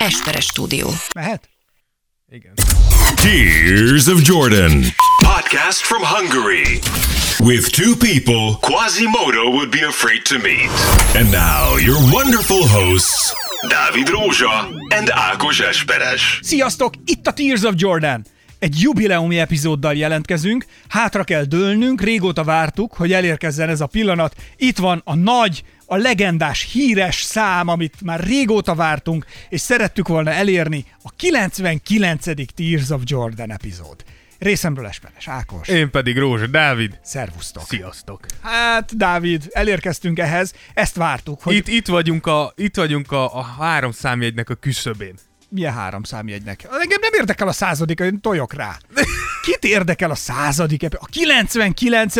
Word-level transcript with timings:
Esperes 0.00 0.44
stúdió. 0.44 0.88
Mehet? 1.14 1.48
Igen. 2.30 2.54
Tears 3.16 4.08
of 4.08 4.22
Jordan. 4.22 4.84
Podcast 5.22 5.82
from 5.84 6.02
Hungary. 6.02 6.80
With 7.40 7.70
two 7.70 7.94
people 7.96 8.56
Quasimodo 8.62 9.50
would 9.50 9.70
be 9.70 9.82
afraid 9.82 10.24
to 10.24 10.38
meet. 10.38 10.70
And 11.14 11.30
now, 11.30 11.76
your 11.76 11.98
wonderful 12.12 12.66
hosts, 12.66 13.34
Dávid 13.68 14.08
Rózsa 14.08 14.72
and 14.94 15.10
Ákos 15.10 15.60
Esperes. 15.60 16.38
Sziasztok! 16.40 16.94
Itt 17.04 17.26
a 17.26 17.32
Tears 17.32 17.64
of 17.64 17.74
Jordan! 17.74 18.24
Egy 18.60 18.80
jubileumi 18.80 19.38
epizóddal 19.38 19.94
jelentkezünk, 19.94 20.64
hátra 20.88 21.24
kell 21.24 21.44
dőlnünk, 21.44 22.00
régóta 22.00 22.44
vártuk, 22.44 22.92
hogy 22.92 23.12
elérkezzen 23.12 23.68
ez 23.68 23.80
a 23.80 23.86
pillanat. 23.86 24.34
Itt 24.56 24.78
van 24.78 25.02
a 25.04 25.14
nagy, 25.14 25.62
a 25.86 25.96
legendás, 25.96 26.68
híres 26.72 27.22
szám, 27.22 27.68
amit 27.68 27.96
már 28.02 28.20
régóta 28.20 28.74
vártunk, 28.74 29.26
és 29.48 29.60
szerettük 29.60 30.08
volna 30.08 30.30
elérni, 30.30 30.84
a 31.02 31.10
99. 31.16 32.24
Tears 32.54 32.90
of 32.90 33.02
Jordan 33.04 33.52
epizód. 33.52 34.04
Részemről 34.38 34.86
Esperes, 34.86 35.28
Ákos. 35.28 35.68
Én 35.68 35.90
pedig 35.90 36.18
Rózsa 36.18 36.46
Dávid. 36.46 36.98
Szervusztok. 37.02 37.62
Sziasztok. 37.66 38.26
Hát, 38.42 38.96
Dávid, 38.96 39.48
elérkeztünk 39.52 40.18
ehhez, 40.18 40.54
ezt 40.74 40.96
vártuk, 40.96 41.42
hogy 41.42 41.54
Itt, 41.54 41.68
itt 41.68 41.86
vagyunk, 41.86 42.26
a, 42.26 42.52
itt 42.56 42.76
vagyunk 42.76 43.12
a, 43.12 43.36
a 43.38 43.42
három 43.42 43.90
számjegynek 43.90 44.50
a 44.50 44.54
küszöbén. 44.54 45.14
Milyen 45.50 45.72
három 45.72 46.02
számjegynek. 46.02 46.62
Engem 46.70 46.98
nem 47.00 47.12
érdekel 47.12 47.48
a 47.48 47.52
századik, 47.52 48.00
én 48.00 48.20
tojok 48.20 48.52
rá. 48.52 48.76
Kit 49.42 49.64
érdekel 49.64 50.10
a 50.10 50.14
századik? 50.14 50.82
A 50.98 51.06
99 51.10 52.14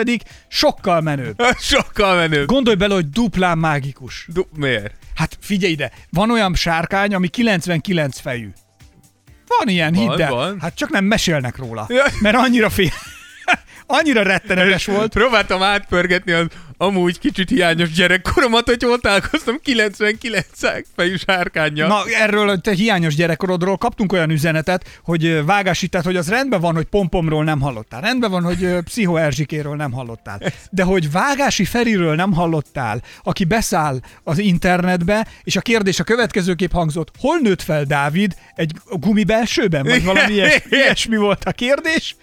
sokkal 0.49 1.01
menőbb. 1.01 1.43
Sokkal 1.59 2.17
menőbb. 2.17 2.47
Gondolj 2.47 2.77
bele, 2.77 2.95
hogy 2.95 3.11
duplán 3.11 3.59
mágikus. 3.59 4.27
Du- 4.33 4.57
miért? 4.57 4.95
Hát 5.15 5.37
figyelj 5.41 5.73
ide, 5.73 5.91
van 6.11 6.31
olyan 6.31 6.55
sárkány, 6.55 7.15
ami 7.15 7.29
99 7.29 8.19
fejű. 8.21 8.49
Van 9.59 9.69
ilyen, 9.69 9.93
Van, 9.93 10.11
hidd 10.11 10.21
el. 10.23 10.31
van. 10.31 10.61
Hát 10.61 10.75
csak 10.75 10.91
nem 10.91 11.05
mesélnek 11.05 11.57
róla. 11.57 11.87
Ja. 11.89 12.05
Mert 12.21 12.37
annyira 12.37 12.71
fél... 12.71 12.91
annyira 13.87 14.23
rettenetes 14.23 14.87
volt. 14.87 15.13
Próbáltam 15.13 15.63
átpörgetni 15.63 16.33
az 16.33 16.47
amúgy 16.83 17.19
kicsit 17.19 17.49
hiányos 17.49 17.91
gyerekkoromat, 17.91 18.69
hogy 18.69 18.85
ott 18.85 19.01
találkoztam 19.01 19.59
99 19.63 20.47
fejű 20.97 21.17
sárkányjal. 21.17 21.89
Na, 21.89 22.03
erről 22.19 22.49
a 22.49 22.59
te 22.59 22.73
hiányos 22.73 23.15
gyerekkorodról 23.15 23.77
kaptunk 23.77 24.13
olyan 24.13 24.31
üzenetet, 24.31 25.01
hogy 25.03 25.45
vágási, 25.45 25.89
tehát 25.89 26.07
hogy 26.07 26.17
az 26.17 26.29
rendben 26.29 26.61
van, 26.61 26.75
hogy 26.75 26.85
pompomról 26.85 27.45
nem 27.45 27.61
hallottál. 27.61 28.01
Rendben 28.01 28.31
van, 28.31 28.43
hogy 28.43 28.77
Pszicho 28.85 29.17
Erzsikéről 29.17 29.77
nem 29.77 29.93
hallottál. 29.93 30.41
De 30.71 30.83
hogy 30.83 31.11
vágási 31.11 31.65
Feriről 31.65 32.15
nem 32.15 32.33
hallottál, 32.33 33.03
aki 33.23 33.45
beszáll 33.45 34.01
az 34.25 34.39
internetbe, 34.39 35.27
és 35.43 35.57
a 35.57 35.61
kérdés 35.61 36.01
a 36.01 36.05
következőképp 36.05 36.73
hangzott, 36.73 37.11
hol 37.19 37.39
nőtt 37.39 37.63
fel 37.63 37.85
Dávid 37.85 38.35
egy 38.55 38.73
gumibelsőben, 38.91 39.85
vagy 39.85 40.05
valami 40.05 40.33
ilyes, 40.33 40.63
ilyesmi 40.71 41.17
volt 41.17 41.45
a 41.45 41.53
kérdés. 41.53 42.17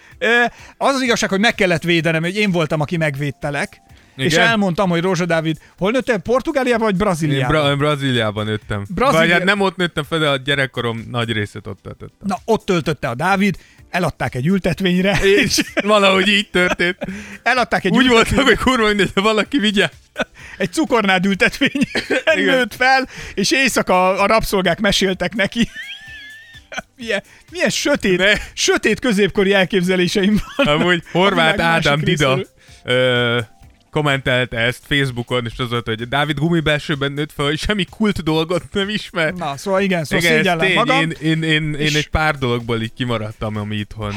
Az 0.77 0.95
az 0.95 1.01
igazság, 1.01 1.29
hogy 1.29 1.39
meg 1.39 1.55
kellett 1.55 1.83
védenem, 1.83 2.21
hogy 2.21 2.37
én 2.37 2.51
voltam, 2.51 2.81
aki 2.81 2.97
megvédtelek, 2.97 3.85
és 4.17 4.33
Igen? 4.33 4.47
elmondtam, 4.47 4.89
hogy 4.89 5.01
Rózsa 5.01 5.25
Dávid, 5.25 5.57
hol 5.77 5.91
nőttél? 5.91 6.17
Portugáliában 6.17 6.81
vagy 6.83 6.91
Én 6.91 6.97
Brazíliában? 6.97 7.61
Bra- 7.61 7.77
Brazíliában 7.77 8.45
nőttem. 8.45 8.85
Brazília- 8.89 9.21
Vagy 9.21 9.31
hát 9.31 9.43
nem 9.43 9.61
ott 9.61 9.75
nőttem 9.75 10.03
fel, 10.09 10.19
de 10.19 10.29
a 10.29 10.37
gyerekkorom 10.37 11.03
nagy 11.11 11.31
részét 11.31 11.67
ott 11.67 11.79
töltöttem. 11.83 12.17
Na, 12.27 12.37
ott 12.45 12.65
töltötte 12.65 13.07
a 13.09 13.15
Dávid, 13.15 13.57
eladták 13.89 14.35
egy 14.35 14.47
ültetvényre, 14.47 15.19
És 15.23 15.61
valahogy 15.83 16.27
így 16.27 16.49
történt. 16.49 16.97
eladták 17.43 17.85
egy 17.85 17.91
Úgy 17.91 18.05
ültetvényre, 18.05 18.43
voltam, 18.43 18.55
hogy 18.55 18.57
kurva 18.73 18.87
mindegy, 18.87 19.11
valaki 19.13 19.57
vigye. 19.57 19.89
egy 20.57 20.71
cukornád 20.71 21.25
ültetvény 21.25 21.81
nőtt 22.35 22.73
fel, 22.75 23.07
és 23.33 23.51
éjszaka 23.51 24.09
a 24.21 24.25
rabszolgák 24.27 24.79
meséltek 24.79 25.35
neki. 25.35 25.69
milyen, 26.95 27.23
milyen 27.51 27.69
sötét, 27.69 28.17
Ne. 28.17 28.33
sötét 28.53 28.99
középkori 28.99 29.53
elképzeléseim 29.53 30.39
vannak. 30.55 30.79
Amúgy 30.81 31.03
Horváth 31.11 31.63
Ádám 31.63 31.99
Dida 31.99 32.39
ö, 32.83 33.39
kommentelte 34.01 34.57
ezt 34.57 34.81
Facebookon, 34.87 35.45
és 35.45 35.59
az 35.59 35.69
volt, 35.69 35.85
hogy 35.85 36.07
Dávid 36.07 36.37
gumibelsőben 36.39 37.11
nőtt 37.11 37.31
fel, 37.31 37.45
hogy 37.45 37.59
semmi 37.59 37.83
kult 37.89 38.23
dolgot 38.23 38.63
nem 38.71 38.89
ismer. 38.89 39.33
Na, 39.33 39.57
szóval 39.57 39.81
igen, 39.81 40.03
szóval 40.03 40.25
Igen, 40.25 40.35
szégyellem 40.37 40.65
tény, 40.67 40.75
magam. 40.75 40.99
én, 41.01 41.11
én, 41.21 41.43
én, 41.43 41.73
én 41.73 41.73
és- 41.73 41.95
egy 41.95 42.09
pár 42.09 42.37
dologból 42.37 42.81
így 42.81 42.93
kimaradtam, 42.93 43.55
ami 43.57 43.75
itthon. 43.75 44.13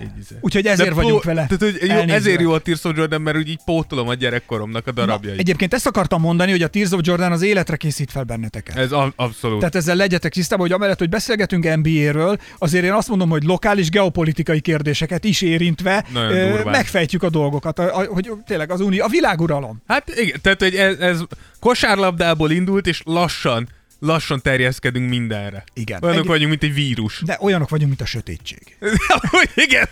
Így. 0.00 0.08
Úgyhogy 0.40 0.66
ezért 0.66 0.88
De 0.88 0.94
vagyunk 0.94 1.20
pó- 1.20 1.26
vele. 1.26 1.46
Tehát, 1.46 1.74
hogy 1.78 1.88
jó, 2.08 2.14
ezért 2.14 2.40
jó 2.40 2.52
a 2.52 2.58
Tears 2.58 2.84
of 2.84 2.96
Jordan, 2.96 3.20
mert 3.20 3.36
úgy 3.36 3.48
így 3.48 3.60
pótolom 3.64 4.08
a 4.08 4.14
gyerekkoromnak 4.14 4.86
a 4.86 4.90
Na, 4.94 5.00
darabjait. 5.04 5.38
egyébként 5.38 5.74
ezt 5.74 5.86
akartam 5.86 6.20
mondani, 6.20 6.50
hogy 6.50 6.62
a 6.62 6.68
Tears 6.68 6.90
of 6.90 7.00
Jordan 7.02 7.32
az 7.32 7.42
életre 7.42 7.76
készít 7.76 8.10
fel 8.10 8.24
benneteket. 8.24 8.76
Ez 8.76 8.92
a- 8.92 9.12
abszolút. 9.16 9.58
Tehát 9.58 9.74
ezzel 9.74 9.96
legyetek 9.96 10.32
tisztában, 10.32 10.66
hogy 10.66 10.74
amellett, 10.74 10.98
hogy 10.98 11.08
beszélgetünk 11.08 11.74
NBA-ről, 11.76 12.38
azért 12.58 12.84
én 12.84 12.92
azt 12.92 13.08
mondom, 13.08 13.28
hogy 13.28 13.42
lokális 13.42 13.88
geopolitikai 13.90 14.60
kérdéseket 14.60 15.24
is 15.24 15.42
érintve 15.42 16.04
ö, 16.14 16.60
megfejtjük 16.64 17.22
a 17.22 17.30
dolgokat, 17.30 17.78
a, 17.78 17.98
a, 17.98 18.04
hogy 18.04 18.30
tényleg 18.46 18.70
az 18.70 18.80
uni, 18.80 18.98
a 18.98 19.08
világuralom. 19.08 19.82
Hát 19.86 20.12
igen, 20.16 20.38
tehát 20.42 20.62
hogy 20.62 20.74
ez, 20.74 20.98
ez 20.98 21.20
kosárlabdából 21.60 22.50
indult, 22.50 22.86
és 22.86 23.02
lassan, 23.04 23.68
lassan 23.98 24.40
terjeszkedünk 24.42 25.08
mindenre. 25.08 25.64
Igen. 25.74 25.98
Olyanok 26.02 26.22
Egy- 26.22 26.28
vagyunk, 26.28 26.50
mint 26.50 26.62
egy 26.62 26.74
vírus. 26.74 27.20
De 27.24 27.38
olyanok 27.40 27.68
vagyunk, 27.68 27.88
mint 27.88 28.00
a 28.00 28.06
sötétség. 28.06 28.76
Hogy 29.30 29.50
igen, 29.54 29.88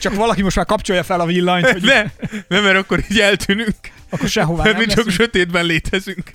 Csak 0.00 0.14
valaki 0.14 0.42
most 0.42 0.56
már 0.56 0.66
kapcsolja 0.66 1.02
fel 1.02 1.20
a 1.20 1.26
villanyt, 1.26 1.70
hogy 1.70 1.82
ne, 1.82 2.02
nem, 2.48 2.62
mert 2.62 2.76
akkor 2.76 3.04
így 3.10 3.18
eltűnünk. 3.20 3.74
akkor 4.10 4.28
sehová 4.28 4.62
Mert 4.62 4.76
nem 4.76 4.84
mi 4.86 4.88
csak 4.88 5.04
leszünk. 5.04 5.14
sötétben 5.16 5.64
létezünk. 5.64 6.30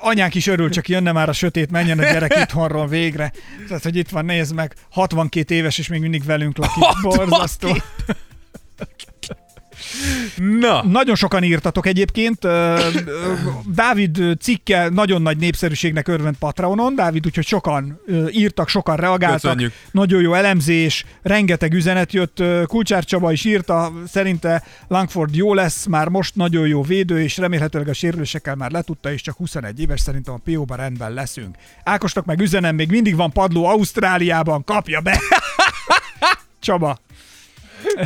Anyánk 0.00 0.34
is 0.34 0.46
örül, 0.46 0.70
csak 0.70 0.88
jönne 0.88 1.12
már 1.12 1.28
a 1.28 1.32
sötét, 1.32 1.70
menjen 1.70 1.98
a 1.98 2.02
gyerek 2.02 2.34
itthonról 2.42 2.88
végre. 2.88 3.32
Tehát, 3.68 3.82
hogy 3.82 3.96
itt 3.96 4.08
van, 4.08 4.24
nézd 4.24 4.54
meg, 4.54 4.74
62 4.90 5.54
éves, 5.54 5.78
és 5.78 5.88
még 5.88 6.00
mindig 6.00 6.24
velünk 6.24 6.56
lakik. 6.58 6.82
62? 6.82 7.24
Borzasztó. 7.28 7.76
Na, 10.60 10.84
Nagyon 10.84 11.14
sokan 11.14 11.42
írtatok 11.42 11.86
egyébként. 11.86 12.38
Dávid 13.74 14.18
cikke 14.40 14.88
nagyon 14.88 15.22
nagy 15.22 15.36
népszerűségnek 15.36 16.08
örvend 16.08 16.36
Patreonon. 16.36 16.94
Dávid, 16.94 17.26
úgyhogy 17.26 17.46
sokan 17.46 18.00
írtak, 18.30 18.68
sokan 18.68 18.96
reagáltak. 18.96 19.40
Köszönjük. 19.40 19.72
Nagyon 19.90 20.20
jó 20.20 20.34
elemzés, 20.34 21.04
rengeteg 21.22 21.74
üzenet 21.74 22.12
jött. 22.12 22.42
Kulcsár 22.66 23.04
Csaba 23.04 23.32
is 23.32 23.44
írta, 23.44 23.92
szerinte 24.08 24.62
Langford 24.88 25.34
jó 25.34 25.54
lesz, 25.54 25.86
már 25.86 26.08
most 26.08 26.34
nagyon 26.34 26.66
jó 26.66 26.82
védő, 26.82 27.22
és 27.22 27.36
remélhetőleg 27.36 27.88
a 27.88 27.92
sérülésekkel 27.92 28.54
már 28.54 28.70
letudta, 28.70 29.12
és 29.12 29.20
csak 29.20 29.36
21 29.36 29.80
éves, 29.80 30.00
szerintem 30.00 30.34
a 30.34 30.40
PO-ban 30.44 30.76
rendben 30.76 31.12
leszünk. 31.12 31.56
Ákosnak 31.84 32.24
meg 32.24 32.40
üzenem, 32.40 32.74
még 32.74 32.90
mindig 32.90 33.16
van 33.16 33.32
padló 33.32 33.64
Ausztráliában, 33.64 34.64
kapja 34.64 35.00
be! 35.00 35.20
Csaba, 36.60 36.98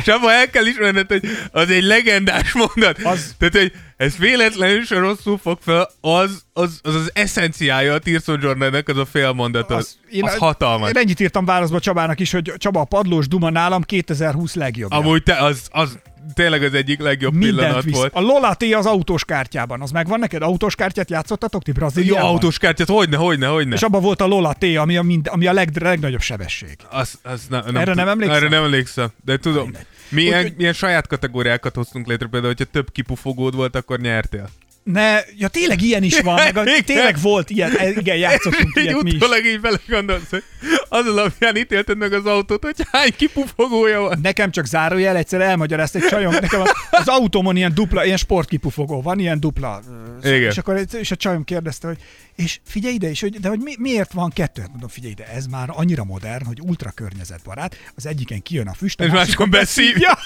Csaba, 0.05 0.31
el 0.31 0.49
kell 0.49 0.65
ismerned, 0.65 1.07
hogy 1.07 1.21
az 1.51 1.69
egy 1.69 1.83
legendás 1.83 2.51
mondat. 2.53 2.97
Az- 3.03 3.35
Tehát, 3.37 3.57
hogy 3.57 3.71
ez 3.97 4.17
véletlenül 4.17 4.83
se 4.85 4.99
rosszul 4.99 5.37
fog 5.37 5.57
fel, 5.61 5.89
az 6.01 6.43
az, 6.53 6.79
az, 6.83 6.95
az 6.95 7.11
eszenciája 7.13 7.93
a 7.93 7.99
Tears 7.99 8.27
of 8.27 8.37
Jordannek, 8.41 8.87
az 8.87 8.97
a 8.97 9.05
fél 9.05 9.31
mondat, 9.31 9.71
az, 9.71 9.97
az, 10.11 10.19
az 10.31 10.35
hatalmas. 10.37 10.89
Én 10.89 10.97
ennyit 10.97 11.19
írtam 11.19 11.45
válaszba 11.45 11.79
Csabának 11.79 12.19
is, 12.19 12.31
hogy 12.31 12.53
Csaba 12.57 12.79
a 12.79 12.85
padlós 12.85 13.27
duma 13.27 13.49
nálam 13.49 13.81
2020 13.81 14.55
legjobb. 14.55 14.91
Amúgy 14.91 15.23
te, 15.23 15.35
az, 15.37 15.67
az 15.71 15.97
tényleg 16.33 16.63
az 16.63 16.73
egyik 16.73 16.99
legjobb 16.99 17.33
Mindent 17.33 17.57
pillanat 17.57 17.83
visz. 17.83 17.95
volt. 17.95 18.13
A 18.13 18.19
Lola 18.21 18.53
T 18.53 18.63
az 18.63 18.85
autós 18.85 19.25
kártyában. 19.25 19.81
Az 19.81 19.91
megvan 19.91 20.19
neked? 20.19 20.41
Autós 20.41 20.75
kártyát 20.75 21.09
játszottatok 21.09 21.63
ti 21.63 21.71
Jó 21.73 21.77
Brazíliában? 21.77 22.29
autós 22.29 22.57
kártyát, 22.57 22.87
hogyne, 22.87 23.17
hogyne, 23.17 23.47
hogyne. 23.47 23.75
És 23.75 23.81
abban 23.81 24.01
volt 24.01 24.21
a 24.21 24.25
Lola 24.25 24.53
T, 24.53 24.63
ami 24.77 24.97
a, 24.97 25.01
mind, 25.01 25.27
ami 25.31 25.47
a 25.47 25.53
leg, 25.53 25.77
legnagyobb 25.81 26.21
sebesség. 26.21 26.77
Az, 26.89 27.19
az 27.23 27.45
ne, 27.49 27.61
nem, 27.61 27.75
Erre 27.77 27.93
nem 27.93 28.07
emlékszem? 28.07 28.35
Erre 28.35 28.49
nem 28.49 28.63
emlékszem, 28.63 29.07
de 29.25 29.37
tudom. 29.37 29.71
Milyen, 30.09 30.37
Úgyhogy- 30.39 30.57
milyen 30.57 30.73
saját 30.73 31.07
kategóriákat 31.07 31.75
hoztunk 31.75 32.07
létre, 32.07 32.27
például, 32.27 32.53
hogyha 32.57 32.71
több 32.71 32.91
kipufogód 32.91 33.55
volt, 33.55 33.75
akkor 33.75 33.99
nyertél. 33.99 34.49
Ne, 34.83 35.19
ja 35.37 35.47
tényleg 35.47 35.81
ilyen 35.81 36.03
is 36.03 36.19
van, 36.19 36.33
meg 36.35 36.57
a, 36.57 36.63
tényleg 36.85 37.21
volt 37.21 37.49
ilyen, 37.49 37.75
e, 37.77 37.89
igen, 37.89 38.17
játszottunk 38.17 38.75
ilyet 38.83 39.01
mi 39.01 39.11
is. 39.11 39.21
így 39.45 39.59
belegondolsz, 39.61 40.29
hogy 40.29 40.43
az 40.89 41.05
alapján 41.05 41.55
ítélted 41.55 41.97
meg 41.97 42.13
az 42.13 42.25
autót, 42.25 42.63
hogy 42.63 42.75
hány 42.91 43.13
kipufogója 43.17 43.99
van. 44.01 44.19
Nekem 44.21 44.51
csak 44.51 44.65
zárójel, 44.65 45.15
egyszer 45.15 45.41
elmagyarázta 45.41 45.99
egy 45.99 46.05
csajom, 46.07 46.31
nekem 46.31 46.61
a- 46.61 46.71
az 46.91 47.07
autómon 47.07 47.55
ilyen 47.55 47.73
dupla, 47.73 48.05
ilyen 48.05 48.17
sportkipufogó 48.17 49.01
van, 49.01 49.19
ilyen 49.19 49.39
dupla. 49.39 49.81
Igen. 50.23 50.41
És 50.49 50.57
akkor 50.57 50.85
és 50.99 51.11
a 51.11 51.15
csajom 51.15 51.43
kérdezte, 51.43 51.87
hogy 51.87 51.97
és 52.35 52.59
figyelj 52.65 52.93
ide, 52.93 53.09
és 53.09 53.21
hogy, 53.21 53.39
de 53.39 53.47
hogy 53.49 53.59
mi, 53.59 53.73
miért 53.77 54.13
van 54.13 54.29
kettő? 54.29 54.61
Hát 54.61 54.69
mondom, 54.69 54.89
figyelj 54.89 55.11
ide, 55.11 55.27
ez 55.27 55.45
már 55.45 55.69
annyira 55.71 56.03
modern, 56.03 56.45
hogy 56.45 56.59
ultra 56.61 56.91
környezetbarát, 56.91 57.77
az 57.95 58.05
egyiken 58.05 58.41
kijön 58.41 58.67
a 58.67 58.73
füst, 58.73 58.99
a 59.01 59.07
másikon 59.07 59.49
beszívja. 59.49 60.17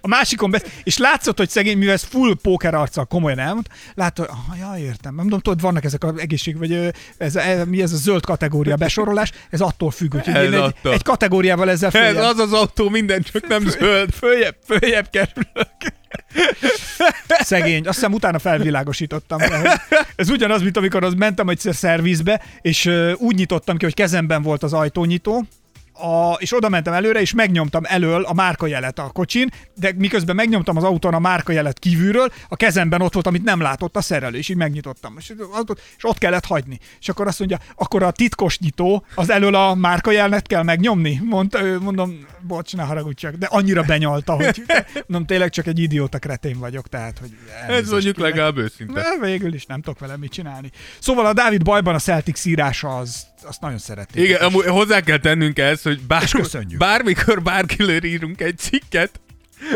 A 0.00 0.08
másikon 0.08 0.50
besz... 0.50 0.64
És 0.82 0.96
látszott, 0.96 1.38
hogy 1.38 1.48
szegény, 1.48 1.78
mivel 1.78 1.94
ez 1.94 2.02
full 2.02 2.34
póker 2.42 2.74
arccal 2.74 3.04
komolyan 3.04 3.38
elmondta, 3.38 3.70
látta, 3.94 4.22
hogy 4.22 4.58
ah, 4.60 4.78
ja, 4.78 4.84
értem. 4.86 5.14
Nem 5.14 5.24
tudom, 5.24 5.40
tudod, 5.40 5.60
vannak 5.60 5.84
ezek 5.84 6.04
az 6.04 6.12
egészség, 6.16 6.58
vagy 6.58 6.92
ez, 7.18 7.36
ez, 7.36 7.66
mi 7.66 7.82
ez 7.82 7.92
a 7.92 7.96
zöld 7.96 8.24
kategória 8.24 8.76
besorolás, 8.76 9.32
ez 9.50 9.60
attól 9.60 9.90
függ, 9.90 10.12
hogy 10.12 10.34
Ez 10.34 10.42
én 10.44 10.52
egy, 10.52 10.60
attól. 10.60 10.92
egy 10.92 11.02
kategóriával 11.02 11.70
ezzel 11.70 11.88
Ez 11.88 11.94
följebb, 11.94 12.16
az 12.16 12.38
az 12.38 12.52
autó, 12.52 12.88
minden 12.88 13.22
csak 13.22 13.48
nem 13.48 13.68
zöld. 13.68 14.10
följebb, 14.12 14.56
följebb 14.66 15.10
kerülök. 15.10 15.68
Szegény. 17.28 17.86
Azt 17.86 17.94
hiszem 17.98 18.12
utána 18.12 18.38
felvilágosítottam. 18.38 19.38
Ez 20.16 20.30
ugyanaz, 20.30 20.62
mint 20.62 20.76
amikor 20.76 21.04
az 21.04 21.14
mentem 21.14 21.48
egyszer 21.48 21.74
szervizbe, 21.74 22.42
és 22.60 22.90
úgy 23.16 23.34
nyitottam 23.34 23.76
ki, 23.76 23.84
hogy 23.84 23.94
kezemben 23.94 24.42
volt 24.42 24.62
az 24.62 24.72
ajtónyitó, 24.72 25.44
a, 26.00 26.36
és 26.38 26.56
oda 26.56 26.68
mentem 26.68 26.92
előre, 26.92 27.20
és 27.20 27.34
megnyomtam 27.34 27.82
elől 27.86 28.22
a 28.22 28.32
márkajelet 28.32 28.98
a 28.98 29.10
kocsin, 29.12 29.50
de 29.74 29.92
miközben 29.96 30.34
megnyomtam 30.34 30.76
az 30.76 30.84
autón 30.84 31.14
a 31.14 31.18
márkajelet 31.18 31.78
kívülről, 31.78 32.32
a 32.48 32.56
kezemben 32.56 33.02
ott 33.02 33.12
volt, 33.12 33.26
amit 33.26 33.44
nem 33.44 33.60
látott 33.60 33.96
a 33.96 34.00
szerelő, 34.00 34.38
és 34.38 34.48
így 34.48 34.56
megnyitottam. 34.56 35.14
És, 35.18 35.34
és 35.96 36.04
ott 36.04 36.18
kellett 36.18 36.44
hagyni. 36.44 36.78
És 37.00 37.08
akkor 37.08 37.26
azt 37.26 37.38
mondja, 37.38 37.58
akkor 37.74 38.02
a 38.02 38.10
titkos 38.10 38.58
nyitó, 38.58 39.04
az 39.14 39.30
elől 39.30 39.54
a 39.54 39.74
márkajelet 39.74 40.46
kell 40.46 40.62
megnyomni? 40.62 41.20
Mondta, 41.24 41.78
mondom, 41.80 42.26
bocs, 42.40 42.76
ne 42.76 42.82
haragudj 42.82 43.20
csak, 43.20 43.34
de 43.34 43.46
annyira 43.46 43.82
benyalta, 43.82 44.32
hogy 44.32 44.62
mondom, 45.06 45.26
tényleg 45.26 45.50
csak 45.50 45.66
egy 45.66 45.78
idióta 45.78 46.18
kretén 46.18 46.58
vagyok, 46.58 46.88
tehát, 46.88 47.18
hogy 47.18 47.30
Ez 47.68 47.90
mondjuk 47.90 48.18
legalább 48.18 48.56
őszinte. 48.56 49.02
Végül 49.20 49.54
is 49.54 49.66
nem 49.66 49.80
tudok 49.80 49.98
vele 49.98 50.16
mit 50.16 50.32
csinálni. 50.32 50.70
Szóval 50.98 51.26
a 51.26 51.32
Dávid 51.32 51.62
bajban 51.62 51.94
a 51.94 51.98
Celtic 51.98 52.44
írása 52.44 52.96
az 52.96 53.29
azt 53.44 53.60
nagyon 53.60 53.78
szerették. 53.78 54.24
Igen, 54.24 54.40
amúgy 54.40 54.66
hozzá 54.66 55.00
kell 55.00 55.18
tennünk 55.18 55.58
ezt, 55.58 55.82
hogy 55.82 56.00
bár, 56.00 56.28
bármikor 56.78 57.42
bárkiről 57.42 58.04
írunk 58.04 58.40
egy 58.40 58.58
cikket, 58.58 59.20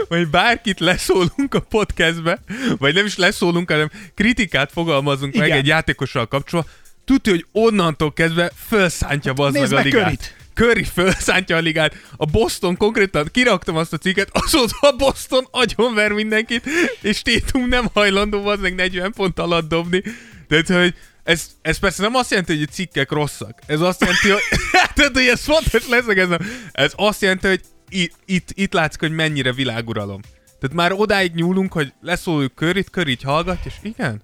vagy 0.08 0.28
bárkit 0.28 0.80
leszólunk 0.80 1.54
a 1.54 1.60
podcastbe, 1.60 2.38
vagy 2.78 2.94
nem 2.94 3.06
is 3.06 3.16
leszólunk, 3.16 3.70
hanem 3.70 3.90
kritikát 4.14 4.72
fogalmazunk 4.72 5.34
Igen. 5.34 5.48
meg 5.48 5.58
egy 5.58 5.66
játékossal 5.66 6.26
kapcsolatban, 6.26 6.74
tudja, 7.04 7.32
hogy 7.32 7.46
onnantól 7.52 8.12
kezdve 8.12 8.52
felszántja 8.68 9.32
bazdmeg 9.32 9.72
a 9.72 9.80
ligát. 9.80 10.02
Körit. 10.02 10.36
Curry 10.54 10.84
felszántja 10.84 11.56
a 11.56 11.60
ligát. 11.60 11.94
A 12.16 12.24
Boston 12.24 12.76
konkrétan, 12.76 13.28
kiraktam 13.32 13.76
azt 13.76 13.92
a 13.92 13.98
cikket, 13.98 14.28
azóta 14.32 14.76
a 14.80 14.96
Boston 14.96 15.46
agyonver 15.50 16.12
mindenkit, 16.12 16.64
és 17.00 17.22
Tétum 17.22 17.68
nem 17.68 17.88
hajlandó 17.92 18.46
az 18.46 18.60
meg 18.60 18.74
40 18.74 19.12
pont 19.12 19.38
alatt 19.38 19.68
dobni. 19.68 20.02
Tehát, 20.48 20.68
hogy 20.68 20.94
ez, 21.24 21.50
ez 21.62 21.78
persze 21.78 22.02
nem 22.02 22.14
azt 22.14 22.30
jelenti, 22.30 22.54
hogy 22.54 22.66
a 22.70 22.72
cikkek 22.72 23.10
rosszak. 23.10 23.58
Ez 23.66 23.80
azt 23.80 24.00
jelenti, 24.00 24.30
hogy, 24.30 24.42
tehát, 24.94 25.12
hogy 25.12 25.26
ez 25.26 25.40
fontos 25.40 25.88
leszögeznem. 25.88 26.38
Ez 26.72 26.92
azt 26.96 27.22
jelenti, 27.22 27.46
hogy 27.46 27.60
itt, 27.88 28.14
itt, 28.24 28.48
itt 28.54 28.72
látszik, 28.72 29.00
hogy 29.00 29.14
mennyire 29.14 29.52
világuralom. 29.52 30.20
Tehát 30.60 30.76
már 30.76 30.92
odáig 30.92 31.34
nyúlunk, 31.34 31.72
hogy 31.72 31.92
leszóljuk 32.00 32.54
körit, 32.54 32.90
kör 32.90 33.06
így 33.06 33.22
hallgat, 33.22 33.58
és 33.64 33.74
igen, 33.82 34.20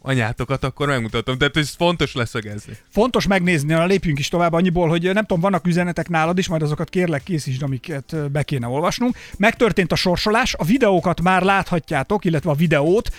anyátokat 0.00 0.64
akkor 0.64 0.86
megmutatom. 0.86 1.38
Tehát 1.38 1.56
ez 1.56 1.74
fontos 1.76 2.14
leszögezni. 2.14 2.76
Fontos 2.88 3.26
megnézni, 3.26 3.72
na 3.72 3.84
lépjünk 3.84 4.18
is 4.18 4.28
tovább 4.28 4.52
annyiból, 4.52 4.88
hogy 4.88 5.02
nem 5.02 5.24
tudom, 5.24 5.40
vannak 5.40 5.66
üzenetek 5.66 6.08
nálad 6.08 6.38
is, 6.38 6.48
majd 6.48 6.62
azokat 6.62 6.88
kérlek 6.88 7.22
készítsd, 7.22 7.62
amiket 7.62 8.30
be 8.30 8.42
kéne 8.42 8.66
olvasnunk. 8.66 9.16
Megtörtént 9.38 9.92
a 9.92 9.96
sorsolás, 9.96 10.54
a 10.54 10.64
videókat 10.64 11.20
már 11.20 11.42
láthatjátok, 11.42 12.24
illetve 12.24 12.50
a 12.50 12.54
videót 12.54 13.10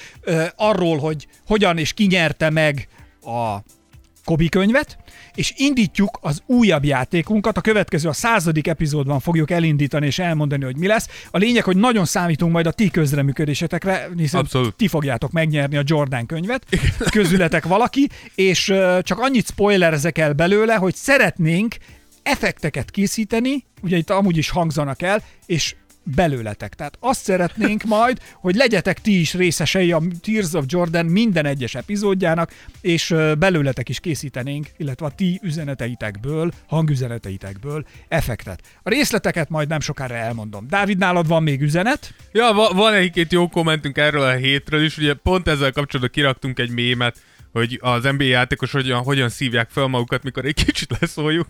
arról, 0.55 0.97
hogy 0.97 1.27
hogyan 1.45 1.77
és 1.77 1.93
ki 1.93 2.05
nyerte 2.05 2.49
meg 2.49 2.87
a 3.25 3.63
Kobi 4.25 4.49
könyvet, 4.49 4.97
és 5.35 5.53
indítjuk 5.55 6.17
az 6.21 6.41
újabb 6.45 6.85
játékunkat. 6.85 7.57
A 7.57 7.61
következő, 7.61 8.09
a 8.09 8.13
századik 8.13 8.67
epizódban 8.67 9.19
fogjuk 9.19 9.51
elindítani 9.51 10.05
és 10.05 10.19
elmondani, 10.19 10.63
hogy 10.63 10.77
mi 10.77 10.87
lesz. 10.87 11.07
A 11.31 11.37
lényeg, 11.37 11.63
hogy 11.63 11.77
nagyon 11.77 12.05
számítunk 12.05 12.51
majd 12.51 12.65
a 12.67 12.71
ti 12.71 12.89
közreműködésetekre, 12.89 14.09
hiszen 14.17 14.39
Abszolút. 14.39 14.75
ti 14.75 14.87
fogjátok 14.87 15.31
megnyerni 15.31 15.77
a 15.77 15.83
Jordan 15.85 16.25
könyvet, 16.25 16.65
közületek 17.11 17.65
valaki, 17.65 18.09
és 18.35 18.73
csak 19.01 19.19
annyit 19.19 19.47
spoilerezek 19.47 20.17
el 20.17 20.33
belőle, 20.33 20.75
hogy 20.75 20.95
szeretnénk 20.95 21.75
effekteket 22.23 22.91
készíteni, 22.91 23.65
ugye 23.81 23.97
itt 23.97 24.09
amúgy 24.09 24.37
is 24.37 24.49
hangzanak 24.49 25.01
el, 25.01 25.23
és 25.45 25.75
belőletek. 26.03 26.73
Tehát 26.73 26.97
azt 26.99 27.21
szeretnénk 27.23 27.83
majd, 27.83 28.19
hogy 28.33 28.55
legyetek 28.55 29.01
ti 29.01 29.19
is 29.19 29.33
részesei 29.33 29.91
a 29.91 30.01
Tears 30.21 30.53
of 30.53 30.65
Jordan 30.67 31.05
minden 31.05 31.45
egyes 31.45 31.75
epizódjának, 31.75 32.51
és 32.81 33.15
belőletek 33.39 33.89
is 33.89 33.99
készítenénk, 33.99 34.67
illetve 34.77 35.05
a 35.05 35.11
ti 35.11 35.39
üzeneteitekből, 35.43 36.51
hangüzeneteitekből 36.67 37.85
effektet. 38.07 38.61
A 38.83 38.89
részleteket 38.89 39.49
majd 39.49 39.67
nem 39.67 39.79
sokára 39.79 40.15
elmondom. 40.15 40.67
Dávid, 40.67 40.97
nálad 40.97 41.27
van 41.27 41.43
még 41.43 41.61
üzenet? 41.61 42.13
Ja, 42.31 42.53
va- 42.53 42.71
van 42.73 42.93
egy-két 42.93 43.31
jó 43.31 43.47
kommentünk 43.47 43.97
erről 43.97 44.21
a 44.23 44.33
hétről 44.33 44.83
is, 44.83 44.97
ugye 44.97 45.13
pont 45.13 45.47
ezzel 45.47 45.71
kapcsolatban 45.71 46.09
kiraktunk 46.13 46.59
egy 46.59 46.69
mémet, 46.69 47.17
hogy 47.51 47.79
az 47.81 48.03
NBA 48.03 48.23
játékos 48.23 48.71
hogyan, 48.71 49.03
hogyan 49.03 49.29
szívják 49.29 49.69
fel 49.69 49.87
magukat, 49.87 50.23
mikor 50.23 50.45
egy 50.45 50.63
kicsit 50.65 50.95
leszóljuk. 50.99 51.47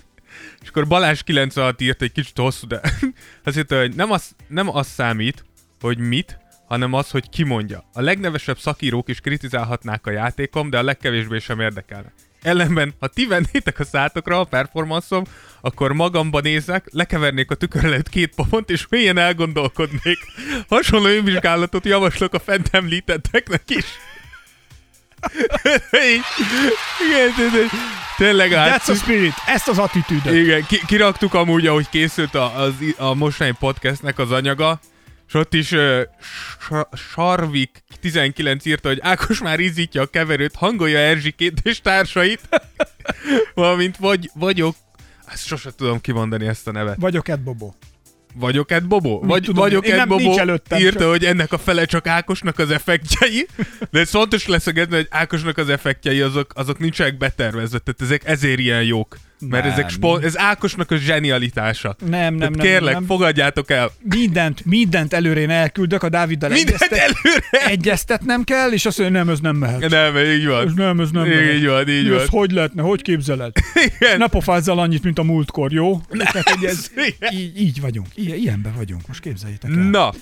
És 0.62 0.68
akkor 0.68 0.88
Balázs 0.88 1.22
96 1.22 1.82
írt 1.82 2.02
egy 2.02 2.12
kicsit 2.12 2.38
hosszú, 2.38 2.68
de 2.68 2.82
azt 3.44 3.66
hogy 3.68 3.96
nem 3.96 4.12
az, 4.12 4.36
nem 4.48 4.76
az 4.76 4.88
számít, 4.88 5.46
hogy 5.80 5.98
mit, 5.98 6.38
hanem 6.68 6.94
az, 6.94 7.10
hogy 7.10 7.30
ki 7.30 7.44
mondja. 7.44 7.84
A 7.94 8.02
legnevesebb 8.02 8.58
szakírók 8.58 9.10
is 9.10 9.20
kritizálhatnák 9.20 10.08
a 10.08 10.12
játékom, 10.12 10.70
de 10.70 10.78
a 10.78 10.84
legkevésbé 10.84 11.40
sem 11.40 11.60
érdekelne. 11.60 12.14
Ellenben, 12.42 12.94
ha 13.00 13.08
ti 13.08 13.26
vennétek 13.26 13.80
a 13.80 13.84
szátokra 13.84 14.40
a 14.40 14.44
performanszom, 14.44 15.24
akkor 15.62 15.94
magamba 15.94 16.40
nézek, 16.40 16.88
lekevernék 16.92 17.52
a 17.52 17.56
tükör 17.56 17.86
előtt 17.86 18.10
két 18.10 18.36
pont, 18.36 18.70
és 18.70 18.88
mélyen 18.90 19.18
elgondolkodnék. 19.18 20.18
Hasonló 20.68 21.08
önvizsgálatot 21.08 21.86
javaslok 21.86 22.34
a 22.34 22.40
fent 22.40 22.70
említetteknek 22.72 23.64
is. 23.68 23.86
Igen, 27.08 27.32
tényleg 28.18 28.52
That's 28.52 28.90
a 28.90 28.94
spirit, 28.94 29.34
ezt 29.46 29.68
az 29.68 29.78
attitűdöt. 29.78 30.34
Igen, 30.34 30.66
ki, 30.66 30.82
kiraktuk 30.86 31.34
amúgy, 31.34 31.68
ahogy 31.68 31.90
készült 31.90 32.36
a, 32.36 32.60
az, 32.62 32.74
a 32.98 33.14
mostani 33.14 33.54
podcastnek 33.60 34.20
az 34.20 34.32
anyaga, 34.32 34.80
és 35.28 35.34
ott 35.34 35.54
is 35.54 35.72
uh, 35.72 36.02
Sarvik 36.94 37.84
19 38.02 38.66
írta, 38.66 38.88
hogy 38.88 39.00
Ákos 39.02 39.42
már 39.42 39.60
ízítja 39.60 40.02
a 40.02 40.06
keverőt, 40.06 40.56
hangolja 40.56 40.98
Erzsikét 40.98 41.60
és 41.64 41.82
társait, 41.82 42.42
valamint 43.54 43.98
vagy, 43.98 44.30
vagyok, 44.34 44.76
ezt 45.26 45.46
sose 45.46 45.72
tudom 45.76 46.02
kimondani 46.02 46.48
ezt 46.48 46.68
a 46.68 46.72
nevet. 46.72 46.98
Vagyok 47.00 47.28
Ed 47.28 47.40
Bobo. 47.40 47.72
Vagyok 48.36 48.72
Ed 48.72 48.88
Bobo? 48.88 49.20
Vagy, 49.20 49.44
tudom, 49.44 49.64
vagyok 49.64 49.88
Ed 49.88 50.08
Bobo 50.08 50.34
írta, 50.78 51.00
csak. 51.00 51.10
hogy 51.10 51.26
ennek 51.26 51.54
a 51.54 51.58
fele 51.58 51.86
csak 51.86 52.08
Ákosnak 52.08 52.60
az 52.60 52.72
effektjei, 52.72 53.48
de 53.92 54.00
ez 54.00 54.10
fontos 54.10 54.48
leszögezni, 54.48 54.96
hogy 54.96 55.08
Ákosnak 55.10 55.58
az 55.58 55.70
effektjei 55.70 56.22
azok, 56.22 56.52
azok 56.56 56.80
nincsenek 56.80 57.18
betervezve, 57.18 57.80
tehát 57.80 58.02
ezek 58.02 58.26
ezért 58.26 58.60
ilyen 58.60 58.84
jók. 58.84 59.18
Mert 59.50 59.64
nem. 59.64 59.74
ezek 59.74 59.90
spo- 59.90 60.24
ez 60.24 60.38
Ákosnak 60.38 60.92
a 60.92 60.96
zsenialitása. 60.98 61.96
Nem, 62.00 62.10
nem, 62.10 62.38
Tehát 62.38 62.56
nem. 62.56 62.66
Kérlek, 62.66 62.94
nem. 62.94 63.06
fogadjátok 63.06 63.72
el. 63.72 63.92
Mindent, 64.10 64.66
mindent 64.66 65.14
előre 65.14 65.40
én 65.40 65.50
elküldök, 65.50 66.04
a 66.04 66.10
Dáviddal 66.10 66.50
mindent 66.50 66.82
egyeztet, 66.82 67.00
előre. 67.00 67.72
egyeztetnem 67.72 68.44
kell, 68.44 68.72
és 68.72 68.86
azt 68.86 68.98
mondja, 68.98 69.18
nem, 69.18 69.30
ez 69.30 69.40
nem 69.40 69.56
mehet. 69.56 69.90
Nem, 69.90 70.18
így 70.18 70.46
van. 70.46 70.68
Ez 70.68 70.74
nem, 70.74 71.00
ez 71.00 71.10
nem 71.12 71.26
így, 71.26 71.30
mehet. 71.36 71.54
Így 71.54 71.66
van, 71.66 71.88
így 71.90 72.10
van. 72.10 72.20
Ez 72.20 72.28
hogy 72.30 72.52
lehetne, 72.52 72.82
hogy 72.82 73.02
képzeled? 73.02 73.52
Igen. 74.00 74.18
Ne 74.18 74.28
pofázzal 74.28 74.80
annyit, 74.80 75.04
mint 75.04 75.20
a 75.20 75.24
múltkor, 75.24 75.72
jó? 75.72 76.02
Ne, 76.10 76.24
Tehát, 76.24 76.58
ez, 76.64 76.92
így, 77.34 77.62
így 77.62 77.82
vagyunk, 77.82 78.08
ilyen, 78.16 78.38
ilyenben 78.38 78.74
vagyunk, 78.76 79.08
most 79.08 79.20
képzeljétek 79.20 79.70
el. 79.72 79.84
Na, 79.84 80.14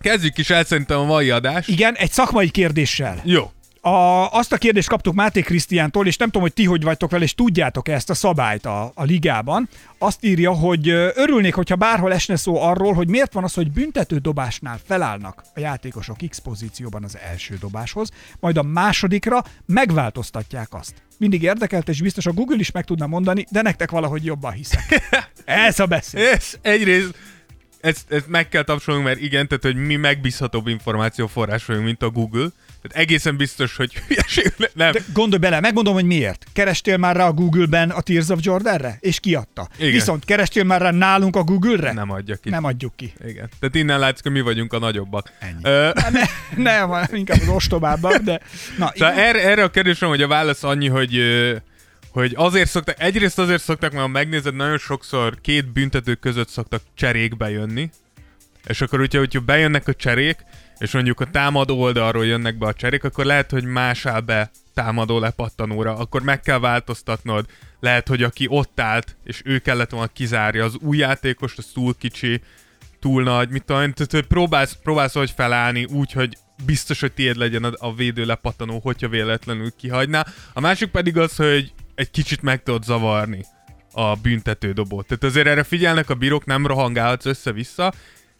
kezdjük 0.00 0.38
is 0.38 0.50
el 0.50 0.64
szerintem 0.64 0.98
a 0.98 1.04
mai 1.04 1.30
adást. 1.30 1.68
Igen, 1.68 1.94
egy 1.94 2.10
szakmai 2.12 2.48
kérdéssel. 2.48 3.20
Jó. 3.24 3.50
A, 3.86 4.30
azt 4.32 4.52
a 4.52 4.56
kérdést 4.56 4.88
kaptuk 4.88 5.14
Máté 5.14 5.40
Krisztiántól, 5.40 6.06
és 6.06 6.16
nem 6.16 6.28
tudom, 6.28 6.42
hogy 6.42 6.52
ti 6.52 6.64
hogy 6.64 6.82
vagytok 6.82 7.10
vele, 7.10 7.24
és 7.24 7.34
tudjátok 7.34 7.88
ezt 7.88 8.10
a 8.10 8.14
szabályt 8.14 8.66
a, 8.66 8.92
a 8.94 9.02
ligában. 9.02 9.68
Azt 9.98 10.24
írja, 10.24 10.52
hogy 10.52 10.88
örülnék, 11.14 11.54
hogyha 11.54 11.76
bárhol 11.76 12.12
esne 12.12 12.36
szó 12.36 12.62
arról, 12.62 12.92
hogy 12.92 13.08
miért 13.08 13.32
van 13.32 13.44
az, 13.44 13.54
hogy 13.54 13.72
büntető 13.72 14.18
dobásnál 14.18 14.80
felállnak 14.86 15.42
a 15.54 15.60
játékosok 15.60 16.16
X 16.28 16.38
pozícióban 16.38 17.04
az 17.04 17.18
első 17.30 17.56
dobáshoz, 17.60 18.10
majd 18.40 18.56
a 18.56 18.62
másodikra 18.62 19.44
megváltoztatják 19.66 20.74
azt. 20.74 20.94
Mindig 21.18 21.42
érdekelt, 21.42 21.88
és 21.88 22.00
biztos 22.00 22.26
a 22.26 22.32
Google 22.32 22.58
is 22.58 22.70
meg 22.70 22.84
tudna 22.84 23.06
mondani, 23.06 23.46
de 23.50 23.62
nektek 23.62 23.90
valahogy 23.90 24.24
jobban 24.24 24.52
hiszek. 24.52 25.10
Ez 25.44 25.80
a 25.80 25.86
beszél. 25.86 26.26
Ez 26.26 26.54
egyrészt 26.62 27.14
ezt, 27.80 28.12
ezt 28.12 28.28
meg 28.28 28.48
kell 28.48 28.62
tapsolnunk, 28.62 29.06
mert 29.06 29.20
igen, 29.20 29.48
tehát 29.48 29.62
hogy 29.62 29.76
mi 29.76 29.96
megbízhatóbb 29.96 30.66
információforrás 30.66 31.64
vagyunk, 31.64 31.84
mint 31.84 32.02
a 32.02 32.10
Google. 32.10 32.48
Tehát 32.86 33.02
egészen 33.02 33.36
biztos, 33.36 33.76
hogy 33.76 33.94
hülyeség 33.94 34.52
nem. 34.72 34.92
De 34.92 35.00
gondolj 35.12 35.40
bele, 35.40 35.60
megmondom, 35.60 35.94
hogy 35.94 36.04
miért. 36.04 36.46
Kerestél 36.52 36.96
már 36.96 37.16
rá 37.16 37.26
a 37.26 37.32
Google-ben 37.32 37.90
a 37.90 38.00
Tears 38.00 38.28
of 38.28 38.38
Jordan-re, 38.42 38.96
és 39.00 39.20
kiadta. 39.20 39.68
Igen. 39.78 39.92
Viszont 39.92 40.24
kerestél 40.24 40.64
már 40.64 40.80
rá 40.80 40.90
nálunk 40.90 41.36
a 41.36 41.42
Google-re? 41.42 41.92
Nem 41.92 42.10
adja 42.10 42.36
ki. 42.36 42.50
Nem 42.50 42.64
adjuk 42.64 42.96
ki. 42.96 43.12
Igen. 43.26 43.48
Tehát 43.60 43.74
innen 43.74 43.98
látszik, 43.98 44.22
hogy 44.22 44.32
mi 44.32 44.40
vagyunk 44.40 44.72
a 44.72 44.78
nagyobbak. 44.78 45.32
Ennyi. 45.38 45.60
Ö... 45.62 45.90
ne, 46.56 46.84
ne, 46.86 47.06
inkább 47.12 47.40
az 47.40 47.48
ostobábbak, 47.48 48.16
de... 48.16 48.40
Na, 48.78 48.92
szóval 48.94 49.14
erre, 49.14 49.42
erre 49.42 49.62
a 49.62 49.70
kérdésre, 49.70 50.06
hogy 50.06 50.22
a 50.22 50.28
válasz 50.28 50.62
annyi, 50.62 50.88
hogy 50.88 51.20
hogy 52.10 52.32
azért 52.36 52.70
szoktak, 52.70 53.02
egyrészt 53.02 53.38
azért 53.38 53.62
szoktak, 53.62 53.90
mert 53.90 54.02
ha 54.02 54.08
megnézed, 54.08 54.54
nagyon 54.54 54.78
sokszor 54.78 55.40
két 55.40 55.72
büntető 55.72 56.14
között 56.14 56.48
szoktak 56.48 56.82
cserékbe 56.94 57.50
jönni, 57.50 57.90
és 58.66 58.80
akkor 58.80 58.98
hogyha, 58.98 59.18
hogyha 59.18 59.40
bejönnek 59.40 59.88
a 59.88 59.94
cserék, 59.94 60.36
és 60.78 60.92
mondjuk 60.92 61.20
a 61.20 61.30
támadó 61.30 61.80
oldalról 61.80 62.26
jönnek 62.26 62.58
be 62.58 62.66
a 62.66 62.72
cserék, 62.72 63.04
akkor 63.04 63.24
lehet, 63.24 63.50
hogy 63.50 63.64
más 63.64 64.06
áll 64.06 64.20
be 64.20 64.50
támadó 64.74 65.18
lepattanóra, 65.18 65.96
akkor 65.96 66.22
meg 66.22 66.40
kell 66.40 66.58
változtatnod. 66.58 67.46
Lehet, 67.80 68.08
hogy 68.08 68.22
aki 68.22 68.46
ott 68.48 68.80
állt, 68.80 69.16
és 69.24 69.42
ő 69.44 69.58
kellett 69.58 69.90
volna 69.90 70.06
kizárja 70.06 70.64
az 70.64 70.76
új 70.80 70.96
játékost, 70.96 71.58
az 71.58 71.70
túl 71.74 71.94
kicsi, 71.98 72.40
túl 73.00 73.22
nagy, 73.22 73.48
mit 73.48 73.64
tudom, 73.64 73.92
tehát, 73.92 74.12
hogy 74.12 74.26
próbálsz, 74.26 74.78
próbálsz 74.82 75.14
hogy 75.14 75.30
felállni 75.30 75.84
úgy, 75.84 76.12
hogy 76.12 76.36
biztos, 76.64 77.00
hogy 77.00 77.12
tiéd 77.12 77.36
legyen 77.36 77.64
a, 77.64 77.72
a 77.78 77.94
védő 77.94 78.24
lepattanó, 78.24 78.78
hogyha 78.78 79.08
véletlenül 79.08 79.72
kihagyná. 79.76 80.26
A 80.52 80.60
másik 80.60 80.90
pedig 80.90 81.18
az, 81.18 81.36
hogy 81.36 81.72
egy 81.94 82.10
kicsit 82.10 82.42
meg 82.42 82.62
tudod 82.62 82.84
zavarni 82.84 83.44
a 83.92 84.14
büntetődobót. 84.14 85.06
Tehát 85.06 85.24
azért 85.24 85.46
erre 85.46 85.62
figyelnek 85.62 86.10
a 86.10 86.14
bírók, 86.14 86.44
nem 86.44 86.66
rohangálhatsz 86.66 87.26
össze-vissza, 87.26 87.92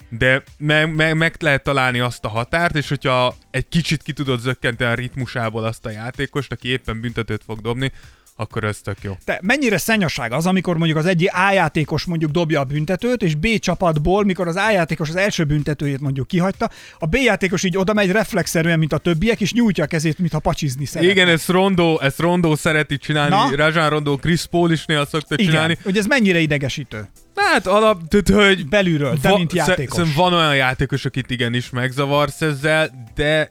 de 0.09 0.43
meg, 0.59 0.95
meg, 0.95 1.17
meg 1.17 1.35
lehet 1.39 1.63
találni 1.63 1.99
azt 2.01 2.25
a 2.25 2.29
határt, 2.29 2.75
és 2.75 2.89
hogyha 2.89 3.35
egy 3.51 3.69
kicsit 3.69 4.03
ki 4.03 4.13
tudod 4.13 4.41
zökkenteni 4.41 4.91
a 4.91 4.95
ritmusából 4.95 5.65
azt 5.65 5.87
a 5.87 5.91
játékost, 5.91 6.53
aki 6.53 6.69
éppen 6.69 7.01
büntetőt 7.01 7.43
fog 7.45 7.61
dobni, 7.61 7.93
akkor 8.37 8.65
ez 8.65 8.79
tök 8.81 8.97
jó. 9.03 9.17
Te 9.25 9.39
mennyire 9.43 9.79
szenyaság 9.79 10.33
az, 10.33 10.47
amikor 10.47 10.77
mondjuk 10.77 10.99
az 10.99 11.07
egyik 11.07 11.31
A 11.33 11.53
játékos 11.53 12.05
mondjuk 12.05 12.31
dobja 12.31 12.61
a 12.61 12.65
büntetőt, 12.65 13.23
és 13.23 13.35
B 13.35 13.47
csapatból, 13.59 14.25
mikor 14.25 14.49
az 14.49 14.57
A 14.57 14.71
játékos 14.71 15.09
az 15.09 15.17
első 15.17 15.45
büntetőjét 15.45 16.01
mondjuk 16.01 16.27
kihagyta, 16.27 16.71
a 16.99 17.07
B 17.07 17.15
játékos 17.15 17.63
így 17.63 17.77
oda 17.77 17.93
megy 17.93 18.11
reflexzerűen, 18.11 18.79
mint 18.79 18.93
a 18.93 18.99
többiek, 18.99 19.41
és 19.41 19.53
nyújtja 19.53 19.85
a 19.85 19.87
kezét, 19.87 20.19
mintha 20.19 20.39
pacsizni 20.39 20.85
szeretne. 20.85 21.13
Igen, 21.13 21.29
ezt 21.29 21.49
Rondó, 21.49 22.01
ezt 22.01 22.19
Rondó 22.19 22.55
szereti 22.55 22.99
csinálni, 22.99 23.35
Na? 23.35 23.57
Raján 23.57 23.91
Rondó, 23.91 24.17
Chris 24.17 24.47
Paul 24.47 24.73
is 24.73 24.85
néha 24.87 25.07
szokta 25.07 25.35
Igen. 25.35 25.47
csinálni. 25.47 25.79
Hogy 25.83 25.97
ez 25.97 26.07
mennyire 26.07 26.39
idegesítő? 26.39 27.09
Hát 27.35 27.67
alap, 27.67 28.03
tehát, 28.09 28.47
hogy... 28.47 28.69
Belülről, 28.69 29.19
te 29.21 29.29
va- 29.29 29.39
mint 29.39 29.53
játékos. 29.53 30.15
van 30.15 30.33
olyan 30.33 30.57
játékos, 30.57 31.05
akit 31.05 31.31
igenis 31.31 31.71
megzavarsz 31.71 32.41
ezzel, 32.41 33.11
de 33.15 33.51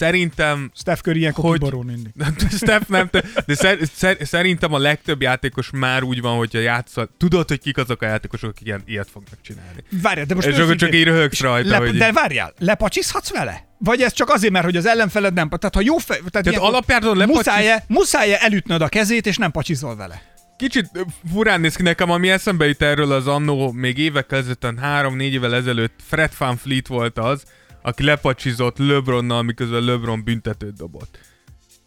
szerintem... 0.00 0.70
Steph 0.74 1.00
Curry 1.00 1.18
ilyenkor 1.18 1.44
hogy... 1.44 1.58
kiborul 1.58 1.84
mindig. 1.84 2.12
Steph 2.62 2.88
nem, 2.88 3.08
de, 3.10 3.22
de 3.46 3.54
szer, 3.54 3.78
szer, 3.94 4.16
szerintem 4.20 4.72
a 4.72 4.78
legtöbb 4.78 5.22
játékos 5.22 5.70
már 5.72 6.02
úgy 6.02 6.20
van, 6.20 6.36
hogyha 6.36 6.58
játszol, 6.58 7.10
tudod, 7.18 7.48
hogy 7.48 7.60
kik 7.60 7.76
azok 7.76 8.02
a 8.02 8.06
játékosok, 8.06 8.50
akik 8.50 8.66
ilyen, 8.66 8.82
ilyet 8.86 9.08
fognak 9.10 9.38
csinálni. 9.42 9.84
Várjál, 10.02 10.26
de 10.26 10.34
most 10.34 10.46
És 10.46 10.58
akkor 10.58 10.74
csak 10.74 10.94
így 10.94 11.04
röhögsz 11.04 11.40
rajta, 11.40 11.68
le, 11.68 11.76
hogy... 11.76 11.96
De 11.96 12.12
várjál, 12.12 12.52
lepacsizhatsz 12.58 13.30
vele? 13.30 13.68
Vagy 13.78 14.00
ez 14.00 14.12
csak 14.12 14.28
azért, 14.28 14.52
mert 14.52 14.64
hogy 14.64 14.76
az 14.76 14.86
ellenfeled 14.86 15.34
nem... 15.34 15.48
Tehát 15.48 15.74
ha 15.74 15.80
jó 15.80 15.96
fe... 15.96 16.14
Tehát, 16.14 16.46
tehát 16.46 16.60
alapjáraton 16.60 17.16
lepacsiz... 17.16 17.36
muszáj-e, 17.36 17.84
muszáj-e 17.88 18.38
elütnöd 18.40 18.82
a 18.82 18.88
kezét, 18.88 19.26
és 19.26 19.36
nem 19.36 19.50
pacsizol 19.50 19.96
vele? 19.96 20.22
Kicsit 20.56 20.90
furán 21.32 21.60
néz 21.60 21.74
ki 21.74 21.82
nekem, 21.82 22.10
ami 22.10 22.30
eszembe 22.30 22.66
jut 22.66 22.82
erről 22.82 23.12
az 23.12 23.26
annó, 23.26 23.72
még 23.72 23.98
évekkel 23.98 24.38
ezelőtt, 24.38 24.78
három-négy 24.80 25.32
évvel 25.32 25.54
ezelőtt 25.54 26.00
Fred 26.06 26.32
Van 26.38 26.56
Fleet 26.56 26.86
volt 26.86 27.18
az, 27.18 27.42
aki 27.82 28.02
lepacsizott 28.02 28.78
LeBronnal, 28.78 29.42
miközben 29.42 29.82
LeBron 29.82 30.24
büntetőt 30.24 30.76
dobott. 30.76 31.18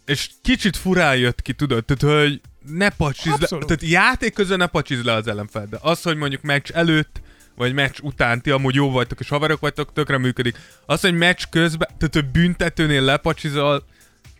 És 0.06 0.30
kicsit 0.42 0.78
furán 0.78 1.18
jött 1.18 1.42
ki, 1.42 1.54
tudod, 1.54 1.86
tehát, 1.86 2.20
hogy 2.20 2.42
ne 2.68 2.90
pacsiz 2.90 3.38
le, 3.40 3.48
tehát 3.48 3.82
játék 3.82 4.34
közben 4.34 4.58
ne 4.58 4.66
pacsiz 4.66 5.04
le 5.04 5.14
az 5.14 5.28
ellenfel, 5.28 5.68
de 5.70 5.78
az, 5.82 6.02
hogy 6.02 6.18
mondjuk 6.18 6.42
meccs 6.42 6.72
előtt, 6.72 7.22
vagy 7.56 7.74
meccs 7.74 7.98
után 8.02 8.42
ti 8.42 8.52
amúgy 8.52 8.76
jó 8.76 8.92
vagytok 8.92 9.20
és 9.20 9.30
haverok 9.30 9.60
vagytok, 9.60 9.94
tökre 9.94 10.18
működik. 10.18 10.58
Az, 10.86 11.02
hogy 11.02 11.14
meccs 11.14 11.44
közben, 11.50 11.88
tehát 11.98 12.14
hogy 12.14 12.26
büntetőnél 12.26 13.02
lepacsizol, 13.02 13.86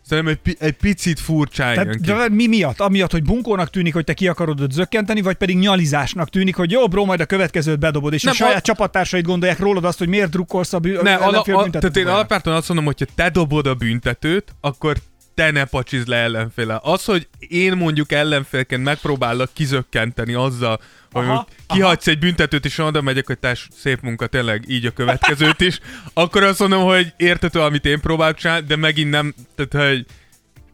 Szerintem 0.08 0.38
egy, 0.44 0.56
egy 0.58 0.72
picit 0.72 1.20
furcsán 1.20 1.74
Tehát, 1.74 1.88
jön 1.88 2.00
ki. 2.02 2.12
De 2.12 2.28
mi 2.28 2.46
miatt? 2.46 2.80
Amiatt, 2.80 3.10
hogy 3.10 3.22
bunkónak 3.22 3.70
tűnik, 3.70 3.94
hogy 3.94 4.04
te 4.04 4.14
ki 4.14 4.28
akarod 4.28 4.60
őt 4.60 4.72
zökkenteni, 4.72 5.22
vagy 5.22 5.36
pedig 5.36 5.58
nyalizásnak 5.58 6.30
tűnik, 6.30 6.56
hogy 6.56 6.70
jó, 6.70 6.88
bro, 6.88 7.04
majd 7.04 7.20
a 7.20 7.26
következőt 7.26 7.78
bedobod, 7.78 8.12
és 8.12 8.22
nem, 8.22 8.32
a 8.32 8.36
saját 8.36 8.56
a... 8.56 8.60
csapattársaid 8.60 9.24
gondolják 9.24 9.58
rólad 9.58 9.84
azt, 9.84 9.98
hogy 9.98 10.08
miért 10.08 10.30
drukkolsz 10.30 10.72
a, 10.72 10.78
bű... 10.78 10.96
ne, 11.02 11.14
a, 11.14 11.38
a, 11.38 11.70
Tehát 11.70 11.96
én 11.96 12.06
alapvetően 12.06 12.56
azt 12.56 12.68
mondom, 12.68 12.86
hogy 12.86 12.98
ha 12.98 13.04
te 13.14 13.30
dobod 13.30 13.66
a 13.66 13.74
büntetőt, 13.74 14.54
akkor 14.60 14.96
te 15.34 15.50
ne 15.50 15.64
pacsiz 15.64 16.06
le 16.06 16.16
ellenféle. 16.16 16.80
Az, 16.82 17.04
hogy 17.04 17.28
én 17.38 17.76
mondjuk 17.76 18.12
ellenfélként 18.12 18.84
megpróbálok 18.84 19.50
kizökkenteni 19.52 20.34
azzal, 20.34 20.80
aha, 21.22 21.46
kihagysz 21.66 22.06
aha. 22.06 22.16
egy 22.16 22.18
büntetőt, 22.18 22.64
és 22.64 22.78
oda 22.78 23.00
megyek, 23.00 23.26
hogy 23.26 23.38
társ, 23.38 23.68
szép 23.76 24.00
munka, 24.00 24.26
tényleg 24.26 24.64
így 24.68 24.86
a 24.86 24.90
következőt 24.90 25.60
is, 25.60 25.80
akkor 26.12 26.42
azt 26.42 26.58
mondom, 26.58 26.82
hogy 26.82 27.12
értető, 27.16 27.60
amit 27.60 27.86
én 27.86 28.00
próbálok 28.00 28.36
csinálni, 28.36 28.66
de 28.66 28.76
megint 28.76 29.10
nem, 29.10 29.34
tehát 29.54 29.88
hogy 29.88 30.06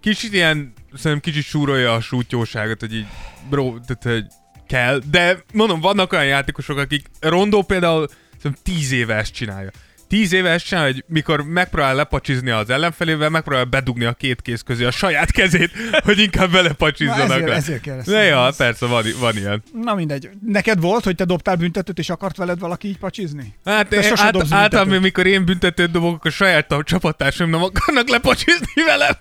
kicsit 0.00 0.32
ilyen, 0.32 0.72
szerintem 0.94 1.32
kicsit 1.32 1.48
súrolja 1.48 1.94
a 1.94 2.00
sútyóságot, 2.00 2.80
hogy 2.80 2.94
így, 2.94 3.06
bro, 3.48 3.74
tehát 3.86 4.02
hogy 4.02 4.26
kell, 4.66 5.00
de 5.10 5.44
mondom, 5.52 5.80
vannak 5.80 6.12
olyan 6.12 6.26
játékosok, 6.26 6.78
akik 6.78 7.06
Rondó 7.20 7.62
például 7.62 8.08
szerintem 8.36 8.62
tíz 8.62 8.92
éve 8.92 9.14
ezt 9.14 9.32
csinálja 9.32 9.70
tíz 10.10 10.32
éves 10.32 10.64
sem, 10.64 10.82
hogy 10.82 11.04
mikor 11.06 11.44
megpróbál 11.44 11.94
lepacsizni 11.94 12.50
az 12.50 12.70
ellenfelével, 12.70 13.28
megpróbál 13.28 13.64
bedugni 13.64 14.04
a 14.04 14.12
két 14.12 14.42
kéz 14.42 14.62
közé 14.62 14.84
a 14.84 14.90
saját 14.90 15.30
kezét, 15.30 15.70
hogy 16.06 16.18
inkább 16.18 16.50
belepacsizzanak. 16.50 17.28
Na 17.28 17.34
ezért, 17.34 17.48
le. 17.48 17.54
ezért 17.54 17.80
kell 17.80 18.00
De 18.04 18.22
ja, 18.22 18.52
persze, 18.56 18.86
van, 18.86 19.04
van 19.20 19.36
ilyen. 19.36 19.62
Na 19.72 19.94
mindegy. 19.94 20.30
Neked 20.46 20.80
volt, 20.80 21.04
hogy 21.04 21.14
te 21.14 21.24
dobtál 21.24 21.56
büntetőt, 21.56 21.98
és 21.98 22.10
akart 22.10 22.36
veled 22.36 22.58
valaki 22.58 22.88
így 22.88 22.98
pacsizni? 22.98 23.54
Hát 23.64 23.92
én, 23.92 24.12
át, 24.14 24.52
általában, 24.52 25.00
mikor 25.00 25.26
én 25.26 25.44
büntetőt 25.44 25.90
dobok, 25.90 26.14
akkor 26.14 26.30
saját 26.30 26.74
csapattársaim 26.82 27.50
nem 27.50 27.62
akarnak 27.62 28.08
lepacsizni 28.08 28.82
velem. 28.86 29.16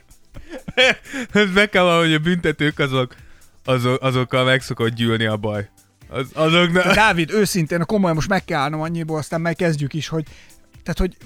Ez 1.33 1.49
be 1.53 1.69
kell 1.69 1.97
hogy 1.97 2.13
a 2.13 2.19
büntetők 2.19 2.79
azok, 2.79 3.15
azok, 3.65 4.03
azokkal 4.03 4.43
meg 4.43 4.61
szokott 4.61 4.93
gyűlni 4.93 5.25
a 5.25 5.37
baj. 5.37 5.69
Az, 6.07 6.27
azok 6.33 6.71
ne... 6.71 6.93
Dávid, 6.93 7.31
őszintén, 7.31 7.85
komolyan 7.85 8.15
most 8.15 8.29
meg 8.29 8.45
kell 8.45 8.59
állnom 8.59 8.81
annyiból, 8.81 9.17
aztán 9.17 9.41
megkezdjük 9.41 9.93
is, 9.93 10.07
hogy 10.07 10.23
tehát, 10.83 10.99
hogy 10.99 11.17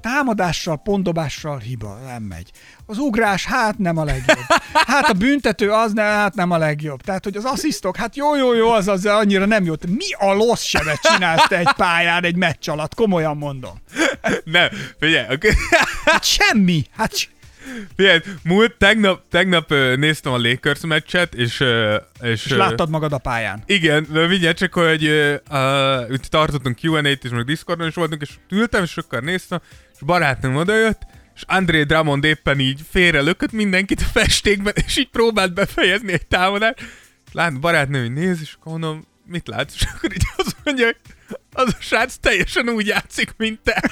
támadással, 0.00 0.76
pontdobással 0.76 1.58
hiba, 1.58 1.98
nem 2.06 2.22
megy. 2.22 2.50
Az 2.86 2.98
ugrás, 2.98 3.44
hát 3.44 3.78
nem 3.78 3.96
a 3.96 4.04
legjobb. 4.04 4.44
Hát 4.72 5.08
a 5.08 5.12
büntető, 5.12 5.70
az 5.70 5.92
ne, 5.92 6.02
hát 6.02 6.34
nem 6.34 6.50
a 6.50 6.58
legjobb. 6.58 7.00
Tehát, 7.00 7.24
hogy 7.24 7.36
az 7.36 7.44
asszisztok, 7.44 7.96
hát 7.96 8.16
jó, 8.16 8.36
jó, 8.36 8.54
jó, 8.54 8.70
az, 8.70 8.88
az 8.88 9.06
annyira 9.06 9.46
nem 9.46 9.64
jó. 9.64 9.74
Mi 9.88 10.12
a 10.18 10.32
lossz 10.32 10.62
sebet 10.62 11.00
csinálsz 11.00 11.46
te 11.48 11.58
egy 11.58 11.72
pályán, 11.76 12.24
egy 12.24 12.36
meccs 12.36 12.68
alatt? 12.68 12.94
Komolyan 12.94 13.36
mondom. 13.36 13.82
Nem, 14.44 14.68
figyelj. 14.98 15.34
Okay. 15.34 15.50
Hát 16.04 16.24
semmi. 16.24 16.84
Hát 16.96 17.12
Figyelj, 17.96 18.20
múlt, 18.42 18.74
tegnap, 18.78 19.22
tegnap 19.30 19.70
néztem 19.96 20.32
a 20.32 20.38
Lakers 20.38 20.80
meccset, 20.80 21.34
és... 21.34 21.64
És, 22.20 22.44
és 22.44 22.50
láttad 22.50 22.90
magad 22.90 23.12
a 23.12 23.18
pályán. 23.18 23.62
Igen, 23.66 24.06
vigyázz 24.28 24.58
csak, 24.58 24.72
hogy 24.72 25.04
uh, 25.04 26.16
tartottunk 26.28 26.82
Q&A-t, 26.82 27.24
és 27.24 27.30
meg 27.30 27.44
Discordon 27.44 27.88
is 27.88 27.94
voltunk, 27.94 28.22
és 28.22 28.30
ültem, 28.50 28.82
és 28.82 28.96
akkor 28.96 29.22
néztem, 29.22 29.60
és 29.94 30.00
barátom 30.00 30.56
odajött, 30.56 31.00
és 31.34 31.42
André 31.46 31.82
Drummond 31.82 32.24
éppen 32.24 32.58
így 32.58 32.80
félre 32.90 33.20
lökött 33.20 33.52
mindenkit 33.52 34.00
a 34.00 34.04
festékben, 34.04 34.72
és 34.86 34.96
így 34.96 35.08
próbált 35.08 35.54
befejezni 35.54 36.12
egy 36.12 36.26
támadást. 36.26 36.84
Lát, 37.32 37.60
barátnőm, 37.60 38.02
hogy 38.02 38.12
néz, 38.12 38.40
és 38.40 38.56
akkor 38.58 38.72
mondom, 38.72 39.06
mit 39.26 39.48
látsz? 39.48 39.74
És 39.74 39.86
akkor 39.94 40.12
így 40.12 40.26
azt 40.36 40.56
mondja, 40.64 40.84
hogy 40.84 40.96
az 41.52 41.74
a 41.78 41.82
srác 41.82 42.16
teljesen 42.16 42.68
úgy 42.68 42.86
játszik, 42.86 43.34
mint 43.36 43.60
te. 43.60 43.90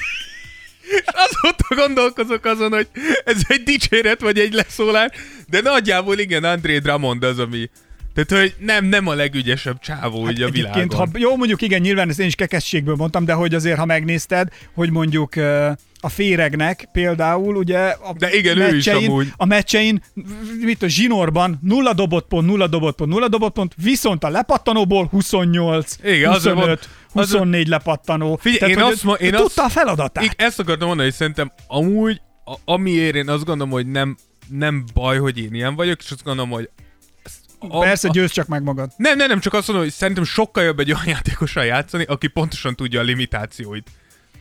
És 0.90 1.04
azóta 1.06 1.74
gondolkozok 1.74 2.44
azon, 2.44 2.72
hogy 2.72 2.88
ez 3.24 3.40
egy 3.48 3.62
dicséret 3.62 4.20
vagy 4.20 4.38
egy 4.38 4.52
leszólás, 4.52 5.10
de 5.48 5.60
nagyjából 5.60 6.18
igen, 6.18 6.44
André 6.44 6.78
Drummond 6.78 7.22
az, 7.22 7.38
ami, 7.38 7.70
tehát, 8.14 8.42
hogy 8.42 8.54
nem, 8.66 8.84
nem 8.84 9.06
a 9.06 9.14
legügyesebb 9.14 9.78
csávó 9.80 10.24
hát 10.24 10.32
így 10.32 10.42
a 10.42 10.50
világon. 10.50 10.88
Ha, 10.90 11.08
jó, 11.12 11.36
mondjuk 11.36 11.62
igen, 11.62 11.80
nyilván 11.80 12.08
ezt 12.08 12.20
én 12.20 12.26
is 12.26 12.34
kekességből 12.34 12.94
mondtam, 12.94 13.24
de 13.24 13.32
hogy 13.32 13.54
azért, 13.54 13.78
ha 13.78 13.84
megnézted, 13.84 14.48
hogy 14.74 14.90
mondjuk 14.90 15.34
a 16.00 16.08
féregnek 16.08 16.88
például, 16.92 17.56
ugye 17.56 17.78
a 17.78 18.14
De 18.18 18.32
igen, 18.32 18.56
meccsein, 18.56 18.74
ő 18.74 18.76
is 18.76 19.06
amúgy. 19.06 19.32
a 19.36 19.44
meccsein, 19.44 20.02
mit 20.60 20.82
a 20.82 20.88
zsinórban 20.88 21.58
nulla 21.62 21.92
dobott 21.92 22.28
pont, 22.28 22.46
nulla 22.46 22.66
dobott 22.66 22.96
pont, 22.96 23.10
nulla 23.10 23.28
dobott 23.28 23.52
pont, 23.52 23.74
viszont 23.82 24.24
a 24.24 24.28
lepattanóból 24.28 25.06
28, 25.06 25.96
igen, 26.04 26.32
25, 26.32 26.88
24 27.22 27.62
az... 27.62 27.68
lepattanó. 27.68 28.36
Figyelj, 28.36 28.72
Tehát, 28.72 28.88
én 28.88 28.92
azt, 28.92 29.04
ma, 29.04 29.12
én 29.12 29.30
tudta 29.30 29.44
azt, 29.44 29.58
a 29.58 29.68
feladatát. 29.68 30.24
Én 30.24 30.30
ezt 30.36 30.58
akartam 30.58 30.86
mondani, 30.86 31.08
hogy 31.08 31.18
szerintem 31.18 31.52
amúgy, 31.66 32.20
a, 32.44 32.54
amiért 32.64 33.14
én 33.14 33.28
azt 33.28 33.44
gondolom, 33.44 33.72
hogy 33.72 33.86
nem, 33.86 34.16
nem 34.48 34.84
baj, 34.94 35.18
hogy 35.18 35.38
én 35.38 35.54
ilyen 35.54 35.74
vagyok, 35.74 36.02
és 36.02 36.10
azt 36.10 36.24
gondolom, 36.24 36.50
hogy 36.50 36.70
a, 37.68 37.78
Persze, 37.78 38.08
győz 38.08 38.30
csak 38.30 38.46
meg 38.46 38.62
magad. 38.62 38.90
Nem, 38.96 39.16
nem, 39.16 39.28
nem, 39.28 39.40
csak 39.40 39.52
azt 39.52 39.66
mondom, 39.66 39.84
hogy 39.84 39.94
szerintem 39.94 40.24
sokkal 40.24 40.64
jobb 40.64 40.78
egy 40.78 40.92
olyan 40.92 41.08
játékossal 41.14 41.64
játszani, 41.64 42.04
aki 42.04 42.26
pontosan 42.26 42.74
tudja 42.74 43.00
a 43.00 43.02
limitációit. 43.02 43.90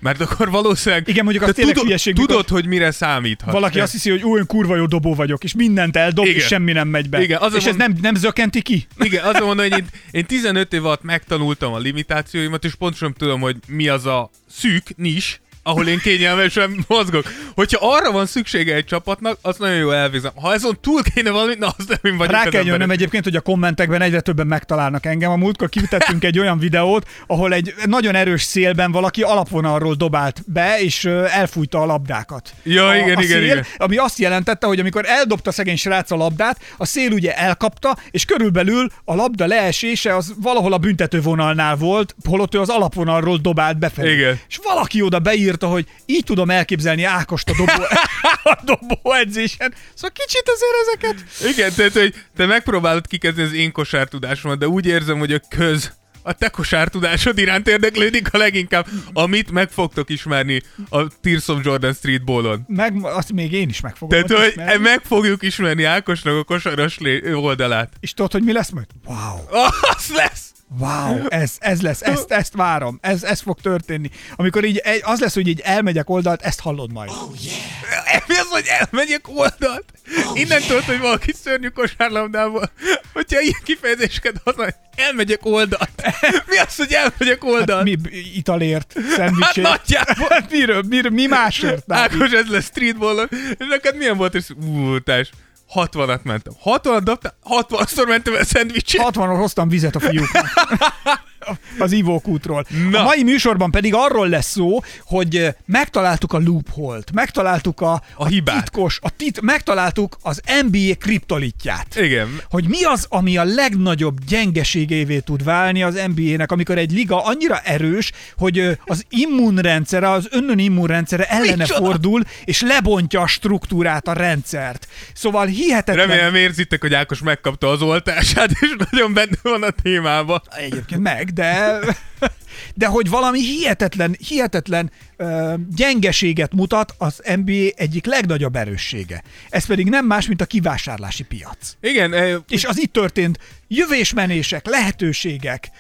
Mert 0.04 0.22
akkor 0.22 0.50
valószínűleg... 0.50 1.08
Igen, 1.08 1.24
mondjuk 1.24 1.46
az 1.46 1.54
tényleg 1.54 1.76
tudod, 1.76 2.00
tudod, 2.14 2.48
hogy 2.48 2.66
mire 2.66 2.92
számíthat. 2.92 3.54
Valaki 3.54 3.80
azt 3.80 3.92
hiszi, 3.92 4.10
hogy 4.10 4.24
olyan 4.24 4.46
kurva 4.46 4.76
jó 4.76 4.86
dobó 4.86 5.16
vagyok, 5.16 5.44
és 5.44 5.54
mindent 5.54 5.98
eldob, 5.98 6.26
Igen. 6.26 6.38
és 6.38 6.46
semmi 6.46 6.72
nem 6.72 6.88
megy 6.88 7.10
be. 7.10 7.22
Igen, 7.22 7.40
és 7.44 7.52
mond... 7.52 7.68
ez 7.68 7.76
nem, 7.76 7.98
nem 8.02 8.16
zökkenti 8.16 8.62
ki? 8.62 8.88
Igen, 9.00 9.24
azt 9.24 9.40
mondom, 9.40 9.58
hogy 9.58 9.78
én, 9.78 9.86
én 10.12 10.26
15 10.26 10.74
év 10.74 10.86
alatt 10.86 11.04
megtanultam 11.04 11.74
a 11.74 11.78
limitációimat, 11.78 12.64
és 12.64 12.76
pontosan 12.76 13.14
tudom, 13.14 13.42
hogy 13.42 13.56
mi 13.68 13.88
az 13.88 14.06
a 14.06 14.30
szűk 14.50 14.96
nis, 14.96 15.42
ahol 15.64 15.88
én 15.88 16.00
kényelmesen 16.00 16.86
mozgok. 16.88 17.32
Hogyha 17.56 17.96
arra 17.96 18.12
van 18.12 18.26
szüksége 18.26 18.76
egy 18.76 18.86
csapatnak, 18.86 19.38
az 19.42 19.58
nagyon 19.58 19.76
jó 19.76 19.92
elvégzem. 19.92 20.32
Ha 20.36 20.54
ezen 20.54 20.78
túl 20.82 21.02
kéne 21.04 21.30
valami, 21.30 21.56
na 21.60 21.68
az 21.78 21.86
nem 21.88 21.98
én 22.02 22.18
vagyok 22.18 22.34
Rá 22.34 22.44
kell 22.44 22.66
jönnöm 22.66 22.92
egyébként, 22.92 23.24
hogy 23.24 23.36
a 23.36 23.42
kommentekben 23.42 24.02
egyre 24.02 24.22
többen 24.22 24.48
megtalálnak 24.48 25.06
engem. 25.06 25.32
A 25.32 25.36
múltkor 25.36 25.70
kivitettünk 25.70 26.24
egy 26.24 26.40
olyan 26.40 26.60
videót, 26.60 27.08
ahol 27.28 27.54
egy 27.54 27.74
nagyon 27.86 28.16
erős 28.16 28.42
szélben 28.42 28.92
valaki 28.92 29.22
alapvonalról 29.22 29.94
dobált 29.94 30.42
be, 30.46 30.80
és 30.80 31.06
elfújta 31.06 31.82
a 31.82 31.86
labdákat. 31.86 32.54
Ja, 32.64 32.88
a, 32.88 32.96
igen, 32.96 33.18
a 33.18 33.22
igen, 33.22 33.26
szél, 33.26 33.44
igen. 33.44 33.66
Ami 33.78 33.98
azt 33.98 34.20
jelentette, 34.20 34.68
hogy 34.68 34.80
amikor 34.80 35.06
eldobta 35.06 35.52
szegény 35.52 35.78
srác 35.78 36.12
a 36.12 36.16
labdát, 36.16 36.60
a 36.78 36.86
szél 36.86 37.12
ugye 37.12 37.38
elkapta, 37.38 37.98
és 38.12 38.26
körülbelül 38.26 38.92
a 39.06 39.16
labda 39.16 39.46
leesése 39.46 40.16
az 40.16 40.34
valahol 40.42 40.74
a 40.74 40.78
büntetővonalnál 40.78 41.76
volt, 41.76 42.16
holott 42.28 42.56
ő 42.56 42.60
az 42.60 42.70
alapvonalról 42.70 43.38
dobált 43.38 43.80
befelé. 43.80 44.14
Igen. 44.14 44.40
És 44.50 44.60
valaki 44.64 45.02
oda 45.02 45.20
beírta, 45.58 45.68
hogy 45.68 45.88
így 46.06 46.24
tudom 46.24 46.50
elképzelni 46.50 47.04
Ákost 47.04 47.50
a 47.50 47.54
dobó, 47.58 47.84
a 48.54 48.60
dobó 48.64 49.14
edzésen. 49.14 49.74
Szóval 49.94 50.12
kicsit 50.14 50.44
azért 50.46 50.76
ezeket... 50.88 51.52
Igen, 51.56 51.74
tehát, 51.76 51.94
hogy 51.94 52.26
te 52.36 52.46
megpróbálod 52.46 53.08
kikezdeni 53.08 53.48
az 53.48 53.54
én 53.54 53.72
kosártudásomat, 53.72 54.58
de 54.58 54.68
úgy 54.68 54.86
érzem, 54.86 55.20
hogy 55.20 55.34
a 55.34 55.42
köz 55.50 55.92
a 56.26 56.34
te 56.34 56.50
kosártudásod 56.50 57.38
iránt 57.38 57.68
érdeklődik 57.68 58.34
a 58.34 58.38
leginkább, 58.38 58.88
amit 59.14 59.52
meg 59.52 59.70
fogtok 59.70 60.10
ismerni 60.10 60.62
a 60.90 61.08
Tears 61.22 61.48
of 61.48 61.60
Jordan 61.64 61.94
Street 61.94 62.24
Ballon. 62.24 62.64
Meg, 62.68 62.94
azt 63.02 63.34
még 63.34 63.52
én 63.52 63.70
is 63.70 63.82
meg 63.82 63.96
fogom 63.96 64.10
Tehát, 64.10 64.42
hogy 64.42 64.50
ismerni. 64.50 64.84
meg 64.84 65.02
fogjuk 65.04 65.44
ismerni 65.44 65.84
Ákosnak 65.84 66.38
a 66.38 66.44
kosaras 66.44 66.98
oldalát. 67.34 67.94
És 68.00 68.14
tudod, 68.14 68.32
hogy 68.32 68.44
mi 68.44 68.54
lesz 68.54 68.70
majd? 68.70 68.88
Wow. 69.06 69.68
Az 69.98 70.10
lesz! 70.16 70.53
Wow, 70.80 71.26
ez, 71.28 71.52
ez 71.60 71.82
lesz, 71.82 72.02
ezt, 72.02 72.32
ezt 72.32 72.54
várom, 72.54 72.98
ez, 73.02 73.24
ez 73.24 73.42
fog 73.42 73.62
történni. 73.62 74.10
Amikor 74.36 74.64
így 74.64 74.82
az 75.02 75.20
lesz, 75.20 75.34
hogy 75.34 75.48
így 75.48 75.60
elmegyek 75.60 76.10
oldalt, 76.10 76.42
ezt 76.42 76.60
hallod 76.60 76.92
majd. 76.92 77.10
Oh 77.10 77.44
yeah! 77.44 78.28
Mi 78.28 78.36
az, 78.36 78.48
hogy 78.50 78.66
elmegyek 78.80 79.30
oldalt? 79.30 79.86
Oh, 80.26 80.40
Innen 80.40 80.62
yeah. 80.68 80.86
hogy 80.86 81.00
valaki 81.00 81.34
szörnyű 81.44 81.68
kosárlabdából, 81.68 82.72
hogyha 83.14 83.40
ilyen 83.40 83.60
kifejezéseket 83.64 84.42
használ, 84.44 84.76
elmegyek 84.96 85.46
oldalt. 85.46 85.90
Mi 86.50 86.58
az, 86.58 86.76
hogy 86.76 86.94
elmegyek 86.94 87.44
oldalt? 87.44 87.72
Hát 87.72 87.84
mi 87.84 87.98
italért, 88.36 88.94
szendvicsért? 89.16 89.68
Hát 89.68 89.80
nagyjából. 89.80 90.28
Hát 90.34 90.52
miről, 90.52 90.82
miről, 90.90 91.12
mi 91.12 91.26
másért? 91.26 91.92
Ákos, 91.92 92.32
ez 92.32 92.48
lesz 92.48 92.66
streetballon. 92.66 93.28
És 93.32 93.66
neked 93.70 93.98
milyen 93.98 94.18
volt, 94.18 94.36
és 94.36 94.50
ú, 94.66 95.00
társ, 95.00 95.30
60-at 95.74 96.24
mentem. 96.24 96.54
60-at 96.64 97.02
dobtam, 97.04 97.32
60-szor 97.44 98.08
mentem 98.08 98.34
a 98.34 98.44
szendvicset. 98.44 99.02
60 99.02 99.36
hoztam 99.38 99.70
vizet 99.70 99.96
a 99.96 100.00
fiúknak. 100.00 100.46
az 101.80 101.92
ivókútról. 101.92 102.66
Na. 102.92 103.00
A 103.00 103.04
mai 103.04 103.24
műsorban 103.24 103.72
pedig 103.72 103.94
arról 103.96 104.30
lesz 104.30 104.52
szó, 104.52 104.80
hogy 105.06 105.56
megtaláltuk 105.66 106.34
a 106.34 106.40
loophole 106.40 107.02
megtaláltuk 107.14 107.82
a, 107.82 107.92
a, 107.94 108.02
a 108.16 108.26
hibát. 108.26 108.56
titkos, 108.56 109.00
a 109.02 109.10
tit, 109.10 109.42
megtaláltuk 109.42 110.18
az 110.22 110.42
NBA 110.70 110.96
kriptolitját. 111.00 111.96
Igen. 111.96 112.42
Hogy 112.50 112.68
mi 112.68 112.84
az, 112.84 113.06
ami 113.10 113.38
a 113.38 113.44
legnagyobb 113.44 114.18
gyengeségévé 114.28 115.20
tud 115.20 115.44
válni 115.44 115.84
az 115.84 116.02
NBA-nek, 116.16 116.52
amikor 116.52 116.78
egy 116.78 116.92
liga 116.92 117.24
annyira 117.24 117.60
erős, 117.60 118.12
hogy 118.38 118.78
az 118.86 119.06
immunrendszere, 119.10 120.10
az 120.10 120.28
önnön 120.32 120.60
immunrendszere 120.60 121.26
ellene 121.26 121.56
Micsoda? 121.56 121.86
fordul, 121.86 122.24
és 122.46 122.62
lebontja 122.62 123.22
a 123.22 123.28
struktúrát, 123.28 124.08
a 124.08 124.14
rendszert. 124.14 124.88
Szóval 125.14 125.46
hihetetlen. 125.46 126.08
Remélem 126.08 126.36
érzitek, 126.36 126.82
hogy 126.82 126.94
Ákos 126.94 127.20
megkapta 127.20 127.70
az 127.70 127.82
oltását, 127.82 128.52
és 128.52 128.76
nagyon 128.92 129.14
benne 129.14 129.38
van 129.42 129.64
a 129.64 129.70
témában. 129.70 130.42
Egyébként 130.50 131.02
meg, 131.02 131.33
de, 131.34 131.96
de 132.74 132.86
hogy 132.86 133.10
valami 133.10 133.40
hihetetlen, 133.40 134.18
hihetetlen 134.28 134.92
ö, 135.18 135.54
gyengeséget 135.76 136.54
mutat 136.54 136.94
az 136.98 137.22
NBA 137.36 137.68
egyik 137.76 138.06
legnagyobb 138.06 138.56
erőssége. 138.56 139.24
Ez 139.50 139.66
pedig 139.66 139.90
nem 139.90 140.06
más, 140.06 140.28
mint 140.28 140.42
a 140.42 140.46
kivásárlási 140.46 141.24
piac. 141.24 141.76
Igen. 141.82 142.14
E, 142.14 142.36
és 142.48 142.66
az 142.66 142.82
itt 142.82 142.94
történt 142.94 143.40
jövésmenések, 143.68 144.68
lehetőségek, 144.68 145.72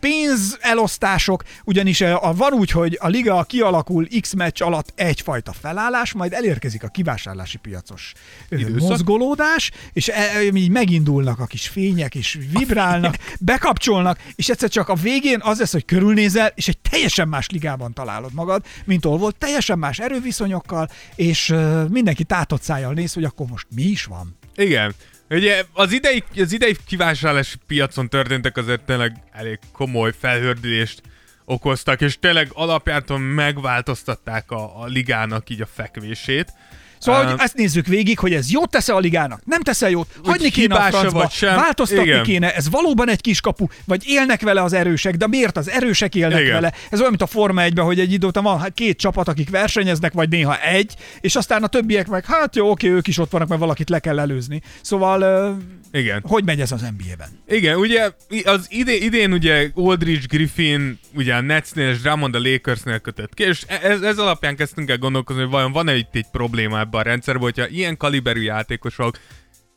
pénzelosztások, 0.00 1.42
ugyanis 1.64 2.00
a, 2.00 2.34
van 2.36 2.52
úgy, 2.52 2.70
hogy 2.70 2.98
a 3.00 3.08
liga 3.08 3.42
kialakul 3.42 4.06
X 4.20 4.34
meccs 4.34 4.62
alatt 4.62 4.92
egyfajta 4.94 5.52
felállás, 5.52 6.12
majd 6.12 6.32
elérkezik 6.32 6.82
a 6.82 6.88
kivásárlási 6.88 7.56
piacos 7.56 8.12
Időszak. 8.48 8.88
mozgolódás, 8.88 9.70
és 9.92 10.08
e, 10.08 10.12
e, 10.12 10.42
így 10.42 10.70
megindulnak 10.70 11.38
a 11.38 11.46
kis 11.46 11.68
fények, 11.68 12.14
és 12.14 12.38
vibrálnak, 12.58 13.16
bekapcsolnak, 13.40 14.18
és 14.34 14.48
egyszer 14.48 14.68
csak 14.68 14.88
a 14.88 14.94
végén 14.94 15.40
az 15.42 15.58
lesz, 15.58 15.72
hogy 15.72 15.84
körülnézel, 15.98 16.52
és 16.54 16.68
egy 16.68 16.78
teljesen 16.78 17.28
más 17.28 17.48
ligában 17.50 17.92
találod 17.92 18.34
magad, 18.34 18.64
mint 18.84 19.04
ahol 19.04 19.18
volt, 19.18 19.36
teljesen 19.36 19.78
más 19.78 19.98
erőviszonyokkal, 19.98 20.88
és 21.14 21.54
mindenki 21.88 22.24
tátott 22.24 22.62
szájjal 22.62 22.92
néz, 22.92 23.12
hogy 23.12 23.24
akkor 23.24 23.46
most 23.46 23.66
mi 23.74 23.82
is 23.82 24.04
van. 24.04 24.38
Igen. 24.54 24.94
Ugye 25.30 25.64
az 25.72 25.92
idei, 25.92 26.24
az 26.36 26.52
idei 26.52 26.76
kivásárlási 26.86 27.56
piacon 27.66 28.08
történtek 28.08 28.56
azért 28.56 28.84
tényleg 28.84 29.16
elég 29.32 29.58
komoly 29.72 30.12
felhördülést 30.18 31.02
okoztak, 31.44 32.00
és 32.00 32.18
tényleg 32.18 32.50
alapjáton 32.52 33.20
megváltoztatták 33.20 34.50
a, 34.50 34.82
a 34.82 34.86
ligának 34.86 35.50
így 35.50 35.60
a 35.60 35.68
fekvését. 35.74 36.52
Szóval, 36.98 37.24
uh, 37.24 37.30
hogy 37.30 37.40
ezt 37.42 37.54
nézzük 37.54 37.86
végig, 37.86 38.18
hogy 38.18 38.32
ez 38.32 38.50
jót 38.50 38.70
tesz 38.70 38.88
a 38.88 38.98
ligának, 38.98 39.40
nem 39.44 39.60
tesz 39.60 39.80
jót, 39.80 40.06
hagyni 40.24 40.50
kéne 40.50 40.74
a 40.74 40.80
francba, 40.80 41.18
vagy 41.18 41.30
sem. 41.30 41.56
változtatni 41.56 42.04
Igen. 42.04 42.22
kéne, 42.22 42.54
ez 42.54 42.70
valóban 42.70 43.08
egy 43.08 43.20
kiskapu, 43.20 43.66
vagy 43.84 44.02
élnek 44.06 44.40
vele 44.40 44.62
az 44.62 44.72
erősek, 44.72 45.16
de 45.16 45.26
miért 45.26 45.56
az 45.56 45.70
erősek 45.70 46.14
élnek 46.14 46.40
Igen. 46.40 46.52
vele? 46.52 46.72
Ez 46.90 46.98
olyan, 46.98 47.10
mint 47.10 47.22
a 47.22 47.26
Forma 47.26 47.62
1 47.62 47.78
hogy 47.78 48.00
egy 48.00 48.12
idő 48.12 48.26
után 48.26 48.42
van 48.42 48.60
hát 48.60 48.74
két 48.74 48.98
csapat, 48.98 49.28
akik 49.28 49.50
versenyeznek, 49.50 50.12
vagy 50.12 50.28
néha 50.28 50.60
egy, 50.60 50.94
és 51.20 51.36
aztán 51.36 51.62
a 51.62 51.66
többiek 51.66 52.08
meg, 52.08 52.24
hát 52.24 52.56
jó, 52.56 52.70
oké, 52.70 52.88
ők 52.88 53.06
is 53.06 53.18
ott 53.18 53.30
vannak, 53.30 53.48
mert 53.48 53.60
valakit 53.60 53.90
le 53.90 53.98
kell 53.98 54.18
előzni. 54.18 54.62
Szóval 54.80 55.56
igen. 55.92 56.22
Hogy 56.26 56.44
megy 56.44 56.60
ez 56.60 56.72
az 56.72 56.80
NBA-ben? 56.80 57.28
Igen, 57.48 57.76
ugye 57.76 58.10
az 58.44 58.66
idén, 58.70 59.02
idén 59.02 59.32
ugye 59.32 59.70
Aldridge 59.74 60.26
Griffin 60.28 60.98
ugye 61.14 61.34
a 61.34 61.40
Netsnél 61.40 61.88
és 61.88 62.00
Drummond 62.00 62.34
a 62.34 62.40
Lakersnél 62.40 62.98
kötött 62.98 63.34
ki, 63.34 63.42
és 63.42 63.62
ez, 63.82 64.02
ez 64.02 64.18
alapján 64.18 64.56
kezdtünk 64.56 64.90
el 64.90 64.98
gondolkozni, 64.98 65.42
hogy 65.42 65.50
vajon 65.50 65.72
van-e 65.72 65.96
itt 65.96 66.14
egy 66.14 66.26
probléma 66.32 66.78
ebben 66.78 67.00
a 67.00 67.04
rendszerben, 67.04 67.42
hogyha 67.42 67.68
ilyen 67.68 67.96
kaliberű 67.96 68.40
játékosok 68.40 69.18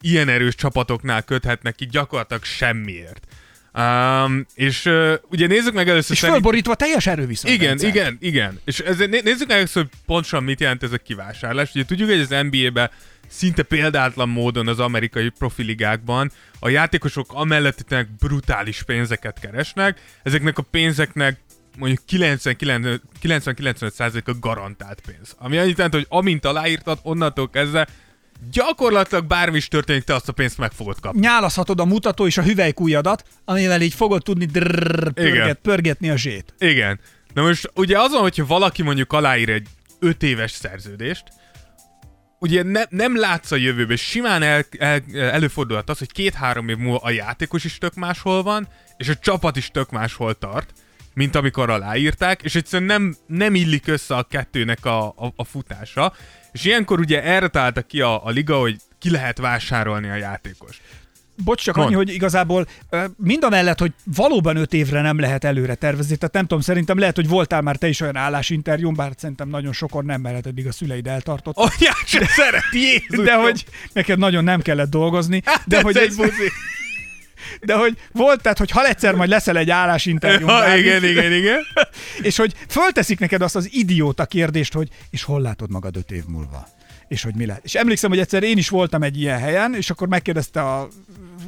ilyen 0.01 0.29
erős 0.29 0.55
csapatoknál 0.55 1.21
köthetnek 1.21 1.75
ki 1.75 1.85
gyakorlatilag 1.85 2.43
semmiért. 2.43 3.27
Um, 3.73 4.45
és 4.55 4.85
uh, 4.85 5.13
ugye 5.29 5.47
nézzük 5.47 5.73
meg 5.73 5.89
először... 5.89 6.11
És 6.11 6.17
szerint... 6.17 6.37
fölborítva 6.37 6.75
teljes 6.75 7.07
erőviszony. 7.07 7.51
Igen, 7.51 7.67
rendszer. 7.67 7.89
igen, 7.89 8.17
igen. 8.19 8.59
És 8.65 8.79
ezért 8.79 9.23
nézzük 9.23 9.47
meg 9.47 9.57
először, 9.57 9.83
hogy 9.83 9.99
pontosan 10.05 10.43
mit 10.43 10.59
jelent 10.59 10.83
ez 10.83 10.91
a 10.91 10.97
kivásárlás. 10.97 11.69
Ugye 11.73 11.85
tudjuk, 11.85 12.09
hogy 12.09 12.19
az 12.19 12.45
NBA-ben 12.49 12.89
szinte 13.31 13.63
példátlan 13.63 14.29
módon 14.29 14.67
az 14.67 14.79
amerikai 14.79 15.29
profiligákban 15.29 16.31
a 16.59 16.69
játékosok 16.69 17.33
amellett 17.33 17.95
brutális 18.19 18.83
pénzeket 18.83 19.39
keresnek, 19.39 20.01
ezeknek 20.23 20.57
a 20.57 20.61
pénzeknek 20.61 21.39
mondjuk 21.77 22.01
90-95%-a 22.11 24.31
garantált 24.39 25.01
pénz. 25.05 25.35
Ami 25.37 25.57
annyit 25.57 25.77
jelent, 25.77 25.93
hogy 25.93 26.05
amint 26.09 26.45
aláírtad, 26.45 26.99
onnantól 27.03 27.49
kezdve 27.49 27.87
gyakorlatilag 28.51 29.25
bármi 29.25 29.57
is 29.57 29.67
történik, 29.67 30.03
te 30.03 30.13
azt 30.13 30.29
a 30.29 30.31
pénzt 30.31 30.57
meg 30.57 30.71
fogod 30.71 30.99
kapni. 30.99 31.19
Nyálaszhatod 31.19 31.79
a 31.79 31.85
mutató 31.85 32.25
és 32.25 32.37
a 32.37 32.43
hüvelykújadat, 32.43 33.23
amivel 33.45 33.81
így 33.81 33.93
fogod 33.93 34.23
tudni 34.23 34.45
drrrr, 34.45 35.11
pörget, 35.11 35.59
pörgetni 35.61 36.09
a 36.09 36.17
zsét. 36.17 36.53
Igen. 36.57 36.99
Na 37.33 37.41
most 37.41 37.71
ugye 37.75 37.99
azon, 37.99 38.21
hogyha 38.21 38.45
valaki 38.45 38.81
mondjuk 38.81 39.13
aláír 39.13 39.49
egy 39.49 39.67
5 39.99 40.23
éves 40.23 40.51
szerződést, 40.51 41.23
ugye 42.41 42.63
ne, 42.63 42.83
nem 42.89 43.17
látsz 43.17 43.51
a 43.51 43.55
jövőbe, 43.55 43.95
simán 43.95 44.43
el, 44.43 44.65
el, 44.77 45.01
előfordulhat 45.13 45.89
az, 45.89 45.97
hogy 45.97 46.11
két-három 46.11 46.69
év 46.69 46.77
múlva 46.77 46.97
a 46.97 47.09
játékos 47.09 47.63
is 47.63 47.77
tök 47.77 47.93
máshol 47.93 48.43
van, 48.43 48.67
és 48.97 49.09
a 49.09 49.15
csapat 49.15 49.57
is 49.57 49.71
tök 49.71 49.89
máshol 49.89 50.37
tart, 50.37 50.73
mint 51.13 51.35
amikor 51.35 51.69
aláírták, 51.69 52.41
és 52.41 52.55
egyszerűen 52.55 53.01
nem, 53.01 53.15
nem 53.27 53.55
illik 53.55 53.87
össze 53.87 54.15
a 54.15 54.23
kettőnek 54.23 54.85
a, 54.85 55.05
a, 55.07 55.33
a 55.35 55.43
futása. 55.43 56.13
És 56.51 56.65
ilyenkor 56.65 56.99
ugye 56.99 57.23
erre 57.23 57.47
találta 57.47 57.81
ki 57.81 58.01
a, 58.01 58.25
a 58.25 58.29
liga, 58.29 58.59
hogy 58.59 58.75
ki 58.99 59.09
lehet 59.09 59.37
vásárolni 59.37 60.09
a 60.09 60.15
játékos 60.15 60.81
bocs, 61.43 61.63
csak 61.63 61.75
Mond. 61.75 61.87
annyi, 61.87 61.95
hogy 61.95 62.09
igazából 62.13 62.67
mind 63.17 63.43
a 63.43 63.49
mellett, 63.49 63.79
hogy 63.79 63.91
valóban 64.15 64.55
öt 64.55 64.73
évre 64.73 65.01
nem 65.01 65.19
lehet 65.19 65.43
előre 65.43 65.75
tervezni, 65.75 66.15
tehát 66.15 66.33
nem 66.33 66.45
tudom, 66.45 66.61
szerintem 66.63 66.97
lehet, 66.97 67.15
hogy 67.15 67.27
voltál 67.27 67.61
már 67.61 67.75
te 67.75 67.87
is 67.87 68.01
olyan 68.01 68.15
állásinterjún, 68.15 68.93
bár 68.93 69.11
szerintem 69.17 69.49
nagyon 69.49 69.73
sokon 69.73 70.05
nem, 70.05 70.21
mert 70.21 70.45
eddig 70.45 70.67
a 70.67 70.71
szüleid 70.71 71.07
eltartott. 71.07 71.55
Anyák 71.57 72.03
se 72.05 72.25
szeret, 72.25 72.63
Jézus! 72.71 73.25
De 73.25 73.35
hogy 73.35 73.65
neked 73.93 74.17
nagyon 74.17 74.43
nem 74.43 74.61
kellett 74.61 74.89
dolgozni. 74.89 75.41
Hát 75.45 75.63
de 75.67 75.81
hogy 75.81 75.97
egy 75.97 76.15
buzi. 76.15 76.51
De 77.61 77.73
hogy 77.73 77.97
volt, 78.11 78.41
tehát, 78.41 78.57
hogy 78.57 78.71
ha 78.71 78.85
egyszer 78.85 79.15
majd 79.15 79.29
leszel 79.29 79.57
egy 79.57 79.69
állásinterjú. 79.69 80.47
Ja, 80.47 80.75
igen, 80.75 81.03
igen, 81.03 81.33
igen. 81.33 81.59
és 82.29 82.37
hogy 82.37 82.53
fölteszik 82.67 83.19
neked 83.19 83.41
azt 83.41 83.55
az 83.55 83.67
idióta 83.71 84.25
kérdést, 84.25 84.73
hogy 84.73 84.89
és 85.09 85.23
hol 85.23 85.41
látod 85.41 85.71
magad 85.71 85.95
öt 85.95 86.11
év 86.11 86.23
múlva? 86.27 86.67
És 87.07 87.23
hogy 87.23 87.35
mi 87.35 87.45
lehet. 87.45 87.63
És 87.63 87.75
emlékszem, 87.75 88.09
hogy 88.09 88.19
egyszer 88.19 88.43
én 88.43 88.57
is 88.57 88.69
voltam 88.69 89.03
egy 89.03 89.19
ilyen 89.19 89.39
helyen, 89.39 89.75
és 89.75 89.89
akkor 89.89 90.07
megkérdezte 90.07 90.61
a 90.61 90.87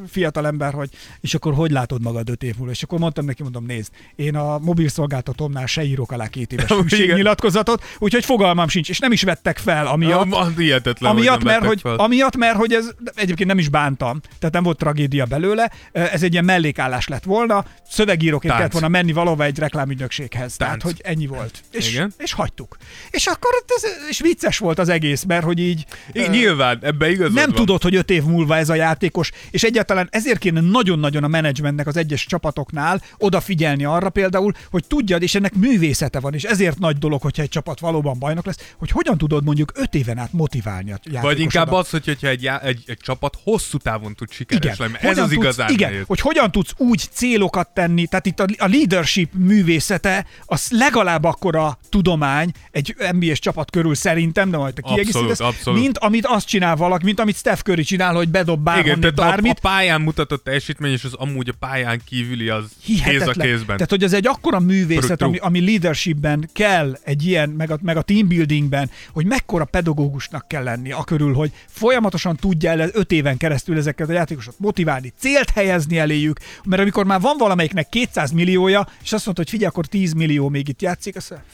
fiatal 0.08 0.46
ember, 0.46 0.74
hogy 0.74 0.90
és 1.22 1.34
akkor 1.34 1.54
hogy 1.54 1.72
látod 1.72 2.02
magad 2.02 2.30
öt 2.30 2.44
év 2.44 2.56
múlva? 2.58 2.72
És 2.72 2.84
akkor 2.84 3.00
mondtam 3.00 3.26
neki, 3.26 3.44
mondom, 3.44 3.66
nézd, 3.66 3.92
én 4.16 4.36
a 4.36 4.58
mobil 4.58 4.88
szolgáltatómnál 4.88 5.66
se 5.66 5.84
írok 5.84 6.12
alá 6.12 6.28
két 6.28 6.52
éves 6.54 6.72
nyilatkozatot, 7.16 7.84
úgyhogy 8.00 8.26
fogalmam 8.26 8.68
sincs, 8.68 8.90
és 8.90 9.00
nem 9.00 9.12
is 9.12 9.24
vettek 9.24 9.58
fel, 9.58 9.88
amiatt, 9.88 10.32
Ah, 10.34 10.56
hihetetlen, 10.58 11.12
amiatt, 11.12 11.36
hogy 11.36 11.46
mert, 11.46 11.66
hogy, 11.66 11.82
fel. 11.82 11.96
amiatt, 11.96 12.36
mert 12.36 12.56
hogy 12.56 12.74
ez 12.74 12.90
egyébként 13.16 13.50
nem 13.50 13.58
is 13.58 13.70
bántam, 13.70 14.20
tehát 14.40 14.54
nem 14.54 14.64
volt 14.64 14.78
tragédia 14.78 15.26
belőle, 15.26 15.72
ez 15.92 16.24
egy 16.24 16.32
ilyen 16.32 16.46
mellékállás 16.46 17.08
lett 17.08 17.24
volna, 17.24 17.66
szövegíróként 17.90 18.54
kellett 18.54 18.72
volna 18.72 18.88
menni 18.88 19.12
valahova 19.12 19.44
egy 19.44 19.60
reklámügynökséghez, 19.60 20.56
tehát 20.56 20.80
Tánc. 20.80 20.84
hogy 20.84 21.02
ennyi 21.04 21.28
volt. 21.28 21.64
És, 21.72 21.92
Igen. 21.92 22.14
és 22.18 22.34
hagytuk. 22.34 22.78
És 23.10 23.26
akkor 23.28 23.52
ez, 23.68 23.84
és 24.10 24.20
vicces 24.20 24.58
volt 24.58 24.80
az 24.80 24.90
egész, 24.90 25.24
mert 25.24 25.44
hogy 25.44 25.60
így 25.60 25.86
ö, 26.14 26.28
nyilván, 26.28 26.80
ebbe 26.82 27.10
igazad 27.12 27.34
nem 27.34 27.46
van. 27.50 27.56
tudod, 27.56 27.82
hogy 27.82 27.96
öt 27.96 28.10
év 28.10 28.24
múlva 28.24 28.56
ez 28.58 28.70
a 28.70 28.76
játékos, 28.76 29.32
és 29.52 29.64
egyáltalán 29.64 29.93
ezért 30.10 30.38
kéne 30.40 30.60
nagyon-nagyon 30.62 31.24
a 31.24 31.28
menedzsmentnek 31.28 31.88
az 31.88 31.98
egyes 31.98 32.26
csapatoknál 32.26 33.02
odafigyelni 33.18 33.84
arra 33.86 34.10
például, 34.10 34.54
hogy 34.72 34.84
tudjad, 34.88 35.22
és 35.22 35.36
ennek 35.36 35.54
művészete 35.56 36.20
van, 36.20 36.34
és 36.34 36.44
ezért 36.44 36.80
nagy 36.80 36.98
dolog, 36.98 37.22
hogyha 37.22 37.42
egy 37.42 37.50
csapat 37.50 37.80
valóban 37.80 38.20
bajnok 38.20 38.46
lesz, 38.46 38.74
hogy 38.78 38.90
hogyan 38.92 39.18
tudod 39.18 39.44
mondjuk 39.44 39.72
öt 39.76 39.96
éven 39.96 40.18
át 40.18 40.34
motiválni 40.34 40.90
a 40.92 40.94
játékosodat. 40.94 41.24
Vagy 41.24 41.40
inkább 41.40 41.72
az, 41.72 41.90
hogy, 41.90 42.06
hogyha 42.06 42.28
egy, 42.28 42.44
já- 42.44 42.64
egy, 42.64 42.84
egy 42.86 42.98
csapat 43.02 43.38
hosszú 43.44 43.78
távon 43.78 44.16
tud 44.16 44.32
sikeres 44.32 44.64
igen. 44.64 44.76
lenni. 44.80 44.94
Ez 44.94 45.02
Hogyan 45.08 45.24
az 45.24 45.30
tudsz, 45.30 45.42
igazán 45.42 45.70
Igen, 45.70 45.92
nehéz. 45.92 46.06
hogy 46.08 46.20
hogyan 46.20 46.52
tudsz 46.52 46.74
úgy 46.78 47.08
célokat 47.12 47.70
tenni, 47.74 48.06
tehát 48.08 48.26
itt 48.26 48.40
a, 48.40 48.46
a 48.58 48.68
leadership 48.68 49.32
művészete, 49.34 50.26
az 50.46 50.68
legalább 50.72 51.24
akkora 51.24 51.78
tudomány 51.90 52.52
egy 52.72 52.96
NBA-s 53.12 53.40
csapat 53.40 53.70
körül 53.72 53.96
szerintem, 53.96 54.52
de 54.52 54.58
majd 54.58 54.74
te 54.74 54.82
Abszolút, 54.84 55.06
kiegészítesz, 55.12 55.40
abszolút. 55.48 55.80
mint 55.80 55.98
amit 55.98 56.26
azt 56.26 56.48
csinál 56.48 56.76
valaki, 56.76 57.06
mint 57.06 57.20
amit 57.20 57.36
Steph 57.36 57.62
Curry 57.62 57.84
csinál, 57.84 58.14
hogy 58.14 58.30
bedob 58.30 58.64
bárhonnét 58.64 59.00
tehát 59.00 59.20
a, 59.20 59.22
bármit. 59.22 59.58
a 59.58 59.62
pályán 59.84 60.02
mutatott 60.02 60.44
teljesítmény, 60.44 60.92
és 60.92 61.04
az 61.04 61.14
amúgy 61.14 61.50
a 61.50 61.54
pályán 61.60 62.02
kívüli 62.06 62.50
az 62.50 62.64
kéz 62.84 63.00
a 63.00 63.04
Hihetetlen. 63.04 63.48
kézben. 63.48 63.76
Tehát, 63.76 63.90
hogy 63.90 64.04
ez 64.04 64.14
egy 64.14 64.28
akkora 64.28 64.60
művészet, 64.60 65.18
True, 65.18 65.30
ami, 65.30 65.38
ami 65.38 65.66
leadershipben 65.66 66.50
kell 66.54 66.98
egy 67.04 67.26
ilyen, 67.26 67.50
meg 67.50 67.72
a, 67.72 67.78
meg 67.82 67.98
a 67.98 68.02
teambuildingben, 68.02 68.90
hogy 69.12 69.26
mekkora 69.26 69.66
pedagógusnak 69.66 70.48
kell 70.48 70.64
lenni 70.64 70.92
a 70.92 71.04
körül, 71.04 71.34
hogy 71.34 71.52
folyamatosan 71.68 72.36
tudja 72.36 72.72
el 72.72 72.90
öt 72.94 73.12
éven 73.12 73.38
keresztül 73.38 73.78
ezeket 73.78 74.10
a 74.10 74.14
játékosokat 74.14 74.60
motiválni, 74.60 75.14
célt 75.18 75.50
helyezni 75.50 75.98
eléjük, 75.98 76.40
mert 76.64 76.82
amikor 76.82 77.06
már 77.06 77.22
van 77.22 77.38
valamelyiknek 77.38 77.90
200 77.90 78.32
milliója, 78.32 78.88
és 79.04 79.14
azt 79.14 79.26
mondta, 79.26 79.44
hogy 79.44 79.52
figyelj, 79.52 79.70
akkor 79.70 79.86
10 79.86 80.14
millió 80.14 80.50
még 80.50 80.68
itt 80.68 80.82
játszik, 80.82 81.16
azt 81.16 81.30
mondja, 81.30 81.48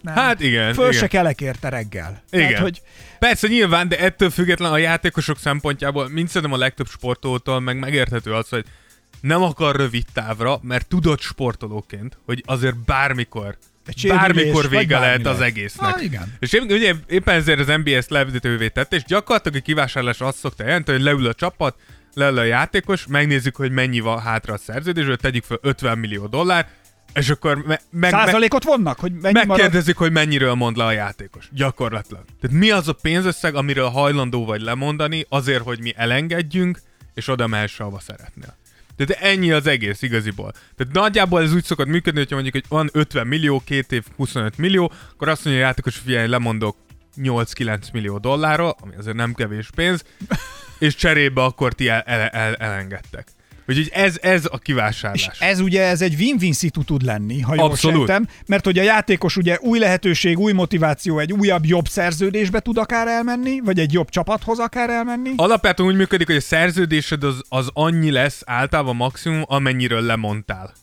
nem. 0.00 0.14
Hát 0.14 0.40
igen, 0.40 0.74
Föl 0.74 0.88
igen. 0.88 1.00
se 1.00 1.06
kelek 1.06 1.40
érte 1.40 1.68
reggel. 1.68 2.22
Igen. 2.30 2.46
Tehát, 2.46 2.62
hogy 2.62 2.82
Persze 3.18 3.48
nyilván, 3.48 3.88
de 3.88 3.98
ettől 3.98 4.30
független 4.30 4.72
a 4.72 4.76
játékosok 4.76 5.38
szempontjából, 5.38 6.08
mint 6.08 6.28
szerintem 6.28 6.52
a 6.52 6.60
legtöbb 6.60 6.88
sportolótól 6.88 7.60
meg 7.60 7.78
megérthető 7.78 8.32
az, 8.32 8.48
hogy 8.48 8.64
nem 9.20 9.42
akar 9.42 9.76
rövid 9.76 10.04
távra, 10.12 10.58
mert 10.62 10.88
tudod 10.88 11.20
sportolóként, 11.20 12.18
hogy 12.26 12.42
azért 12.46 12.84
bármikor, 12.84 13.58
bármikor 14.08 14.68
vége 14.68 14.98
lehet 14.98 15.26
az 15.26 15.40
egésznek. 15.40 15.94
Ah, 15.94 16.02
igen. 16.02 16.34
És 16.38 16.52
én, 16.52 16.62
ugye 16.62 16.94
éppen 17.08 17.34
ezért 17.34 17.60
az 17.60 17.68
ezt 17.84 18.10
levezetővé 18.10 18.68
tette, 18.68 18.96
és 18.96 19.04
gyakorlatilag 19.04 19.58
a 19.58 19.62
kivásárlás 19.62 20.20
azt 20.20 20.38
szokta 20.38 20.64
jelenteni, 20.64 20.96
hogy 20.98 21.06
leül 21.06 21.26
a 21.26 21.34
csapat, 21.34 21.76
leül 22.14 22.38
a 22.38 22.42
játékos, 22.42 23.06
megnézzük, 23.06 23.56
hogy 23.56 23.70
mennyi 23.70 24.00
van 24.00 24.20
hátra 24.20 24.54
a 24.54 24.58
szerződésből, 24.58 25.16
tegyük 25.16 25.44
fel 25.44 25.58
50 25.62 25.98
millió 25.98 26.26
dollár, 26.26 26.68
és 27.18 27.30
akkor 27.30 27.56
me- 27.56 27.66
meg, 27.66 27.80
meg, 27.90 28.10
százalékot 28.10 28.64
vonnak, 28.64 28.98
hogy 28.98 29.12
mennyi 29.12 29.32
marad? 29.32 29.48
Megkérdezik, 29.48 29.96
hogy 29.96 30.12
mennyiről 30.12 30.54
mond 30.54 30.76
le 30.76 30.84
a 30.84 30.92
játékos. 30.92 31.48
Gyakorlatilag. 31.52 32.24
Tehát 32.40 32.56
mi 32.56 32.70
az 32.70 32.88
a 32.88 32.92
pénzösszeg, 32.92 33.54
amiről 33.54 33.88
hajlandó 33.88 34.44
vagy 34.44 34.60
lemondani, 34.60 35.26
azért, 35.28 35.62
hogy 35.62 35.80
mi 35.80 35.92
elengedjünk, 35.96 36.80
és 37.14 37.28
oda 37.28 37.46
mehesse, 37.46 37.82
ahova 37.82 38.00
szeretnél. 38.00 38.56
Tehát 38.96 39.22
ennyi 39.22 39.52
az 39.52 39.66
egész 39.66 40.02
igaziból. 40.02 40.52
Tehát 40.76 40.92
nagyjából 40.92 41.42
ez 41.42 41.54
úgy 41.54 41.64
szokott 41.64 41.86
működni, 41.86 42.18
hogyha 42.18 42.34
mondjuk, 42.34 42.54
hogy 42.54 42.64
van 42.68 42.90
50 42.92 43.26
millió, 43.26 43.62
két 43.64 43.92
év 43.92 44.04
25 44.16 44.58
millió, 44.58 44.92
akkor 45.12 45.28
azt 45.28 45.44
mondja 45.44 45.62
a 45.62 45.66
játékos, 45.66 45.94
hogy 45.94 46.02
figyelj, 46.04 46.28
lemondok 46.28 46.76
8-9 47.16 47.92
millió 47.92 48.18
dollárról, 48.18 48.76
ami 48.80 48.94
azért 48.96 49.16
nem 49.16 49.34
kevés 49.34 49.70
pénz, 49.74 50.04
és 50.78 50.94
cserébe 50.94 51.42
akkor 51.42 51.72
ti 51.72 51.88
el, 51.88 52.00
el, 52.00 52.26
el, 52.28 52.54
elengedtek. 52.54 53.26
Úgyhogy 53.68 53.90
ez, 53.92 54.18
ez 54.22 54.44
a 54.50 54.58
kivásárlás. 54.58 55.28
És 55.32 55.40
ez 55.40 55.60
ugye 55.60 55.82
ez 55.82 56.02
egy 56.02 56.14
win-win 56.18 56.52
szitu 56.52 56.84
tud 56.84 57.02
lenni, 57.02 57.40
ha 57.40 57.54
jól 57.54 57.76
sejtem, 57.76 58.26
mert 58.46 58.64
hogy 58.64 58.78
a 58.78 58.82
játékos 58.82 59.36
ugye 59.36 59.58
új 59.60 59.78
lehetőség, 59.78 60.38
új 60.38 60.52
motiváció, 60.52 61.18
egy 61.18 61.32
újabb, 61.32 61.64
jobb 61.64 61.88
szerződésbe 61.88 62.60
tud 62.60 62.78
akár 62.78 63.06
elmenni, 63.06 63.60
vagy 63.60 63.78
egy 63.78 63.92
jobb 63.92 64.08
csapathoz 64.08 64.58
akár 64.58 64.90
elmenni. 64.90 65.30
Alapvetően 65.36 65.88
úgy 65.88 65.96
működik, 65.96 66.26
hogy 66.26 66.36
a 66.36 66.40
szerződésed 66.40 67.24
az, 67.24 67.42
az 67.48 67.70
annyi 67.72 68.10
lesz 68.10 68.42
általában 68.46 68.96
maximum, 68.96 69.42
amennyiről 69.46 70.00
lemondtál. 70.00 70.74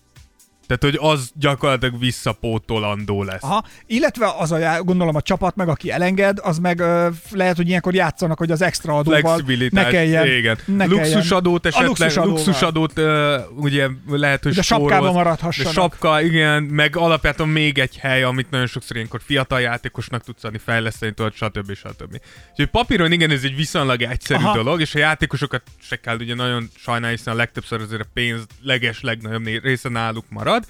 Tehát, 0.67 0.84
hogy 0.84 0.97
az 1.15 1.32
gyakorlatilag 1.36 1.99
visszapótolandó 1.99 3.23
lesz. 3.23 3.43
Aha, 3.43 3.63
illetve 3.88 4.34
az 4.38 4.51
a, 4.51 4.58
já- 4.58 4.84
gondolom 4.86 5.15
a 5.15 5.21
csapat 5.21 5.56
meg, 5.56 5.69
aki 5.69 5.91
elenged, 5.91 6.38
az 6.41 6.58
meg 6.58 6.80
ö, 6.80 7.08
lehet, 7.32 7.56
hogy 7.56 7.67
ilyenkor 7.67 7.93
játszanak, 7.93 8.38
hogy 8.38 8.51
az 8.51 8.62
extra 8.62 8.97
adóval 8.97 9.21
Flexibilitás. 9.21 9.84
ne 9.84 9.89
kelljen. 9.89 10.28
Igen. 10.28 10.58
Ne 10.65 10.86
luxusadót 10.86 11.65
esetleg, 11.65 11.88
luxusadóval. 11.89 12.30
luxusadót 12.38 12.99
uh, 12.99 13.63
ugye 13.63 13.88
lehet, 14.08 14.43
hogy 14.43 14.54
De 14.54 14.62
sapkába 14.62 14.93
spórolsz. 14.95 15.13
maradhassanak. 15.15 15.73
De 15.73 15.80
sapka, 15.82 16.21
igen, 16.21 16.63
meg 16.63 16.95
alapvetően 16.95 17.49
még 17.49 17.78
egy 17.78 17.97
hely, 17.97 18.23
amit 18.23 18.49
nagyon 18.49 18.67
sokszor 18.67 18.95
ilyenkor 18.95 19.21
fiatal 19.25 19.62
játékosnak 19.62 20.23
tudsz 20.23 20.43
adni, 20.43 20.58
fejleszteni 20.58 21.13
tudod, 21.13 21.34
stb. 21.34 21.73
stb. 21.75 22.19
Úgyhogy 22.51 22.67
papíron 22.67 23.12
igen, 23.12 23.32
ez 23.32 23.43
egy 23.43 23.56
viszonylag 23.56 24.01
egyszerű 24.01 24.43
Aha. 24.43 24.56
dolog, 24.56 24.82
és 24.82 24.95
a 24.95 24.99
játékosokat 24.99 25.62
se 25.82 25.95
kell 25.95 26.15
ugye 26.19 26.36
nagyon 26.36 26.69
sajnálni, 26.75 27.15
hiszen 27.15 27.34
a 27.34 27.38
legtöbbször 27.38 27.82
azért 27.82 28.01
a 28.01 28.06
pénz 28.13 28.45
leges 28.62 29.01
legnagyobb 29.01 29.45
része 29.63 29.89
náluk 29.89 30.25
marad. 30.30 30.55
abroad 30.56 30.68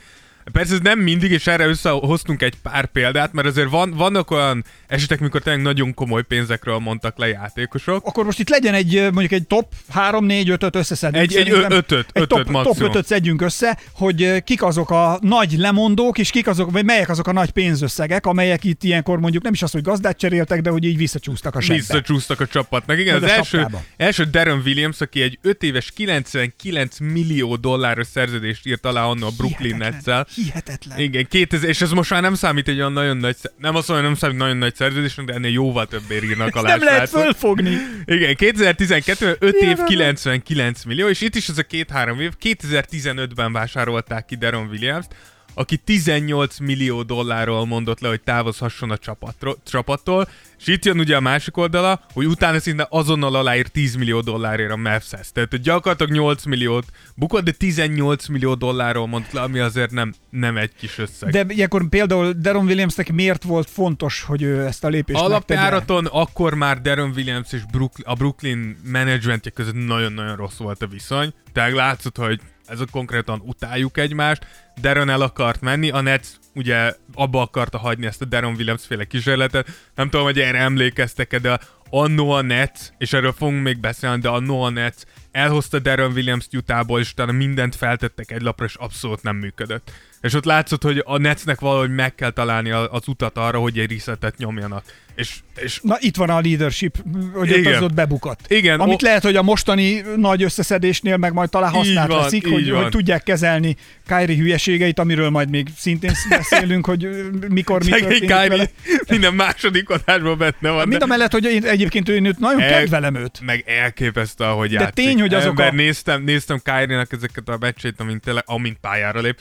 Persze 0.51 0.73
ez 0.73 0.79
nem 0.79 0.99
mindig, 0.99 1.31
és 1.31 1.47
erre 1.47 1.65
összehoztunk 1.65 2.41
egy 2.41 2.55
pár 2.63 2.85
példát, 2.85 3.33
mert 3.33 3.47
azért 3.47 3.69
van, 3.69 3.91
vannak 3.91 4.31
olyan 4.31 4.63
esetek, 4.87 5.19
mikor 5.19 5.41
tényleg 5.41 5.61
nagyon 5.63 5.93
komoly 5.93 6.23
pénzekről 6.23 6.77
mondtak 6.77 7.17
le 7.17 7.27
játékosok. 7.27 8.05
Akkor 8.07 8.25
most 8.25 8.39
itt 8.39 8.49
legyen 8.49 8.73
egy 8.73 9.01
mondjuk 9.01 9.31
egy 9.31 9.47
top 9.47 9.73
3, 9.89 10.25
4, 10.25 10.49
5-öt 10.49 10.75
összeszedünk. 10.75 11.23
Egy- 11.23 11.35
egy 11.35 11.45
szerintem. 11.45 11.71
ö- 11.71 11.77
ötöt, 11.77 12.09
egy 12.13 12.27
top, 12.27 12.43
top 12.43 12.49
maximum. 12.49 12.89
5-öt 12.91 13.05
szedjünk 13.05 13.41
össze, 13.41 13.79
hogy 13.93 14.43
kik 14.43 14.63
azok 14.63 14.89
a 14.89 15.17
nagy 15.21 15.57
lemondók, 15.57 16.17
és 16.17 16.29
kik 16.29 16.47
azok, 16.47 16.71
vagy 16.71 16.85
melyek 16.85 17.09
azok 17.09 17.27
a 17.27 17.31
nagy 17.31 17.51
pénzösszegek, 17.51 18.25
amelyek 18.25 18.63
itt 18.63 18.83
ilyenkor 18.83 19.19
mondjuk 19.19 19.43
nem 19.43 19.53
is 19.53 19.61
az, 19.61 19.71
hogy 19.71 19.81
gazdát 19.81 20.17
cseréltek, 20.17 20.61
de 20.61 20.69
hogy 20.69 20.83
így 20.83 20.97
visszacsúsztak 20.97 21.55
a 21.55 21.61
sebbe. 21.61 21.75
Visszacsúsztak 21.75 22.39
a 22.39 22.47
csapatnak. 22.47 22.99
Igen, 22.99 23.13
Meg 23.19 23.23
az 23.23 23.29
első, 23.29 23.67
első 23.97 24.23
Darren 24.23 24.61
Williams, 24.65 25.01
aki 25.01 25.21
egy 25.21 25.37
5 25.41 25.63
éves 25.63 25.91
99 25.95 26.99
millió 26.99 27.55
dolláros 27.55 28.07
szerződést 28.07 28.65
írt 28.67 28.85
alá 28.85 29.03
anno 29.03 29.25
a 29.27 29.31
Brooklyn 29.37 29.75
Hihetetlen. 29.75 30.27
Hihetetlen. 30.35 30.99
Igen, 30.99 31.27
2000, 31.27 31.69
és 31.69 31.81
ez 31.81 31.91
most 31.91 32.09
már 32.09 32.21
nem 32.21 32.33
számít 32.33 32.67
egy 32.67 32.77
olyan 32.77 32.93
nagyon 32.93 33.17
nagy, 33.17 33.35
nem 33.57 33.75
azt 33.75 33.87
mondom, 33.87 34.05
nem 34.05 34.15
számít 34.15 34.37
nagyon 34.37 34.57
nagy 34.57 34.75
szerződésnek, 34.75 35.25
de 35.25 35.33
ennél 35.33 35.51
jóval 35.51 35.87
többért 35.87 36.23
írnak 36.23 36.55
alá. 36.55 36.69
nem 36.69 36.83
lehet 36.83 37.09
fölfogni. 37.09 37.77
Igen, 38.05 38.35
2012 38.35 39.35
5 39.39 39.53
év 39.53 39.59
Hihetetlen. 39.59 39.87
99 39.87 40.83
millió, 40.83 41.07
és 41.07 41.21
itt 41.21 41.35
is 41.35 41.47
ez 41.47 41.57
a 41.57 41.63
két-három 41.63 42.19
év. 42.19 42.31
2015-ben 42.41 43.51
vásárolták 43.51 44.25
ki 44.25 44.35
Deron 44.35 44.67
Williams-t, 44.67 45.15
aki 45.55 45.77
18 45.77 46.59
millió 46.59 47.03
dollárról 47.03 47.65
mondott 47.65 47.99
le, 47.99 48.07
hogy 48.07 48.21
távozhasson 48.21 48.91
a 48.91 48.97
csapatról, 48.97 49.57
csapattól, 49.65 50.27
és 50.59 50.67
itt 50.67 50.85
jön 50.85 50.99
ugye 50.99 51.15
a 51.15 51.19
másik 51.19 51.57
oldala, 51.57 52.05
hogy 52.13 52.25
utána 52.25 52.59
szinte 52.59 52.87
azonnal 52.89 53.35
aláír 53.35 53.67
10 53.67 53.95
millió 53.95 54.21
dollárért 54.21 54.71
a 54.71 54.75
Mavs-hez. 54.75 55.31
Tehát 55.31 55.49
hogy 55.49 55.61
gyakorlatilag 55.61 56.11
8 56.11 56.45
milliót 56.45 56.85
bukott, 57.15 57.43
de 57.43 57.51
18 57.51 58.27
millió 58.27 58.53
dollárról 58.53 59.07
mondott 59.07 59.31
le, 59.31 59.41
ami 59.41 59.59
azért 59.59 59.91
nem, 59.91 60.13
nem 60.29 60.57
egy 60.57 60.71
kis 60.77 60.97
összeg. 60.97 61.29
De 61.29 61.45
ilyenkor 61.47 61.89
például 61.89 62.31
Deron 62.31 62.65
Williamsnek 62.65 63.11
miért 63.11 63.43
volt 63.43 63.69
fontos, 63.69 64.21
hogy 64.21 64.41
ő 64.41 64.65
ezt 64.65 64.83
a 64.83 64.87
lépést 64.87 65.19
megtegye? 65.19 65.33
Alapjáraton 65.33 66.05
akkor 66.05 66.53
már 66.53 66.81
Darren 66.81 67.11
Williams 67.15 67.51
és 67.51 67.61
Brook- 67.71 68.03
a 68.03 68.13
Brooklyn 68.13 68.77
menedzsmentje 68.83 69.51
között 69.51 69.85
nagyon-nagyon 69.85 70.35
rossz 70.35 70.57
volt 70.57 70.81
a 70.81 70.87
viszony. 70.87 71.33
Tehát 71.53 71.71
látszott, 71.71 72.17
hogy 72.17 72.39
ezek 72.67 72.89
konkrétan 72.91 73.41
utáljuk 73.45 73.97
egymást. 73.97 74.47
Darren 74.81 75.09
el 75.09 75.21
akart 75.21 75.61
menni, 75.61 75.89
a 75.89 76.01
Nets 76.01 76.27
ugye 76.53 76.93
abba 77.13 77.41
akarta 77.41 77.77
hagyni 77.77 78.05
ezt 78.05 78.21
a 78.21 78.25
Darren 78.25 78.55
Williams 78.55 78.85
féle 78.85 79.05
kísérletet. 79.05 79.67
Nem 79.95 80.09
tudom, 80.09 80.25
hogy 80.25 80.39
erre 80.39 80.57
emlékeztek-e, 80.57 81.39
de 81.39 81.59
annó 81.89 82.31
a 82.31 82.41
Nets, 82.41 82.79
és 82.97 83.13
erről 83.13 83.31
fogunk 83.31 83.63
még 83.63 83.79
beszélni, 83.79 84.21
de 84.21 84.29
annó 84.29 84.61
a 84.61 84.69
Nets 84.69 85.01
elhozta 85.31 85.79
Darren 85.79 86.11
Williams 86.11 86.47
Utahból, 86.51 86.99
és 86.99 87.11
utána 87.11 87.31
mindent 87.31 87.75
feltettek 87.75 88.31
egy 88.31 88.41
lapra, 88.41 88.65
és 88.65 88.75
abszolút 88.75 89.23
nem 89.23 89.35
működött. 89.35 89.91
És 90.21 90.33
ott 90.33 90.45
látszott, 90.45 90.83
hogy 90.83 91.03
a 91.05 91.17
Netsnek 91.17 91.59
valahogy 91.59 91.95
meg 91.95 92.15
kell 92.15 92.31
találni 92.31 92.71
az 92.71 93.07
utat 93.07 93.37
arra, 93.37 93.59
hogy 93.59 93.79
egy 93.79 93.91
resetet 93.91 94.37
nyomjanak. 94.37 94.83
És, 95.15 95.35
és 95.55 95.79
Na 95.83 95.97
itt 95.99 96.15
van 96.15 96.29
a 96.29 96.39
leadership, 96.41 96.95
hogy 97.33 97.51
ott 97.51 97.57
Igen. 97.57 97.73
az 97.75 97.81
ott 97.81 97.93
bebukott. 97.93 98.39
Igen, 98.47 98.79
Amit 98.79 98.93
o- 98.95 99.01
lehet, 99.01 99.23
hogy 99.23 99.35
a 99.35 99.41
mostani 99.41 100.03
nagy 100.15 100.43
összeszedésnél 100.43 101.17
meg 101.17 101.33
majd 101.33 101.49
talán 101.49 101.71
használt 101.71 102.11
van, 102.11 102.21
veszik, 102.21 102.45
így 102.45 102.51
hogy, 102.51 102.69
van. 102.71 102.81
hogy 102.81 102.91
tudják 102.91 103.23
kezelni 103.23 103.75
Kyrie 104.07 104.35
hülyeségeit, 104.37 104.99
amiről 104.99 105.29
majd 105.29 105.49
még 105.49 105.67
szintén 105.77 106.11
beszélünk, 106.29 106.85
hogy 106.85 107.07
mikor 107.49 107.83
mi 107.83 107.89
történik 107.89 108.29
vele. 108.29 108.47
Kyrie 108.47 108.69
minden 109.09 109.33
második 109.33 109.89
adásban 109.89 110.37
benne 110.37 110.69
van. 110.69 110.87
Mind 110.87 110.93
a 110.93 110.97
de- 110.97 111.05
mellett, 111.05 111.31
hogy 111.31 111.43
én 111.45 111.63
egyébként 111.65 112.09
én 112.09 112.25
őt 112.25 112.39
nagyon 112.39 112.61
El- 112.61 112.79
kedvelem 112.79 113.15
őt. 113.15 113.39
meg 113.45 113.63
elképesztő, 113.67 114.43
ahogy 114.43 114.69
De 114.69 114.79
játszik. 114.79 115.05
tény, 115.05 115.19
hogy 115.19 115.33
azok 115.33 115.49
Ember, 115.49 115.67
a- 115.67 115.75
néztem, 115.75 116.23
néztem 116.23 116.59
Kyrie-nak 116.63 117.11
ezeket 117.11 117.47
a 117.49 117.57
meccsét, 117.59 117.93
amint, 117.99 118.21
tényleg, 118.21 118.43
amint 118.47 118.77
pályára 118.81 119.19
lép. 119.21 119.39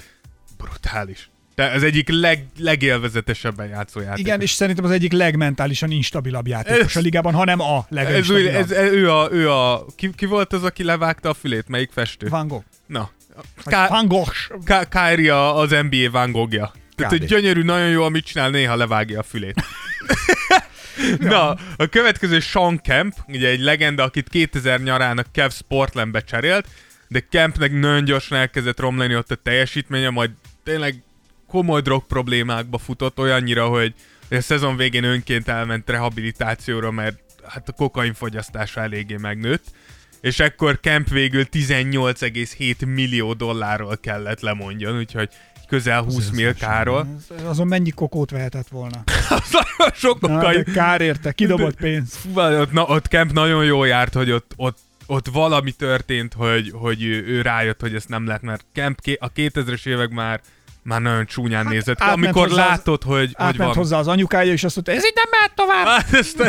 Brutális. 0.56 1.28
De 1.54 1.64
az 1.64 1.82
egyik 1.82 2.08
leg, 2.08 2.46
legélvezetesebben 2.58 3.68
játszó 3.68 4.00
játék. 4.00 4.18
Igen, 4.24 4.40
és 4.40 4.50
szerintem 4.50 4.84
az 4.84 4.90
egyik 4.90 5.12
legmentálisan 5.12 5.90
instabilabb 5.90 6.46
játékos 6.46 6.80
Ez- 6.90 6.96
a 6.96 7.00
ligában, 7.00 7.34
hanem 7.34 7.60
a 7.60 7.86
leginstabilabb. 7.88 8.54
ez, 8.54 8.70
ez, 8.70 8.92
ő 8.92 9.10
a, 9.10 9.28
ő 9.32 9.50
a 9.50 9.86
ki, 9.96 10.10
ki, 10.16 10.26
volt 10.26 10.52
az, 10.52 10.62
aki 10.64 10.84
levágta 10.84 11.28
a 11.28 11.34
fülét? 11.34 11.68
Melyik 11.68 11.90
festő? 11.92 12.28
Van 12.28 12.48
Gogh. 12.48 12.64
Na. 12.86 13.10
Ká- 13.64 13.88
Van 13.88 14.08
Gogh. 14.08 14.32
Kyrie 14.88 15.34
a- 15.34 15.56
az 15.58 15.70
NBA 15.70 16.10
Van 16.10 16.32
Gogja. 16.32 16.72
Tehát, 16.96 17.12
hogy 17.12 17.24
gyönyörű, 17.24 17.62
nagyon 17.62 17.88
jó, 17.88 18.02
amit 18.02 18.24
csinál, 18.24 18.50
néha 18.50 18.76
levágja 18.76 19.18
a 19.18 19.22
fülét. 19.22 19.54
Na, 21.18 21.50
a 21.76 21.86
következő 21.90 22.40
Sean 22.40 22.78
Kemp, 22.80 23.14
ugye 23.28 23.48
egy 23.48 23.60
legenda, 23.60 24.02
akit 24.02 24.28
2000 24.28 24.80
nyarán 24.80 25.18
a 25.18 25.22
Cavs 25.32 25.60
Portlandbe 25.68 26.20
cserélt, 26.20 26.66
de 27.08 27.20
Kempnek 27.30 27.72
nagyon 27.72 28.04
gyorsan 28.04 28.38
elkezdett 28.38 28.80
romlani 28.80 29.16
ott 29.16 29.30
a 29.30 29.34
teljesítménye, 29.34 30.10
majd 30.10 30.30
tényleg 30.64 31.02
komoly 31.54 31.80
drog 31.80 32.06
problémákba 32.06 32.78
futott 32.78 33.18
olyannyira, 33.18 33.66
hogy 33.66 33.94
a 34.30 34.40
szezon 34.40 34.76
végén 34.76 35.04
önként 35.04 35.48
elment 35.48 35.90
rehabilitációra, 35.90 36.90
mert 36.90 37.18
hát 37.48 37.68
a 37.68 37.72
kokain 37.72 38.14
fogyasztása 38.14 38.80
eléggé 38.80 39.16
megnőtt, 39.16 39.64
és 40.20 40.40
ekkor 40.40 40.80
Kemp 40.80 41.08
végül 41.08 41.44
18,7 41.52 42.86
millió 42.94 43.32
dollárról 43.32 43.96
kellett 44.00 44.40
lemondjon, 44.40 44.96
úgyhogy 44.96 45.28
közel 45.68 46.02
20 46.02 46.30
millikáról. 46.30 47.06
Ez- 47.30 47.44
Azon 47.44 47.66
mennyi 47.66 47.90
kokót 47.90 48.30
vehetett 48.30 48.68
volna? 48.68 49.02
Sok 49.94 50.20
Na, 50.20 50.28
kokain. 50.28 50.62
de 50.64 50.72
kár 50.72 51.00
érte, 51.00 51.32
kidobott 51.32 51.76
pénz. 51.76 52.18
Ott, 52.34 52.72
na, 52.72 52.82
ott 52.84 53.08
Kemp 53.08 53.32
nagyon 53.32 53.64
jól 53.64 53.86
járt, 53.86 54.14
hogy 54.14 54.30
ott, 54.30 54.52
ott, 54.56 54.78
ott 55.06 55.26
valami 55.26 55.70
történt, 55.72 56.32
hogy, 56.32 56.70
hogy 56.74 57.02
ő, 57.02 57.26
ő 57.26 57.40
rájött, 57.42 57.80
hogy 57.80 57.94
ezt 57.94 58.08
nem 58.08 58.26
lehet, 58.26 58.42
mert 58.42 58.64
Kemp 58.72 58.98
a 59.18 59.32
2000-es 59.32 59.86
évek 59.86 60.10
már 60.10 60.40
már 60.84 61.00
nagyon 61.00 61.26
csúnyán 61.26 61.64
hát, 61.64 61.72
nézett 61.72 61.98
ki. 61.98 62.08
Amikor 62.08 62.48
hozzá 62.48 62.62
az- 62.62 62.68
látod, 62.68 63.02
hogy, 63.02 63.34
hogy 63.38 63.56
van... 63.56 63.74
hozzá 63.74 63.98
az 63.98 64.08
anyukája, 64.08 64.52
és 64.52 64.64
azt 64.64 64.74
mondta, 64.74 64.92
ez 64.92 65.04
így 65.04 65.12
nem 65.14 65.28
mehet 65.30 65.54
tovább, 65.54 65.86
Hát 65.86 66.12
ezt, 66.14 66.40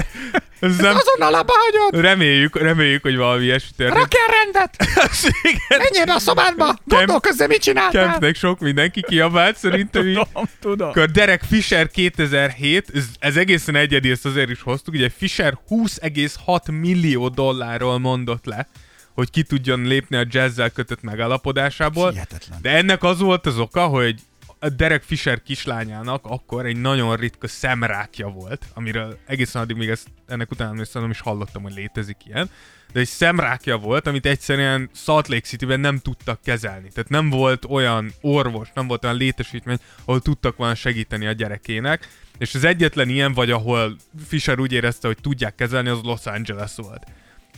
ezt 0.60 0.82
nem, 0.82 0.96
azonnal 0.96 1.40
abba 1.42 1.54
hagyod, 1.58 2.02
reméljük, 2.04 2.60
reméljük, 2.60 3.02
hogy 3.02 3.16
valami 3.16 3.44
ilyesmi 3.44 3.70
történt. 3.78 4.00
rakjál 4.00 4.28
rendet, 4.28 4.76
Igen, 5.44 5.82
menjél 5.92 6.16
a 6.16 6.20
szobádba, 6.20 6.76
gondolkozz, 6.84 7.42
mit 7.48 7.62
csináltál. 7.62 8.10
Kempnek 8.10 8.36
sok 8.36 8.60
mindenki 8.60 9.02
kiabált, 9.02 9.58
szerintem. 9.58 10.02
Tudom, 10.04 10.50
tudom. 10.60 10.90
Akkor 10.90 11.12
Derek 11.12 11.42
Fisher 11.50 11.90
2007, 11.90 12.92
ez, 12.94 13.06
ez 13.20 13.36
egészen 13.36 13.76
egyedi, 13.76 14.10
ezt 14.12 14.26
azért 14.26 14.50
is 14.50 14.62
hoztuk, 14.62 14.94
ugye 14.94 15.10
Fisher 15.18 15.58
20,6 15.70 16.80
millió 16.80 17.30
dollárról 17.30 18.00
mondott 18.00 18.46
le, 18.46 18.68
hogy 19.16 19.30
ki 19.30 19.44
tudjon 19.44 19.82
lépni 19.82 20.16
a 20.16 20.26
jazzzel 20.30 20.70
kötött 20.70 21.02
megállapodásából. 21.02 22.12
Hihetetlen. 22.12 22.60
De 22.62 22.70
ennek 22.70 23.04
az 23.04 23.20
volt 23.20 23.46
az 23.46 23.60
oka, 23.60 23.88
hogy 23.88 24.20
a 24.60 24.70
Derek 24.70 25.04
Fisher 25.04 25.42
kislányának 25.42 26.26
akkor 26.26 26.66
egy 26.66 26.78
nagyon 26.78 27.16
ritka 27.16 27.48
szemrákja 27.48 28.28
volt, 28.28 28.66
amiről 28.74 29.18
egészen 29.26 29.62
addig 29.62 29.76
még 29.76 29.90
ezt, 29.90 30.08
ennek 30.28 30.52
utána 30.52 30.74
még 30.74 30.86
nem 30.94 31.10
is 31.10 31.20
hallottam, 31.20 31.64
hogy 31.64 31.74
létezik 31.74 32.18
ilyen, 32.26 32.50
de 32.94 33.00
egy 33.00 33.08
szemrákja 33.08 33.78
volt, 33.78 34.08
amit 34.08 34.26
egyszerűen 34.26 34.90
Salt 34.94 35.28
Lake 35.28 35.46
City-ben 35.46 35.80
nem 35.80 36.00
tudtak 36.00 36.40
kezelni. 36.44 36.90
Tehát 36.90 37.10
nem 37.10 37.30
volt 37.30 37.66
olyan 37.66 38.12
orvos, 38.22 38.70
nem 38.74 38.88
volt 38.88 39.04
olyan 39.04 39.16
létesítmény, 39.16 39.78
ahol 40.06 40.22
tudtak 40.22 40.58
volna 40.58 40.76
segíteni 40.76 41.26
a 41.26 41.32
gyerekének, 41.32 42.08
és 42.38 42.56
az 42.56 42.64
egyetlen 42.64 43.10
ilyen, 43.10 43.34
vagy 43.34 43.52
ahol 43.52 43.96
Fisher 44.28 44.60
úgy 44.60 44.72
érezte, 44.72 45.08
hogy 45.08 45.18
tudják 45.22 45.56
kezelni, 45.56 45.90
az 45.90 46.00
Los 46.04 46.26
Angeles 46.26 46.76
volt. 46.76 47.04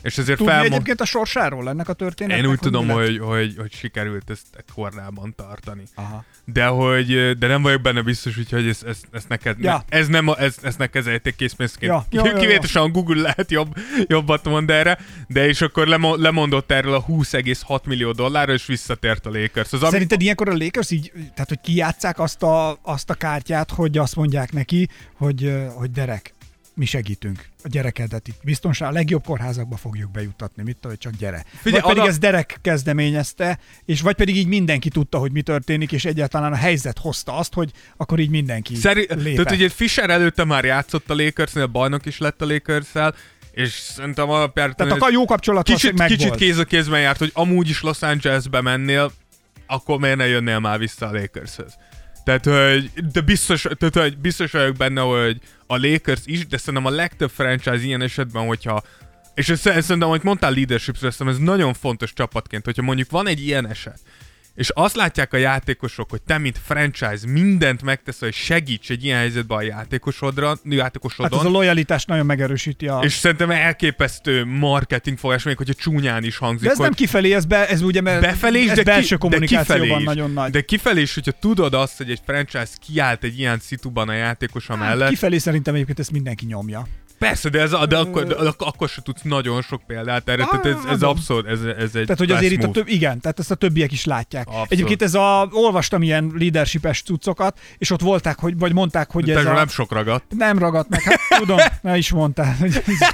És 0.07 0.17
ezért 0.17 0.37
Tudni 0.37 0.53
felmond... 0.53 0.73
egyébként 0.73 1.01
a 1.01 1.05
sorsáról 1.05 1.69
ennek 1.69 1.89
a 1.89 1.93
történetnek? 1.93 2.45
Én 2.45 2.51
úgy 2.51 2.59
tudom, 2.59 2.87
hogy, 2.89 3.17
hogy, 3.19 3.55
hogy 3.57 3.73
sikerült 3.73 4.29
ezt 4.29 4.63
kornában 4.73 5.33
tartani. 5.35 5.83
Aha. 5.95 6.23
De 6.45 6.65
hogy, 6.65 7.37
de 7.37 7.47
nem 7.47 7.61
vagyok 7.61 7.81
benne 7.81 8.01
biztos, 8.01 8.37
úgyhogy 8.37 8.67
ez, 8.67 8.83
ez, 8.85 9.01
ez 9.11 9.23
neked, 9.27 9.59
Ja. 9.59 9.83
ne, 9.89 9.97
ez 9.97 10.07
nem, 10.07 10.29
ez, 10.29 10.55
ezt 10.61 10.77
ne 10.77 10.87
kezeljétek 10.87 11.35
készpénzként. 11.35 11.91
Ja, 11.91 12.05
ja, 12.09 12.25
ja. 12.25 12.39
Kivételesen 12.39 12.91
Google 12.91 13.21
lehet 13.21 13.51
jobb, 13.51 13.75
jobbat 14.07 14.45
mond 14.45 14.69
erre, 14.69 14.97
de 15.27 15.47
és 15.47 15.61
akkor 15.61 15.87
lemo, 15.87 16.15
lemondott 16.15 16.71
erről 16.71 16.93
a 16.93 17.05
20,6 17.05 17.83
millió 17.83 18.11
dollárról, 18.11 18.55
és 18.55 18.65
visszatért 18.65 19.25
a 19.25 19.29
Lakers. 19.29 19.73
Az, 19.73 19.81
ami, 19.81 19.91
Szerinted 19.91 20.21
ilyenkor 20.21 20.49
a 20.49 20.55
Lakers 20.55 20.91
így, 20.91 21.11
tehát 21.13 21.47
hogy 21.47 21.61
kijátszák 21.61 22.19
azt 22.19 22.43
a, 22.43 22.79
azt 22.81 23.09
a 23.09 23.13
kártyát, 23.13 23.71
hogy 23.71 23.97
azt 23.97 24.15
mondják 24.15 24.51
neki, 24.51 24.89
hogy, 25.13 25.53
hogy 25.75 25.91
Derek, 25.91 26.33
mi 26.77 26.85
segítünk 26.85 27.45
a 27.63 27.67
gyerekedet 27.67 28.27
itt. 28.27 28.39
Biztonság, 28.43 28.89
a 28.89 28.91
legjobb 28.91 29.25
kórházakba 29.25 29.77
fogjuk 29.77 30.11
bejutatni, 30.11 30.63
mit 30.63 30.77
tudom, 30.81 30.97
csak 30.97 31.13
gyere. 31.13 31.45
Figyelj, 31.61 31.81
vagy 31.81 31.81
pedig 31.81 31.97
oda- 31.97 32.07
ez 32.07 32.17
Derek 32.17 32.57
kezdeményezte, 32.61 33.59
és 33.85 34.01
vagy 34.01 34.15
pedig 34.15 34.35
így 34.35 34.47
mindenki 34.47 34.89
tudta, 34.89 35.17
hogy 35.17 35.31
mi 35.31 35.41
történik, 35.41 35.91
és 35.91 36.05
egyáltalán 36.05 36.51
a 36.51 36.55
helyzet 36.55 36.97
hozta 36.97 37.33
azt, 37.37 37.53
hogy 37.53 37.71
akkor 37.97 38.19
így 38.19 38.29
mindenki 38.29 38.75
Szeri, 38.75 39.05
tehát 39.05 39.51
ugye 39.51 39.69
Fisher 39.69 40.09
előtte 40.09 40.43
már 40.43 40.65
játszott 40.65 41.09
a 41.09 41.15
Lakersnél, 41.15 41.67
bajnok 41.67 42.05
is 42.05 42.17
lett 42.17 42.41
a 42.41 42.45
lakers 42.45 42.87
és 43.51 43.71
szerintem 43.71 44.29
alapján... 44.29 44.75
Tehát 44.75 45.01
a 45.01 45.09
jó 45.11 45.25
kapcsolat 45.25 45.65
kicsit, 45.65 46.03
kicsit 46.03 46.35
kéz 46.35 46.57
a 46.57 46.65
kézben 46.65 46.99
járt, 46.99 47.17
hogy 47.17 47.31
amúgy 47.33 47.69
is 47.69 47.81
Los 47.81 48.01
Angelesbe 48.01 48.61
mennél, 48.61 49.11
akkor 49.67 49.99
miért 49.99 50.17
ne 50.17 50.27
jönnél 50.27 50.59
már 50.59 50.79
vissza 50.79 51.07
a 51.07 51.11
Lakershez. 51.11 51.77
Tehát, 52.27 52.45
hogy, 52.45 52.91
de 53.11 53.21
biztos, 53.21 53.65
tehát, 53.77 53.95
hogy 53.95 54.17
biztos 54.17 54.51
vagyok 54.51 54.75
benne, 54.75 55.01
hogy 55.01 55.39
a 55.67 55.77
Lakers 55.77 56.21
is, 56.25 56.47
de 56.47 56.57
szerintem 56.57 56.85
a 56.85 56.95
legtöbb 56.95 57.29
franchise 57.29 57.83
ilyen 57.83 58.01
esetben, 58.01 58.45
hogyha 58.45 58.83
és 59.33 59.49
ez, 59.49 59.65
ez 59.65 59.85
szerintem, 59.85 60.09
amit 60.09 60.23
mondtál 60.23 60.51
leadership 60.51 60.95
szerintem 60.95 61.27
ez 61.27 61.37
nagyon 61.37 61.73
fontos 61.73 62.13
csapatként, 62.13 62.65
hogyha 62.65 62.81
mondjuk 62.81 63.11
van 63.11 63.27
egy 63.27 63.41
ilyen 63.41 63.69
eset, 63.69 63.99
és 64.57 64.69
azt 64.73 64.95
látják 64.95 65.33
a 65.33 65.37
játékosok, 65.37 66.09
hogy 66.09 66.21
te, 66.21 66.37
mint 66.37 66.59
franchise, 66.65 67.27
mindent 67.27 67.81
megteszel, 67.81 68.27
hogy 68.27 68.37
segíts 68.37 68.89
egy 68.89 69.03
ilyen 69.03 69.17
helyzetben 69.17 69.57
a 69.57 69.61
játékosodra, 69.61 70.47
Hát 70.47 70.59
játékosodon, 70.63 71.39
ez 71.39 71.45
a 71.45 71.49
lojalitás 71.49 72.05
nagyon 72.05 72.25
megerősíti 72.25 72.87
a... 72.87 72.99
és 73.03 73.13
szerintem 73.13 73.51
elképesztő 73.51 74.45
marketing 74.45 75.17
fogás, 75.17 75.43
még 75.43 75.57
hogyha 75.57 75.73
csúnyán 75.73 76.23
is 76.23 76.37
hangzik, 76.37 76.65
de 76.65 76.71
ez 76.71 76.77
nem 76.77 76.93
kifelé, 76.93 77.33
ez, 77.33 77.45
be, 77.45 77.69
ez 77.69 77.81
ugye 77.81 78.01
mert 78.01 78.21
befelé 78.21 78.61
is, 78.61 78.69
ez 78.69 78.75
de, 78.75 78.83
belső 78.83 79.01
ki, 79.01 79.11
de 79.11 79.17
kommunikációban 79.17 79.85
kifelé 79.85 79.99
is. 79.99 80.05
nagyon 80.05 80.31
nagy. 80.31 80.51
De 80.51 80.61
kifelé 80.61 81.01
is, 81.01 81.13
hogyha 81.13 81.31
tudod 81.31 81.73
azt, 81.73 81.97
hogy 81.97 82.11
egy 82.11 82.21
franchise 82.25 82.73
kiállt 82.87 83.23
egy 83.23 83.39
ilyen 83.39 83.59
szituban 83.59 84.09
a 84.09 84.13
játékosa 84.13 84.75
Hát, 84.75 84.87
mellett, 84.87 85.09
Kifelé 85.09 85.37
szerintem 85.37 85.73
egyébként 85.73 85.99
ezt 85.99 86.11
mindenki 86.11 86.45
nyomja. 86.45 86.87
Persze, 87.19 87.49
de, 87.49 87.61
ez, 87.61 87.69
de, 87.89 87.97
akkor, 87.97 88.23
de 88.27 88.35
ak- 88.35 88.61
akkor 88.61 88.89
se 88.89 89.01
tudsz 89.01 89.21
nagyon 89.21 89.61
sok 89.61 89.81
példát 89.87 90.29
erre, 90.29 90.45
tehát 90.45 90.65
ez, 90.65 90.75
ez 90.89 91.01
Ah, 91.03 91.09
abszolút, 91.09 91.45
ez, 91.47 91.61
ez 91.63 91.95
egy 91.95 92.03
Tehát, 92.03 92.17
hogy 92.17 92.31
azért 92.31 92.51
itt 92.51 92.63
a 92.63 92.71
több, 92.71 92.87
igen, 92.87 93.19
tehát 93.21 93.39
ezt 93.39 93.51
a 93.51 93.55
többiek 93.55 93.91
is 93.91 94.05
látják. 94.05 94.47
Abszolút. 94.47 94.71
Egyébként 94.71 95.01
ez 95.01 95.13
a, 95.13 95.47
olvastam 95.51 96.01
ilyen 96.01 96.31
leadership-es 96.35 97.01
cuccokat, 97.01 97.59
és 97.77 97.91
ott 97.91 98.01
volták, 98.01 98.39
hogy, 98.39 98.57
vagy 98.57 98.73
mondták, 98.73 99.11
hogy 99.11 99.25
De 99.25 99.37
ez 99.39 99.45
a... 99.45 99.53
nem 99.53 99.67
sok 99.67 99.91
ragadt. 99.91 100.25
Nem 100.37 100.57
ragadt 100.59 100.89
meg, 100.89 101.01
hát 101.01 101.19
tudom, 101.39 101.57
ne 101.81 101.97
is 101.97 102.11
mondtál. 102.11 102.55
hogy 102.59 102.75
ez- 102.75 103.09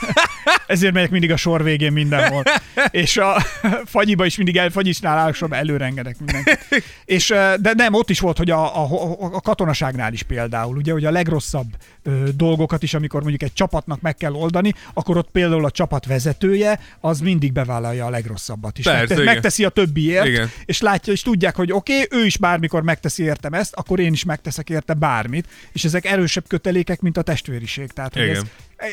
Ezért 0.68 0.94
megyek 0.94 1.10
mindig 1.10 1.32
a 1.32 1.38
sor 1.38 1.64
végén 1.64 1.92
mindenhol. 1.92 2.44
És 2.92 3.18
a 3.18 3.36
fagyiba 3.86 4.26
is 4.26 4.36
mindig 4.38 4.58
el, 4.58 4.70
fagyisnál 4.70 5.18
állok 5.18 5.36
sorba, 5.36 5.56
előrengedek 5.56 6.16
mindenkit. 6.20 6.60
És, 7.06 7.28
de 7.60 7.74
nem, 7.76 7.94
ott 7.94 8.10
is 8.10 8.20
volt, 8.20 8.38
hogy 8.38 8.50
a, 8.50 8.84
a, 8.84 8.88
a 9.32 9.42
katonaságnál 9.42 10.14
is 10.14 10.24
például, 10.24 10.76
ugye, 10.78 10.92
hogy 10.92 11.06
a 11.06 11.12
legrosszabb 11.12 11.68
ö, 12.04 12.24
dolgokat 12.36 12.84
is, 12.84 12.94
amikor 12.94 13.22
mondjuk 13.22 13.42
egy 13.44 13.54
csapatnak 13.54 13.93
meg 14.02 14.16
kell 14.16 14.34
oldani, 14.34 14.74
akkor 14.94 15.18
ott 15.18 15.30
például 15.32 15.66
a 15.66 15.72
csapat 15.72 16.06
vezetője, 16.06 16.80
az 17.00 17.20
mindig 17.20 17.54
bevállalja 17.54 18.06
a 18.06 18.10
legrosszabbat 18.10 18.78
is. 18.78 18.84
Persze, 18.84 19.00
Megte- 19.00 19.20
igen. 19.20 19.34
megteszi 19.34 19.64
a 19.64 19.70
többiért, 19.70 20.26
Igen. 20.26 20.50
és 20.66 20.82
látja, 20.82 21.14
és 21.14 21.22
tudják, 21.22 21.56
hogy 21.56 21.72
oké, 21.72 22.02
okay, 22.04 22.20
ő 22.20 22.26
is 22.26 22.38
bármikor 22.38 22.84
megteszi 22.84 23.24
értem 23.24 23.54
ezt, 23.54 23.74
akkor 23.76 24.00
én 24.00 24.14
is 24.14 24.24
megteszek 24.24 24.70
érte 24.70 24.94
bármit, 24.94 25.48
és 25.72 25.84
ezek 25.84 26.06
erősebb 26.06 26.48
kötelékek, 26.48 27.02
mint 27.02 27.18
a 27.18 27.22
testvériség. 27.22 27.92
Tehát, 27.92 28.14
hogy 28.14 28.22
ez, 28.22 28.30
Igen. 28.30 28.48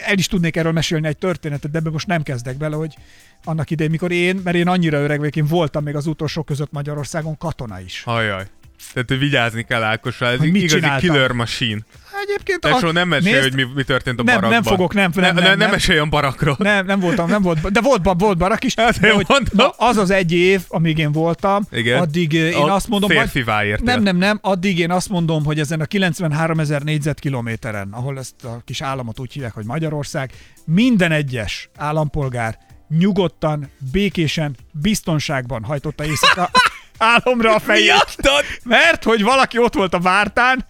el 0.07 0.19
is 0.19 0.27
tudnék 0.27 0.57
erről 0.57 0.73
mesélni 0.73 1.07
egy 1.07 1.19
történetet, 1.19 1.71
de 1.71 1.79
ebbe 1.79 1.91
most 1.91 2.07
nem 2.07 2.23
kezdek 2.23 2.57
bele, 2.57 2.77
hogy 2.77 2.97
annak 3.45 3.71
idején, 3.71 3.91
mikor 3.91 4.13
én, 4.13 4.41
mert 4.45 4.57
én 4.57 4.69
annyira 4.69 4.99
öreg 4.99 5.19
vagyok, 5.19 5.37
én 5.37 5.47
voltam 5.47 5.85
még 5.85 5.97
az 5.97 6.07
utolsók 6.07 6.47
között 6.47 6.73
Magyarországon 6.73 7.37
katona 7.39 7.81
is. 7.81 8.03
Hajjaj. 8.03 8.47
Tehát 8.93 9.23
vigyázni 9.23 9.63
kell 9.63 9.83
Ákosra, 9.83 10.27
ez 10.27 10.39
Hogy 10.39 10.51
mit 10.51 10.63
igazi 10.63 10.81
csináltam? 10.81 11.09
killer 11.11 11.33
machine. 11.33 11.81
Egyébként 12.27 12.61
Tesó, 12.61 12.87
a- 12.89 12.93
nem 12.93 13.09
mesélj, 13.09 13.33
nézd, 13.35 13.43
hogy 13.43 13.55
mi, 13.55 13.73
mi 13.75 13.83
történt 13.83 14.21
a 14.21 14.23
nem, 14.23 14.35
barakban. 14.35 14.51
nem 14.51 14.63
fogok, 14.63 14.95
nem, 14.95 15.11
nem, 15.15 15.23
ne, 15.25 15.31
nem, 15.33 15.43
ne, 15.43 15.49
nem. 15.49 15.59
nem 15.59 15.71
mesélj 15.71 15.99
a 15.99 16.05
barakról. 16.07 16.57
Nem, 16.59 16.87
nem 16.87 17.01
voltam, 17.01 17.29
nem 17.29 17.43
volt, 17.43 17.71
de 17.73 17.81
volt, 17.81 18.01
volt 18.19 18.39
barak 18.39 18.65
is. 18.65 18.75
Hát, 18.77 19.01
de 19.01 19.13
hogy, 19.13 19.27
na, 19.53 19.69
az 19.69 19.97
az 19.97 20.11
egy 20.11 20.33
év, 20.33 20.61
amíg 20.69 20.99
én 20.99 21.13
voltam, 21.13 21.63
Igen. 21.71 22.01
addig 22.01 22.35
eh, 22.35 22.47
én 22.49 22.55
A 22.55 22.75
azt 22.75 22.89
mondom, 22.89 23.11
férfivá 23.11 23.65
értél. 23.65 23.85
nem, 23.85 24.03
nem, 24.03 24.17
nem, 24.17 24.39
addig 24.43 24.79
én 24.79 24.91
azt 24.91 25.09
mondom, 25.09 25.45
hogy 25.45 25.59
ezen 25.59 25.81
a 25.81 25.85
93 25.85 26.61
ezer 26.61 26.83
négyzetkilométeren, 26.83 27.89
ahol 27.93 28.19
ezt 28.19 28.45
a 28.45 28.61
kis 28.65 28.81
államot 28.81 29.21
úgy 29.21 29.33
hívják, 29.33 29.53
hogy 29.55 29.65
Magyarország, 29.65 30.31
minden 30.65 31.13
egyes 31.13 31.69
állampolgár 31.77 32.59
nyugodtan, 32.99 33.71
békésen, 33.93 34.57
biztonságban 34.73 35.65
hajtotta 35.65 36.05
éjszaka 36.05 36.51
álomra 36.99 37.55
a 37.55 37.59
fejét. 37.59 37.85
Miattad? 37.85 38.45
Mert 38.65 39.05
hogy 39.05 39.23
valaki 39.23 39.59
ott 39.59 39.75
volt 39.75 39.95
a 39.95 39.99
vártán, 40.01 40.67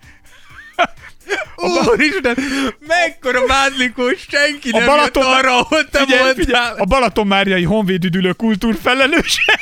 Úristen, 1.56 2.36
mekkora 2.86 3.46
mázlikós, 3.46 4.26
senki 4.30 4.70
A 4.70 4.76
nem 4.78 4.86
Balaton- 4.86 5.24
jött 5.24 5.34
arra, 5.34 5.56
ahol 5.58 5.88
te 5.88 5.98
figyelj, 5.98 6.22
voltál. 6.22 6.44
figyelj, 6.44 6.74
a 6.78 6.84
Balatonmáriai 6.84 7.62
honvédüdülő 7.64 8.32
kultúrfelelőse. 8.32 9.60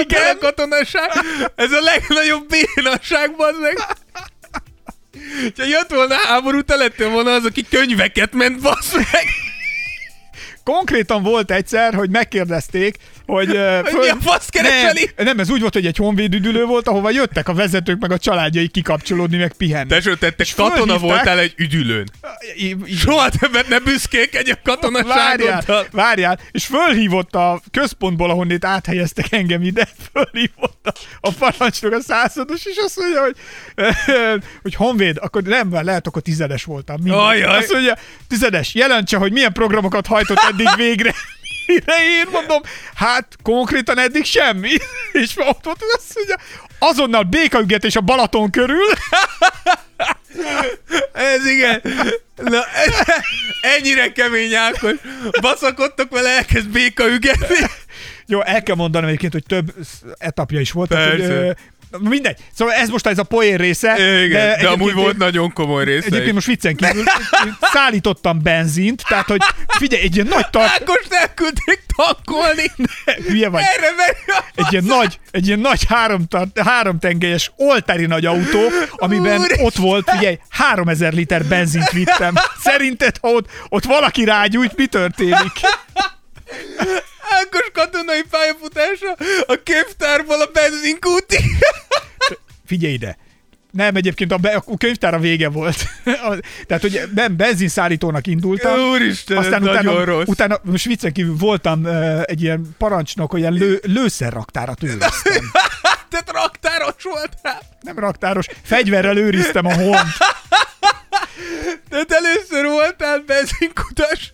Igen. 0.00 0.22
el 0.22 0.30
a 0.34 0.38
katonaság. 0.38 1.10
Ez 1.54 1.72
a 1.72 1.80
legnagyobb 1.80 2.48
bénaság, 2.48 3.36
bazd 3.36 3.60
meg. 3.60 3.78
Ha 5.56 5.64
jött 5.64 5.90
volna 5.90 6.14
háború, 6.14 6.60
te 6.62 6.76
lettél 6.76 7.08
volna 7.08 7.32
az, 7.32 7.44
aki 7.44 7.66
könyveket 7.70 8.32
ment, 8.32 8.60
basz 8.60 8.92
meg. 8.92 9.24
Konkrétan 10.64 11.22
volt 11.22 11.50
egyszer, 11.50 11.94
hogy 11.94 12.10
megkérdezték, 12.10 12.96
hogy... 13.30 13.46
Hogy 13.82 13.94
mi 14.00 14.08
a 14.08 14.16
fasz 14.20 14.48
kereseli? 14.48 15.10
Nem, 15.16 15.24
nem, 15.24 15.38
ez 15.38 15.50
úgy 15.50 15.60
volt, 15.60 15.72
hogy 15.72 15.86
egy 15.86 15.96
honvédüdülő 15.96 16.64
volt, 16.64 16.88
ahova 16.88 17.10
jöttek 17.10 17.48
a 17.48 17.54
vezetők 17.54 17.98
meg 18.00 18.12
a 18.12 18.18
családjai 18.18 18.68
kikapcsolódni, 18.68 19.36
meg 19.36 19.52
pihenni. 19.52 19.88
Tesó, 19.88 20.14
te, 20.14 20.30
te 20.30 20.44
katona 20.56 20.74
fölhívták- 20.76 21.00
voltál 21.00 21.38
egy 21.38 21.52
üdülőn. 21.56 22.08
I- 22.56 22.76
i- 22.84 22.94
Soha 22.96 23.28
többet 23.28 23.68
ne 23.68 23.78
büszkélkedj 23.78 24.50
a 24.50 24.54
Várjál, 24.64 24.76
katonaságoddal. 24.76 25.86
várjál, 25.92 26.38
és 26.50 26.66
fölhívott 26.66 27.34
a 27.34 27.60
központból, 27.70 28.30
ahonnét 28.30 28.64
áthelyeztek 28.64 29.26
engem 29.32 29.62
ide, 29.62 29.88
fölhívott 30.12 30.86
a, 30.86 30.92
a 31.20 31.30
parancsnok, 31.38 31.92
a 31.92 32.00
százados, 32.00 32.66
és 32.66 32.76
azt 32.76 32.98
mondja, 32.98 33.20
hogy, 33.20 33.36
hogy 34.62 34.74
honvéd, 34.74 35.18
akkor 35.20 35.42
nem, 35.42 35.72
lehet, 35.72 36.06
akkor 36.06 36.22
tizedes 36.22 36.64
voltam. 36.64 36.96
mindegy. 37.02 37.20
Ajaj. 37.20 37.56
Azt 37.58 37.72
mondja, 37.72 37.96
tizedes, 38.28 38.74
jelentse, 38.74 39.16
hogy 39.16 39.32
milyen 39.32 39.52
programokat 39.52 40.06
hajtott 40.06 40.38
eddig 40.52 40.68
végre. 40.76 41.14
Mire 41.70 41.94
én 42.04 42.26
mondom, 42.30 42.62
hát 42.94 43.36
konkrétan 43.42 43.98
eddig 43.98 44.24
semmi. 44.24 44.70
És 45.22 45.36
ott 45.36 45.64
volt, 45.64 45.84
azt 45.96 46.14
mondja, 46.14 46.36
azonnal 46.78 47.22
békaügetés 47.22 47.96
a 47.96 48.00
Balaton 48.00 48.50
körül. 48.50 48.86
Ez 51.12 51.46
igen. 51.46 51.82
Na, 52.36 52.64
ennyire 53.76 54.12
kemény 54.12 54.54
Ákos. 54.54 54.94
Baszakodtok 55.40 56.10
vele, 56.10 56.28
elkezd 56.28 56.68
béka 56.68 57.08
ügetni. 57.08 57.56
Jó, 58.26 58.42
el 58.42 58.62
kell 58.62 58.74
mondanom 58.76 59.08
egyébként, 59.08 59.32
hogy 59.32 59.44
több 59.46 59.74
etapja 60.18 60.60
is 60.60 60.72
volt. 60.72 60.88
tehát, 60.88 61.10
Persze. 61.10 61.26
hogy, 61.26 61.34
ö, 61.34 61.50
mindegy. 61.98 62.38
Szóval 62.54 62.74
ez 62.74 62.88
most 62.88 63.06
ez 63.06 63.18
a 63.18 63.22
poén 63.22 63.56
része. 63.56 63.94
Igen, 64.24 64.30
de, 64.30 64.56
de 64.60 64.68
amúgy 64.68 64.94
volt 64.94 65.16
nagyon 65.16 65.52
komoly 65.52 65.84
része 65.84 66.06
Egyébként 66.06 66.34
most 66.34 66.46
viccen 66.46 66.76
kívül 66.76 67.04
szállítottam 67.60 68.42
benzint, 68.42 69.02
tehát 69.08 69.26
hogy 69.26 69.40
figyelj, 69.68 70.02
egy 70.02 70.14
ilyen 70.14 70.26
nagy 70.26 70.50
tart... 70.50 70.70
Ákos 70.80 71.06
elküldték 71.10 71.82
tankolni. 71.96 72.72
Hülye 73.28 73.48
vagy. 73.48 73.62
Erre 73.76 73.90
menj 73.96 74.40
Egy 74.54 74.66
ilyen 74.72 74.84
nagy, 74.84 75.18
egy 75.30 75.46
ilyen 75.46 75.58
nagy 75.58 75.84
három, 75.88 76.26
három 76.64 76.98
tengelyes 76.98 77.52
oltári 77.56 78.06
nagy 78.06 78.26
autó, 78.26 78.60
amiben 78.90 79.38
Úristen! 79.38 79.64
ott 79.64 79.74
volt, 79.74 80.10
figyelj, 80.10 80.38
3000 80.48 81.12
liter 81.12 81.44
benzint 81.44 81.90
vittem. 81.90 82.34
Szerinted, 82.62 83.16
ha 83.20 83.28
ott, 83.28 83.48
ott 83.68 83.84
valaki 83.84 84.24
rágyújt, 84.24 84.76
mi 84.76 84.86
történik? 84.86 85.52
Ákos 87.38 87.70
katonai 87.72 88.22
pályafutása 88.30 89.16
a 89.46 89.60
könyvtárból 89.64 90.40
a 90.40 90.50
benzinkúti. 90.52 91.38
Figyelj 92.66 92.92
ide. 92.92 93.16
Nem, 93.70 93.96
egyébként 93.96 94.32
a, 94.32 94.36
be, 94.36 94.62
a 94.66 94.76
könyvtár 94.76 95.14
a 95.14 95.18
vége 95.18 95.48
volt. 95.48 95.84
Tehát, 96.66 96.82
hogy 96.82 97.02
nem 97.14 97.36
benzinszállítónak 97.36 98.26
indultam. 98.26 98.78
Úristen, 98.78 99.36
Aztán 99.36 99.62
utána, 99.62 100.04
rossz. 100.04 100.26
utána, 100.26 100.60
most 100.62 100.84
viccen 100.84 101.12
kívül 101.12 101.36
voltam 101.36 101.84
uh, 101.84 102.22
egy 102.24 102.42
ilyen 102.42 102.74
parancsnok, 102.78 103.34
ilyen 103.36 103.52
lő, 103.52 103.80
lőszerraktárat 103.82 104.82
őriztem. 104.82 105.50
Te 106.10 106.22
raktáros 106.26 107.02
voltál. 107.02 107.60
Nem 107.80 107.98
raktáros, 107.98 108.46
fegyverrel 108.62 109.16
őriztem 109.16 109.66
a 109.66 109.74
hont. 109.74 110.00
De 111.88 112.04
te 112.04 112.16
először 112.16 112.64
voltál 112.64 113.18
benzinkutas, 113.26 114.32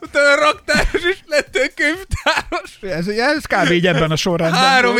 utána 0.00 0.34
raktáros, 0.34 1.02
és 1.10 1.18
lettél 1.26 1.68
könyvtáros. 1.74 2.78
Ez, 2.80 3.06
ez 3.06 3.44
kb. 3.44 3.70
így 3.70 3.86
ebben 3.86 4.10
a 4.10 4.16
sorrendben. 4.16 4.60
Három 4.60 4.96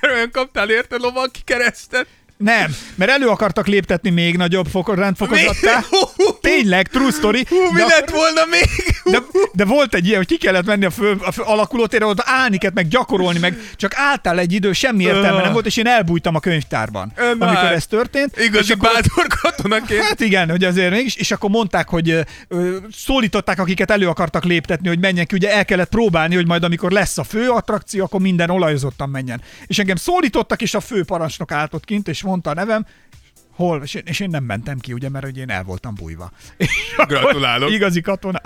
körülön 0.00 0.30
kaptál 0.30 0.70
érte 0.70 0.96
lovak 0.96 1.30
keresztet. 1.44 2.06
Nem, 2.38 2.76
mert 2.94 3.10
elő 3.10 3.26
akartak 3.26 3.66
léptetni 3.66 4.10
még 4.10 4.36
nagyobb 4.36 4.66
fokon, 4.66 4.96
rendfokozattá. 4.96 5.84
Tényleg, 6.40 6.88
true 6.88 7.10
story. 7.10 7.44
Hú, 7.48 7.72
mi 7.72 7.80
lett 7.80 8.10
volna 8.10 8.44
még? 8.50 8.68
de, 9.04 9.18
de, 9.52 9.64
volt 9.64 9.94
egy 9.94 10.06
ilyen, 10.06 10.16
hogy 10.16 10.26
ki 10.26 10.36
kellett 10.36 10.64
menni 10.64 10.84
a 10.84 10.90
fő, 10.90 11.16
a 11.20 11.32
fő 11.32 11.42
alakulótérre, 11.42 12.06
ott 12.06 12.22
állni 12.24 12.58
kellett, 12.58 12.74
meg 12.74 12.88
gyakorolni, 12.88 13.38
meg 13.38 13.58
csak 13.76 13.92
álltál 13.94 14.38
egy 14.38 14.52
idő, 14.52 14.72
semmi 14.72 15.04
értelme 15.04 15.42
nem 15.42 15.52
volt, 15.52 15.66
és 15.66 15.76
én 15.76 15.86
elbújtam 15.86 16.34
a 16.34 16.40
könyvtárban, 16.40 17.12
Ö, 17.16 17.22
na 17.22 17.46
amikor 17.46 17.64
hát. 17.64 17.74
ez 17.74 17.86
történt. 17.86 18.38
Igazi 18.40 18.72
akkor, 18.72 18.90
bátor 18.92 19.26
katonaként. 19.40 20.02
Hát 20.02 20.20
igen, 20.20 20.50
hogy 20.50 20.64
azért 20.64 20.90
mégis, 20.90 21.16
és 21.16 21.30
akkor 21.30 21.50
mondták, 21.50 21.88
hogy 21.88 22.10
ö, 22.10 22.20
ö, 22.48 22.76
szólították, 22.92 23.58
akiket 23.58 23.90
elő 23.90 24.08
akartak 24.08 24.44
léptetni, 24.44 24.88
hogy 24.88 24.98
menjen 24.98 25.26
ki, 25.26 25.34
ugye 25.34 25.52
el 25.52 25.64
kellett 25.64 25.88
próbálni, 25.88 26.34
hogy 26.34 26.46
majd 26.46 26.64
amikor 26.64 26.90
lesz 26.90 27.18
a 27.18 27.24
fő 27.24 27.48
attrakció, 27.48 28.04
akkor 28.04 28.20
minden 28.20 28.50
olajozottan 28.50 29.08
menjen. 29.08 29.42
És 29.66 29.78
engem 29.78 29.96
szólítottak, 29.96 30.62
és 30.62 30.74
a 30.74 30.80
fő 30.80 31.04
parancsnok 31.04 31.52
állt 31.52 31.74
ott 31.74 31.84
kint, 31.84 32.08
és 32.08 32.22
mondta 32.28 32.50
a 32.50 32.54
nevem, 32.54 32.86
hol, 33.50 33.82
és 33.82 33.94
én, 33.94 34.02
és 34.04 34.20
én 34.20 34.30
nem 34.30 34.44
mentem 34.44 34.78
ki, 34.78 34.92
ugye, 34.92 35.08
mert 35.08 35.26
ugye 35.26 35.40
én 35.40 35.50
el 35.50 35.64
voltam 35.64 35.94
bújva. 35.94 36.30
És 36.56 36.94
Gratulálok. 37.06 37.70
Igazi 37.70 38.00
katona. 38.00 38.40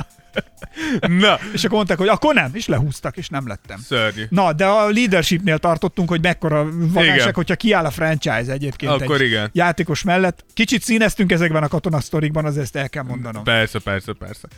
Na, 1.00 1.38
És 1.52 1.64
akkor 1.64 1.76
mondták, 1.76 1.98
hogy 1.98 2.08
akkor 2.08 2.34
nem, 2.34 2.50
és 2.54 2.66
lehúztak, 2.66 3.16
és 3.16 3.28
nem 3.28 3.46
lettem. 3.48 3.78
szörnyű. 3.80 4.22
Na, 4.28 4.52
de 4.52 4.66
a 4.66 4.88
leadershipnél 4.88 5.58
tartottunk, 5.58 6.08
hogy 6.08 6.20
mekkora 6.22 6.68
vagásak, 6.72 7.34
hogyha 7.34 7.54
kiáll 7.54 7.84
a 7.84 7.90
franchise 7.90 8.52
egyébként 8.52 8.92
Akkor 8.92 9.20
egy 9.20 9.26
igen. 9.26 9.50
játékos 9.52 10.02
mellett. 10.02 10.44
Kicsit 10.54 10.82
színeztünk 10.82 11.32
ezekben 11.32 11.62
a 11.62 11.68
katonasztorikban, 11.68 12.44
azért 12.44 12.62
ezt 12.64 12.76
el 12.76 12.88
kell 12.88 13.02
mondanom. 13.02 13.44
Persze, 13.44 13.78
persze, 13.78 14.12
persze. 14.12 14.48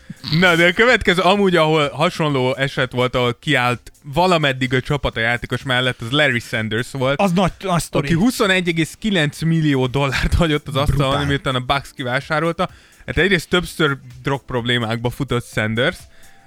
Na, 0.40 0.54
de 0.56 0.66
a 0.66 0.72
következő, 0.72 1.22
amúgy, 1.22 1.56
ahol 1.56 1.88
hasonló 1.88 2.54
eset 2.56 2.92
volt, 2.92 3.14
ahol 3.14 3.36
kiállt 3.40 3.92
valameddig 4.04 4.74
a 4.74 4.80
csapat 4.80 5.16
a 5.16 5.20
játékos 5.20 5.62
mellett, 5.62 6.00
az 6.00 6.10
Larry 6.10 6.38
Sanders 6.38 6.90
volt. 6.90 7.20
Az 7.20 7.32
nagy 7.32 7.52
az 7.62 7.82
sztori. 7.82 8.12
aki 8.14 8.24
21,9 8.42 9.46
millió 9.46 9.86
dollárt 9.86 10.34
hagyott 10.34 10.68
az 10.68 10.76
asztalon, 10.76 11.26
miután 11.26 11.54
a 11.54 11.60
Bucks 11.60 11.90
kivásárolta. 11.94 12.68
Hát 13.06 13.18
egyrészt 13.18 13.48
többször 13.48 13.96
drog 14.22 14.44
problémákba 14.44 15.10
futott 15.10 15.46
Sanders, 15.46 15.98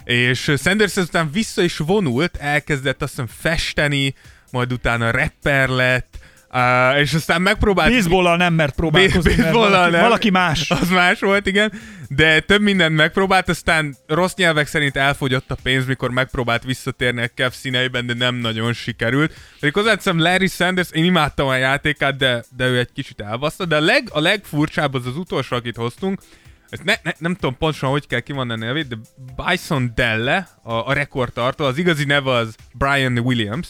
és 0.03 0.53
Sanders 0.57 0.97
ezután 0.97 1.31
vissza 1.31 1.61
is 1.61 1.77
vonult, 1.77 2.35
elkezdett 2.35 3.01
azt 3.01 3.11
hiszem 3.11 3.27
festeni, 3.39 4.15
majd 4.51 4.71
utána 4.71 5.11
rapper 5.11 5.69
lett, 5.69 6.15
uh, 6.51 6.99
és 6.99 7.13
aztán 7.13 7.41
megpróbált... 7.41 7.93
Baseballal 7.93 8.37
nem 8.37 8.53
mert 8.53 8.75
próbálkozni, 8.75 9.35
mert 9.35 9.53
valaki, 9.53 9.91
nem. 9.91 10.01
valaki 10.01 10.29
más. 10.29 10.71
Az 10.71 10.89
más 10.89 11.19
volt, 11.19 11.47
igen. 11.47 11.71
De 12.07 12.39
több 12.39 12.61
mindent 12.61 12.95
megpróbált, 12.95 13.49
aztán 13.49 13.95
rossz 14.07 14.33
nyelvek 14.35 14.67
szerint 14.67 14.95
elfogyott 14.95 15.51
a 15.51 15.57
pénz, 15.63 15.85
mikor 15.85 16.11
megpróbált 16.11 16.63
visszatérni 16.63 17.21
a 17.21 17.27
Kev 17.35 17.51
színeiben, 17.51 18.05
de 18.05 18.13
nem 18.13 18.35
nagyon 18.35 18.73
sikerült. 18.73 19.33
Pedig 19.59 19.75
hozzáteszem 19.75 20.19
Larry 20.19 20.47
Sanders, 20.47 20.89
én 20.91 21.03
imádtam 21.03 21.47
a 21.47 21.55
játékát, 21.55 22.17
de, 22.17 22.43
de 22.55 22.67
ő 22.67 22.77
egy 22.77 22.91
kicsit 22.93 23.21
elbaszta. 23.21 23.65
De 23.65 23.75
a, 23.75 23.81
leg, 23.81 24.07
a 24.11 24.19
legfurcsább 24.19 24.93
az 24.93 25.05
az 25.05 25.17
utolsó, 25.17 25.55
akit 25.55 25.75
hoztunk, 25.75 26.21
ezt 26.69 26.83
ne, 26.83 26.95
ne, 27.03 27.11
nem 27.17 27.33
tudom 27.33 27.57
pontosan, 27.57 27.89
hogy 27.89 28.07
kell 28.07 28.19
kimondani 28.19 28.63
a 28.63 28.65
nevét, 28.65 28.87
de 28.87 28.95
Bison 29.35 29.91
Delle, 29.95 30.49
a, 30.63 30.73
a 30.73 30.93
rekordtartó, 30.93 31.65
az 31.65 31.77
igazi 31.77 32.05
neve 32.05 32.31
az 32.31 32.55
Brian 32.73 33.17
Williams, 33.17 33.67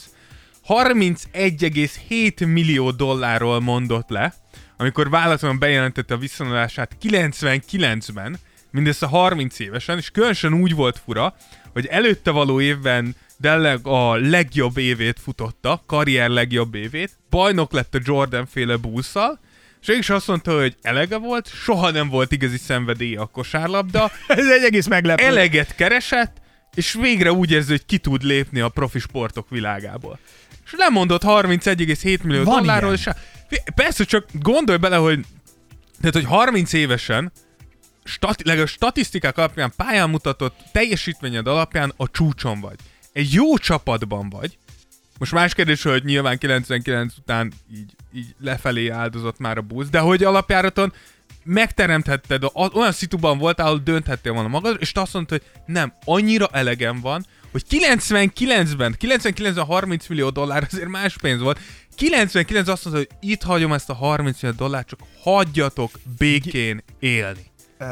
31,7 0.67 2.53
millió 2.53 2.91
dollárról 2.91 3.59
mondott 3.59 4.09
le, 4.09 4.33
amikor 4.77 5.09
vállalaton 5.09 5.59
bejelentette 5.59 6.13
a 6.13 6.17
visszavonulását 6.17 6.97
99-ben, 7.01 8.37
mindössze 8.71 9.05
30 9.05 9.59
évesen, 9.59 9.97
és 9.97 10.09
különösen 10.09 10.53
úgy 10.53 10.75
volt 10.75 11.01
fura, 11.05 11.35
hogy 11.73 11.85
előtte 11.85 12.31
való 12.31 12.61
évben 12.61 13.15
Delle 13.37 13.77
a 13.83 14.15
legjobb 14.15 14.77
évét 14.77 15.19
futotta, 15.19 15.83
karrier 15.85 16.29
legjobb 16.29 16.75
évét, 16.75 17.11
bajnok 17.29 17.71
lett 17.71 17.95
a 17.95 17.99
Jordan 18.03 18.45
féle 18.45 18.75
busszal, 18.75 19.39
és 19.81 19.87
ő 19.87 19.97
is 19.97 20.09
azt 20.09 20.27
mondta, 20.27 20.59
hogy 20.59 20.75
elege 20.81 21.17
volt, 21.17 21.47
soha 21.63 21.91
nem 21.91 22.09
volt 22.09 22.31
igazi 22.31 22.57
szenvedélye 22.57 23.19
a 23.19 23.25
kosárlabda, 23.25 24.11
Ez 24.27 24.47
egy 24.49 24.63
egész 24.63 24.87
meglepő. 24.87 25.23
eleget 25.25 25.75
keresett, 25.75 26.37
és 26.75 26.93
végre 26.93 27.31
úgy 27.31 27.51
érzi, 27.51 27.71
hogy 27.71 27.85
ki 27.85 27.97
tud 27.97 28.23
lépni 28.23 28.59
a 28.59 28.69
profi 28.69 28.99
sportok 28.99 29.49
világából. 29.49 30.19
És 30.65 30.71
lemondott 30.77 31.23
31,7 31.23 32.23
millió 32.23 32.43
Van 32.43 32.57
dollárról, 32.57 32.93
ilyen. 32.93 33.15
és 33.49 33.59
Persze, 33.75 34.03
csak 34.03 34.25
gondolj 34.33 34.77
bele, 34.77 34.95
hogy 34.95 35.19
tehát, 35.99 36.13
hogy 36.15 36.25
30 36.25 36.73
évesen 36.73 37.31
stati- 38.03 38.43
legalább 38.47 38.67
statisztikák 38.67 39.37
alapján 39.37 39.73
pályán 39.75 40.09
mutatott 40.09 40.55
teljesítményed 40.71 41.47
alapján 41.47 41.93
a 41.97 42.09
csúcson 42.11 42.59
vagy. 42.59 42.75
Egy 43.13 43.33
jó 43.33 43.57
csapatban 43.57 44.29
vagy. 44.29 44.57
Most 45.19 45.31
más 45.31 45.53
kérdés, 45.53 45.83
hogy 45.83 46.03
nyilván 46.03 46.37
99 46.37 47.13
után 47.17 47.53
így, 47.73 47.95
így 48.13 48.35
lefelé 48.39 48.89
áldozott 48.89 49.39
már 49.39 49.57
a 49.57 49.61
busz, 49.61 49.89
de 49.89 49.99
hogy 49.99 50.23
alapjáraton 50.23 50.93
megteremthetted, 51.43 52.43
olyan 52.53 52.91
szituban 52.91 53.37
voltál, 53.37 53.65
ahol 53.65 53.81
dönthettél 53.83 54.33
volna 54.33 54.47
magad, 54.47 54.77
és 54.79 54.91
te 54.91 55.01
azt 55.01 55.13
mondtad, 55.13 55.41
hogy 55.41 55.61
nem, 55.65 55.93
annyira 56.05 56.47
elegem 56.51 57.01
van, 57.01 57.25
hogy 57.51 57.63
99-ben, 57.69 58.95
99-ben 58.99 59.65
30 59.65 60.07
millió 60.07 60.29
dollár 60.29 60.67
azért 60.71 60.87
más 60.87 61.17
pénz 61.17 61.41
volt, 61.41 61.59
99 61.95 62.67
azt 62.67 62.85
mondta, 62.85 63.03
hogy 63.03 63.29
itt 63.29 63.43
hagyom 63.43 63.73
ezt 63.73 63.89
a 63.89 63.93
30 63.93 64.41
millió 64.41 64.57
dollárt, 64.57 64.87
csak 64.87 64.99
hagyjatok 65.21 65.91
békén 66.17 66.83
élni. 66.99 67.45
Uh, 67.79 67.87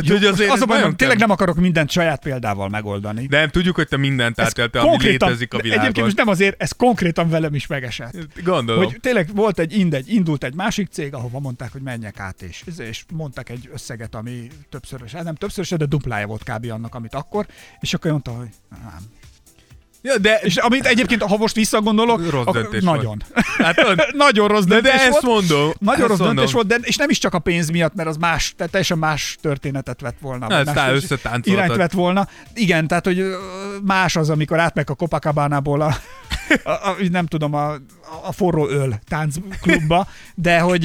tehát, 0.00 0.22
hogy 0.22 0.32
azért 0.32 0.50
az 0.50 0.60
a 0.60 0.66
baj, 0.66 0.94
tényleg 0.96 1.18
nem 1.18 1.30
akarok 1.30 1.56
mindent 1.56 1.90
saját 1.90 2.22
példával 2.22 2.68
megoldani. 2.68 3.26
Nem, 3.30 3.48
tudjuk, 3.48 3.74
hogy 3.74 3.88
te 3.88 3.96
mindent 3.96 4.40
átéltél, 4.40 4.80
ami 4.80 5.02
létezik 5.02 5.54
a 5.54 5.58
világon. 5.58 5.82
Egyébként 5.82 6.06
most 6.06 6.18
nem 6.18 6.28
azért, 6.28 6.62
ez 6.62 6.72
konkrétan 6.72 7.28
velem 7.28 7.54
is 7.54 7.66
megesett. 7.66 8.42
Gondolom. 8.42 8.84
Hogy 8.84 9.00
tényleg 9.00 9.34
volt 9.34 9.58
egy 9.58 9.78
indegy, 9.78 10.12
indult 10.12 10.44
egy 10.44 10.54
másik 10.54 10.88
cég, 10.90 11.14
ahova 11.14 11.40
mondták, 11.40 11.72
hogy 11.72 11.82
menjek 11.82 12.20
át, 12.20 12.42
és, 12.42 12.64
és 12.78 13.04
mondtak 13.12 13.48
egy 13.48 13.70
összeget, 13.72 14.14
ami 14.14 14.48
többszörös, 14.70 15.12
nem 15.12 15.34
többszörös, 15.34 15.70
de 15.70 15.84
duplája 15.84 16.26
volt 16.26 16.42
kb. 16.42 16.70
annak, 16.70 16.94
amit 16.94 17.14
akkor, 17.14 17.46
és 17.80 17.94
akkor 17.94 18.10
mondta, 18.10 18.30
hogy 18.30 18.48
nem, 18.70 19.02
Ja, 20.06 20.18
de... 20.18 20.38
És 20.42 20.56
amit 20.56 20.86
egyébként, 20.86 21.22
ha 21.22 21.36
most 21.36 21.54
visszagondolok, 21.54 22.30
rossz 22.30 22.46
akkor 22.46 22.68
nagyon. 22.80 23.22
Hát, 23.58 23.76
nagyon 24.12 24.48
rossz 24.48 24.64
döntés 24.64 24.90
de, 24.90 24.96
de 24.96 25.04
ezt 25.04 25.20
volt. 25.20 25.48
mondom. 25.48 25.72
Nagyon 25.78 26.00
ezt 26.00 26.08
rossz 26.08 26.18
mondom. 26.18 26.36
döntés 26.36 26.52
volt, 26.52 26.66
de, 26.66 26.76
és 26.82 26.96
nem 26.96 27.10
is 27.10 27.18
csak 27.18 27.34
a 27.34 27.38
pénz 27.38 27.70
miatt, 27.70 27.94
mert 27.94 28.08
az 28.08 28.16
más, 28.16 28.54
tehát 28.56 28.72
teljesen 28.72 28.98
más 28.98 29.36
történetet 29.40 30.00
vett 30.00 30.16
volna. 30.20 30.48
Na, 30.48 30.54
ezt 30.54 30.74
Irányt 31.42 31.76
vett 31.76 31.92
volna. 31.92 32.28
Igen, 32.54 32.86
tehát, 32.86 33.04
hogy 33.04 33.24
más 33.82 34.16
az, 34.16 34.30
amikor 34.30 34.58
átmek 34.58 34.90
a 34.90 34.94
Copacabana-ból 34.94 35.80
a, 35.80 35.96
a, 36.62 36.70
a, 36.70 36.96
nem 37.10 37.26
tudom, 37.26 37.54
a, 37.54 37.74
a 38.22 38.32
forró 38.32 38.68
öl 38.68 38.98
táncklubba, 39.08 40.08
de 40.34 40.60
hogy, 40.60 40.82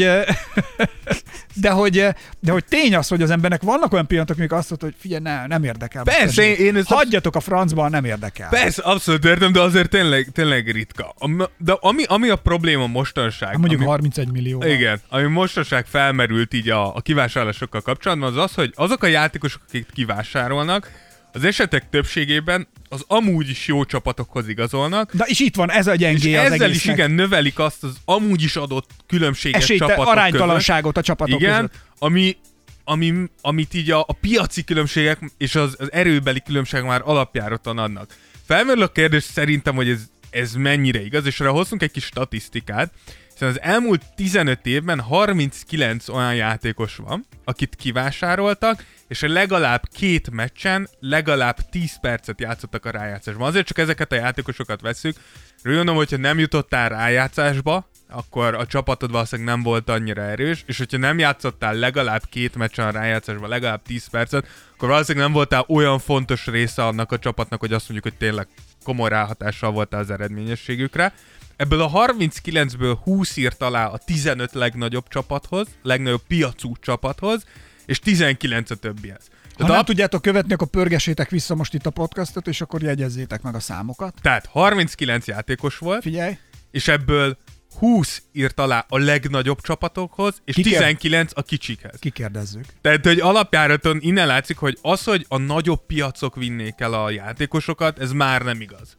de 1.53 1.69
hogy, 1.69 2.05
de 2.39 2.51
hogy 2.51 2.65
tény 2.65 2.95
az, 2.95 3.07
hogy 3.07 3.21
az 3.21 3.29
embernek 3.29 3.61
vannak 3.61 3.93
olyan 3.93 4.07
pillanatok, 4.07 4.37
amikor 4.37 4.57
azt 4.57 4.69
mondod, 4.69 4.89
hogy 4.89 4.99
figyelj, 5.01 5.21
ne, 5.21 5.47
nem 5.47 5.63
érdekel. 5.63 6.03
Persze, 6.03 6.43
én, 6.43 6.55
én 6.65 6.75
ezt 6.75 6.87
Hagyjatok 6.87 7.35
a 7.35 7.39
francban, 7.39 7.89
nem 7.89 8.05
érdekel. 8.05 8.49
Persze, 8.49 8.81
abszolút 8.81 9.25
értem, 9.25 9.51
de 9.51 9.61
azért 9.61 9.89
tényleg, 9.89 10.29
tényleg 10.33 10.69
ritka. 10.69 11.15
De 11.57 11.77
ami, 11.79 12.03
ami 12.03 12.29
a 12.29 12.35
probléma 12.35 12.87
mostanság... 12.87 13.49
Hát 13.49 13.57
mondjuk 13.57 13.81
ami, 13.81 13.89
31 13.89 14.31
millió. 14.31 14.63
Igen, 14.63 15.01
ami 15.09 15.27
mostanság 15.27 15.85
felmerült 15.85 16.53
így 16.53 16.69
a, 16.69 16.95
a 16.95 17.01
kivásárlásokkal 17.01 17.81
kapcsolatban, 17.81 18.29
az 18.29 18.43
az, 18.43 18.53
hogy 18.53 18.71
azok 18.75 19.03
a 19.03 19.07
játékosok, 19.07 19.61
akik 19.67 19.87
kivásárolnak, 19.93 20.91
az 21.31 21.43
esetek 21.43 21.89
többségében 21.89 22.67
az 22.89 23.03
amúgy 23.07 23.49
is 23.49 23.67
jó 23.67 23.83
csapatokhoz 23.83 24.47
igazolnak. 24.47 25.15
De 25.15 25.25
és 25.27 25.39
itt 25.39 25.55
van, 25.55 25.71
ez 25.71 25.87
a 25.87 25.95
gyengé 25.95 26.29
és 26.29 26.37
az 26.37 26.43
ezzel 26.43 26.53
egésznek. 26.53 26.75
is 26.75 26.85
igen, 26.85 27.11
növelik 27.11 27.59
azt 27.59 27.83
az 27.83 27.97
amúgy 28.05 28.43
is 28.43 28.55
adott 28.55 28.89
különbséget 29.07 29.61
Esélyte, 29.61 29.85
csapatok 29.85 30.11
aránytalanságot 30.11 30.93
között. 30.93 30.97
a 30.97 31.01
csapatok 31.01 31.39
igen, 31.39 31.67
között. 31.67 31.85
ami, 31.99 32.37
ami, 32.83 33.13
amit 33.41 33.73
így 33.73 33.91
a, 33.91 33.99
a 33.99 34.13
piaci 34.21 34.63
különbségek 34.63 35.31
és 35.37 35.55
az, 35.55 35.75
az 35.79 35.91
erőbeli 35.91 36.41
különbségek 36.45 36.85
már 36.85 37.01
alapjáraton 37.03 37.77
adnak. 37.77 38.15
Felmerül 38.45 38.83
a 38.83 38.91
kérdés 38.91 39.23
szerintem, 39.23 39.75
hogy 39.75 39.89
ez, 39.89 40.01
ez 40.29 40.53
mennyire 40.53 41.01
igaz, 41.03 41.25
és 41.25 41.39
erre 41.39 41.49
hoztunk 41.49 41.81
egy 41.81 41.91
kis 41.91 42.03
statisztikát, 42.03 42.93
hiszen 43.41 43.55
az 43.63 43.71
elmúlt 43.71 44.01
15 44.15 44.65
évben 44.65 44.99
39 44.99 46.09
olyan 46.09 46.35
játékos 46.35 46.95
van, 46.95 47.25
akit 47.43 47.75
kivásároltak, 47.75 48.85
és 49.07 49.21
legalább 49.21 49.81
két 49.93 50.29
meccsen 50.29 50.89
legalább 50.99 51.57
10 51.69 51.99
percet 51.99 52.41
játszottak 52.41 52.85
a 52.85 52.89
rájátszásban. 52.89 53.47
Azért 53.47 53.65
csak 53.65 53.77
ezeket 53.77 54.11
a 54.11 54.15
játékosokat 54.15 54.81
veszük. 54.81 55.15
Rögondom, 55.63 55.95
hogyha 55.95 56.17
nem 56.17 56.39
jutottál 56.39 56.89
rájátszásba, 56.89 57.89
akkor 58.09 58.55
a 58.55 58.65
csapatod 58.65 59.11
valószínűleg 59.11 59.53
nem 59.55 59.63
volt 59.63 59.89
annyira 59.89 60.21
erős, 60.21 60.63
és 60.67 60.77
hogyha 60.77 60.97
nem 60.97 61.19
játszottál 61.19 61.73
legalább 61.73 62.23
két 62.29 62.55
meccsen 62.55 62.87
a 62.87 62.91
rájátszásban, 62.91 63.49
legalább 63.49 63.81
10 63.81 64.07
percet, 64.07 64.47
akkor 64.73 64.89
valószínűleg 64.89 65.27
nem 65.27 65.35
voltál 65.35 65.65
olyan 65.67 65.99
fontos 65.99 66.45
része 66.45 66.85
annak 66.85 67.11
a 67.11 67.19
csapatnak, 67.19 67.59
hogy 67.59 67.73
azt 67.73 67.89
mondjuk, 67.89 68.13
hogy 68.13 68.27
tényleg 68.27 68.47
komoly 68.83 69.09
ráhatással 69.09 69.71
voltál 69.71 69.99
az 69.99 70.11
eredményességükre. 70.11 71.13
Ebből 71.61 71.81
a 71.81 71.89
39-ből 71.89 72.97
20 73.03 73.37
írt 73.37 73.61
alá 73.61 73.85
a 73.85 73.97
15 73.97 74.53
legnagyobb 74.53 75.07
csapathoz, 75.07 75.67
legnagyobb 75.83 76.21
piacú 76.27 76.73
csapathoz, 76.79 77.45
és 77.85 77.99
19 77.99 78.71
a 78.71 78.75
többihez. 78.75 79.27
Ha 79.57 79.67
nem 79.67 79.77
a... 79.77 79.83
tudjátok 79.83 80.21
követni, 80.21 80.53
akkor 80.53 80.67
pörgessétek 80.67 81.29
vissza 81.29 81.55
most 81.55 81.73
itt 81.73 81.85
a 81.85 81.89
podcastot, 81.89 82.47
és 82.47 82.61
akkor 82.61 82.81
jegyezzétek 82.81 83.41
meg 83.41 83.55
a 83.55 83.59
számokat. 83.59 84.13
Tehát 84.21 84.45
39 84.45 85.27
játékos 85.27 85.77
volt. 85.77 86.01
Figyelj. 86.01 86.37
És 86.71 86.87
ebből 86.87 87.37
20 87.77 88.21
írt 88.31 88.59
alá 88.59 88.85
a 88.89 88.97
legnagyobb 88.97 89.61
csapatokhoz, 89.61 90.41
és 90.45 90.55
Kikér... 90.55 90.71
19 90.71 91.31
a 91.35 91.41
kicsikhez. 91.41 91.99
Kikérdezzük. 91.99 92.65
Tehát, 92.81 93.05
hogy 93.05 93.19
alapjáraton 93.19 93.97
innen 93.99 94.27
látszik, 94.27 94.57
hogy 94.57 94.77
az, 94.81 95.03
hogy 95.03 95.25
a 95.27 95.37
nagyobb 95.37 95.85
piacok 95.85 96.35
vinnék 96.35 96.75
el 96.77 96.93
a 96.93 97.09
játékosokat, 97.09 97.99
ez 97.99 98.11
már 98.11 98.41
nem 98.41 98.61
igaz. 98.61 98.97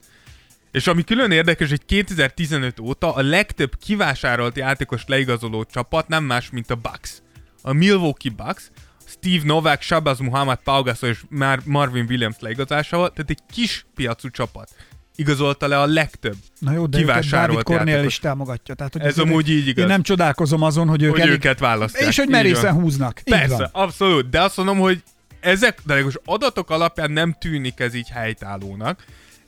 És 0.73 0.87
ami 0.87 1.05
külön 1.05 1.31
érdekes, 1.31 1.69
hogy 1.69 1.85
2015 1.85 2.81
óta 2.81 3.15
a 3.15 3.23
legtöbb 3.23 3.77
kivásárolt 3.85 4.57
játékos 4.57 5.05
leigazoló 5.07 5.65
csapat 5.65 6.09
nem 6.09 6.25
más, 6.25 6.51
mint 6.51 6.71
a 6.71 6.75
Bucks. 6.75 7.23
A 7.63 7.73
Milwaukee 7.73 8.33
Bucks, 8.37 8.71
Steve 9.07 9.43
Novak, 9.45 9.81
Shabazz 9.81 10.21
Muhammad, 10.21 10.59
Pau 10.65 10.83
Gasol 10.83 11.09
és 11.09 11.23
már 11.29 11.61
Marvin 11.65 12.07
Williams 12.09 12.37
leigazásával, 12.39 13.11
tehát 13.11 13.31
egy 13.31 13.41
kis 13.53 13.87
piacú 13.95 14.31
csapat 14.31 14.69
igazolta 15.17 15.69
le 15.69 15.81
a 15.81 15.87
legtöbb 15.87 16.37
Na 16.59 16.73
jó, 16.73 16.87
de 16.87 16.99
kivásárolt 16.99 17.63
David 17.63 17.77
Cornél 17.77 18.05
is 18.05 18.19
támogatja. 18.19 18.75
Tehát, 18.75 18.93
hogy 18.93 19.03
Ez 19.03 19.19
amúgy 19.19 19.51
így 19.51 19.67
igaz. 19.67 19.83
Én 19.83 19.87
nem 19.87 20.03
csodálkozom 20.03 20.63
azon, 20.63 20.89
hogy 20.89 21.03
ők 21.03 21.11
hogy 21.11 21.21
elég... 21.21 21.33
őket 21.33 21.59
választják. 21.59 22.09
És 22.09 22.17
hogy 22.17 22.29
merészen 22.29 22.73
húznak. 22.73 23.21
Persze, 23.25 23.69
abszolút. 23.73 24.29
De 24.29 24.41
azt 24.41 24.57
mondom, 24.57 24.79
hogy 24.79 25.03
ezek, 25.41 25.79
de 25.85 26.03
most 26.03 26.21
adatok 26.25 26.71
alapján 26.71 27.11
nem 27.11 27.37
tűnik 27.41 27.81
ez 27.81 27.95
így 27.95 28.09
helytállónak. 28.09 29.05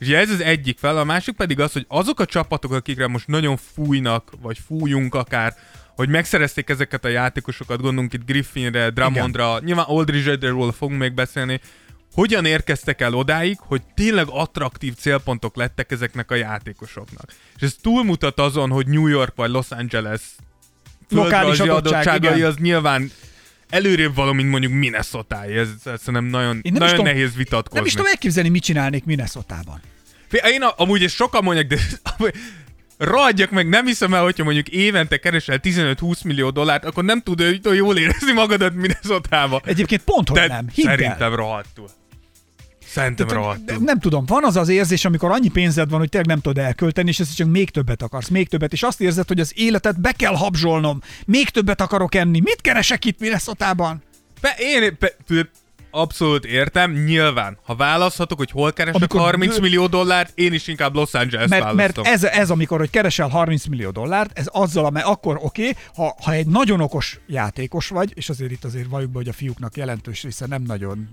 És 0.07 0.15
ez 0.15 0.31
az 0.31 0.41
egyik 0.41 0.79
fel, 0.79 0.99
a 0.99 1.05
másik 1.05 1.37
pedig 1.37 1.61
az, 1.61 1.73
hogy 1.73 1.85
azok 1.89 2.21
a 2.21 2.27
csapatok, 2.27 2.73
akikre 2.73 3.07
most 3.07 3.27
nagyon 3.27 3.57
fújnak, 3.75 4.31
vagy 4.43 4.59
fújunk 4.67 5.15
akár, 5.15 5.55
hogy 5.95 6.09
megszerezték 6.09 6.69
ezeket 6.69 7.05
a 7.05 7.09
játékosokat, 7.09 7.81
gondolunk 7.81 8.13
itt 8.13 8.27
Griffinre, 8.27 8.91
Drummondra, 8.91 9.51
Igen. 9.51 9.65
nyilván 9.65 9.85
Aldridge-ről 9.89 10.73
fogunk 10.73 11.01
még 11.01 11.13
beszélni, 11.13 11.61
hogyan 12.15 12.45
érkeztek 12.45 13.01
el 13.01 13.15
odáig, 13.15 13.57
hogy 13.61 13.83
tényleg 13.95 14.27
attraktív 14.31 14.95
célpontok 14.95 15.57
lettek 15.57 15.91
ezeknek 15.91 16.31
a 16.31 16.35
játékosoknak. 16.35 17.33
És 17.57 17.63
ez 17.63 17.75
túlmutat 17.81 18.41
azon, 18.41 18.71
hogy 18.71 18.87
New 18.87 19.07
York 19.07 19.33
vagy 19.37 19.51
Los 19.51 19.71
Angeles 19.71 20.21
lokális 21.09 21.59
adottságai 21.59 22.43
az 22.43 22.57
nyilván 22.57 23.11
előrébb 23.69 24.15
való, 24.15 24.33
mint 24.33 24.51
mondjuk 24.51 24.73
minnesota 24.73 25.45
Ez, 25.45 25.69
ez 25.85 26.01
szerintem 26.01 26.25
nagyon, 26.25 26.61
nagyon 26.63 26.89
tudom, 26.89 27.05
nehéz 27.05 27.35
vitatkozni. 27.35 27.79
Nem 27.79 27.87
is 27.87 27.93
tudom 27.93 28.07
elképzelni, 28.07 28.49
mit 28.49 28.63
csinálnék 28.63 29.05
Minnesota-ban. 29.05 29.81
Én 30.43 30.63
a, 30.63 30.75
amúgy 30.77 31.03
ezt 31.03 31.15
sokan 31.15 31.45
mondják, 31.45 31.67
de 31.67 31.79
raadjak 32.99 33.51
meg, 33.51 33.69
nem 33.69 33.87
hiszem 33.87 34.15
el, 34.15 34.23
hogyha 34.23 34.45
mondjuk 34.45 34.69
évente 34.69 35.17
keresel 35.17 35.61
15-20 35.63 36.25
millió 36.25 36.51
dollárt, 36.51 36.85
akkor 36.85 37.05
nem 37.05 37.21
tudod 37.21 37.61
hogy 37.63 37.77
jól 37.77 37.97
érezni 37.97 38.33
magadat 38.33 38.75
minnesota 38.75 39.61
Egyébként 39.65 40.03
pont, 40.03 40.29
hogy 40.29 40.49
nem. 40.49 40.69
Hidd 40.75 40.85
Szerintem 40.85 41.35
rohadtul. 41.35 41.89
Szerintem 42.87 43.29
rohadtul. 43.29 43.77
Nem 43.81 43.99
tudom, 43.99 44.25
van 44.27 44.45
az 44.45 44.57
az 44.57 44.69
érzés, 44.69 45.05
amikor 45.05 45.31
annyi 45.31 45.49
pénzed 45.49 45.91
van, 45.91 45.99
hogy 45.99 46.09
tényleg 46.09 46.29
nem 46.29 46.41
tudod 46.41 46.65
elkölteni, 46.65 47.09
és 47.09 47.21
ezt 47.21 47.37
csak 47.37 47.49
még 47.49 47.71
többet 47.71 48.03
akarsz, 48.03 48.29
még 48.29 48.49
többet, 48.49 48.73
és 48.73 48.83
azt 48.83 49.01
érzed, 49.01 49.29
hogy 49.29 49.41
az 49.41 49.53
életet 49.55 50.01
be 50.01 50.13
kell 50.13 50.35
habzsolnom, 50.35 51.01
még 51.27 51.49
többet 51.49 51.81
akarok 51.81 52.15
enni. 52.15 52.41
Mit 52.41 52.61
keresek 52.61 53.05
itt 53.05 53.21
Minnesota-ban? 53.21 54.03
Be, 54.41 54.55
én, 54.59 54.97
be, 54.99 55.13
abszolút 55.95 56.45
értem, 56.45 56.93
nyilván. 56.93 57.59
Ha 57.63 57.75
választhatok, 57.75 58.39
hogy 58.39 58.51
hol 58.51 58.73
keresek 58.73 59.01
amikor 59.01 59.21
30 59.21 59.59
millió 59.59 59.87
dollárt, 59.87 60.33
én 60.35 60.53
is 60.53 60.69
inkább 60.69 60.95
Los 60.95 61.15
Angeles 61.15 61.49
mert, 61.49 61.63
választom. 61.63 62.05
Mert 62.05 62.15
ez, 62.15 62.25
ez, 62.25 62.51
amikor, 62.51 62.79
hogy 62.79 62.91
keresel 62.91 63.29
30 63.29 63.67
millió 63.67 63.91
dollárt, 63.91 64.39
ez 64.39 64.47
azzal, 64.53 64.91
mert 64.91 65.07
akkor 65.07 65.39
oké, 65.43 65.69
okay, 65.69 65.83
ha, 65.95 66.17
ha 66.23 66.33
egy 66.33 66.47
nagyon 66.47 66.81
okos 66.81 67.21
játékos 67.27 67.89
vagy, 67.89 68.13
és 68.15 68.29
azért 68.29 68.51
itt 68.51 68.65
azért 68.65 68.89
valljuk 68.89 69.11
be, 69.11 69.19
hogy 69.19 69.29
a 69.29 69.33
fiúknak 69.33 69.77
jelentős 69.77 70.23
része 70.23 70.47
nem 70.47 70.63
nagyon 70.63 71.09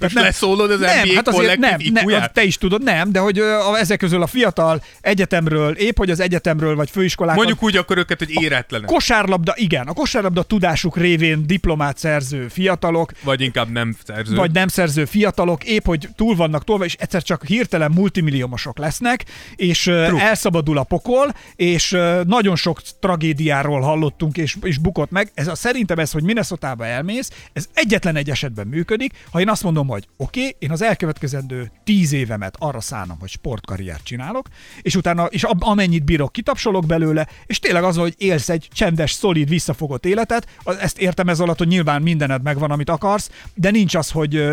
Most 0.00 0.14
nem, 0.14 0.24
leszólod 0.24 0.70
az 0.70 0.80
nem, 0.80 1.04
NBA 1.04 1.14
hát 1.14 1.28
azért 1.28 1.58
nem, 1.58 1.80
nem, 1.92 2.30
te 2.32 2.42
is 2.42 2.58
tudod, 2.58 2.82
nem, 2.82 3.12
de 3.12 3.18
hogy 3.18 3.38
a, 3.38 3.78
ezek 3.78 3.98
közül 3.98 4.22
a 4.22 4.26
fiatal 4.26 4.82
egyetemről, 5.00 5.72
épp 5.72 5.96
hogy 5.96 6.10
az 6.10 6.20
egyetemről 6.20 6.76
vagy 6.76 6.90
főiskolák. 6.90 7.36
Mondjuk 7.36 7.62
úgy 7.62 7.76
akkor 7.76 7.98
őket, 7.98 8.18
hogy 8.18 8.30
éretlenek. 8.30 8.86
Kosárlabda, 8.86 9.52
igen, 9.56 9.86
a 9.86 9.92
kosárlabda 9.92 10.42
tudásuk 10.42 10.96
révén 10.96 11.46
diplomát 11.46 11.98
szerző 11.98 12.48
fiatalok. 12.48 13.12
Vagy 13.22 13.40
inkább 13.40 13.70
nem 13.70 13.96
szerző. 14.06 14.34
Vagy 14.34 14.50
nem 14.50 14.68
szerző 14.68 15.04
fiatalok, 15.04 15.64
épp 15.64 15.86
hogy 15.86 16.08
túl 16.16 16.36
vannak 16.36 16.64
tolva, 16.64 16.84
és 16.84 16.94
egyszer 16.98 17.22
csak 17.22 17.44
hirtelen 17.44 17.90
multimilliómosok 17.90 18.78
lesznek, 18.78 19.24
és 19.56 19.80
True. 19.82 20.22
elszabadul 20.22 20.78
a 20.78 20.82
pokol, 20.82 21.34
és 21.56 21.96
nagyon 22.26 22.56
sok 22.56 22.80
tragédiáról 23.00 23.80
hallottunk, 23.80 24.36
és, 24.36 24.56
és 24.62 24.78
bukott 24.78 25.10
meg. 25.10 25.30
Ez 25.34 25.48
a, 25.48 25.54
szerintem 25.54 25.98
ez, 25.98 26.10
hogy 26.10 26.22
Minnesota-ba 26.22 26.86
elmész, 26.86 27.30
ez 27.52 27.68
egyetlen 27.74 28.16
egy 28.16 28.30
esetben 28.30 28.66
működik. 28.66 29.12
Ha 29.30 29.40
én 29.40 29.48
azt 29.48 29.62
mondom, 29.62 29.79
hogy 29.88 30.08
oké, 30.16 30.40
okay, 30.40 30.56
én 30.58 30.70
az 30.70 30.82
elkövetkezendő 30.82 31.70
tíz 31.84 32.12
évemet 32.12 32.56
arra 32.58 32.80
szánom, 32.80 33.18
hogy 33.18 33.28
sportkarriert 33.28 34.04
csinálok, 34.04 34.48
és 34.82 34.94
utána, 34.94 35.24
és 35.24 35.44
amennyit 35.58 36.04
bírok, 36.04 36.32
kitapsolok 36.32 36.86
belőle, 36.86 37.28
és 37.46 37.58
tényleg 37.58 37.84
az, 37.84 37.96
hogy 37.96 38.14
élsz 38.18 38.48
egy 38.48 38.68
csendes, 38.72 39.12
szolid, 39.12 39.48
visszafogott 39.48 40.06
életet, 40.06 40.46
ezt 40.64 40.98
értem 40.98 41.28
ez 41.28 41.40
alatt, 41.40 41.58
hogy 41.58 41.68
nyilván 41.68 42.02
mindened 42.02 42.42
megvan, 42.42 42.70
amit 42.70 42.90
akarsz, 42.90 43.30
de 43.54 43.70
nincs 43.70 43.94
az, 43.94 44.10
hogy 44.10 44.44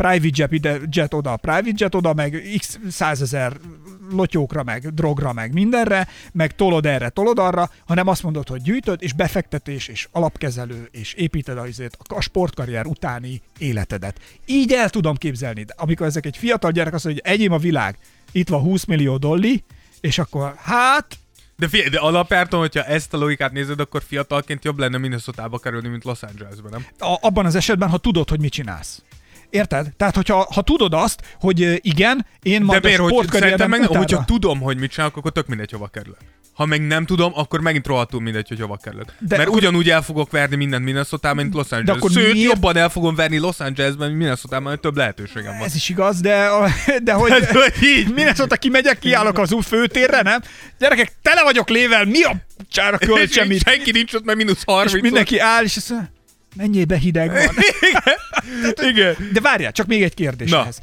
private 0.00 0.42
jet, 0.42 0.52
ide, 0.52 0.80
jet 0.90 1.14
oda, 1.14 1.36
private 1.36 1.72
jet 1.74 1.94
oda, 1.94 2.14
meg 2.14 2.42
x 2.58 2.78
százezer 2.90 3.52
lotyókra, 4.10 4.62
meg 4.62 4.94
drogra, 4.94 5.32
meg 5.32 5.52
mindenre, 5.52 6.08
meg 6.32 6.54
tolod 6.54 6.86
erre, 6.86 7.08
tolod 7.08 7.38
arra, 7.38 7.70
hanem 7.86 8.06
azt 8.06 8.22
mondod, 8.22 8.48
hogy 8.48 8.62
gyűjtöd, 8.62 9.02
és 9.02 9.12
befektetés, 9.12 9.88
és 9.88 10.08
alapkezelő, 10.10 10.88
és 10.90 11.12
építed 11.12 11.58
azért 11.58 11.96
a 12.08 12.20
sportkarrier 12.20 12.86
utáni 12.86 13.42
életedet. 13.58 14.20
Így 14.46 14.72
el 14.72 14.90
tudom 14.90 15.16
képzelni, 15.16 15.62
de 15.62 15.74
amikor 15.76 16.06
ezek 16.06 16.26
egy 16.26 16.36
fiatal 16.36 16.70
gyerek 16.70 16.94
azt 16.94 17.04
mondja, 17.04 17.22
hogy 17.24 17.32
egyém 17.34 17.52
a 17.52 17.58
világ, 17.58 17.98
itt 18.32 18.48
van 18.48 18.60
20 18.60 18.84
millió 18.84 19.16
dolli, 19.16 19.64
és 20.00 20.18
akkor 20.18 20.54
hát 20.56 21.18
de, 21.56 21.68
fi- 21.68 21.88
de 21.88 21.98
alapjártan, 21.98 22.60
hogyha 22.60 22.84
ezt 22.84 23.14
a 23.14 23.16
logikát 23.16 23.52
nézed, 23.52 23.80
akkor 23.80 24.02
fiatalként 24.06 24.64
jobb 24.64 24.78
lenne 24.78 24.98
minnesota 24.98 25.60
kerülni, 25.62 25.88
mint 25.88 26.04
Los 26.04 26.22
Angelesben, 26.22 26.70
nem? 26.70 26.86
A, 27.10 27.18
abban 27.20 27.46
az 27.46 27.54
esetben, 27.54 27.88
ha 27.88 27.98
tudod, 27.98 28.28
hogy 28.28 28.40
mit 28.40 28.52
csinálsz. 28.52 29.02
Érted? 29.50 29.86
Tehát, 29.96 30.14
hogyha 30.14 30.48
ha 30.54 30.62
tudod 30.62 30.94
azt, 30.94 31.22
hogy 31.40 31.78
igen, 31.86 32.26
én 32.42 32.62
majd 32.62 32.82
De 32.82 32.88
miért, 32.88 33.02
a 33.02 33.08
sportkarrierem 33.08 33.70
meg, 33.70 33.80
utána... 33.80 33.98
hogyha 33.98 34.24
tudom, 34.24 34.60
hogy 34.60 34.78
mit 34.78 34.90
csinálok, 34.90 35.16
akkor 35.16 35.32
tök 35.32 35.46
mindegy, 35.46 35.70
hova 35.70 35.86
kerülök. 35.86 36.18
Ha 36.52 36.66
meg 36.66 36.86
nem 36.86 37.06
tudom, 37.06 37.32
akkor 37.34 37.60
megint 37.60 37.86
rohadtul 37.86 38.20
mindegy, 38.20 38.48
hogy 38.48 38.60
hova 38.60 38.76
kerülök. 38.76 39.14
De 39.18 39.36
Mert 39.36 39.48
akkor... 39.48 39.60
ugyanúgy 39.60 39.90
el 39.90 40.02
fogok 40.02 40.30
verni 40.30 40.56
mindent 40.56 40.84
minnesota 40.84 41.34
mint 41.34 41.54
Los 41.54 41.70
Angeles. 41.70 41.84
De 41.84 41.92
akkor 41.92 42.10
Sőt, 42.10 42.32
miért... 42.32 42.52
jobban 42.52 42.76
el 42.76 42.88
fogom 42.88 43.14
verni 43.14 43.38
Los 43.38 43.60
Angelesben, 43.60 44.06
mint 44.08 44.20
minnesota 44.20 44.60
mert 44.60 44.80
több 44.80 44.96
lehetőségem 44.96 45.56
van. 45.58 45.66
Ez 45.66 45.74
is 45.74 45.88
igaz, 45.88 46.20
de, 46.20 46.48
de 47.02 47.12
hogy, 47.12 47.30
hát, 47.40 47.50
hogy 47.50 47.72
így. 47.82 48.14
Minnesota 48.14 48.56
kimegyek, 48.56 48.98
kiállok 48.98 49.38
az 49.38 49.52
új 49.52 49.62
főtérre, 49.62 50.22
nem? 50.22 50.40
Gyerekek, 50.78 51.12
tele 51.22 51.42
vagyok 51.42 51.68
lével, 51.68 52.04
mi 52.04 52.22
a 52.22 52.36
csára 52.70 52.98
semmi. 53.30 53.58
Senki 53.58 53.90
nincs 53.90 54.14
ott, 54.14 54.24
mert 54.24 54.38
mínusz 54.38 54.62
30. 54.64 54.94
És 54.94 55.00
mindenki 55.00 55.38
áll, 55.38 55.64
és 55.64 55.76
azt 55.76 55.94
mondja, 56.56 56.84
Mennyi 56.88 57.00
hideg 57.00 57.30
van. 57.30 57.54
Igen. 58.90 59.16
De 59.32 59.40
várjál, 59.40 59.72
csak 59.72 59.86
még 59.86 60.02
egy 60.02 60.14
kérdés 60.14 60.50
ehhez. 60.50 60.80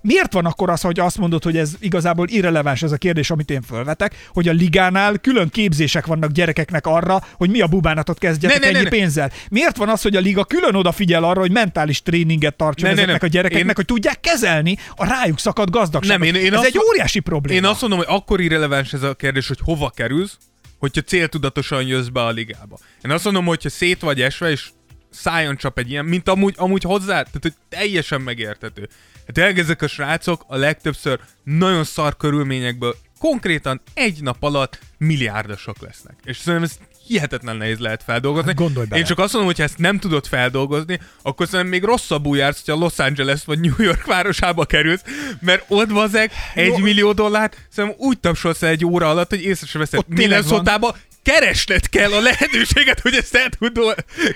Miért 0.00 0.32
van 0.32 0.46
akkor 0.46 0.70
az, 0.70 0.80
hogy 0.80 1.00
azt 1.00 1.18
mondod, 1.18 1.44
hogy 1.44 1.56
ez 1.56 1.72
igazából 1.80 2.28
irreleváns 2.28 2.82
ez 2.82 2.92
a 2.92 2.96
kérdés, 2.96 3.30
amit 3.30 3.50
én 3.50 3.62
felvetek, 3.62 4.28
hogy 4.28 4.48
a 4.48 4.52
ligánál 4.52 5.18
külön 5.18 5.48
képzések 5.48 6.06
vannak 6.06 6.30
gyerekeknek 6.30 6.86
arra, 6.86 7.22
hogy 7.36 7.50
mi 7.50 7.60
a 7.60 7.66
bubánatot 7.66 8.18
kezdjetek 8.18 8.60
ne, 8.60 8.70
ne, 8.70 8.74
ennyi 8.74 8.84
ne, 8.84 8.90
pénzzel? 8.90 9.30
Miért 9.50 9.76
van 9.76 9.88
az, 9.88 10.02
hogy 10.02 10.16
a 10.16 10.20
liga 10.20 10.44
külön 10.44 10.74
odafigyel 10.74 11.24
arra, 11.24 11.40
hogy 11.40 11.52
mentális 11.52 12.02
tréninget 12.02 12.56
tartson 12.56 12.88
ne, 12.88 12.94
ezeknek 12.94 13.20
ne, 13.20 13.20
ne. 13.20 13.26
a 13.26 13.30
gyerekeknek, 13.30 13.68
én... 13.68 13.74
hogy 13.74 13.84
tudják 13.84 14.20
kezelni 14.20 14.76
a 14.96 15.06
rájuk 15.06 15.38
szakadt 15.38 15.70
gazdagságot? 15.70 16.18
Nem, 16.18 16.34
én, 16.34 16.42
én 16.42 16.52
ez 16.52 16.58
azt, 16.58 16.66
egy 16.66 16.78
óriási 16.88 17.20
probléma. 17.20 17.58
Én 17.58 17.64
azt 17.64 17.80
mondom, 17.80 17.98
hogy 17.98 18.08
akkor 18.10 18.40
irreleváns 18.40 18.92
ez 18.92 19.02
a 19.02 19.14
kérdés, 19.14 19.48
hogy 19.48 19.58
hova 19.64 19.90
kerülsz, 19.90 20.38
hogyha 20.78 21.00
céltudatosan 21.00 21.86
jössz 21.86 22.06
be 22.06 22.22
a 22.22 22.30
ligába. 22.30 22.78
Én 23.04 23.10
azt 23.10 23.24
mondom, 23.24 23.44
hogyha 23.44 23.68
szét 23.68 24.00
vagy 24.00 24.20
esve, 24.20 24.50
és 24.50 24.70
szájon 25.12 25.56
csap 25.56 25.78
egy 25.78 25.90
ilyen, 25.90 26.04
mint 26.04 26.28
amúgy, 26.28 26.54
amúgy 26.56 26.82
hozzá, 26.82 27.22
tehát 27.22 27.38
hogy 27.42 27.54
teljesen 27.68 28.20
megértető. 28.20 28.88
Hát 29.26 29.58
ezek 29.58 29.82
a 29.82 29.88
srácok 29.88 30.44
a 30.46 30.56
legtöbbször 30.56 31.20
nagyon 31.44 31.84
szar 31.84 32.16
körülményekből 32.16 32.96
konkrétan 33.18 33.80
egy 33.94 34.22
nap 34.22 34.42
alatt 34.42 34.78
milliárdosok 34.98 35.76
lesznek. 35.80 36.16
És 36.24 36.36
szerintem 36.36 36.62
ez 36.62 36.78
hihetetlen 37.06 37.56
nehéz 37.56 37.78
lehet 37.78 38.02
feldolgozni. 38.02 38.48
Hát 38.48 38.58
gondolj 38.58 38.86
bele. 38.86 39.00
Én 39.00 39.06
csak 39.06 39.18
azt 39.18 39.32
mondom, 39.32 39.50
hogy 39.50 39.58
ha 39.58 39.64
ezt 39.64 39.78
nem 39.78 39.98
tudod 39.98 40.26
feldolgozni, 40.26 41.00
akkor 41.22 41.46
szerintem 41.46 41.68
még 41.68 41.82
rosszabbul 41.82 42.36
jársz, 42.36 42.62
hogyha 42.64 42.80
Los 42.80 42.98
Angeles 42.98 43.44
vagy 43.44 43.60
New 43.60 43.74
York 43.78 44.04
városába 44.04 44.64
kerülsz, 44.64 45.02
mert 45.40 45.64
ott 45.68 45.90
vazek 45.90 46.32
egy 46.54 46.80
millió 46.80 47.12
dollárt, 47.12 47.66
szerintem 47.70 48.00
úgy 48.06 48.18
tapsolsz 48.18 48.62
egy 48.62 48.84
óra 48.84 49.10
alatt, 49.10 49.30
hogy 49.30 49.42
észre 49.42 49.66
se 49.66 49.78
veszed. 49.78 50.04
Minnesota 50.06 50.96
keresned 51.22 51.88
kell 51.88 52.12
a 52.12 52.20
lehetőséget, 52.20 53.00
hogy 53.00 53.14
ezt 53.14 53.34
el 53.34 53.48
tud 53.58 53.94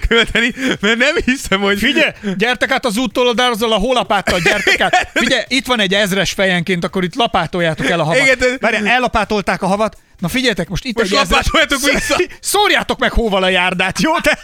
költeni, 0.09 0.55
mert 0.80 0.99
nem 0.99 1.14
hiszem, 1.24 1.61
hogy... 1.61 1.78
Figyelj, 1.78 2.11
gyertek 2.37 2.70
át 2.70 2.84
az 2.84 2.97
úttól, 2.97 3.28
azzal 3.37 3.72
a 3.72 3.76
hólapáttal, 3.76 4.39
gyertek 4.41 4.80
át. 4.80 5.11
Figyelj, 5.14 5.43
itt 5.49 5.66
van 5.66 5.80
egy 5.80 5.95
ezres 5.95 6.32
fejenként, 6.32 6.84
akkor 6.84 7.05
itt 7.05 7.14
lapátoljátok 7.14 7.91
el 7.91 8.01
a 8.01 8.05
havat. 8.05 8.22
Igen, 8.22 8.39
de... 8.39 8.47
Várjál, 8.61 8.87
ellapátolták 8.87 9.62
a 9.62 9.66
havat, 9.66 9.97
Na 10.18 10.28
figyeljetek, 10.28 10.68
most 10.68 10.84
itt 10.84 10.99
most 10.99 11.12
egy 11.12 11.18
lapátoljátok 11.18 11.80
vissza! 11.80 12.16
Szórjátok 12.41 12.99
meg 12.99 13.12
hóval 13.12 13.43
a 13.43 13.49
járdát, 13.49 14.01
jó? 14.01 14.18
Te... 14.18 14.39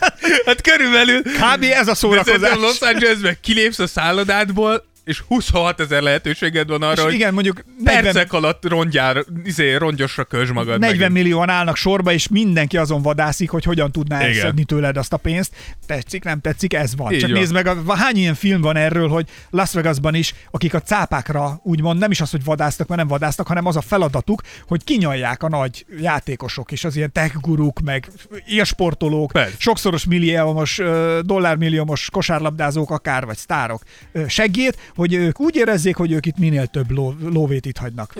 Hát 0.47 0.61
körülbelül. 0.61 1.23
Kb. 1.23 1.63
ez 1.63 1.89
a 1.89 1.95
szórakozás. 1.95 2.41
De 2.41 2.55
Los 2.55 2.81
Angelesbe 2.81 3.37
kilépsz 3.41 3.79
a 3.79 3.87
szállodádból, 3.87 4.85
és 5.05 5.21
26 5.29 5.81
ezer 5.81 6.03
lehetőséged 6.03 6.69
van 6.69 6.83
arra, 6.83 6.93
és 6.93 7.01
hogy 7.01 7.15
igen, 7.15 7.35
mondjuk 7.35 7.65
40, 7.79 8.03
percek 8.03 8.33
alatt 8.33 8.69
rongyár, 8.69 9.25
izé, 9.45 9.75
rongyosra 9.75 10.25
kös 10.25 10.49
magad 10.49 10.79
40 10.79 10.91
megint. 10.91 11.13
millióan 11.13 11.49
állnak 11.49 11.77
sorba, 11.77 12.13
és 12.13 12.29
mindenki 12.29 12.77
azon 12.77 13.03
vadászik, 13.03 13.51
hogy 13.51 13.65
hogyan 13.65 13.93
tudná 13.93 14.17
igen. 14.17 14.29
elszedni 14.29 14.65
tőled 14.65 14.97
azt 14.97 15.13
a 15.13 15.17
pénzt. 15.17 15.55
Tetszik, 15.87 16.25
nem 16.25 16.41
tetszik, 16.41 16.75
ez 16.75 16.97
van. 16.97 17.13
Így 17.13 17.21
Csak 17.21 17.31
van. 17.31 17.39
nézd 17.39 17.53
meg, 17.53 17.67
a, 17.67 17.97
hány 17.97 18.17
ilyen 18.17 18.35
film 18.35 18.61
van 18.61 18.77
erről, 18.77 19.09
hogy 19.09 19.29
Las 19.51 19.73
Vegasban 19.73 20.15
is, 20.15 20.35
akik 20.51 20.75
a 20.75 20.81
cápákra 20.81 21.61
úgymond 21.63 21.99
nem 21.99 22.11
is 22.11 22.21
az, 22.21 22.31
hogy 22.31 22.45
vadásztak, 22.45 22.87
mert 22.87 23.01
nem 23.01 23.09
vadásztak, 23.09 23.47
hanem 23.47 23.67
az 23.67 23.77
a 23.77 23.81
feladatuk, 23.81 24.43
hogy 24.67 24.85
kinyalják 24.85 25.43
a 25.43 25.49
nagy 25.49 25.87
játékosok 26.01 26.73
és 26.73 26.85
az 26.85 26.97
ilyen 26.97 27.13
tech 27.13 27.37
guruk, 27.41 27.81
meg 27.81 28.09
élsportolók, 28.47 29.33
Persze. 29.33 29.57
sokszoros 29.59 30.05
milliómos, 30.05 30.81
dollármilliómos 31.21 32.09
kosárlabdázók 32.11 32.91
akár, 32.91 33.25
vagy 33.25 33.37
sztárok 33.37 33.83
segít, 34.27 34.77
hogy 34.95 35.15
ők 35.15 35.41
úgy 35.41 35.57
érezzék, 35.57 35.97
hogy 35.97 36.13
ők 36.13 36.27
itt 36.27 36.39
minél 36.39 36.67
több 36.67 36.91
ló, 36.91 37.15
lóvét 37.21 37.67
itt 37.67 37.77
hagynak. 37.77 38.13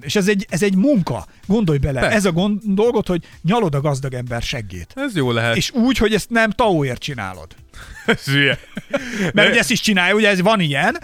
És 0.00 0.16
ez 0.16 0.28
egy, 0.28 0.46
ez 0.48 0.62
egy 0.62 0.76
munka. 0.76 1.26
Gondolj 1.46 1.78
bele. 1.78 2.00
Persze. 2.00 2.16
Ez 2.16 2.24
a 2.24 2.32
gond, 2.32 2.60
dolgot, 2.64 3.06
hogy 3.06 3.24
nyalod 3.42 3.74
a 3.74 3.80
gazdag 3.80 4.14
ember 4.14 4.42
seggét. 4.42 4.92
Ez 4.94 5.16
jó 5.16 5.32
lehet. 5.32 5.56
És 5.56 5.70
úgy, 5.70 5.98
hogy 5.98 6.14
ezt 6.14 6.30
nem 6.30 6.50
taóért 6.50 7.00
csinálod. 7.00 7.46
Hülye. 8.24 8.58
Mert 9.32 9.48
ugye 9.48 9.58
ezt 9.58 9.70
is 9.70 9.80
csinálja, 9.80 10.14
ugye 10.14 10.28
ez 10.28 10.40
van 10.40 10.60
ilyen, 10.60 10.98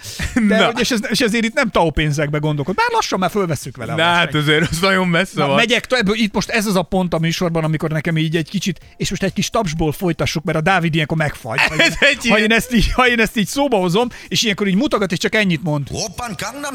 de, 0.48 0.72
és, 0.78 0.90
ez, 0.90 1.00
és 1.08 1.20
ezért 1.20 1.44
itt 1.44 1.54
nem 1.54 1.70
TAO 1.70 1.90
pénzekbe 1.90 2.38
gondolkod. 2.38 2.74
Bár 2.74 2.86
lassan 2.90 3.18
már 3.18 3.30
fölveszük 3.30 3.76
vele. 3.76 3.94
Na 3.94 4.02
hát 4.02 4.34
azért 4.34 4.70
az 4.70 4.78
nagyon 4.78 5.08
messze 5.08 5.40
Na, 5.40 5.46
van. 5.46 5.56
Megyek, 5.56 5.84
ebből, 5.88 6.14
itt 6.14 6.34
most 6.34 6.48
ez 6.48 6.66
az 6.66 6.76
a 6.76 6.82
pont 6.82 7.14
a 7.14 7.18
műsorban, 7.18 7.64
amikor 7.64 7.90
nekem 7.90 8.16
így 8.16 8.36
egy 8.36 8.50
kicsit, 8.50 8.80
és 8.96 9.10
most 9.10 9.22
egy 9.22 9.32
kis 9.32 9.50
tapsból 9.50 9.92
folytassuk, 9.92 10.44
mert 10.44 10.58
a 10.58 10.60
Dávid 10.60 10.94
ilyenkor 10.94 11.16
megfagy. 11.16 11.58
Ha, 11.60 11.74
ez 11.76 11.94
én, 12.00 12.30
ha, 12.30 12.38
én 12.38 12.52
ezt 12.52 12.74
így, 12.74 12.92
ha 12.92 13.08
én 13.08 13.20
ezt 13.20 13.36
így 13.36 13.46
szóba 13.46 13.76
hozom, 13.76 14.08
és 14.28 14.42
ilyenkor 14.42 14.66
így 14.66 14.76
mutogat, 14.76 15.12
és 15.12 15.18
csak 15.18 15.34
ennyit 15.34 15.62
mond. 15.62 15.88
Hoppan 15.88 16.34
Gangnam 16.36 16.74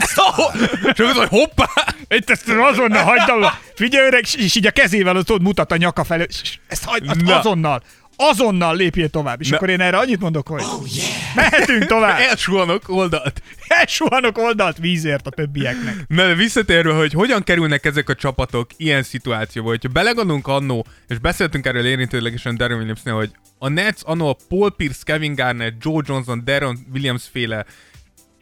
Csak 0.94 1.08
az, 1.08 1.16
hogy 1.16 1.28
hoppá! 1.28 1.70
Itt 2.08 2.30
ezt 2.30 2.50
azonnal 2.50 3.04
hagyd 3.04 3.52
Figyelj 3.76 4.08
öreg, 4.08 4.24
és 4.38 4.56
így 4.56 4.66
a 4.66 4.72
kezével 4.72 5.16
az 5.16 5.30
ott 5.30 5.42
mutat 5.42 5.72
a 5.72 5.78
nyaka 5.78 6.04
felé. 6.04 6.26
Ezt 6.68 6.84
hagyd, 6.84 7.30
azonnal 7.30 7.84
azonnal 8.30 8.76
lépjél 8.76 9.10
tovább. 9.10 9.42
És 9.42 9.50
ne. 9.50 9.56
akkor 9.56 9.70
én 9.70 9.82
erre 9.82 9.98
annyit 9.98 10.20
mondok, 10.20 10.48
hogy 10.48 10.62
oh, 10.62 10.96
yeah. 10.96 11.36
mehetünk 11.36 11.86
tovább. 11.86 12.20
Elsuhanok 12.30 12.90
oldalt. 12.90 13.42
Elsuhanok 13.68 14.38
oldalt 14.38 14.78
vízért 14.78 15.28
a 15.28 15.30
többieknek. 15.30 15.96
Na, 16.08 16.28
de 16.28 16.36
visszatérve, 16.36 16.94
hogy 16.94 17.14
hogyan 17.14 17.44
kerülnek 17.44 17.86
ezek 17.86 18.10
a 18.10 18.16
csapatok 18.16 18.70
ilyen 18.78 19.04
szituációba, 19.04 19.70
hogyha 19.70 19.90
belegondolunk 19.90 20.48
annó, 20.48 20.86
és 21.08 21.18
beszéltünk 21.18 21.66
erről 21.66 21.86
érintőlegesen 21.86 22.58
Darren 22.58 22.78
Williamsnél, 22.78 23.14
hogy 23.14 23.32
a 23.58 23.70
Nets 23.70 24.00
annó 24.04 24.30
a 24.30 24.36
Paul 24.48 24.72
Pierce, 24.72 25.02
Kevin 25.04 25.36
Garnett, 25.36 25.74
Joe 25.80 26.02
Johnson, 26.06 26.42
Darren 26.46 26.78
Williams 26.94 27.24
féle 27.32 27.66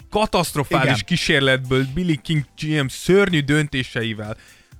katasztrofális 0.09 0.91
Igen. 0.91 1.05
kísérletből 1.05 1.85
Billy 1.93 2.19
King 2.23 2.43
GM 2.61 2.85
szörnyű 2.87 3.39
döntéseivel 3.39 4.37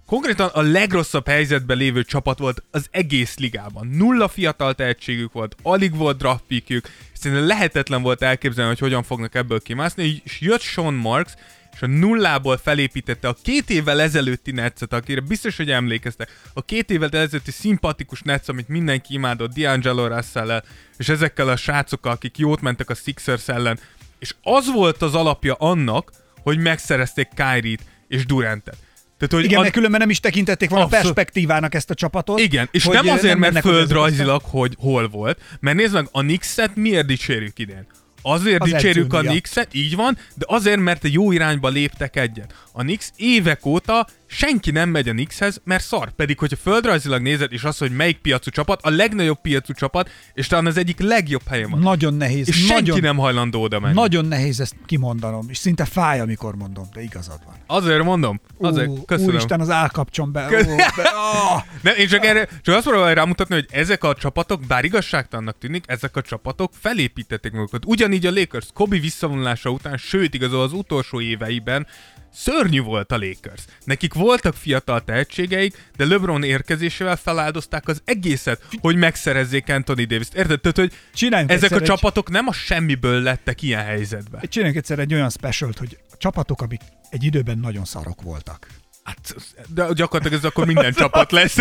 Konkrétan 0.10 0.50
a 0.54 0.62
legrosszabb 0.62 1.28
helyzetben 1.28 1.78
lévő 1.78 2.04
csapat 2.04 2.40
volt 2.40 2.64
az 2.72 2.88
egész 2.92 3.38
ligában. 3.38 3.88
Nulla 3.88 4.28
fiatal 4.28 4.74
tehetségük 4.74 5.34
volt, 5.34 5.56
alig 5.62 5.96
volt 5.96 6.18
draft 6.18 6.44
pickjük, 6.48 6.88
szerintem 7.14 7.48
lehetetlen 7.48 8.02
volt 8.02 8.22
elképzelni, 8.22 8.70
hogy 8.70 8.80
hogyan 8.80 9.04
fognak 9.04 9.36
ebből 9.36 9.60
kimászni, 9.60 10.22
és 10.24 10.42
jött 10.42 10.62
Sean 10.62 10.94
Marks, 10.94 11.34
és 11.74 11.82
a 11.82 11.88
nullából 11.88 12.58
felépítette 12.58 13.28
a 13.28 13.38
két 13.42 13.70
évvel 13.70 14.02
ezelőtti 14.02 14.52
netszet, 14.52 14.94
akire 14.94 15.22
biztos, 15.22 15.58
hogy 15.58 15.72
emlékeztek. 15.72 16.40
A 16.54 16.62
két 16.62 16.90
évvel 16.90 17.10
ezelőtti 17.10 17.52
szimpatikus 17.52 18.22
netsz, 18.22 18.48
amit 18.48 18.68
mindenki 18.68 19.14
imádott 19.14 19.52
D'Angelo 19.56 20.12
russell 20.16 20.64
és 20.98 21.10
ezekkel 21.10 21.50
a 21.50 21.56
srácokkal, 21.56 22.12
akik 22.12 22.38
jót 22.38 22.62
mentek 22.62 22.90
a 22.90 22.94
Sixers 22.96 23.48
ellen, 23.48 23.80
És 24.20 24.36
az 24.44 24.72
volt 24.72 25.02
az 25.02 25.16
alapja 25.16 25.54
annak, 25.54 26.12
hogy 26.42 26.58
megszerezték 26.58 27.28
Kyrie-t 27.36 27.82
és 28.08 28.26
Durantet. 28.26 28.78
Tehát, 29.20 29.34
hogy 29.34 29.44
Igen, 29.44 29.62
mert 29.62 29.74
különben 29.74 30.00
nem 30.00 30.10
is 30.10 30.20
tekintették 30.20 30.70
volna 30.70 30.86
Abszol... 30.86 31.02
perspektívának 31.02 31.76
ezt 31.76 31.90
a 31.90 31.94
csapatot. 31.94 32.40
Igen, 32.40 32.68
és 32.72 32.86
nem 32.86 33.08
azért, 33.08 33.38
nem 33.38 33.40
mert 33.40 33.60
földrajzilag, 33.60 34.42
hogy 34.46 34.76
hol 34.78 35.08
volt, 35.08 35.40
mert 35.60 35.78
nézd 35.78 35.94
meg, 35.94 36.08
a 36.12 36.20
Knicks-et 36.20 36.76
miért 36.76 37.06
dicsérjük 37.06 37.60
idén? 37.60 37.88
Azért 38.22 38.62
az 38.62 38.72
dicsérjük 38.72 39.14
a 39.14 39.20
Knicks-et, 39.20 39.74
így 39.74 39.96
van, 39.96 40.18
de 40.36 40.46
azért, 40.48 40.80
mert 40.80 41.08
jó 41.08 41.32
irányba 41.32 41.70
léptek 41.70 42.16
egyet. 42.16 42.54
A 42.72 42.82
Knicks 42.82 43.10
évek 43.16 43.66
óta 43.66 44.08
senki 44.30 44.72
nem 44.72 44.90
megy 44.90 45.10
a 45.10 45.12
Knickshez, 45.12 45.62
mert 45.64 45.84
szar. 45.84 46.12
Pedig, 46.12 46.40
hogyha 46.40 46.56
földrajzilag 46.56 47.22
nézed, 47.22 47.54
és 47.54 47.64
az, 47.64 47.78
hogy 47.78 47.92
melyik 47.92 48.18
piacú 48.18 48.52
csapat, 48.52 48.82
a 48.82 48.90
legnagyobb 48.90 49.42
piacú 49.42 49.74
csapat, 49.74 50.10
és 50.34 50.48
talán 50.48 50.66
az 50.66 50.78
egyik 50.78 51.00
legjobb 51.00 51.48
helyen 51.48 51.70
van. 51.70 51.80
Nagyon 51.80 52.14
nehéz. 52.14 52.48
És 52.48 52.68
nagyon, 52.68 52.86
senki 52.86 53.00
nem 53.00 53.18
hajlandó 53.18 53.62
oda 53.62 53.80
menni. 53.80 53.94
Nagyon 53.94 54.26
nehéz 54.26 54.60
ezt 54.60 54.76
kimondanom, 54.86 55.46
és 55.50 55.58
szinte 55.58 55.86
fáj, 55.86 56.20
amikor 56.20 56.56
mondom, 56.56 56.86
de 56.94 57.02
igazad 57.02 57.40
van. 57.46 57.56
Azért 57.68 58.04
mondom. 58.04 58.42
Azért, 58.58 58.88
Ú, 58.88 59.04
köszönöm. 59.06 59.32
Úristen, 59.32 59.60
az 59.60 59.70
állkapcsom 59.70 60.32
be. 60.32 60.46
Ó, 60.46 60.76
be 60.76 61.12
oh. 61.14 61.62
Nem, 61.84 61.96
én 61.96 62.08
csak, 62.08 62.26
erre, 62.26 62.48
csak 62.62 62.76
azt 62.76 62.88
próbálom 62.88 63.14
rámutatni, 63.14 63.56
hogy 63.56 63.68
ezek 63.72 64.04
a 64.04 64.14
csapatok, 64.14 64.66
bár 64.68 64.84
igazságtalannak 64.84 65.58
tűnik, 65.58 65.84
ezek 65.88 66.16
a 66.16 66.22
csapatok 66.22 66.72
felépítették 66.80 67.52
magukat. 67.52 67.86
Ugyanígy 67.86 68.26
a 68.26 68.32
Lakers 68.32 68.68
Kobe 68.74 68.98
visszavonulása 68.98 69.70
után, 69.70 69.98
sőt, 69.98 70.34
igazol 70.34 70.62
az 70.62 70.74
utolsó 70.74 71.22
éveiben 71.22 71.88
Szörnyű 72.34 72.82
volt 72.82 73.12
a 73.12 73.18
Lakers. 73.18 73.64
Nekik 73.84 74.14
voltak 74.14 74.54
fiatal 74.54 75.04
tehetségeik, 75.04 75.90
de 75.96 76.06
LeBron 76.06 76.44
érkezésével 76.44 77.16
feláldozták 77.16 77.88
az 77.88 78.02
egészet, 78.06 78.62
hogy 78.82 78.96
megszerezzék 78.96 79.70
Anthony 79.70 80.08
Davis-t. 80.08 80.34
Érted? 80.34 80.62
Tehát, 80.62 80.78
hogy 80.78 80.94
Csináljunk 81.14 81.52
ezek 81.52 81.72
a 81.72 81.76
egy... 81.76 81.82
csapatok 81.82 82.30
nem 82.30 82.48
a 82.48 82.54
semmiből 82.54 83.22
lettek 83.22 83.62
ilyen 83.62 83.84
helyzetbe. 83.84 84.40
Csináljunk 84.40 84.80
egyszer 84.80 85.00
egy 85.00 85.14
olyan 85.14 85.30
specialt, 85.30 85.78
hogy 85.78 85.98
a 86.12 86.18
csapatok, 86.18 86.62
amik 86.62 86.82
egy 87.10 87.24
időben 87.24 87.58
nagyon 87.58 87.86
szarok 87.86 88.22
voltak 88.22 88.68
Hát, 89.10 89.36
de 89.68 89.88
gyakorlatilag 89.94 90.40
ez 90.40 90.46
akkor 90.46 90.66
minden 90.66 90.94
csapat 90.94 91.32
lesz, 91.32 91.58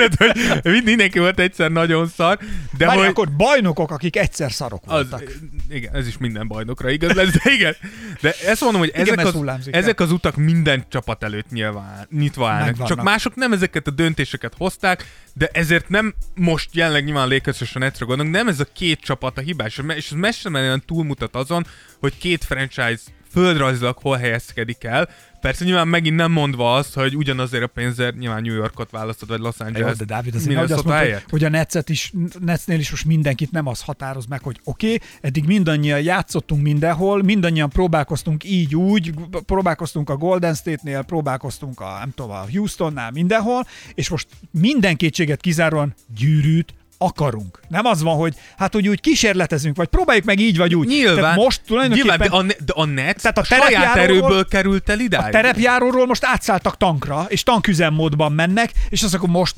hogy 0.62 0.80
mindenki 0.84 1.18
volt 1.18 1.38
egyszer 1.38 1.70
nagyon 1.70 2.08
szar. 2.08 2.38
De 2.76 2.86
Várj, 2.86 2.98
hogy... 2.98 3.08
akkor 3.08 3.32
bajnokok, 3.32 3.90
akik 3.90 4.16
egyszer 4.16 4.52
szarok 4.52 4.84
voltak. 4.86 5.22
Az, 5.22 5.34
igen, 5.70 5.94
ez 5.94 6.06
is 6.06 6.18
minden 6.18 6.48
bajnokra 6.48 6.90
igaz 6.90 7.12
lesz, 7.12 7.32
de 7.32 7.52
igen. 7.52 7.76
De 8.20 8.34
ezt 8.46 8.60
mondom, 8.60 8.80
hogy 8.80 8.92
igen, 8.94 9.18
ezek, 9.18 9.34
az, 9.34 9.68
ezek 9.70 10.00
az 10.00 10.12
utak 10.12 10.36
minden 10.36 10.84
csapat 10.88 11.22
előtt 11.22 11.50
nyilván 11.50 12.06
nyitva 12.10 12.48
állnak. 12.48 12.66
Megvannak. 12.66 12.96
Csak 12.96 13.04
mások 13.04 13.34
nem 13.34 13.52
ezeket 13.52 13.86
a 13.86 13.90
döntéseket 13.90 14.54
hozták, 14.56 15.06
de 15.34 15.48
ezért 15.52 15.88
nem 15.88 16.14
most 16.34 16.68
jelenleg 16.72 17.04
nyilván 17.04 17.32
a 17.74 17.78
Netsre 17.78 18.04
gondolunk, 18.04 18.34
nem 18.34 18.48
ez 18.48 18.60
a 18.60 18.66
két 18.72 19.00
csapat 19.00 19.38
a 19.38 19.40
hibás, 19.40 19.80
és 19.96 20.10
ez 20.10 20.16
messze 20.16 20.80
túlmutat 20.86 21.34
azon, 21.34 21.66
hogy 22.00 22.18
két 22.18 22.44
franchise 22.44 23.00
földrajzilag 23.32 23.98
hol 23.98 24.16
helyezkedik 24.16 24.84
el. 24.84 25.08
Persze 25.40 25.64
nyilván 25.64 25.88
megint 25.88 26.16
nem 26.16 26.32
mondva 26.32 26.74
azt, 26.74 26.94
hogy 26.94 27.16
ugyanazért 27.16 27.62
a 27.62 27.66
pénzért 27.66 28.16
nyilván 28.18 28.42
New 28.42 28.54
Yorkot 28.54 28.90
választod, 28.90 29.28
vagy 29.28 29.38
Los 29.38 29.58
Angeles. 29.58 29.90
Jó, 29.90 29.94
de 29.96 30.04
Dávid 30.04 30.34
azért 30.34 30.60
azt 30.60 30.70
mondta, 30.70 30.98
hogy, 30.98 31.24
hogy 31.30 31.44
a 31.44 31.48
Netszet 31.48 31.88
is, 31.88 32.12
Netsznél 32.40 32.78
is 32.78 32.90
most 32.90 33.04
mindenkit 33.04 33.50
nem 33.50 33.66
az 33.66 33.82
határoz 33.82 34.26
meg, 34.26 34.42
hogy 34.42 34.60
oké, 34.64 34.94
okay, 34.94 35.08
eddig 35.20 35.44
mindannyian 35.44 36.00
játszottunk 36.00 36.62
mindenhol, 36.62 37.22
mindannyian 37.22 37.68
próbálkoztunk 37.68 38.44
így 38.44 38.76
úgy, 38.76 39.14
próbálkoztunk 39.46 40.10
a 40.10 40.16
Golden 40.16 40.54
State-nél, 40.54 41.02
próbálkoztunk 41.02 41.80
a, 41.80 41.96
nem 41.98 42.12
tudom, 42.14 42.30
a 42.30 42.44
Houstonnál, 42.52 43.10
mindenhol, 43.10 43.66
és 43.94 44.08
most 44.08 44.26
minden 44.50 44.96
kétséget 44.96 45.40
kizáróan 45.40 45.94
gyűrűt, 46.16 46.74
akarunk. 46.98 47.60
Nem 47.68 47.86
az 47.86 48.02
van, 48.02 48.16
hogy 48.16 48.34
hát 48.56 48.72
hogy 48.72 48.88
úgy 48.88 49.00
kísérletezünk, 49.00 49.76
vagy 49.76 49.88
próbáljuk 49.88 50.24
meg 50.24 50.38
így 50.38 50.56
vagy 50.56 50.74
úgy. 50.74 50.86
Nyilván, 50.86 51.16
tehát 51.16 51.36
most 51.36 51.60
tulajdonképpen... 51.66 52.18
Nyilván, 52.18 52.46
de 52.46 52.54
a, 52.54 52.62
de 52.64 52.72
a 52.72 52.84
net 52.84 53.22
tehát 53.22 53.38
a, 53.38 53.40
a 53.40 53.44
saját 53.44 53.96
erőből 53.96 54.48
került 54.48 54.88
el 54.88 55.00
idáig. 55.00 55.26
A 55.26 55.30
terepjáróról 55.30 56.06
most 56.06 56.24
átszálltak 56.24 56.76
tankra, 56.76 57.26
és 57.28 57.42
tanküzemmódban 57.42 58.32
mennek, 58.32 58.72
és 58.88 59.02
az 59.02 59.14
akkor 59.14 59.28
most... 59.28 59.54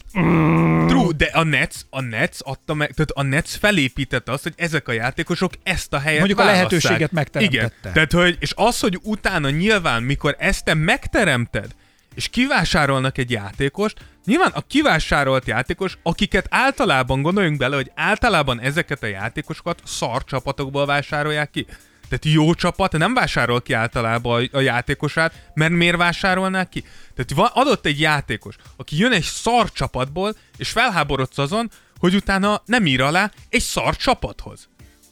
True, 0.86 1.12
de 1.16 1.30
a 1.32 1.42
Nets, 1.42 1.74
a 1.90 2.00
Nets 2.00 2.36
adta 2.40 2.74
meg, 2.74 2.92
tehát 2.92 3.10
a 3.10 3.22
Nets 3.22 3.48
felépítette 3.58 4.32
azt, 4.32 4.42
hogy 4.42 4.54
ezek 4.56 4.88
a 4.88 4.92
játékosok 4.92 5.52
ezt 5.62 5.92
a 5.92 5.98
helyet 5.98 6.18
Mondjuk 6.18 6.38
válasszák. 6.38 6.58
a 6.58 6.68
lehetőséget 6.68 7.12
megteremtette. 7.12 7.58
Igen, 7.58 7.92
tehát 7.92 8.12
hogy, 8.12 8.36
és 8.40 8.52
az, 8.56 8.80
hogy 8.80 8.98
utána 9.02 9.50
nyilván, 9.50 10.02
mikor 10.02 10.36
ezt 10.38 10.64
te 10.64 10.74
megteremted, 10.74 11.70
és 12.14 12.28
kivásárolnak 12.28 13.18
egy 13.18 13.30
játékost, 13.30 13.98
nyilván 14.24 14.50
a 14.54 14.60
kivásárolt 14.60 15.46
játékos, 15.46 15.98
akiket 16.02 16.46
általában 16.50 17.22
gondoljunk 17.22 17.58
bele, 17.58 17.76
hogy 17.76 17.90
általában 17.94 18.60
ezeket 18.60 19.02
a 19.02 19.06
játékosokat 19.06 19.80
szar 19.84 20.24
csapatokból 20.24 20.86
vásárolják 20.86 21.50
ki. 21.50 21.66
Tehát 22.08 22.24
jó 22.36 22.54
csapat 22.54 22.92
nem 22.92 23.14
vásárol 23.14 23.60
ki 23.60 23.72
általában 23.72 24.48
a 24.52 24.60
játékosát, 24.60 25.50
mert 25.54 25.72
miért 25.72 25.96
vásárolnák 25.96 26.68
ki? 26.68 26.84
Tehát 27.14 27.50
adott 27.54 27.86
egy 27.86 28.00
játékos, 28.00 28.56
aki 28.76 28.98
jön 28.98 29.12
egy 29.12 29.22
szar 29.22 29.72
csapatból, 29.72 30.34
és 30.56 30.70
felháborodsz 30.70 31.38
azon, 31.38 31.70
hogy 31.98 32.14
utána 32.14 32.62
nem 32.64 32.86
ír 32.86 33.00
alá 33.00 33.30
egy 33.48 33.62
szar 33.62 33.96
csapathoz. 33.96 34.68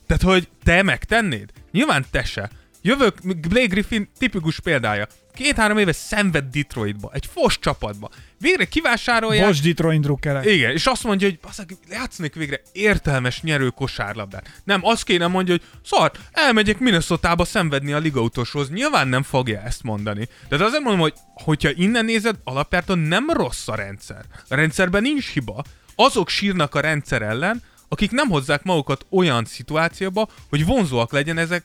Tehát, 0.07 0.23
hogy 0.23 0.49
te 0.65 0.83
megtennéd? 0.83 1.51
Nyilván 1.71 2.05
te 2.11 2.25
se. 2.25 2.51
Jövök, 2.83 3.39
Blake 3.49 3.67
Griffin 3.67 4.09
tipikus 4.19 4.61
példája. 4.61 5.07
Két-három 5.39 5.79
éve 5.79 5.93
szenved 5.93 6.45
Detroitba, 6.45 7.11
egy 7.13 7.29
fos 7.33 7.59
csapatba. 7.59 8.11
Végre 8.39 8.65
kivásárolják. 8.65 9.47
Most 9.47 9.63
Detroit 9.63 10.01
drukkerek. 10.01 10.45
Igen, 10.45 10.71
és 10.71 10.87
azt 10.87 11.05
mondja, 11.05 11.29
hogy 11.29 11.39
basszak, 11.39 11.69
játszanék 11.91 12.35
végre 12.35 12.61
értelmes 12.73 13.43
nyerő 13.43 13.69
kosárlabdát. 13.69 14.61
Nem, 14.65 14.81
azt 14.85 15.05
kéne 15.05 15.27
mondja, 15.27 15.55
hogy 15.55 15.63
szar, 15.85 16.11
elmegyek 16.33 16.79
Minnesota-ba 16.79 17.45
szenvedni 17.45 17.93
a 17.93 17.99
liga 17.99 18.21
utolsóhoz. 18.21 18.71
Nyilván 18.71 19.09
nem 19.09 19.23
fogja 19.23 19.61
ezt 19.61 19.83
mondani. 19.83 20.29
De 20.49 20.65
azért 20.65 20.83
mondom, 20.83 21.01
hogy 21.01 21.15
hogyha 21.35 21.71
innen 21.75 22.05
nézed, 22.05 22.37
alapjártan 22.45 22.99
nem 22.99 23.31
rossz 23.31 23.69
a 23.69 23.75
rendszer. 23.75 24.25
A 24.49 24.55
rendszerben 24.55 25.03
nincs 25.03 25.33
hiba. 25.33 25.65
Azok 25.95 26.29
sírnak 26.29 26.75
a 26.75 26.81
rendszer 26.81 27.23
ellen, 27.23 27.63
akik 27.89 28.11
nem 28.11 28.29
hozzák 28.29 28.63
magukat 28.63 29.07
olyan 29.11 29.45
szituációba, 29.45 30.29
hogy 30.49 30.65
vonzóak, 30.65 31.13
legyen 31.13 31.39
ezek, 31.39 31.65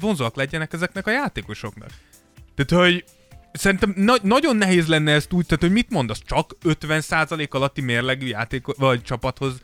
vonzóak 0.00 0.36
legyenek 0.36 0.72
ezeknek 0.72 1.06
a 1.06 1.10
játékosoknak. 1.10 1.90
Tehát, 2.54 2.84
hogy 2.84 3.04
szerintem 3.52 3.92
na- 3.96 4.18
nagyon 4.22 4.56
nehéz 4.56 4.86
lenne 4.86 5.12
ezt 5.12 5.32
úgy, 5.32 5.46
tehát, 5.46 5.62
hogy 5.62 5.72
mit 5.72 5.90
mondasz, 5.90 6.22
csak 6.24 6.56
50% 6.64 7.48
alatti 7.50 7.80
mérlegű 7.80 8.26
játék 8.26 8.66
vagy 8.66 9.02
csapathoz 9.02 9.60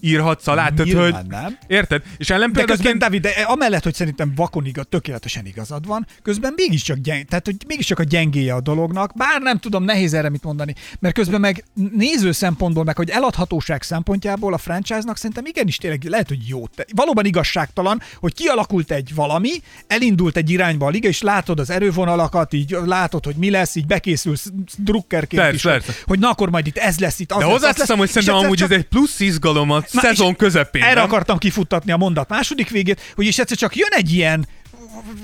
írhatsz 0.00 0.46
alá. 0.46 0.68
Tehát, 0.68 0.92
hogy, 0.92 1.28
nem. 1.28 1.58
Érted? 1.66 2.02
És 2.16 2.30
ellenpéldaként... 2.30 2.98
De 2.98 3.04
David, 3.04 3.22
de 3.22 3.30
amellett, 3.30 3.82
hogy 3.82 3.94
szerintem 3.94 4.32
vakon 4.36 4.66
igaz, 4.66 4.84
tökéletesen 4.88 5.46
igazad 5.46 5.86
van, 5.86 6.06
közben 6.22 6.52
mégiscsak, 6.56 6.96
gyeng, 6.96 7.24
tehát, 7.24 7.44
hogy 7.44 7.56
mégiscsak 7.66 7.98
a 7.98 8.02
gyengéje 8.02 8.54
a 8.54 8.60
dolognak, 8.60 9.12
bár 9.16 9.40
nem 9.40 9.58
tudom, 9.58 9.84
nehéz 9.84 10.14
erre 10.14 10.28
mit 10.28 10.42
mondani, 10.42 10.74
mert 10.98 11.14
közben 11.14 11.40
meg 11.40 11.64
néző 11.92 12.32
szempontból, 12.32 12.84
meg 12.84 12.96
hogy 12.96 13.10
eladhatóság 13.10 13.82
szempontjából 13.82 14.54
a 14.54 14.58
franchise-nak 14.58 15.16
szerintem 15.16 15.46
igenis 15.46 15.76
tényleg 15.76 16.04
lehet, 16.04 16.28
hogy 16.28 16.48
jó. 16.48 16.64
Valóban 16.94 17.24
igazságtalan, 17.24 18.00
hogy 18.20 18.34
kialakult 18.34 18.90
egy 18.90 19.14
valami, 19.14 19.50
elindult 19.86 20.36
egy 20.36 20.50
irányba 20.50 20.86
a 20.86 20.90
liga, 20.90 21.08
és 21.08 21.22
látod 21.22 21.60
az 21.60 21.70
erővonalakat, 21.70 22.52
így 22.52 22.76
látod, 22.84 23.24
hogy 23.24 23.36
mi 23.36 23.50
lesz, 23.50 23.74
így 23.74 23.86
bekészülsz 23.86 24.50
drukkerként 24.76 25.42
persze, 25.42 25.54
is, 25.54 25.62
persze. 25.62 25.86
Hogy, 25.86 26.02
hogy 26.06 26.18
na 26.18 26.30
akkor 26.30 26.50
majd 26.50 26.66
itt 26.66 26.76
ez 26.76 26.98
lesz, 26.98 27.18
itt 27.18 27.32
az 27.32 27.38
De 27.38 27.44
hozzáteszem, 27.44 27.98
hogy 27.98 28.08
szerintem 28.08 28.36
amúgy 28.36 28.58
csak... 28.58 28.70
ez 28.70 28.76
egy 28.76 28.84
plusz 28.84 29.20
izgalom 29.20 29.70
a 29.82 30.00
szezon 30.00 30.36
közepén. 30.36 30.82
Erre 30.82 30.94
nem? 30.94 31.04
akartam 31.04 31.38
kifuttatni 31.38 31.92
a 31.92 31.96
mondat 31.96 32.28
második 32.28 32.70
végét, 32.70 33.00
hogy 33.14 33.26
is 33.26 33.38
egyszer 33.38 33.56
csak 33.56 33.76
jön 33.76 33.92
egy 33.92 34.12
ilyen 34.12 34.46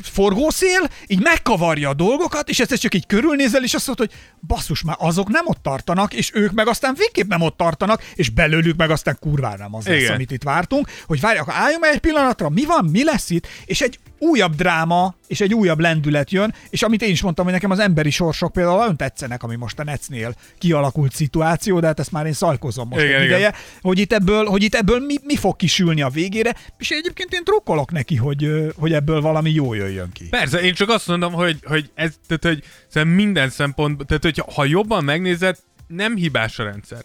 forgószél, 0.02 0.88
így 1.06 1.20
megkavarja 1.20 1.88
a 1.88 1.94
dolgokat, 1.94 2.48
és 2.48 2.60
egyszer 2.60 2.78
csak 2.78 2.94
így 2.94 3.06
körülnézel, 3.06 3.64
és 3.64 3.74
azt 3.74 3.86
mondod, 3.86 4.08
hogy 4.08 4.18
basszus, 4.46 4.82
már 4.82 4.96
azok 4.98 5.28
nem 5.28 5.46
ott 5.46 5.62
tartanak, 5.62 6.14
és 6.14 6.30
ők 6.34 6.52
meg 6.52 6.68
aztán 6.68 6.94
végképp 6.94 7.28
nem 7.28 7.40
ott 7.40 7.56
tartanak, 7.56 8.02
és 8.14 8.28
belőlük 8.28 8.76
meg 8.76 8.90
aztán 8.90 9.16
kurvára 9.20 9.56
nem 9.56 9.74
az 9.74 9.86
lesz, 9.86 10.08
amit 10.08 10.30
itt 10.30 10.42
vártunk, 10.42 10.90
hogy 11.06 11.20
várják, 11.20 11.44
álljunk 11.48 11.84
egy 11.84 11.98
pillanatra, 11.98 12.48
mi 12.48 12.64
van, 12.64 12.84
mi 12.84 13.04
lesz 13.04 13.30
itt, 13.30 13.46
és 13.64 13.80
egy 13.80 13.98
újabb 14.18 14.54
dráma 14.54 15.14
és 15.26 15.40
egy 15.40 15.54
újabb 15.54 15.80
lendület 15.80 16.30
jön, 16.30 16.54
és 16.70 16.82
amit 16.82 17.02
én 17.02 17.10
is 17.10 17.22
mondtam, 17.22 17.44
hogy 17.44 17.54
nekem 17.54 17.70
az 17.70 17.78
emberi 17.78 18.10
sorsok 18.10 18.52
például 18.52 18.78
nagyon 18.78 18.96
tetszenek, 18.96 19.42
ami 19.42 19.56
most 19.56 19.78
a 19.78 19.84
Netsznél 19.84 20.34
kialakult 20.58 21.12
szituáció, 21.12 21.80
de 21.80 21.86
hát 21.86 21.98
ezt 21.98 22.12
már 22.12 22.26
én 22.26 22.32
szajkozom 22.32 22.88
most 22.88 23.04
igen, 23.04 23.22
ideje, 23.22 23.38
igen. 23.38 23.54
hogy 23.80 23.98
itt 23.98 24.12
ebből, 24.12 24.44
hogy 24.44 24.62
itt 24.62 24.74
ebből 24.74 25.00
mi, 25.00 25.14
mi 25.22 25.36
fog 25.36 25.56
kisülni 25.56 26.02
a 26.02 26.08
végére, 26.08 26.54
és 26.78 26.90
egyébként 26.90 27.32
én 27.32 27.44
trukkolok 27.44 27.90
neki, 27.90 28.16
hogy, 28.16 28.72
hogy 28.76 28.92
ebből 28.92 29.20
valami 29.20 29.50
jó 29.50 29.74
jöjjön 29.74 30.12
ki. 30.12 30.28
Persze, 30.28 30.60
én 30.60 30.74
csak 30.74 30.88
azt 30.88 31.06
mondom, 31.06 31.32
hogy, 31.32 31.58
hogy 31.64 31.90
ez, 31.94 32.14
tehát, 32.26 32.58
hogy 32.92 33.06
minden 33.06 33.50
szempont, 33.50 34.06
tehát 34.06 34.22
hogy 34.22 34.42
ha 34.54 34.64
jobban 34.64 35.04
megnézed, 35.04 35.56
nem 35.86 36.16
hibás 36.16 36.58
a 36.58 36.64
rendszer. 36.64 37.04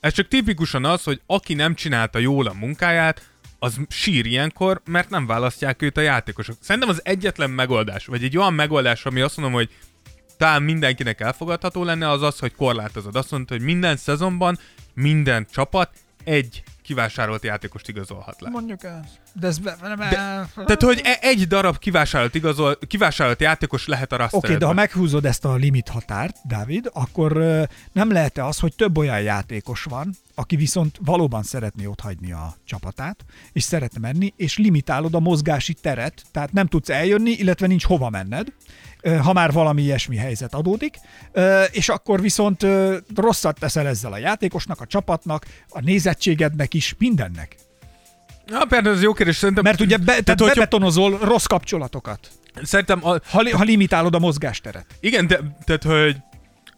Ez 0.00 0.12
csak 0.12 0.28
tipikusan 0.28 0.84
az, 0.84 1.02
hogy 1.02 1.20
aki 1.26 1.54
nem 1.54 1.74
csinálta 1.74 2.18
jól 2.18 2.46
a 2.46 2.52
munkáját, 2.52 3.22
az 3.64 3.80
sír 3.88 4.26
ilyenkor, 4.26 4.80
mert 4.84 5.10
nem 5.10 5.26
választják 5.26 5.82
őt 5.82 5.96
a 5.96 6.00
játékosok. 6.00 6.56
Szerintem 6.60 6.90
az 6.90 7.00
egyetlen 7.04 7.50
megoldás, 7.50 8.06
vagy 8.06 8.24
egy 8.24 8.36
olyan 8.36 8.54
megoldás, 8.54 9.04
ami 9.04 9.20
azt 9.20 9.36
mondom, 9.36 9.54
hogy 9.54 9.70
talán 10.36 10.62
mindenkinek 10.62 11.20
elfogadható 11.20 11.84
lenne, 11.84 12.10
az 12.10 12.22
az, 12.22 12.38
hogy 12.38 12.54
korlátozod. 12.54 13.16
Azt 13.16 13.30
mondod, 13.30 13.48
hogy 13.48 13.60
minden 13.60 13.96
szezonban 13.96 14.58
minden 14.94 15.46
csapat 15.52 15.90
egy 16.24 16.62
kivásárolt 16.84 17.42
játékost 17.44 17.88
igazolhat 17.88 18.40
le. 18.40 18.48
Mondjuk 18.50 18.84
ez. 18.84 19.04
De 19.32 19.46
ez... 19.46 19.58
Be, 19.58 19.76
de, 19.80 20.16
tehát, 20.54 20.82
hogy 20.82 21.00
e- 21.04 21.18
egy 21.20 21.46
darab 21.46 21.78
kivásárolt, 21.78 22.34
igazol, 22.34 22.78
kivásárolt 22.86 23.40
játékos 23.40 23.86
lehet 23.86 24.12
a 24.12 24.14
Oké, 24.24 24.36
okay, 24.36 24.56
de 24.56 24.66
ha 24.66 24.72
meghúzod 24.72 25.24
ezt 25.24 25.44
a 25.44 25.54
limit 25.54 25.88
határt, 25.88 26.36
Dávid, 26.44 26.90
akkor 26.92 27.32
nem 27.92 28.12
lehet-e 28.12 28.44
az, 28.44 28.58
hogy 28.58 28.74
több 28.74 28.98
olyan 28.98 29.20
játékos 29.20 29.82
van, 29.82 30.14
aki 30.34 30.56
viszont 30.56 30.98
valóban 31.04 31.42
szeretné 31.42 31.86
ott 31.86 32.00
hagyni 32.00 32.32
a 32.32 32.56
csapatát, 32.64 33.24
és 33.52 33.62
szeretne 33.62 34.00
menni, 34.00 34.32
és 34.36 34.58
limitálod 34.58 35.14
a 35.14 35.20
mozgási 35.20 35.74
teret, 35.74 36.22
tehát 36.30 36.52
nem 36.52 36.66
tudsz 36.66 36.90
eljönni, 36.90 37.30
illetve 37.30 37.66
nincs 37.66 37.84
hova 37.84 38.10
menned, 38.10 38.52
ha 39.22 39.32
már 39.32 39.52
valami 39.52 39.82
ilyesmi 39.82 40.16
helyzet 40.16 40.54
adódik, 40.54 40.94
és 41.70 41.88
akkor 41.88 42.20
viszont 42.20 42.66
rosszat 43.16 43.58
teszel 43.58 43.86
ezzel 43.86 44.12
a 44.12 44.18
játékosnak, 44.18 44.80
a 44.80 44.86
csapatnak, 44.86 45.44
a 45.68 45.80
nézettségednek 45.80 46.74
is, 46.74 46.94
mindennek. 46.98 47.56
Na, 48.46 48.64
persze, 48.64 48.90
ez 48.90 49.02
jó 49.02 49.12
kérdés. 49.12 49.36
Szerintem... 49.36 49.64
Mert 49.64 49.80
ugye 49.80 49.96
be, 49.96 50.04
tehát, 50.04 50.24
tehát 50.24 50.54
bebetonozol 50.54 51.10
hogyha... 51.10 51.26
rossz 51.26 51.44
kapcsolatokat. 51.44 52.28
Szerintem... 52.62 53.06
A... 53.06 53.08
Ha, 53.08 53.56
ha 53.56 53.62
limitálod 53.62 54.14
a 54.14 54.18
mozgásteret. 54.18 54.86
Igen, 55.00 55.26
de, 55.26 55.40
tehát, 55.64 55.82
hogy 55.82 56.16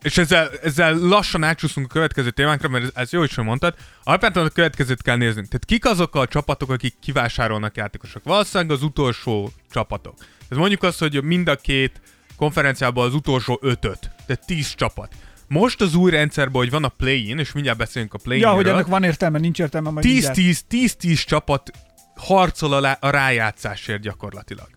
és 0.03 0.19
ezzel, 0.19 0.51
ezzel 0.63 0.99
lassan 0.99 1.43
átcsúszunk 1.43 1.87
a 1.87 1.93
következő 1.93 2.31
témánkra, 2.31 2.69
mert 2.69 2.99
ez 2.99 3.13
jó 3.13 3.23
is, 3.23 3.35
hogy 3.35 3.45
mondtad. 3.45 3.75
Alapvetően 4.03 4.47
a 4.47 4.49
következőt 4.49 5.03
kell 5.03 5.17
néznünk. 5.17 5.49
Tehát 5.49 5.65
kik 5.65 5.85
azok 5.85 6.15
a 6.15 6.27
csapatok, 6.27 6.71
akik 6.71 6.95
kivásárolnak 7.01 7.77
játékosok? 7.77 8.25
Valószínűleg 8.25 8.77
az 8.77 8.83
utolsó 8.83 9.51
csapatok. 9.71 10.15
Ez 10.49 10.57
mondjuk 10.57 10.83
azt, 10.83 10.99
hogy 10.99 11.23
mind 11.23 11.49
a 11.49 11.57
két 11.57 12.01
konferenciában 12.37 13.07
az 13.07 13.15
utolsó 13.15 13.59
ötöt, 13.63 14.11
tehát 14.27 14.47
tíz 14.47 14.75
csapat. 14.75 15.13
Most 15.49 15.81
az 15.81 15.95
új 15.95 16.11
rendszerben, 16.11 16.55
hogy 16.55 16.71
van 16.71 16.85
a 16.85 16.89
play-in, 16.89 17.39
és 17.39 17.53
mindjárt 17.53 17.79
beszélünk 17.79 18.15
a 18.15 18.19
play-inről. 18.23 18.53
Ja, 18.53 18.57
hogy 18.57 18.69
ennek 18.69 18.87
van 18.87 19.03
értelme, 19.03 19.39
nincs 19.39 19.59
értelme, 19.59 19.91
majd 19.91 20.07
10-10 20.09 21.25
csapat 21.25 21.71
harcol 22.17 22.73
a, 22.73 22.97
a 23.01 23.11
rájátszásért 23.11 24.01
gyakorlatilag. 24.01 24.69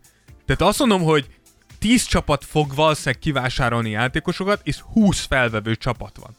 Tehát 0.45 0.61
azt 0.61 0.79
mondom, 0.79 1.01
hogy 1.01 1.27
10 1.79 2.03
csapat 2.03 2.45
fog 2.45 2.75
valószínűleg 2.75 3.19
kivásárolni 3.19 3.89
játékosokat, 3.89 4.61
és 4.63 4.79
20 4.79 5.25
felvevő 5.25 5.75
csapat 5.75 6.17
van. 6.17 6.35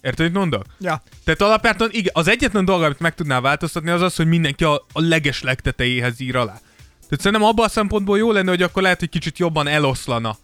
Érted, 0.00 0.26
mit 0.26 0.34
mondok? 0.34 0.64
Ja. 0.78 1.02
Tehát 1.24 1.40
alapvetően 1.40 1.90
igen, 1.92 2.12
az 2.14 2.28
egyetlen 2.28 2.64
dolog, 2.64 2.82
amit 2.82 3.00
meg 3.00 3.14
tudná 3.14 3.40
változtatni, 3.40 3.90
az 3.90 4.02
az, 4.02 4.16
hogy 4.16 4.26
mindenki 4.26 4.64
a, 4.64 4.74
a 4.92 5.00
leges 5.00 5.42
legtetejéhez 5.42 6.20
ír 6.20 6.36
alá. 6.36 6.60
Tehát 7.10 7.24
szerintem 7.24 7.48
abban 7.48 7.64
a 7.64 7.68
szempontból 7.68 8.18
jó 8.18 8.32
lenne, 8.32 8.50
hogy 8.50 8.62
akkor 8.62 8.82
lehet, 8.82 8.98
hogy 8.98 9.08
kicsit 9.08 9.38
jobban 9.38 9.66
eloszlana 9.66 10.36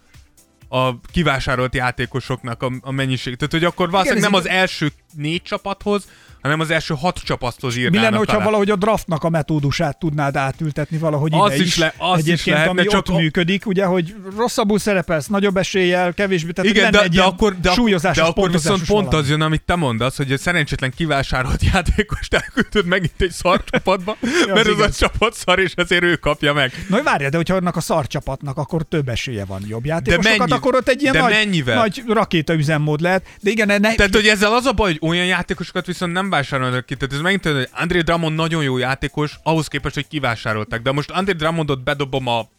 a 0.69 0.99
kivásárolt 0.99 1.75
játékosoknak 1.75 2.63
a, 2.63 2.71
a 2.81 2.91
mennyiség. 2.91 3.35
Tehát, 3.35 3.53
hogy 3.53 3.63
akkor 3.63 3.89
valószínűleg 3.89 4.23
nem 4.23 4.39
az 4.39 4.47
első 4.47 4.91
négy 5.13 5.41
csapathoz, 5.41 6.07
hanem 6.41 6.59
az 6.59 6.71
első 6.71 6.93
hat 6.97 7.19
csapathoz 7.23 7.75
írnának 7.75 7.95
Mi 7.95 8.03
lenne, 8.03 8.17
hogyha 8.17 8.35
alá. 8.35 8.45
valahogy 8.45 8.69
a 8.69 8.75
draftnak 8.75 9.23
a 9.23 9.29
metódusát 9.29 9.99
tudnád 9.99 10.35
átültetni 10.35 10.97
valahogy 10.97 11.31
az 11.33 11.53
ide 11.53 11.63
is, 11.63 11.67
is 11.67 11.77
le, 11.77 11.93
az 11.97 12.19
Egyébként, 12.19 12.37
is 12.37 12.45
lehetne, 12.45 12.71
ami 12.71 12.83
csak 12.85 12.99
ott 12.99 13.15
a... 13.15 13.17
működik, 13.17 13.65
ugye, 13.65 13.85
hogy 13.85 14.15
rosszabbul 14.37 14.79
szerepelsz, 14.79 15.27
nagyobb 15.27 15.57
eséllyel, 15.57 16.13
kevésbé, 16.13 16.51
tehát 16.51 16.71
Igen, 16.71 16.91
de, 16.91 17.07
de, 17.07 17.23
akkor, 17.23 17.59
de, 17.59 17.73
de 18.13 18.23
akkor 18.23 18.51
viszont 18.51 18.85
pont 18.85 19.13
az 19.13 19.29
jön, 19.29 19.41
amit 19.41 19.61
te 19.61 19.75
mondasz, 19.75 20.17
hogy 20.17 20.31
a 20.31 20.37
szerencsétlen 20.37 20.91
kivásárolt 20.95 21.63
játékost 21.73 22.33
elküldöd 22.33 22.85
megint 22.85 23.21
egy 23.21 23.31
szar 23.31 23.63
csapatba, 23.71 24.17
ja, 24.47 24.53
mert 24.53 24.67
az, 24.67 24.79
az 24.79 24.85
a 24.85 24.89
csapat 24.89 25.33
szar, 25.33 25.59
és 25.59 25.71
ezért 25.75 26.03
ő 26.03 26.15
kapja 26.15 26.53
meg. 26.53 26.85
Na 26.89 27.03
várja, 27.03 27.29
de 27.29 27.37
hogyha 27.37 27.55
annak 27.55 27.75
a 27.75 27.81
szar 27.81 28.07
csapatnak, 28.07 28.57
akkor 28.57 28.83
több 28.83 29.09
esélye 29.09 29.45
van 29.45 29.61
jobb 29.67 29.85
játékosokat, 29.85 30.31
de 30.31 30.37
mennyi, 30.37 30.51
akkor 30.51 30.75
ott 30.75 30.87
egy 30.87 31.01
ilyen 31.01 31.13
de 31.13 31.21
nagy, 31.21 31.31
mennyivel? 31.31 31.75
nagy 31.75 32.03
rakéta 32.07 32.53
üzemmód 32.53 33.01
lehet. 33.01 33.25
De 33.41 33.49
igen, 33.49 33.67
ne, 33.67 33.95
Tehát, 33.95 34.15
hogy 34.15 34.27
ezzel 34.27 34.53
az 34.53 34.65
a 34.65 34.71
baj, 34.71 34.96
hogy 34.99 35.09
olyan 35.09 35.25
játékosokat 35.25 35.85
viszont 35.85 36.13
nem 36.13 36.29
vásárolnak 36.29 36.85
ki. 36.85 36.95
Tehát 36.95 37.13
ez 37.13 37.21
megint, 37.21 37.43
hogy 37.43 37.69
André 37.71 37.99
Drummond 37.99 38.35
nagyon 38.35 38.63
jó 38.63 38.77
játékos, 38.77 39.39
ahhoz 39.43 39.67
képest, 39.67 39.95
hogy 39.95 40.07
kivásárolták. 40.07 40.81
De 40.81 40.91
most 40.91 41.09
André 41.11 41.33
Drummondot 41.33 41.83
bedobom 41.83 42.27
a 42.27 42.49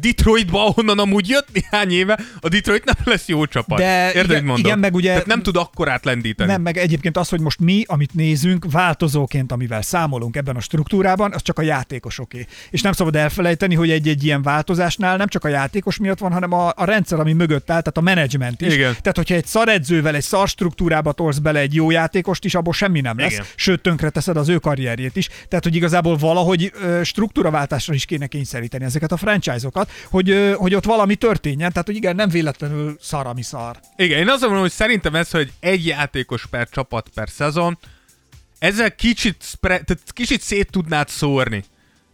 Detroitba, 0.00 0.66
ahonnan 0.66 0.98
amúgy 0.98 1.28
jött 1.28 1.48
néhány 1.52 1.92
éve, 1.92 2.18
a 2.40 2.48
Detroit 2.48 2.84
nem 2.84 2.94
lesz 3.04 3.28
jó 3.28 3.44
csapat. 3.44 3.78
De 3.78 4.12
Érde, 4.12 4.32
igen, 4.32 4.44
mondom? 4.44 4.64
igen, 4.64 4.78
meg 4.78 4.94
ugye... 4.94 5.10
Tehát 5.10 5.26
nem 5.26 5.42
tud 5.42 5.56
akkorát 5.56 6.04
lendíteni. 6.04 6.50
Nem, 6.50 6.62
meg 6.62 6.76
egyébként 6.76 7.16
az, 7.16 7.28
hogy 7.28 7.40
most 7.40 7.60
mi, 7.60 7.82
amit 7.86 8.14
nézünk, 8.14 8.66
változóként, 8.70 9.52
amivel 9.52 9.82
számolunk 9.82 10.36
ebben 10.36 10.56
a 10.56 10.60
struktúrában, 10.60 11.32
az 11.32 11.42
csak 11.42 11.58
a 11.58 11.62
játékosoké. 11.62 12.46
És 12.70 12.82
nem 12.82 12.92
szabad 12.92 13.16
elfelejteni, 13.16 13.74
hogy 13.74 13.90
egy-egy 13.90 14.24
ilyen 14.24 14.42
változásnál 14.42 15.16
nem 15.16 15.28
csak 15.28 15.44
a 15.44 15.48
játékos 15.48 15.96
miatt 15.98 16.18
van, 16.18 16.32
hanem 16.32 16.52
a, 16.52 16.72
a 16.76 16.84
rendszer, 16.84 17.20
ami 17.20 17.32
mögött 17.32 17.70
áll, 17.70 17.80
tehát 17.80 17.96
a 17.96 18.00
menedzsment 18.00 18.60
is. 18.60 18.74
Igen. 18.74 18.96
Tehát, 19.00 19.16
hogyha 19.16 19.34
egy 19.34 19.46
szaredzővel, 19.46 20.14
egy 20.14 20.22
szar 20.22 20.48
struktúrába 20.48 21.12
tolsz 21.12 21.38
bele 21.38 21.58
egy 21.58 21.74
jó 21.74 21.90
játékost 21.90 22.44
is, 22.44 22.54
abból 22.54 22.72
semmi 22.72 23.00
nem 23.00 23.18
lesz. 23.18 23.32
Igen. 23.32 23.44
Sőt, 23.54 23.82
tönkre 23.82 24.10
teszed 24.10 24.36
az 24.36 24.48
ő 24.48 24.58
karrierjét 24.58 25.16
is. 25.16 25.28
Tehát, 25.48 25.64
hogy 25.64 25.74
igazából 25.74 26.16
valahogy 26.16 26.72
struktúraváltásra 27.02 27.94
is 27.94 28.04
kéne 28.04 28.26
kényszeríteni 28.26 28.84
ezeket 28.84 29.12
a 29.12 29.16
franchise-okat 29.16 29.75
hogy, 30.10 30.54
hogy 30.56 30.74
ott 30.74 30.84
valami 30.84 31.14
történjen, 31.14 31.70
tehát 31.72 31.86
hogy 31.86 31.96
igen, 31.96 32.16
nem 32.16 32.28
véletlenül 32.28 32.96
szar, 33.00 33.26
ami 33.26 33.42
szar. 33.42 33.80
Igen, 33.96 34.18
én 34.18 34.28
azt 34.28 34.40
mondom, 34.40 34.60
hogy 34.60 34.70
szerintem 34.70 35.14
ez, 35.14 35.30
hogy 35.30 35.52
egy 35.60 35.86
játékos 35.86 36.46
per 36.46 36.68
csapat 36.68 37.08
per 37.14 37.28
szezon, 37.28 37.78
ezzel 38.58 38.94
kicsit, 38.94 39.36
spre- 39.42 39.84
tehát 39.84 40.12
kicsit 40.12 40.40
szét 40.40 40.70
tudnád 40.70 41.08
szórni. 41.08 41.64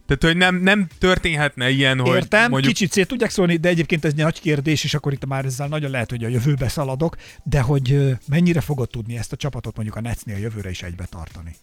Tehát, 0.07 0.23
hogy 0.23 0.37
nem, 0.37 0.63
nem 0.63 0.87
történhetne 0.99 1.71
ilyen, 1.71 2.01
hogy 2.01 2.15
Értem, 2.15 2.51
mondjuk... 2.51 2.73
kicsit 2.73 2.93
szét 2.93 3.09
tudják 3.09 3.31
szólni, 3.31 3.57
de 3.57 3.69
egyébként 3.69 4.05
ez 4.05 4.11
egy 4.11 4.19
nagy 4.19 4.41
kérdés, 4.41 4.85
és 4.85 4.95
akkor 4.95 5.13
itt 5.13 5.27
már 5.27 5.45
ezzel 5.45 5.69
nagyon 5.69 5.91
lehet, 5.91 6.11
hogy 6.11 6.25
a 6.25 6.29
jövőbe 6.29 6.69
szaladok, 6.69 7.17
de 7.43 7.61
hogy 7.61 8.17
mennyire 8.29 8.61
fogod 8.61 8.89
tudni 8.89 9.17
ezt 9.17 9.33
a 9.33 9.37
csapatot 9.37 9.75
mondjuk 9.77 9.97
a 9.97 10.01
Netsnél 10.01 10.35
a 10.35 10.39
jövőre 10.39 10.71
is 10.71 10.83
egybe 10.83 11.05
tartani? 11.05 11.57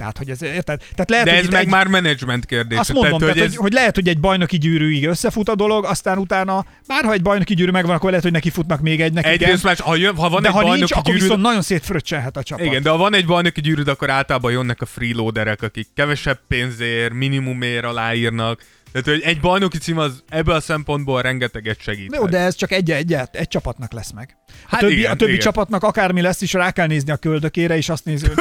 Tehát, 0.00 0.18
hogy 0.18 0.30
ez, 0.30 0.42
érted? 0.42 0.78
Tehát 0.78 1.10
lehet, 1.10 1.24
De 1.24 1.32
ez 1.32 1.40
hogy 1.40 1.50
meg 1.50 1.60
egy... 1.60 1.68
már 1.68 1.86
menedzsment 1.86 2.46
kérdés. 2.46 2.78
Azt 2.78 2.92
mondom, 2.92 3.18
tehát, 3.18 3.34
hogy, 3.34 3.42
ez... 3.42 3.54
hogy, 3.54 3.72
lehet, 3.72 3.94
hogy 3.94 4.08
egy 4.08 4.20
bajnoki 4.20 4.58
gyűrűig 4.58 5.06
összefut 5.06 5.48
a 5.48 5.54
dolog, 5.54 5.84
aztán 5.84 6.18
utána, 6.18 6.64
már 6.86 7.04
ha 7.04 7.12
egy 7.12 7.22
bajnoki 7.22 7.54
gyűrű 7.54 7.70
megvan, 7.70 7.94
akkor 7.94 8.08
lehet, 8.08 8.24
hogy 8.24 8.32
neki 8.32 8.50
futnak 8.50 8.80
még 8.80 9.00
egynek. 9.00 9.26
Egyrészt 9.26 9.62
más, 9.62 9.80
ha, 9.80 9.96
jön, 9.96 10.16
ha 10.16 10.28
van 10.28 10.42
de 10.42 10.48
egy 10.48 10.54
ha 10.54 10.60
bajnoki 10.60 10.78
nincs, 10.78 10.90
gyűrűd... 10.90 11.06
akkor 11.06 11.20
viszont 11.20 11.40
nagyon 11.42 11.62
szétfröccselhet 11.62 12.36
a 12.36 12.42
csapat. 12.42 12.64
Igen, 12.64 12.82
de 12.82 12.90
ha 12.90 12.96
van 12.96 13.14
egy 13.14 13.26
bajnoki 13.26 13.60
gyűrűd, 13.60 13.88
akkor 13.88 14.10
általában 14.10 14.52
jönnek 14.52 14.80
a 14.80 14.86
freeloaderek, 14.86 15.62
akik 15.62 15.88
kevesebb 15.94 16.38
pénzért, 16.48 17.12
minimumért 17.12 17.84
aláírnak, 17.84 18.62
tehát, 18.92 19.06
hogy 19.06 19.20
egy 19.20 19.40
bajnoki 19.40 19.78
cím 19.78 19.98
az 19.98 20.22
ebből 20.28 20.54
a 20.54 20.60
szempontból 20.60 21.22
rengeteget 21.22 21.80
segít. 21.80 22.14
Jó, 22.14 22.26
de 22.26 22.38
ez 22.38 22.54
csak 22.54 22.72
egy, 22.72 22.90
egy, 22.90 23.16
egy 23.32 23.48
csapatnak 23.48 23.92
lesz 23.92 24.12
meg. 24.12 24.36
A 24.48 24.52
hát 24.66 24.80
többi, 24.80 24.98
igen, 24.98 25.10
a 25.10 25.16
többi 25.16 25.30
igen. 25.30 25.44
csapatnak 25.44 25.82
akármi 25.82 26.20
lesz 26.20 26.40
is, 26.40 26.52
rá 26.52 26.70
kell 26.70 26.86
nézni 26.86 27.10
a 27.10 27.16
köldökére, 27.16 27.76
és 27.76 27.88
azt 27.88 28.04
nézni, 28.04 28.28
hogy 28.28 28.36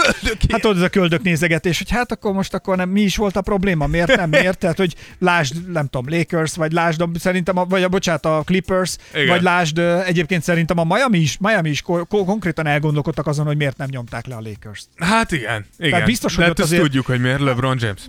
hát 0.51 0.65
ott 0.65 0.75
ez 0.75 0.81
a 0.81 0.89
köldök 0.89 1.21
nézegetés, 1.21 1.77
hogy 1.77 1.89
hát 1.89 2.11
akkor 2.11 2.33
most 2.33 2.53
akkor 2.53 2.77
nem, 2.77 2.89
mi 2.89 3.01
is 3.01 3.15
volt 3.15 3.35
a 3.35 3.41
probléma, 3.41 3.87
miért 3.87 4.15
nem, 4.15 4.29
miért? 4.29 4.57
Tehát, 4.57 4.77
hogy 4.77 4.95
lásd, 5.19 5.71
nem 5.71 5.87
tudom, 5.87 6.17
Lakers, 6.17 6.55
vagy 6.55 6.71
lásd, 6.71 7.01
szerintem, 7.19 7.57
a, 7.57 7.65
vagy 7.65 7.83
a, 7.83 7.89
bocsánat, 7.89 8.25
a 8.25 8.41
Clippers, 8.45 8.95
igen. 9.13 9.27
vagy 9.27 9.41
lásd, 9.41 9.77
egyébként 9.79 10.43
szerintem 10.43 10.77
a 10.77 10.83
Miami 10.83 11.19
is, 11.19 11.37
Miami 11.37 11.69
is 11.69 11.81
ko- 11.81 12.07
konkrétan 12.07 12.67
elgondolkodtak 12.67 13.27
azon, 13.27 13.45
hogy 13.45 13.57
miért 13.57 13.77
nem 13.77 13.87
nyomták 13.91 14.25
le 14.25 14.35
a 14.35 14.41
Lakers-t. 14.41 14.87
Hát 14.95 15.31
igen, 15.31 15.65
igen. 15.77 15.91
Tehát 15.91 16.05
biztos, 16.05 16.35
hogy 16.35 16.49
ott 16.49 16.59
azért... 16.59 16.81
tudjuk, 16.81 17.05
hogy 17.05 17.21
miért 17.21 17.39
LeBron 17.39 17.77
James. 17.79 18.01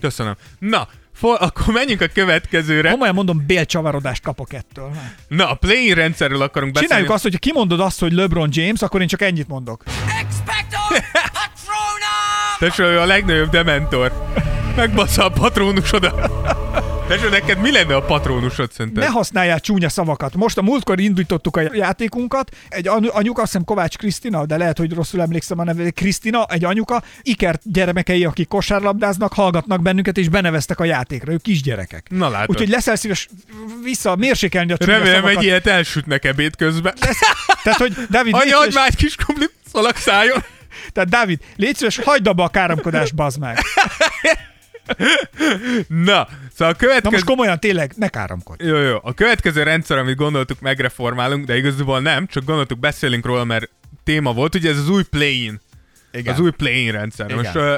Köszönöm. 0.00 0.34
Na, 0.58 0.88
For, 1.20 1.36
akkor 1.40 1.74
menjünk 1.74 2.00
a 2.00 2.06
következőre. 2.06 2.90
Komolyan 2.90 3.14
mondom, 3.14 3.44
bélcsavarodást 3.46 4.22
kapok 4.22 4.52
ettől. 4.52 4.90
Na, 5.28 5.50
a 5.50 5.54
play 5.54 5.92
rendszerről 5.92 6.42
akarunk 6.42 6.72
beszélni. 6.72 6.86
Csináljuk 6.86 7.14
azt, 7.14 7.22
hogy 7.22 7.38
kimondod 7.38 7.80
azt, 7.80 8.00
hogy 8.00 8.12
LeBron 8.12 8.48
James, 8.52 8.82
akkor 8.82 9.00
én 9.00 9.06
csak 9.06 9.22
ennyit 9.22 9.48
mondok. 9.48 9.82
Tesó, 12.58 12.84
ő 12.84 12.98
a 12.98 13.06
legnagyobb 13.06 13.48
dementor. 13.48 14.12
Megbasza 14.76 15.24
a 15.24 15.30
patrónusodat. 15.30 16.30
Tesó, 17.10 17.28
neked 17.28 17.58
mi 17.58 17.72
lenne 17.72 17.94
a 17.94 18.02
patrónusod 18.02 18.72
szerinted? 18.72 19.02
Ne 19.02 19.08
használjál 19.08 19.60
csúnya 19.60 19.88
szavakat. 19.88 20.34
Most 20.34 20.58
a 20.58 20.62
múltkor 20.62 21.00
indítottuk 21.00 21.56
a 21.56 21.60
játékunkat. 21.74 22.56
Egy 22.68 22.88
anyuka, 22.88 23.42
azt 23.42 23.50
hiszem 23.50 23.64
Kovács 23.64 23.96
Krisztina, 23.96 24.46
de 24.46 24.56
lehet, 24.56 24.78
hogy 24.78 24.92
rosszul 24.92 25.20
emlékszem 25.20 25.58
a 25.58 25.64
neve. 25.64 25.90
Krisztina, 25.90 26.46
egy 26.46 26.64
anyuka, 26.64 27.02
ikert 27.22 27.62
gyermekei, 27.64 28.24
akik 28.24 28.48
kosárlabdáznak, 28.48 29.32
hallgatnak 29.32 29.82
bennünket, 29.82 30.18
és 30.18 30.28
beneveztek 30.28 30.80
a 30.80 30.84
játékra. 30.84 31.32
Ők 31.32 31.42
kisgyerekek. 31.42 32.06
Na 32.10 32.28
látod. 32.28 32.50
Úgyhogy 32.50 32.68
leszel 32.68 32.96
szíves 32.96 33.28
vissza 33.82 34.16
mérsékelni 34.16 34.72
a 34.72 34.76
csúnya 34.76 34.92
Remélem, 34.92 35.14
szavakat. 35.14 35.38
egy 35.38 35.44
ilyet 35.44 35.66
elsütnek 35.66 36.24
ebéd 36.24 36.56
közben. 36.56 36.94
Lesz, 37.00 37.18
tehát, 37.62 37.78
hogy 37.78 37.92
David, 38.10 38.34
Anya, 38.34 38.58
adj 38.58 38.74
már 38.74 38.86
egy 38.88 38.96
kis 38.96 39.14
kumplit, 39.14 39.52
szalak 39.72 39.96
szájon. 39.96 40.44
Tehát 40.92 41.08
Dávid, 41.08 41.38
légy 41.56 41.76
szíves, 41.76 41.98
hagyd 41.98 42.26
abba 42.26 42.44
a 42.44 42.48
káromkodást, 42.48 43.14
bazd 43.14 43.38
meg. 43.38 43.58
Na, 45.88 46.28
szóval 46.52 46.74
a 46.74 46.76
következő... 46.76 47.00
Na 47.02 47.10
most 47.10 47.24
komolyan, 47.24 47.60
tényleg, 47.60 47.92
ne 47.96 48.08
káromkodj. 48.08 48.64
Jó, 48.64 48.76
jó. 48.76 48.98
A 49.02 49.14
következő 49.14 49.62
rendszer, 49.62 49.98
amit 49.98 50.16
gondoltuk 50.16 50.60
megreformálunk, 50.60 51.46
de 51.46 51.56
igazából 51.56 52.00
nem, 52.00 52.26
csak 52.26 52.44
gondoltuk 52.44 52.78
beszélünk 52.78 53.26
róla, 53.26 53.44
mert 53.44 53.70
téma 54.04 54.32
volt, 54.32 54.54
ugye 54.54 54.70
ez 54.70 54.78
az 54.78 54.88
új 54.88 55.02
play-in. 55.02 55.60
Igen. 56.12 56.34
Az 56.34 56.40
új 56.40 56.50
play-in 56.50 56.92
rendszer. 56.92 57.30
Igen. 57.30 57.36
Most 57.36 57.54
uh, 57.54 57.74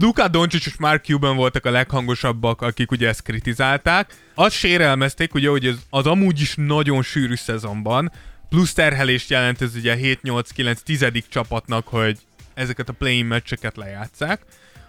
Luka 0.00 0.28
Doncic 0.28 0.66
és 0.66 0.76
Mark 0.76 1.04
Cuban 1.04 1.36
voltak 1.36 1.66
a 1.66 1.70
leghangosabbak, 1.70 2.62
akik 2.62 2.90
ugye 2.90 3.08
ezt 3.08 3.22
kritizálták. 3.22 4.14
Azt 4.34 4.54
sérelmezték, 4.54 5.34
ugye, 5.34 5.48
hogy 5.48 5.66
az, 5.66 5.78
az 5.90 6.06
amúgy 6.06 6.40
is 6.40 6.54
nagyon 6.56 7.02
sűrű 7.02 7.34
szezonban 7.34 8.10
plusz 8.48 8.72
terhelést 8.72 9.30
jelent 9.30 9.62
ez 9.62 9.74
ugye 9.74 9.96
7-8-9-10. 10.00 11.22
csapatnak, 11.28 11.88
hogy 11.88 12.18
ezeket 12.54 12.88
a 12.88 12.92
play 12.92 13.22
meccseket 13.22 13.76
lejátszák, 13.76 14.40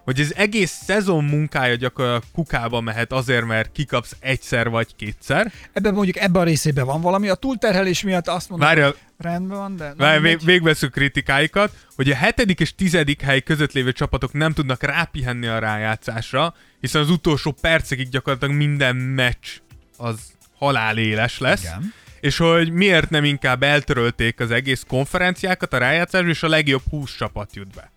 hogy 0.10 0.20
az 0.20 0.36
egész 0.36 0.72
szezon 0.72 1.24
munkája 1.24 1.76
gyakorlatilag 1.76 2.24
kukába 2.34 2.82
mehet 2.82 3.12
azért, 3.12 3.45
mert 3.45 3.72
kikapsz 3.72 4.16
egyszer 4.20 4.70
vagy 4.70 4.95
kétszer. 4.95 5.51
Ebben 5.74 5.93
mondjuk 5.93 6.18
ebben 6.18 6.41
a 6.41 6.45
részében 6.45 6.86
van 6.86 7.01
valami, 7.01 7.30
a 7.30 7.36
túlterhelés 7.36 8.01
miatt 8.01 8.28
azt 8.28 8.49
mondom, 8.49 8.68
Várjál, 8.68 8.95
rendben 9.18 9.57
van, 9.57 9.76
de... 9.76 9.93
Várj, 9.97 10.22
vég, 10.22 10.39
végveszünk 10.45 10.91
kritikáikat, 10.91 11.72
hogy 11.95 12.12
a 12.12 12.16
hetedik 12.16 12.60
és 12.60 12.76
tizedik 12.76 13.22
hely 13.22 13.41
között 13.41 13.72
lévő 13.72 13.91
csapatok 13.91 14.34
nem 14.34 14.53
tudnak 14.53 14.84
rápihenni 14.84 15.47
a 15.47 15.60
rájátszásra, 15.60 16.53
hiszen 16.80 17.01
az 17.01 17.10
utolsó 17.10 17.51
percekig 17.62 18.10
gyakorlatilag 18.10 18.55
minden 18.55 18.95
meccs 18.95 19.47
az 19.97 20.20
haláléles 20.57 21.39
lesz. 21.39 21.64
Igen. 21.64 21.93
És 22.20 22.38
hogy 22.38 22.72
miért 22.72 23.10
nem 23.10 23.24
inkább 23.24 23.64
eltörölték 23.64 24.39
az 24.39 24.51
egész 24.51 24.84
konferenciákat 24.88 25.74
a 25.74 25.78
rájátszásra, 25.78 26.30
és 26.30 26.43
a 26.43 26.47
legjobb 26.47 26.84
20 26.89 27.16
csapat 27.18 27.55
jut 27.55 27.76
be. 27.76 27.91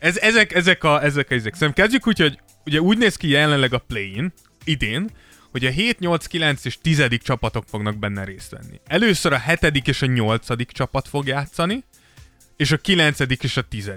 Ez, 0.00 0.16
ezek, 0.16 0.54
ezek 0.54 0.84
a, 0.84 1.02
ezek 1.02 1.30
a 1.30 1.34
ezek. 1.34 1.54
Szerintem 1.54 1.84
kezdjük 1.84 2.06
úgy, 2.06 2.18
hogy 2.18 2.38
ugye 2.64 2.80
úgy 2.80 2.98
néz 2.98 3.16
ki 3.16 3.28
jelenleg 3.28 3.72
a 3.74 3.78
play-in, 3.78 4.32
idén, 4.64 5.10
hogy 5.50 5.64
a 5.64 5.70
7, 5.70 5.98
8, 5.98 6.26
9 6.26 6.64
és 6.64 6.78
10. 6.82 7.08
csapatok 7.22 7.64
fognak 7.68 7.98
benne 7.98 8.24
részt 8.24 8.50
venni. 8.50 8.80
Először 8.86 9.32
a 9.32 9.38
7. 9.38 9.86
és 9.86 10.02
a 10.02 10.06
8. 10.06 10.72
csapat 10.72 11.08
fog 11.08 11.26
játszani, 11.26 11.84
és 12.56 12.72
a 12.72 12.76
9. 12.76 13.20
és 13.20 13.56
a 13.56 13.62
10. 13.62 13.90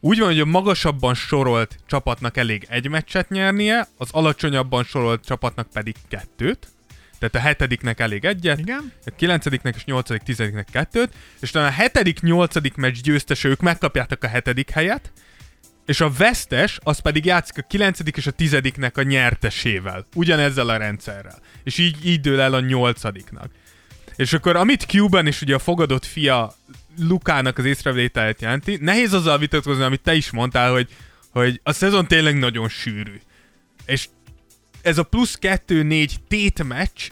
Úgy 0.00 0.18
van, 0.18 0.28
hogy 0.28 0.40
a 0.40 0.44
magasabban 0.44 1.14
sorolt 1.14 1.76
csapatnak 1.86 2.36
elég 2.36 2.66
egy 2.68 2.88
meccset 2.88 3.28
nyernie, 3.28 3.88
az 3.96 4.08
alacsonyabban 4.10 4.84
sorolt 4.84 5.24
csapatnak 5.24 5.70
pedig 5.72 5.96
kettőt. 6.08 6.68
Tehát 7.18 7.34
a 7.34 7.38
hetediknek 7.38 8.00
elég 8.00 8.24
egyet, 8.24 8.58
Igen. 8.58 8.92
a 9.06 9.10
kilencediknek 9.16 9.74
és 9.76 9.84
nyolcadik, 9.84 10.22
tizediknek 10.22 10.66
kettőt, 10.72 11.12
és 11.40 11.50
talán 11.50 11.68
a 11.68 11.72
hetedik, 11.72 12.20
nyolcadik 12.20 12.74
meccs 12.74 13.00
győztes, 13.00 13.44
ők 13.44 13.60
megkapjátok 13.60 14.22
a 14.22 14.28
hetedik 14.28 14.70
helyet, 14.70 15.12
és 15.86 16.00
a 16.00 16.10
vesztes, 16.10 16.78
az 16.82 16.98
pedig 16.98 17.24
játszik 17.24 17.58
a 17.58 17.66
kilencedik 17.68 18.16
és 18.16 18.26
a 18.26 18.30
tizediknek 18.30 18.96
a 18.96 19.02
nyertesével. 19.02 20.06
Ugyanezzel 20.14 20.68
a 20.68 20.76
rendszerrel. 20.76 21.38
És 21.64 21.78
így, 21.78 22.06
így 22.06 22.20
dől 22.20 22.40
el 22.40 22.54
a 22.54 22.60
nyolcadiknak. 22.60 23.50
És 24.16 24.32
akkor 24.32 24.56
amit 24.56 24.82
Cuban 24.82 25.26
is 25.26 25.42
ugye 25.42 25.54
a 25.54 25.58
fogadott 25.58 26.04
fia 26.04 26.54
Lukának 26.98 27.58
az 27.58 27.64
észrevételét 27.64 28.40
jelenti, 28.40 28.78
nehéz 28.80 29.12
azzal 29.12 29.38
vitatkozni, 29.38 29.82
amit 29.82 30.00
te 30.00 30.14
is 30.14 30.30
mondtál, 30.30 30.72
hogy, 30.72 30.88
hogy 31.30 31.60
a 31.62 31.72
szezon 31.72 32.06
tényleg 32.06 32.38
nagyon 32.38 32.68
sűrű. 32.68 33.20
És 33.86 34.08
ez 34.82 34.98
a 34.98 35.02
plusz 35.02 35.38
2-4 35.40 36.10
tét 36.28 36.64
meccs, 36.64 37.08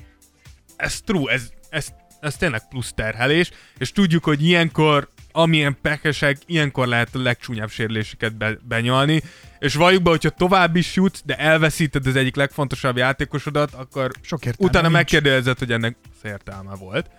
ez 0.77 1.01
true, 1.01 1.33
ez, 1.33 1.51
ez, 1.71 1.89
ez 2.21 2.37
tényleg 2.37 2.69
plusz 2.69 2.93
terhelés, 2.93 3.51
és 3.79 3.93
tudjuk, 3.93 4.25
hogy 4.25 4.45
ilyenkor 4.45 5.09
amilyen 5.33 5.77
pekesek, 5.83 6.39
ilyenkor 6.47 6.87
lehet 6.87 7.15
a 7.15 7.23
legcsúnyább 7.23 7.71
sérüléseket 7.71 8.37
be, 8.37 8.57
benyalni, 8.63 9.23
és 9.59 9.75
valljuk 9.75 10.03
be, 10.03 10.11
hogyha 10.11 10.31
tovább 10.31 10.77
is 10.77 10.95
jutsz, 10.95 11.23
de 11.25 11.37
elveszíted 11.37 12.07
az 12.07 12.17
egyik 12.17 12.37
legfontosabb 12.37 12.97
játékosodat, 12.97 13.75
akkor 13.75 14.11
Sok 14.21 14.41
utána 14.59 14.81
nincs. 14.81 14.93
megkérdezed, 14.93 15.59
hogy 15.59 15.73
ennek 15.73 15.97
értelme 16.23 16.75
volt. 16.75 17.11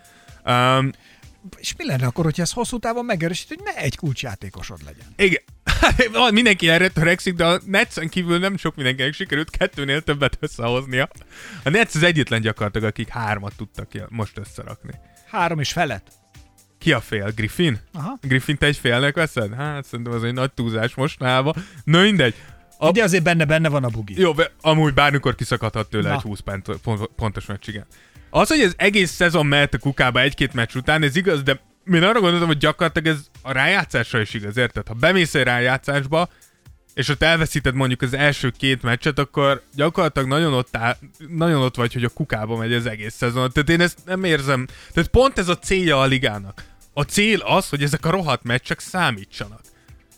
Um, 0.44 0.90
És 1.56 1.74
mi 1.76 1.86
lenne 1.86 2.06
akkor, 2.06 2.24
hogyha 2.24 2.42
ez 2.42 2.52
hosszú 2.52 2.78
távon 2.78 3.04
megerősít, 3.04 3.48
hogy 3.48 3.60
ne 3.64 3.76
egy 3.76 3.96
kulcsjátékosod 3.96 4.78
legyen? 4.84 5.06
igen, 5.16 5.42
Van, 6.12 6.32
mindenki 6.32 6.68
erre 6.68 6.88
törekszik, 6.88 7.34
de 7.34 7.44
a 7.46 7.60
Netsen 7.66 8.08
kívül 8.08 8.38
nem 8.38 8.56
sok 8.56 8.74
mindenkinek 8.76 9.12
sikerült 9.12 9.50
kettőnél 9.50 10.02
többet 10.02 10.36
összehoznia. 10.40 11.08
A 11.64 11.68
Nets 11.68 11.94
az 11.94 12.02
egyetlen 12.02 12.40
gyakorlatilag, 12.40 12.88
akik 12.88 13.08
hármat 13.08 13.52
tudtak 13.56 13.88
most 14.08 14.38
összerakni. 14.38 14.92
Három 15.30 15.60
és 15.60 15.72
felett. 15.72 16.06
Ki 16.78 16.92
a 16.92 17.00
fél? 17.00 17.30
Griffin? 17.36 17.80
Aha. 17.92 18.18
Griffin 18.20 18.56
te 18.58 18.66
egy 18.66 18.76
félnek 18.76 19.14
veszed? 19.14 19.54
Hát 19.54 19.84
szerintem 19.84 20.14
az 20.14 20.24
egy 20.24 20.34
nagy 20.34 20.52
túlzás 20.52 20.94
mostanában. 20.94 21.54
Na 21.84 22.00
mindegy. 22.00 22.34
A- 22.78 22.88
Ugye 22.88 23.02
azért 23.02 23.22
benne 23.22 23.44
benne 23.44 23.68
van 23.68 23.84
a 23.84 23.88
bugi. 23.88 24.20
Jó, 24.20 24.32
amúgy 24.60 24.94
bármikor 24.94 25.34
kiszakadhat 25.34 25.88
tőle 25.90 26.08
Na. 26.08 26.14
egy 26.14 26.20
20 26.20 26.40
pont, 26.40 26.68
pont, 26.82 27.06
pontos 27.16 27.46
meccs, 27.46 27.68
igen. 27.68 27.86
Az, 28.30 28.48
hogy 28.48 28.60
ez 28.60 28.72
egész 28.76 29.10
szezon 29.10 29.46
mehet 29.46 29.74
a 29.74 29.78
kukába 29.78 30.20
egy-két 30.20 30.52
meccs 30.52 30.74
után, 30.74 31.02
ez 31.02 31.16
igaz, 31.16 31.42
de 31.42 31.60
én 31.92 32.02
arra 32.02 32.20
gondoltam, 32.20 32.48
hogy 32.48 32.58
gyakorlatilag 32.58 33.16
ez 33.16 33.24
a 33.42 33.52
rájátszásra 33.52 34.20
is 34.20 34.34
igaz, 34.34 34.56
érted? 34.56 34.86
Ha 34.86 34.94
bemész 34.94 35.34
egy 35.34 35.42
rájátszásba, 35.42 36.28
és 36.94 37.08
ott 37.08 37.22
elveszíted 37.22 37.74
mondjuk 37.74 38.02
az 38.02 38.14
első 38.14 38.52
két 38.58 38.82
meccset, 38.82 39.18
akkor 39.18 39.62
gyakorlatilag 39.74 40.28
nagyon 40.28 40.52
ott, 40.52 40.76
áll, 40.76 40.96
nagyon 41.28 41.62
ott 41.62 41.76
vagy, 41.76 41.92
hogy 41.92 42.04
a 42.04 42.08
kukába 42.08 42.56
megy 42.56 42.72
az 42.72 42.86
egész 42.86 43.14
szezon. 43.14 43.50
Tehát 43.52 43.68
én 43.68 43.80
ezt 43.80 43.98
nem 44.04 44.24
érzem. 44.24 44.66
Tehát 44.92 45.10
pont 45.10 45.38
ez 45.38 45.48
a 45.48 45.58
célja 45.58 46.00
a 46.00 46.06
ligának. 46.06 46.64
A 46.92 47.02
cél 47.02 47.40
az, 47.40 47.68
hogy 47.68 47.82
ezek 47.82 48.06
a 48.06 48.10
rohadt 48.10 48.42
meccsek 48.42 48.80
számítsanak. 48.80 49.60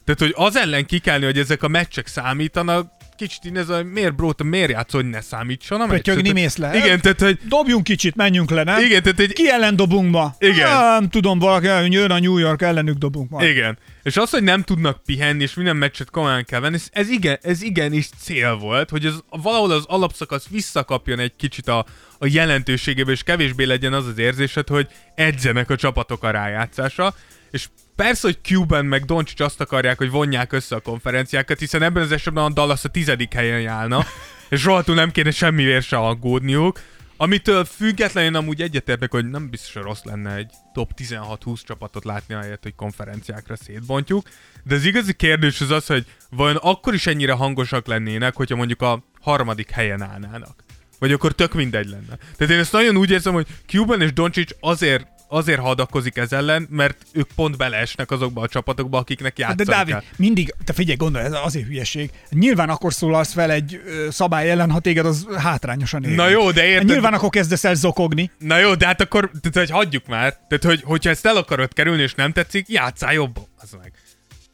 Tehát, 0.04 0.20
hogy 0.20 0.46
az 0.46 0.56
ellen 0.56 0.86
kikelni, 0.86 1.24
hogy 1.24 1.38
ezek 1.38 1.62
a 1.62 1.68
meccsek 1.68 2.06
számítanak, 2.06 2.92
kicsit 3.20 3.44
én 3.44 3.56
ez 3.56 3.68
a 3.68 3.82
miért 3.82 4.14
bro, 4.14 4.32
te 4.32 4.44
miért 4.44 4.70
játszol, 4.70 5.00
hogy 5.00 5.10
ne 5.10 5.20
számítson? 5.20 5.88
Pötyögni 5.88 6.32
mész 6.32 6.56
le. 6.56 6.76
Igen, 6.76 7.00
tehát, 7.00 7.20
hogy 7.20 7.38
Dobjunk 7.48 7.84
kicsit, 7.84 8.16
menjünk 8.16 8.50
le, 8.50 8.62
nem? 8.62 8.84
igen, 8.84 9.02
tehát 9.02 9.20
egy, 9.20 9.32
Ki 9.32 9.50
ellen 9.50 9.76
dobunk 9.76 10.10
ma? 10.10 10.34
Igen. 10.38 10.68
Nem 10.70 11.08
tudom, 11.08 11.38
valaki 11.38 11.66
jön 11.92 12.10
a 12.10 12.18
New 12.18 12.36
York, 12.36 12.62
ellenük 12.62 12.96
dobunk 12.96 13.30
ma. 13.30 13.44
Igen. 13.44 13.78
És 14.02 14.16
az, 14.16 14.30
hogy 14.30 14.42
nem 14.42 14.62
tudnak 14.62 15.02
pihenni, 15.02 15.42
és 15.42 15.54
minden 15.54 15.76
meccset 15.76 16.10
komolyan 16.10 16.44
kell 16.44 16.60
venni, 16.60 16.74
ez, 16.74 16.88
ez, 16.90 17.08
igen, 17.08 17.38
ez 17.42 17.62
igenis 17.62 18.08
cél 18.20 18.56
volt, 18.56 18.90
hogy 18.90 19.06
ez, 19.06 19.14
valahol 19.30 19.70
az 19.70 19.84
alapszakasz 19.86 20.48
visszakapjon 20.48 21.18
egy 21.18 21.36
kicsit 21.36 21.68
a, 21.68 21.86
a 22.18 22.26
jelentőségébe, 22.26 23.10
és 23.10 23.22
kevésbé 23.22 23.64
legyen 23.64 23.92
az 23.92 24.06
az 24.06 24.18
érzésed, 24.18 24.68
hogy 24.68 24.88
edzenek 25.14 25.70
a 25.70 25.76
csapatok 25.76 26.24
a 26.24 26.30
rájátszásra. 26.30 27.14
És 27.50 27.66
persze, 27.96 28.26
hogy 28.26 28.38
Cuban 28.42 28.84
meg 28.84 29.04
Doncic 29.04 29.40
azt 29.40 29.60
akarják, 29.60 29.98
hogy 29.98 30.10
vonják 30.10 30.52
össze 30.52 30.76
a 30.76 30.80
konferenciákat, 30.80 31.58
hiszen 31.58 31.82
ebben 31.82 32.02
az 32.02 32.12
esetben 32.12 32.44
a 32.44 32.50
Dallas 32.50 32.84
a 32.84 32.88
tizedik 32.88 33.32
helyen 33.32 33.66
állna, 33.66 34.06
és 34.50 34.64
rohadtul 34.64 34.94
nem 34.94 35.10
kéne 35.10 35.30
semmiért 35.30 35.86
se 35.86 35.96
aggódniuk. 35.96 36.80
Amitől 37.22 37.64
függetlenül 37.64 38.36
amúgy 38.36 38.62
egyetértek, 38.62 39.10
hogy 39.10 39.30
nem 39.30 39.50
biztos, 39.50 39.72
hogy 39.72 39.82
rossz 39.82 40.02
lenne 40.02 40.34
egy 40.34 40.52
top 40.72 40.90
16-20 40.96 41.60
csapatot 41.66 42.04
látni, 42.04 42.34
ahelyett, 42.34 42.62
hogy 42.62 42.74
konferenciákra 42.74 43.56
szétbontjuk. 43.56 44.28
De 44.64 44.74
az 44.74 44.84
igazi 44.84 45.12
kérdés 45.12 45.60
az 45.60 45.70
az, 45.70 45.86
hogy 45.86 46.06
vajon 46.30 46.56
akkor 46.56 46.94
is 46.94 47.06
ennyire 47.06 47.32
hangosak 47.32 47.86
lennének, 47.86 48.36
hogyha 48.36 48.56
mondjuk 48.56 48.82
a 48.82 49.04
harmadik 49.20 49.70
helyen 49.70 50.02
állnának. 50.02 50.64
Vagy 50.98 51.12
akkor 51.12 51.32
tök 51.32 51.54
mindegy 51.54 51.88
lenne. 51.88 52.18
Tehát 52.36 52.52
én 52.52 52.58
ezt 52.58 52.72
nagyon 52.72 52.96
úgy 52.96 53.10
érzem, 53.10 53.32
hogy 53.32 53.46
Cuban 53.66 54.00
és 54.00 54.12
Doncic 54.12 54.50
azért 54.60 55.06
azért 55.32 55.60
hadakozik 55.60 56.16
ez 56.16 56.32
ellen, 56.32 56.66
mert 56.70 56.96
ők 57.12 57.28
pont 57.34 57.56
beleesnek 57.56 58.10
azokba 58.10 58.42
a 58.42 58.48
csapatokba, 58.48 58.98
akiknek 58.98 59.28
Hát 59.30 59.38
játszani 59.38 59.64
De 59.64 59.72
Dávid, 59.72 59.92
kell. 59.92 60.02
mindig, 60.16 60.54
te 60.64 60.72
figyelj, 60.72 60.96
gondolj, 60.96 61.24
ez 61.24 61.32
azért 61.44 61.66
hülyeség. 61.66 62.10
Nyilván 62.30 62.68
akkor 62.68 62.92
szólalsz 62.92 63.32
fel 63.32 63.50
egy 63.50 63.80
szabály 64.10 64.50
ellen, 64.50 64.70
ha 64.70 64.80
téged 64.80 65.06
az 65.06 65.26
hátrányosan 65.36 66.04
ér. 66.04 66.14
Na 66.14 66.28
jó, 66.28 66.50
de 66.50 66.64
érted? 66.66 66.88
Nyilván 66.88 67.14
akkor 67.14 67.28
kezdesz 67.28 67.64
el 67.64 67.74
zokogni. 67.74 68.30
Na 68.38 68.58
jó, 68.58 68.74
de 68.74 68.86
hát 68.86 69.00
akkor, 69.00 69.30
tehát, 69.40 69.68
hogy 69.68 69.76
hagyjuk 69.76 70.06
már. 70.06 70.36
Tehát, 70.48 70.64
hogy, 70.64 70.82
hogyha 70.84 71.10
ezt 71.10 71.26
el 71.26 71.36
akarod 71.36 71.72
kerülni 71.72 72.02
és 72.02 72.14
nem 72.14 72.32
tetszik, 72.32 72.68
játszál 72.68 73.12
jobban. 73.12 73.44
Az 73.56 73.70
meg. 73.82 73.92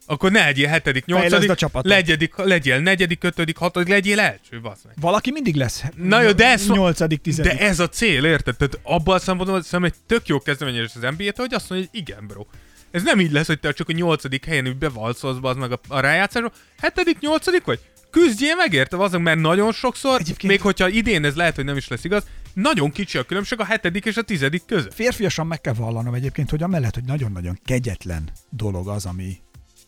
Akkor 0.09 0.31
ne 0.31 0.39
legyél 0.39 0.67
hetedik, 0.67 1.05
nyolcadik, 1.05 1.49
a 1.49 1.55
csapatot. 1.55 1.91
legyedik, 1.91 2.35
legyél 2.35 2.79
negyedik, 2.79 3.23
ötödik, 3.23 3.57
hatodik, 3.57 3.87
legyél 3.87 4.19
első, 4.19 4.61
basz 4.61 4.79
meg. 4.85 4.93
Valaki 4.99 5.31
mindig 5.31 5.55
lesz. 5.55 5.83
Na 5.95 6.21
jó, 6.21 6.31
de 6.31 6.45
ez- 6.45 6.67
Nyolcadik, 6.67 7.21
tizedik. 7.21 7.51
De 7.51 7.59
ez 7.59 7.79
a 7.79 7.89
cél, 7.89 8.25
érted? 8.25 8.55
Tehát 8.57 8.79
abban 8.83 9.15
a 9.15 9.19
szempontból 9.19 9.61
szerintem 9.61 9.93
egy 9.93 10.05
tök 10.07 10.27
jó 10.27 10.39
kezdeményezés 10.39 10.91
az 10.95 11.01
NBA-t, 11.17 11.37
hogy 11.37 11.53
azt 11.53 11.69
mondja, 11.69 11.87
hogy 11.91 11.99
igen, 12.01 12.27
bro. 12.27 12.45
Ez 12.91 13.03
nem 13.03 13.19
így 13.19 13.31
lesz, 13.31 13.47
hogy 13.47 13.59
te 13.59 13.71
csak 13.71 13.89
a 13.89 13.93
nyolcadik 13.93 14.45
helyen 14.45 14.67
úgy 14.67 14.77
bevalszolsz 14.77 15.37
az 15.41 15.55
meg 15.55 15.71
a, 15.71 15.79
a 15.87 15.99
rájátszásra. 15.99 16.51
Hetedik, 16.79 17.19
nyolcadik 17.19 17.63
vagy? 17.65 17.79
Küzdjél 18.11 18.55
meg, 18.55 18.73
érted? 18.73 18.99
Azok, 19.01 19.21
mert 19.21 19.39
nagyon 19.39 19.71
sokszor, 19.71 20.19
Egyébként... 20.19 20.51
még 20.51 20.61
hogyha 20.61 20.89
idén 20.89 21.25
ez 21.25 21.35
lehet, 21.35 21.55
hogy 21.55 21.65
nem 21.65 21.77
is 21.77 21.87
lesz 21.87 22.03
igaz, 22.03 22.23
nagyon 22.53 22.91
kicsi 22.91 23.17
a 23.17 23.23
különbség 23.23 23.59
a 23.59 23.65
hetedik 23.65 24.05
és 24.05 24.17
a 24.17 24.21
tizedik 24.21 24.61
között. 24.65 24.93
Férfiasan 24.93 25.47
meg 25.47 25.61
kell 25.61 25.73
vallanom 25.73 26.13
egyébként, 26.13 26.49
hogy 26.49 26.63
amellett, 26.63 26.93
hogy 26.93 27.03
nagyon-nagyon 27.03 27.59
kegyetlen 27.65 28.29
dolog 28.49 28.87
az, 28.87 29.05
ami 29.05 29.37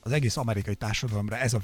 az 0.09 0.15
egész 0.15 0.37
amerikai 0.37 0.75
társadalomra 0.75 1.37
ez 1.37 1.53
a 1.53 1.59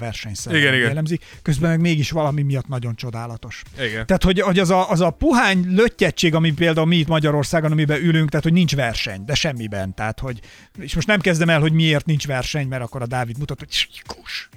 igen. 0.50 0.76
jellemzik, 0.76 1.26
közben 1.42 1.70
meg 1.70 1.80
mégis 1.80 2.12
valami 2.12 2.42
miatt 2.42 2.68
nagyon 2.68 2.96
csodálatos. 2.96 3.62
Igen. 3.80 4.06
Tehát, 4.06 4.24
hogy, 4.24 4.42
hogy 4.42 4.60
az, 4.60 4.70
a, 4.70 4.90
az 4.90 5.02
a 5.02 5.10
puhány 5.10 5.66
löttyettség, 5.76 6.36
ami 6.36 6.54
például 6.54 6.88
mi 6.88 6.96
itt 6.96 7.08
Magyarországon, 7.08 7.72
amiben 7.72 8.02
ülünk, 8.02 8.30
tehát, 8.30 8.46
hogy 8.46 8.54
nincs 8.54 8.76
verseny, 8.76 9.26
de 9.26 9.36
semmiben. 9.36 9.94
Tehát, 9.94 10.20
hogy, 10.20 10.40
és 10.80 10.96
most 10.96 11.08
nem 11.08 11.20
kezdem 11.20 11.50
el, 11.50 11.60
hogy 11.60 11.74
miért 11.74 12.06
nincs 12.06 12.28
verseny, 12.28 12.68
mert 12.68 12.84
akkor 12.84 13.02
a 13.02 13.08
Dávid 13.08 13.38
mutat, 13.38 13.60
hogy 13.60 13.88
kus, 14.06 14.50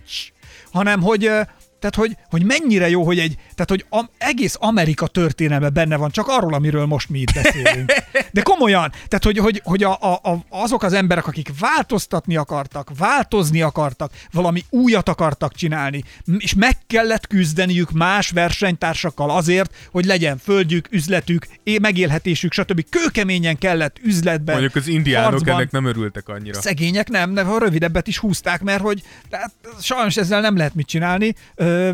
hanem, 0.70 1.00
hogy, 1.00 1.30
Tehát, 1.78 1.94
hogy, 1.94 2.16
hogy 2.30 2.44
mennyire 2.44 2.88
jó, 2.88 3.04
hogy 3.04 3.18
egy, 3.18 3.34
tehát, 3.34 3.68
hogy 3.68 3.84
a, 3.90 4.04
egész 4.18 4.56
Amerika 4.58 5.06
történelme 5.06 5.68
benne 5.68 5.96
van, 5.96 6.10
csak 6.10 6.28
arról, 6.28 6.54
amiről 6.54 6.86
most 6.86 7.08
mi 7.08 7.18
itt 7.18 7.34
beszélünk. 7.34 7.92
De 8.32 8.42
komolyan, 8.42 8.90
tehát, 9.08 9.24
hogy, 9.24 9.38
hogy, 9.38 9.60
hogy 9.64 9.82
a, 9.82 9.98
a, 10.00 10.12
a, 10.12 10.44
azok 10.48 10.82
az 10.82 10.92
emberek, 10.92 11.26
akik 11.26 11.50
változtatni 11.58 12.36
akartak, 12.36 12.90
változni 12.98 13.62
akartak, 13.62 14.12
valami 14.32 14.64
újat 14.70 15.08
akartak 15.08 15.54
csinálni, 15.54 16.04
és 16.38 16.54
meg 16.54 16.76
kellett 16.86 17.26
küzdeniük 17.26 17.90
más 17.90 18.30
versenytársakkal 18.30 19.30
azért, 19.30 19.74
hogy 19.90 20.04
legyen 20.04 20.38
földjük, 20.38 20.88
üzletük, 20.90 21.46
megélhetésük, 21.80 22.52
stb. 22.52 22.84
Kőkeményen 22.90 23.58
kellett 23.58 23.96
üzletben. 24.02 24.54
Mondjuk 24.54 24.76
az 24.76 24.86
indiánok 24.86 25.30
harcban. 25.30 25.54
ennek 25.54 25.70
nem 25.70 25.84
örültek 25.84 26.28
annyira. 26.28 26.60
Szegények 26.60 27.08
nem, 27.08 27.34
de 27.34 27.40
a 27.40 27.58
rövidebbet 27.58 28.06
is 28.06 28.18
húzták, 28.18 28.62
mert 28.62 28.80
hogy 28.80 29.02
tehát, 29.28 29.52
sajnos 29.80 30.16
ezzel 30.16 30.40
nem 30.40 30.56
lehet 30.56 30.74
mit 30.74 30.86
csinálni 30.86 31.34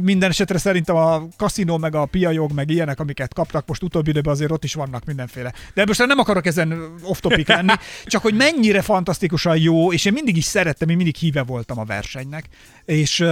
minden 0.02 0.30
esetre 0.30 0.58
szerintem 0.58 0.96
a 0.96 1.26
kaszinó, 1.36 1.78
meg 1.78 1.94
a 1.94 2.04
piajog, 2.04 2.52
meg 2.52 2.70
ilyenek, 2.70 3.00
amiket 3.00 3.34
kaptak 3.34 3.66
most 3.66 3.82
utóbbi 3.82 4.10
időben 4.10 4.32
azért 4.32 4.50
ott 4.50 4.64
is 4.64 4.74
vannak 4.74 5.04
mindenféle. 5.04 5.52
De 5.74 5.84
most 5.86 6.06
nem 6.06 6.18
akarok 6.18 6.46
ezen 6.46 6.94
off-topic 7.02 7.48
lenni, 7.48 7.72
csak 8.04 8.22
hogy 8.22 8.34
mennyire 8.34 8.82
fantasztikusan 8.82 9.56
jó, 9.56 9.92
és 9.92 10.04
én 10.04 10.12
mindig 10.12 10.36
is 10.36 10.44
szerettem, 10.44 10.88
én 10.88 10.96
mindig 10.96 11.16
híve 11.16 11.42
voltam 11.42 11.78
a 11.78 11.84
versenynek, 11.84 12.48
és 12.84 13.24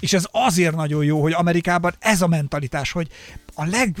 és 0.00 0.12
ez 0.12 0.24
azért 0.30 0.76
nagyon 0.76 1.04
jó, 1.04 1.22
hogy 1.22 1.32
Amerikában 1.32 1.94
ez 1.98 2.22
a 2.22 2.26
mentalitás, 2.26 2.92
hogy 2.92 3.08
a 3.54 3.64
leg 3.64 3.96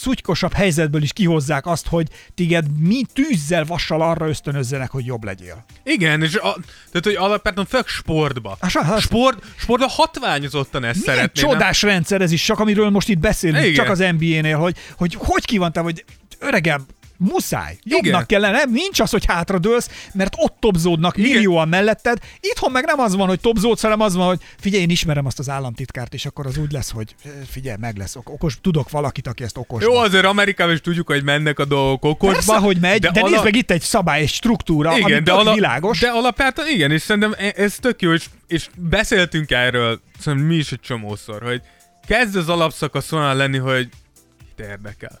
szutykosabb 0.00 0.52
helyzetből 0.52 1.02
is 1.02 1.12
kihozzák 1.12 1.66
azt, 1.66 1.86
hogy 1.86 2.06
téged 2.34 2.64
mi 2.78 3.02
tűzzel, 3.12 3.64
vassal 3.64 4.02
arra 4.02 4.28
ösztönözzenek, 4.28 4.90
hogy 4.90 5.06
jobb 5.06 5.24
legyél. 5.24 5.64
Igen, 5.84 6.22
és 6.22 6.34
a, 6.34 6.56
tehát, 6.90 7.04
hogy 7.04 7.14
alapvetően 7.14 7.66
főleg 7.66 7.86
sportba. 7.86 8.56
A, 8.60 9.00
Sport, 9.00 9.44
sportba 9.56 9.88
hatványozottan 9.88 10.84
ezt 10.84 11.00
Milyen 11.00 11.16
szeretném. 11.16 11.44
csodás 11.50 11.80
nem? 11.80 11.90
rendszer 11.90 12.20
ez 12.20 12.32
is, 12.32 12.44
csak 12.44 12.58
amiről 12.58 12.90
most 12.90 13.08
itt 13.08 13.18
beszélünk, 13.18 13.64
Igen. 13.64 13.74
csak 13.74 13.88
az 13.88 13.98
NBA-nél, 13.98 14.58
hogy, 14.58 14.76
hogy 14.96 15.16
hogy 15.18 15.72
te, 15.72 15.80
hogy 15.80 16.04
öregem, 16.38 16.86
Muszáj. 17.22 17.78
Jobbnak 17.82 18.06
Igen. 18.06 18.26
kellene. 18.26 18.58
Nem, 18.58 18.72
nincs 18.72 19.00
az, 19.00 19.10
hogy 19.10 19.24
hátradőlsz, 19.24 19.88
mert 20.12 20.34
ott 20.36 20.56
topzódnak 20.60 21.16
Igen. 21.16 21.30
millióan 21.30 21.68
melletted. 21.68 22.18
Itthon 22.40 22.72
meg 22.72 22.84
nem 22.84 22.98
az 22.98 23.16
van, 23.16 23.28
hogy 23.28 23.40
topzódsz, 23.40 23.82
hanem 23.82 24.00
az 24.00 24.14
van, 24.14 24.26
hogy 24.26 24.40
figyelj, 24.58 24.82
én 24.82 24.90
ismerem 24.90 25.26
azt 25.26 25.38
az 25.38 25.48
államtitkárt, 25.48 26.14
és 26.14 26.26
akkor 26.26 26.46
az 26.46 26.56
úgy 26.56 26.72
lesz, 26.72 26.90
hogy 26.90 27.14
eh, 27.24 27.30
figyelj, 27.50 27.76
meg 27.80 27.96
lesz. 27.96 28.16
Okos, 28.16 28.58
tudok 28.60 28.90
valakit, 28.90 29.26
aki 29.26 29.42
ezt 29.42 29.56
okos. 29.56 29.82
Jó, 29.82 29.94
azért 29.96 30.24
Amerikában 30.24 30.74
is 30.74 30.80
tudjuk, 30.80 31.06
hogy 31.06 31.24
mennek 31.24 31.58
a 31.58 31.64
dolgok 31.64 32.04
okosba. 32.04 32.32
Persze, 32.32 32.56
hogy 32.56 32.78
megy, 32.80 33.00
de, 33.00 33.10
de 33.10 33.20
ala... 33.20 33.30
nézd 33.30 33.44
meg 33.44 33.56
itt 33.56 33.70
egy 33.70 33.82
szabály, 33.82 34.20
egy 34.20 34.28
struktúra, 34.28 34.96
igen, 34.96 35.12
ami 35.12 35.20
de 35.22 35.32
ala... 35.32 35.54
világos. 35.54 35.98
De 36.00 36.08
alapvetően 36.08 36.68
igen, 36.68 36.90
és 36.90 37.02
szerintem 37.02 37.34
e- 37.38 37.52
ez 37.56 37.74
tök 37.80 38.02
jó, 38.02 38.12
és, 38.12 38.24
és 38.46 38.68
beszéltünk 38.76 39.50
erről, 39.50 40.00
szerintem 40.18 40.48
mi 40.48 40.56
is 40.56 40.72
egy 40.72 40.80
csomószor, 40.80 41.42
hogy 41.42 41.62
kezd 42.06 42.36
az 42.36 42.48
alapszakaszon 42.48 43.36
lenni, 43.36 43.58
hogy 43.58 43.88
érdekel 44.56 45.20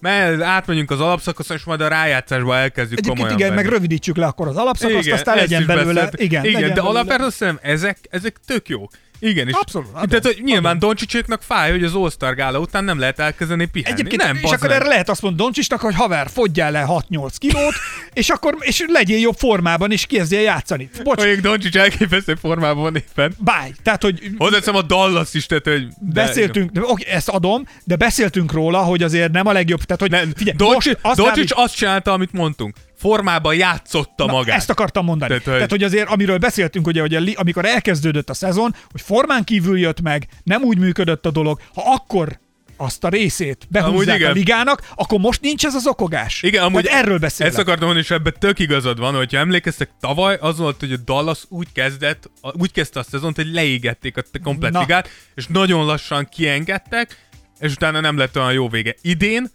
mert 0.00 0.42
átmegyünk 0.42 0.90
az 0.90 1.00
alapszakaszon, 1.00 1.56
és 1.56 1.64
majd 1.64 1.80
a 1.80 1.88
rájátszásba 1.88 2.56
elkezdjük 2.56 2.98
Egyébként 2.98 3.16
komolyan 3.16 3.38
igen, 3.38 3.48
venni. 3.54 3.62
meg 3.62 3.72
rövidítsük 3.72 4.16
le 4.16 4.26
akkor 4.26 4.48
az 4.48 4.56
alapszakaszt, 4.56 5.06
igen, 5.06 5.16
aztán 5.16 5.36
legyen 5.36 5.66
belőle. 5.66 6.10
Igen, 6.16 6.44
igen 6.44 6.60
legyen 6.60 6.74
de 6.74 6.80
alapvetően 6.80 7.30
szerintem 7.30 7.70
ezek, 7.72 7.98
ezek 8.10 8.36
tök 8.46 8.68
jók. 8.68 8.90
Igen, 9.18 9.48
és 9.48 9.54
Abszolút. 9.54 9.88
Adom, 9.92 10.08
tehát, 10.08 10.24
hogy 10.24 10.40
nyilván 10.44 10.78
Doncsicséknak 10.78 11.42
fáj, 11.42 11.70
hogy 11.70 11.84
az 11.84 11.94
All-Star 11.94 12.34
gála 12.34 12.58
után 12.58 12.84
nem 12.84 12.98
lehet 12.98 13.18
elkezdeni 13.18 13.66
pihenni. 13.66 14.00
Egyébként, 14.00 14.22
nem, 14.22 14.36
és 14.36 14.50
akkor 14.50 14.70
erre 14.70 14.86
lehet 14.86 15.08
azt 15.08 15.22
mondani 15.22 15.42
Doncsisnak, 15.42 15.80
hogy 15.80 15.94
haver, 15.94 16.30
fogyjál 16.30 16.70
le 16.70 16.84
6-8 16.88 17.32
kilót, 17.38 17.74
és 18.12 18.28
akkor 18.28 18.56
és 18.60 18.84
legyél 18.86 19.18
jobb 19.18 19.36
formában, 19.36 19.92
és 19.92 20.06
kezdjél 20.06 20.40
játszani. 20.40 20.90
Bocs. 21.02 21.16
Mondjuk 21.16 21.40
Doncsics 21.40 21.76
elképesztő 21.76 22.34
formában 22.34 22.82
van 22.82 22.96
éppen. 22.96 23.34
Báj, 23.38 23.72
tehát, 23.82 24.02
hogy... 24.02 24.30
Hozzáteszem 24.36 24.76
a 24.76 24.82
Dallas 24.82 25.34
is, 25.34 25.46
tehát, 25.46 25.64
hogy... 25.64 25.88
De, 25.98 26.24
beszéltünk, 26.24 26.70
de, 26.70 26.80
oké, 26.82 27.06
ezt 27.06 27.28
adom, 27.28 27.66
de 27.84 27.96
beszéltünk 27.96 28.52
róla, 28.52 28.78
hogy 28.78 29.02
azért 29.02 29.32
nem 29.32 29.46
a 29.46 29.52
legjobb, 29.52 29.82
tehát, 29.82 30.00
hogy 30.00 30.10
nem, 30.10 30.32
figyelj, 30.36 30.56
Doncsics, 30.56 30.98
azt, 31.02 31.16
Doncsics 31.16 31.50
azt 31.54 31.76
csinálta, 31.76 32.12
amit 32.12 32.32
mondtunk 32.32 32.76
formában 32.98 33.54
játszotta 33.54 34.24
Na, 34.24 34.32
magát. 34.32 34.56
Ezt 34.56 34.70
akartam 34.70 35.04
mondani. 35.04 35.28
Tehát, 35.28 35.44
hogy... 35.44 35.54
Tehát, 35.54 35.70
hogy 35.70 35.82
azért, 35.82 36.08
amiről 36.08 36.38
beszéltünk, 36.38 36.86
ugye, 36.86 37.00
hogy 37.00 37.14
a, 37.14 37.22
amikor 37.34 37.64
elkezdődött 37.64 38.30
a 38.30 38.34
szezon, 38.34 38.74
hogy 38.90 39.00
formán 39.00 39.44
kívül 39.44 39.78
jött 39.78 40.00
meg, 40.00 40.26
nem 40.42 40.62
úgy 40.62 40.78
működött 40.78 41.26
a 41.26 41.30
dolog, 41.30 41.60
ha 41.74 41.82
akkor 41.92 42.38
azt 42.78 43.04
a 43.04 43.08
részét 43.08 43.66
behúzzák 43.70 44.22
a 44.22 44.30
ligának, 44.30 44.88
akkor 44.94 45.18
most 45.18 45.40
nincs 45.40 45.64
ez 45.64 45.74
az 45.74 45.86
okogás. 45.86 46.42
Igen, 46.42 46.62
amúgy 46.62 46.72
Majd 46.72 46.86
erről 46.90 47.18
beszélek. 47.18 47.52
Ezt 47.52 47.60
akartam 47.60 47.84
mondani, 47.84 48.06
és 48.06 48.10
ebben 48.10 48.34
tök 48.38 48.58
igazad 48.58 48.98
van, 48.98 49.14
hogyha 49.14 49.38
emlékeztek, 49.38 49.90
tavaly 50.00 50.38
az 50.40 50.58
volt, 50.58 50.80
hogy 50.80 50.92
a 50.92 50.96
Dallas 50.96 51.44
úgy 51.48 51.72
kezdett, 51.72 52.30
úgy 52.52 52.72
kezdte 52.72 53.00
a 53.00 53.02
szezont, 53.02 53.36
hogy 53.36 53.52
leégették 53.52 54.16
a 54.16 54.22
komplet 54.42 54.72
Na. 54.72 54.80
ligát, 54.80 55.08
és 55.34 55.46
nagyon 55.46 55.84
lassan 55.84 56.28
kiengedtek, 56.30 57.26
és 57.58 57.72
utána 57.72 58.00
nem 58.00 58.16
lett 58.16 58.36
olyan 58.36 58.52
jó 58.52 58.68
vége. 58.68 58.94
Idén 59.02 59.50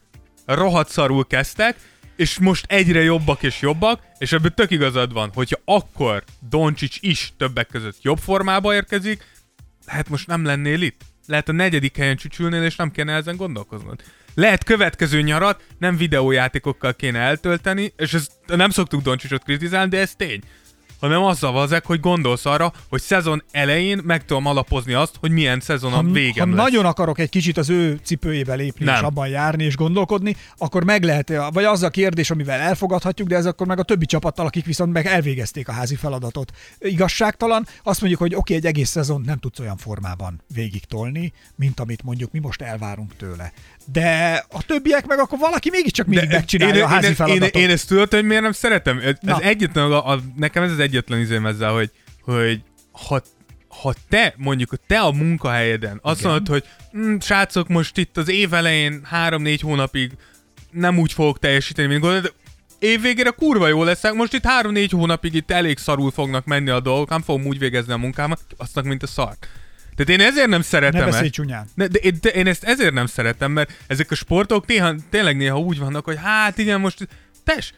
rohadt 0.46 0.90
szarul 0.90 1.28
kezdtek, 1.28 1.76
és 2.24 2.40
most 2.40 2.66
egyre 2.68 3.02
jobbak 3.02 3.44
és 3.44 3.62
jobbak, 3.62 4.02
és 4.18 4.32
ebből 4.32 4.54
tök 4.54 4.72
igazad 4.72 5.14
van, 5.14 5.32
hogyha 5.34 5.60
akkor 5.66 6.24
Doncsics 6.50 6.98
is 7.00 7.34
többek 7.38 7.68
között 7.68 8.02
jobb 8.02 8.18
formába 8.18 8.74
érkezik, 8.74 9.26
lehet 9.86 10.10
most 10.10 10.28
nem 10.28 10.46
lennél 10.46 10.82
itt. 10.82 11.02
Lehet 11.26 11.50
a 11.50 11.52
negyedik 11.52 11.98
helyen 11.98 12.16
csücsülnél, 12.16 12.64
és 12.64 12.76
nem 12.76 12.92
kéne 12.92 13.14
ezen 13.14 13.36
gondolkoznod. 13.36 14.04
Lehet 14.34 14.64
következő 14.64 15.22
nyarat 15.22 15.64
nem 15.78 15.98
videójátékokkal 15.98 16.94
kéne 16.94 17.20
eltölteni, 17.20 17.94
és 17.98 18.14
ezt 18.14 18.32
nem 18.48 18.70
szoktuk 18.70 19.02
Doncsicsot 19.02 19.44
kritizálni, 19.44 19.90
de 19.90 20.00
ez 20.00 20.16
tény 20.16 20.42
hanem 21.04 21.24
azzal 21.24 21.52
vazek, 21.52 21.86
hogy 21.86 22.00
gondolsz 22.00 22.46
arra, 22.46 22.74
hogy 22.90 23.02
szezon 23.02 23.44
elején 23.52 24.02
meg 24.04 24.26
tudom 24.26 24.46
alapozni 24.46 24.94
azt, 24.94 25.16
hogy 25.20 25.32
milyen 25.32 25.60
szezon 25.60 25.94
a 25.94 26.04
végem 26.04 26.50
ha 26.50 26.56
lesz. 26.56 26.66
nagyon 26.66 26.86
akarok 26.86 27.20
egy 27.20 27.30
kicsit 27.30 27.58
az 27.58 27.70
ő 27.70 28.00
cipőjébe 28.04 28.54
lépni, 28.54 28.86
Nem. 28.86 28.96
és 28.96 29.02
abban 29.02 29.28
járni 29.28 29.64
és 29.64 29.76
gondolkodni, 29.76 30.36
akkor 30.58 30.84
meg 30.84 31.04
lehet, 31.04 31.34
vagy 31.54 31.64
az 31.64 31.84
a 31.84 31.90
kérdés, 31.90 32.32
amivel 32.32 32.60
elfogadhatjuk, 32.60 33.28
de 33.28 33.36
ez 33.36 33.46
akkor 33.46 33.68
meg 33.68 33.80
a 33.80 33.84
többi 33.84 34.06
csapattal, 34.06 34.46
akik 34.46 34.66
viszont 34.66 34.94
meg 34.94 35.06
elvégezték 35.06 35.68
a 35.68 35.72
házi 35.72 35.96
feladatot. 35.96 36.52
Igazságtalan, 36.80 37.68
azt 37.84 38.00
mondjuk, 38.00 38.22
hogy 38.22 38.36
oké, 38.36 38.40
okay, 38.40 38.56
egy 38.56 38.66
egész 38.66 38.90
szezon 38.90 39.22
nem 39.26 39.38
tudsz 39.38 39.60
olyan 39.60 39.78
formában 39.78 40.42
végig 40.54 40.86
tolni, 40.86 41.34
mint 41.56 41.80
amit 41.80 42.04
mondjuk 42.04 42.32
mi 42.32 42.40
most 42.40 42.62
elvárunk 42.62 43.16
tőle 43.16 43.54
de 43.92 44.46
a 44.50 44.64
többiek 44.64 45.06
meg 45.06 45.20
akkor 45.20 45.40
valaki 45.40 45.70
mégiscsak 45.70 46.08
mindig 46.08 46.30
de 46.30 46.36
megcsinálja 46.36 46.76
én, 46.76 46.84
a 46.84 46.88
házi 46.88 47.08
én, 47.08 47.16
feladatot. 47.16 47.56
Én, 47.56 47.62
én 47.62 47.70
ezt 47.70 47.88
tudod, 47.88 48.14
hogy 48.14 48.26
miért 48.26 48.42
nem 48.42 48.52
szeretem? 48.52 49.00
Ez 49.00 49.16
Na. 49.22 49.40
egyetlen, 49.40 49.92
a, 49.92 50.12
a, 50.12 50.20
nekem 50.36 50.64
ez 50.64 50.72
az 50.72 50.80
egyetlen 50.80 51.20
izém 51.20 51.46
ezzel, 51.46 51.74
hogy, 51.74 51.92
hogy 52.22 52.62
ha, 52.92 53.22
ha 53.68 53.94
te, 54.10 54.34
mondjuk 54.38 54.74
te 54.88 55.00
a 55.00 55.12
munkahelyeden 55.12 56.00
azt 56.02 56.20
Igen. 56.20 56.32
mondod, 56.32 56.48
hogy 56.48 56.64
hm, 56.92 57.18
srácok, 57.20 57.68
most 57.68 57.98
itt 57.98 58.18
az 58.18 58.30
év 58.30 58.54
elején 58.54 59.02
három-négy 59.04 59.62
hónapig 59.62 60.12
nem 60.72 61.00
úgy 61.00 61.14
fogok 61.14 61.40
teljesíteni, 61.40 61.88
mint 61.88 62.02
gondolod, 62.02 62.34
évvégére 62.80 63.30
kurva 63.30 63.68
jó 63.68 63.84
leszek, 63.84 64.14
most 64.14 64.34
itt 64.34 64.46
három-négy 64.46 64.92
hónapig 64.92 65.34
itt 65.34 65.52
elég 65.52 65.78
szarul 65.78 66.12
fognak 66.12 66.46
menni 66.46 66.70
a 66.70 66.80
dolgok, 66.80 67.10
nem 67.10 67.22
fogom 67.22 67.46
úgy 67.46 67.60
végezni 67.60 67.94
a 67.94 67.98
munkámat, 67.98 68.40
aztnak, 68.58 68.84
mint 68.84 69.04
a 69.04 69.08
szar. 69.08 69.36
Tehát 69.96 70.22
én 70.22 70.28
ezért 70.28 70.48
nem 70.48 70.62
szeretem. 70.62 71.10
Ne 71.10 71.30
csúnyán. 71.30 71.68
De, 71.76 71.88
de, 71.88 72.00
de, 72.22 72.30
én 72.30 72.48
ezt 72.48 72.64
ezért 72.64 72.94
nem 72.94 73.06
szeretem, 73.06 73.52
mert 73.52 73.72
ezek 73.88 74.12
a 74.12 74.16
sportok 74.16 74.66
néha, 74.66 74.96
tényleg 75.10 75.38
néha 75.38 75.60
úgy 75.60 75.80
vannak, 75.80 76.06
hogy 76.06 76.18
hát 76.24 76.58
igen, 76.58 76.80
most 76.80 77.08
tes, 77.44 77.74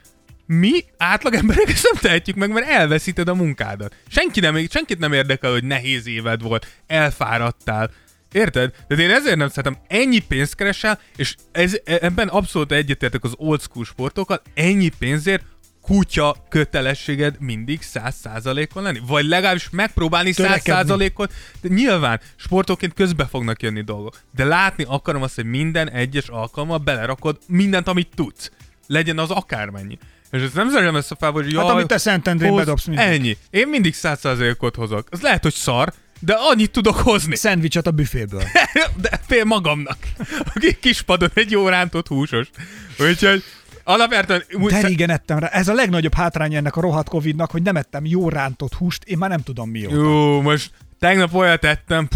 mi 0.46 0.84
átlag 0.96 1.34
emberek 1.34 1.68
ezt 1.68 1.88
nem 1.92 2.00
tehetjük 2.00 2.36
meg, 2.36 2.52
mert 2.52 2.68
elveszíted 2.68 3.28
a 3.28 3.34
munkádat. 3.34 3.94
Senki 4.08 4.40
nem, 4.40 4.66
senkit 4.68 4.98
nem 4.98 5.12
érdekel, 5.12 5.50
hogy 5.50 5.64
nehéz 5.64 6.06
éved 6.06 6.42
volt, 6.42 6.66
elfáradtál. 6.86 7.90
Érted? 8.32 8.74
De 8.88 8.96
én 8.96 9.10
ezért 9.10 9.36
nem 9.36 9.48
szeretem, 9.48 9.78
ennyi 9.88 10.18
pénzt 10.18 10.54
keresel, 10.54 11.00
és 11.16 11.34
ez, 11.52 11.76
ebben 11.84 12.28
abszolút 12.28 12.72
egyetértek 12.72 13.24
az 13.24 13.32
old 13.36 13.60
school 13.60 13.84
sportokkal, 13.84 14.42
ennyi 14.54 14.90
pénzért 14.98 15.44
kutya 15.86 16.36
kötelességed 16.48 17.36
mindig 17.40 17.82
száz 17.82 18.14
százalékon 18.14 18.82
lenni? 18.82 19.00
Vagy 19.06 19.24
legalábbis 19.24 19.68
megpróbálni 19.70 20.32
száz 20.32 20.62
százalékot, 20.62 21.32
de 21.60 21.68
nyilván 21.68 22.20
sportoként 22.36 22.94
közbe 22.94 23.26
fognak 23.26 23.62
jönni 23.62 23.82
dolgok. 23.82 24.20
De 24.34 24.44
látni 24.44 24.84
akarom 24.88 25.22
azt, 25.22 25.34
hogy 25.34 25.44
minden 25.44 25.90
egyes 25.90 26.28
alkalommal 26.28 26.78
belerakod 26.78 27.38
mindent, 27.46 27.88
amit 27.88 28.08
tudsz. 28.14 28.50
Legyen 28.86 29.18
az 29.18 29.30
akármennyi. 29.30 29.98
És 30.30 30.42
ez 30.42 30.52
nem 30.52 30.96
ezt 30.96 31.10
a 31.10 31.16
fel, 31.16 31.30
hogy 31.30 31.52
jaj, 31.52 31.64
Hát 31.64 31.72
amit 31.72 31.86
te 31.86 31.98
Szentendrén 31.98 32.54
bedobsz 32.54 32.84
mindig. 32.84 33.06
Ennyi. 33.06 33.36
Én 33.50 33.68
mindig 33.68 33.94
százalékot 33.94 34.74
hozok. 34.74 35.06
Az 35.10 35.20
lehet, 35.20 35.42
hogy 35.42 35.54
szar, 35.54 35.92
de 36.20 36.36
annyit 36.38 36.70
tudok 36.70 36.96
hozni. 36.96 37.36
Szendvicset 37.36 37.86
a 37.86 37.90
büféből. 37.90 38.42
de 39.02 39.20
fél 39.26 39.44
magamnak. 39.44 39.96
A 40.18 40.76
kispadon 40.80 41.30
egy 41.34 41.50
jó 41.50 41.68
rántott 41.68 42.06
húsos. 42.06 42.50
Úgyhogy 42.98 43.42
Alapvetően... 43.88 44.42
De 44.68 44.80
régen 44.80 45.10
ettem 45.10 45.38
rá. 45.38 45.46
Ez 45.46 45.68
a 45.68 45.72
legnagyobb 45.72 46.14
hátrány 46.14 46.54
ennek 46.54 46.76
a 46.76 46.80
rohadt 46.80 47.08
Covidnak, 47.08 47.50
hogy 47.50 47.62
nem 47.62 47.76
ettem 47.76 48.04
jó 48.04 48.28
rántott 48.28 48.74
húst, 48.74 49.04
én 49.04 49.18
már 49.18 49.30
nem 49.30 49.40
tudom 49.40 49.70
mióta. 49.70 49.94
Jó, 49.94 50.40
most 50.40 50.70
tegnap 50.98 51.34
olyat 51.34 51.64
ettem, 51.64 52.08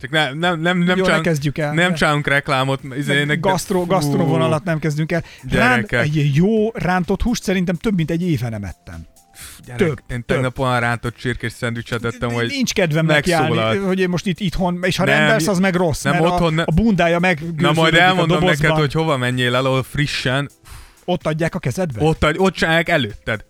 csak 0.00 0.10
nem, 0.10 0.38
nem, 0.38 0.60
nem, 0.60 0.78
nem, 0.78 0.96
Jó, 0.96 1.04
csálunk, 1.04 1.24
kezdjük 1.24 1.58
el. 1.58 1.72
Nem 1.72 1.94
csinálunk 1.94 2.26
reklámot. 2.26 2.80
Izének, 2.96 3.40
gasztro, 3.40 3.84
gasztro 3.86 4.24
vonalat 4.24 4.64
nem 4.64 4.78
kezdünk 4.78 5.12
el. 5.12 5.24
Rán, 5.50 5.86
egy 5.88 6.34
jó 6.34 6.70
rántott 6.70 7.22
húst 7.22 7.42
szerintem 7.42 7.74
több 7.76 7.94
mint 7.94 8.10
egy 8.10 8.22
éve 8.22 8.48
nem 8.48 8.64
ettem. 8.64 9.06
Gyerek, 9.66 9.78
több, 9.78 9.98
én 10.08 10.24
tegnap 10.26 10.58
olyan 10.58 10.80
rántott 10.80 11.16
csirkés 11.16 11.52
szendvicset 11.52 12.04
ettem, 12.04 12.30
hogy 12.30 12.46
Nincs 12.46 12.72
kedvem 12.72 13.06
nekiállni, 13.06 13.78
hogy 13.78 13.98
én 13.98 14.08
most 14.08 14.26
itt 14.26 14.40
itthon, 14.40 14.78
és 14.82 14.96
ha 14.96 15.04
nem, 15.04 15.18
rendelsz, 15.18 15.48
az 15.48 15.58
meg 15.58 15.74
rossz, 15.74 16.02
nem, 16.02 16.12
mert 16.12 16.24
otthon, 16.24 16.58
a, 16.58 16.62
a 16.66 16.72
bundája 16.72 17.18
meg 17.18 17.40
Na 17.56 17.72
majd 17.72 17.94
elmondom 17.94 18.44
neked, 18.44 18.70
hogy 18.70 18.92
hova 18.92 19.16
menjél 19.16 19.54
el, 19.54 19.64
ahol 19.64 19.82
frissen. 19.82 20.50
Ott 21.04 21.26
adják 21.26 21.54
a 21.54 21.58
kezedbe? 21.58 22.04
Ott, 22.04 22.38
ott 22.38 22.54
csinálják 22.54 22.88
előtted. 22.88 23.44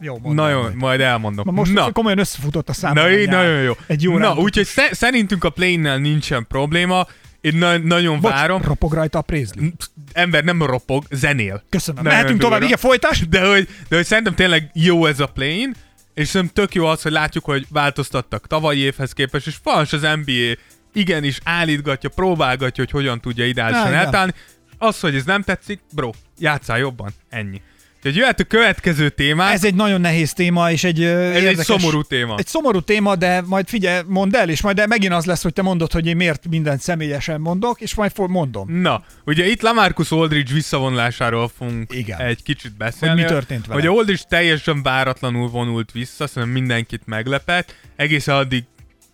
Jó, 0.00 0.18
Na 0.22 0.48
jó, 0.48 0.62
majd 0.74 1.00
elmondom. 1.00 1.44
Ma 1.46 1.52
most 1.52 1.72
Na. 1.72 1.92
komolyan 1.92 2.18
összefutott 2.18 2.68
a 2.68 2.72
szám. 2.72 2.92
Na, 2.94 3.10
így 3.10 3.28
nagyon 3.28 3.62
jó. 3.62 3.72
Egy 3.86 4.02
jó 4.02 4.18
Na, 4.18 4.34
úgyhogy 4.34 4.66
szerintünk 4.90 5.44
a 5.44 5.50
plane 5.50 5.96
nincsen 5.96 6.46
probléma. 6.48 7.06
Én 7.40 7.54
na- 7.56 7.78
nagyon 7.78 8.20
Bocs, 8.20 8.32
várom. 8.32 8.62
ropog 8.62 8.92
rajta 8.92 9.18
a 9.18 9.22
prézli. 9.22 9.74
Ember 10.12 10.44
nem 10.44 10.62
ropog, 10.62 11.04
zenél. 11.10 11.62
Köszönöm. 11.68 12.02
Nem, 12.02 12.12
Mehetünk 12.12 12.40
tovább, 12.40 12.62
igen, 12.62 12.76
folytas. 12.78 13.28
De 13.28 13.48
hogy, 13.48 13.68
de 13.88 13.96
hogy 13.96 14.04
szerintem 14.04 14.34
tényleg 14.34 14.70
jó 14.74 15.06
ez 15.06 15.20
a 15.20 15.26
plane, 15.26 15.70
és 16.14 16.28
szerintem 16.28 16.64
tök 16.64 16.74
jó 16.74 16.84
az, 16.86 17.02
hogy 17.02 17.12
látjuk, 17.12 17.44
hogy 17.44 17.66
változtattak 17.70 18.46
tavalyi 18.46 18.78
évhez 18.80 19.12
képest, 19.12 19.46
és 19.46 19.56
fals 19.62 19.92
az 19.92 20.00
NBA 20.02 20.56
igenis 20.92 21.38
állítgatja, 21.44 22.08
próbálgatja, 22.08 22.84
hogy 22.84 22.92
hogyan 22.92 23.20
tudja 23.20 23.46
ideálisan 23.46 23.92
eltállni. 23.94 24.32
Az, 24.78 25.00
hogy 25.00 25.14
ez 25.14 25.24
nem 25.24 25.42
tetszik, 25.42 25.80
bro, 25.94 26.10
játszál 26.38 26.78
jobban. 26.78 27.10
Ennyi. 27.28 27.60
Úgyhogy 27.96 28.16
jöhet 28.20 28.40
a 28.40 28.44
következő 28.44 29.08
témá. 29.08 29.52
Ez 29.52 29.64
egy 29.64 29.74
nagyon 29.74 30.00
nehéz 30.00 30.32
téma, 30.32 30.70
és 30.70 30.84
egy 30.84 31.02
Ez 31.02 31.34
érdekes, 31.34 31.58
egy 31.58 31.64
szomorú 31.64 32.02
téma. 32.02 32.34
Egy 32.38 32.46
szomorú 32.46 32.80
téma, 32.80 33.16
de 33.16 33.40
majd 33.40 33.68
figyelj, 33.68 34.02
mondd 34.06 34.36
el, 34.36 34.48
és 34.48 34.62
majd 34.62 34.88
megint 34.88 35.12
az 35.12 35.24
lesz, 35.24 35.42
hogy 35.42 35.52
te 35.52 35.62
mondod, 35.62 35.92
hogy 35.92 36.06
én 36.06 36.16
miért 36.16 36.48
mindent 36.48 36.80
személyesen 36.80 37.40
mondok, 37.40 37.80
és 37.80 37.94
majd 37.94 38.12
mondom. 38.16 38.80
Na, 38.80 39.04
ugye 39.24 39.46
itt 39.46 39.62
Lamarcus 39.62 40.10
Aldridge 40.10 40.52
visszavonulásáról 40.52 41.50
fogunk 41.58 41.92
Igen. 41.94 42.20
egy 42.20 42.42
kicsit 42.42 42.76
beszélni. 42.76 43.14
Hogy 43.20 43.30
mi 43.30 43.36
történt 43.36 43.66
vele? 43.66 43.80
Hogy 43.80 43.98
Aldridge 43.98 44.22
teljesen 44.28 44.82
váratlanul 44.82 45.48
vonult 45.48 45.92
vissza, 45.92 46.26
szerintem 46.26 46.52
mindenkit 46.52 47.02
meglepett. 47.06 47.74
Egészen 47.96 48.36
addig 48.36 48.64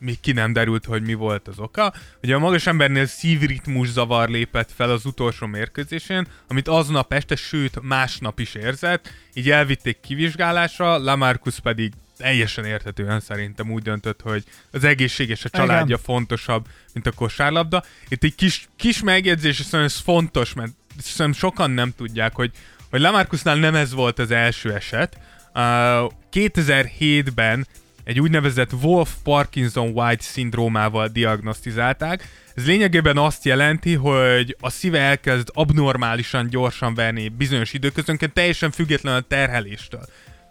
még 0.03 0.21
ki 0.21 0.33
nem 0.33 0.53
derült, 0.53 0.85
hogy 0.85 1.03
mi 1.03 1.15
volt 1.15 1.49
az 1.49 1.59
oka. 1.59 1.93
Ugye 2.23 2.35
a 2.35 2.39
magas 2.39 2.67
embernél 2.67 3.07
szívritmus 3.07 3.89
zavar 3.89 4.29
lépett 4.29 4.71
fel 4.75 4.91
az 4.91 5.05
utolsó 5.05 5.47
mérkőzésén, 5.47 6.27
amit 6.49 6.69
aznap 6.69 7.13
este, 7.13 7.37
sőt 7.37 7.83
másnap 7.83 8.39
is 8.39 8.55
érzett, 8.55 9.13
így 9.35 9.51
elvitték 9.51 10.01
kivizsgálásra, 10.01 10.99
Lamarcus 10.99 11.61
pedig 11.61 11.93
teljesen 12.17 12.65
érthetően 12.65 13.21
szerintem 13.21 13.71
úgy 13.71 13.83
döntött, 13.83 14.21
hogy 14.21 14.45
az 14.71 14.85
egészséges 14.85 15.45
a 15.45 15.49
családja 15.49 15.85
Igen. 15.85 15.99
fontosabb, 16.05 16.67
mint 16.93 17.07
a 17.07 17.13
kosárlabda. 17.13 17.85
Itt 18.09 18.25
egy 18.25 18.35
kis, 18.35 18.69
kis 18.77 19.03
megjegyzés, 19.03 19.61
és 19.61 19.73
ez 19.73 19.97
fontos, 19.97 20.53
mert 20.53 20.73
szerintem 20.99 21.41
sokan 21.41 21.71
nem 21.71 21.93
tudják, 21.97 22.35
hogy, 22.35 22.51
hogy 22.91 23.01
Lamarcusnál 23.01 23.57
nem 23.57 23.75
ez 23.75 23.93
volt 23.93 24.19
az 24.19 24.31
első 24.31 24.73
eset. 24.73 25.19
Uh, 25.55 26.13
2007-ben 26.33 27.67
egy 28.05 28.21
úgynevezett 28.21 28.73
Wolf-Parkinson-White 28.73 30.23
szindrómával 30.23 31.09
diagnosztizálták. 31.09 32.29
Ez 32.55 32.67
lényegében 32.67 33.17
azt 33.17 33.45
jelenti, 33.45 33.95
hogy 33.95 34.57
a 34.61 34.71
szíve 34.71 34.99
elkezd 34.99 35.49
abnormálisan 35.53 36.49
gyorsan 36.49 36.95
verni 36.95 37.29
bizonyos 37.29 37.73
időközönként, 37.73 38.33
teljesen 38.33 38.71
független 38.71 39.15
a 39.15 39.21
terheléstől. 39.21 40.05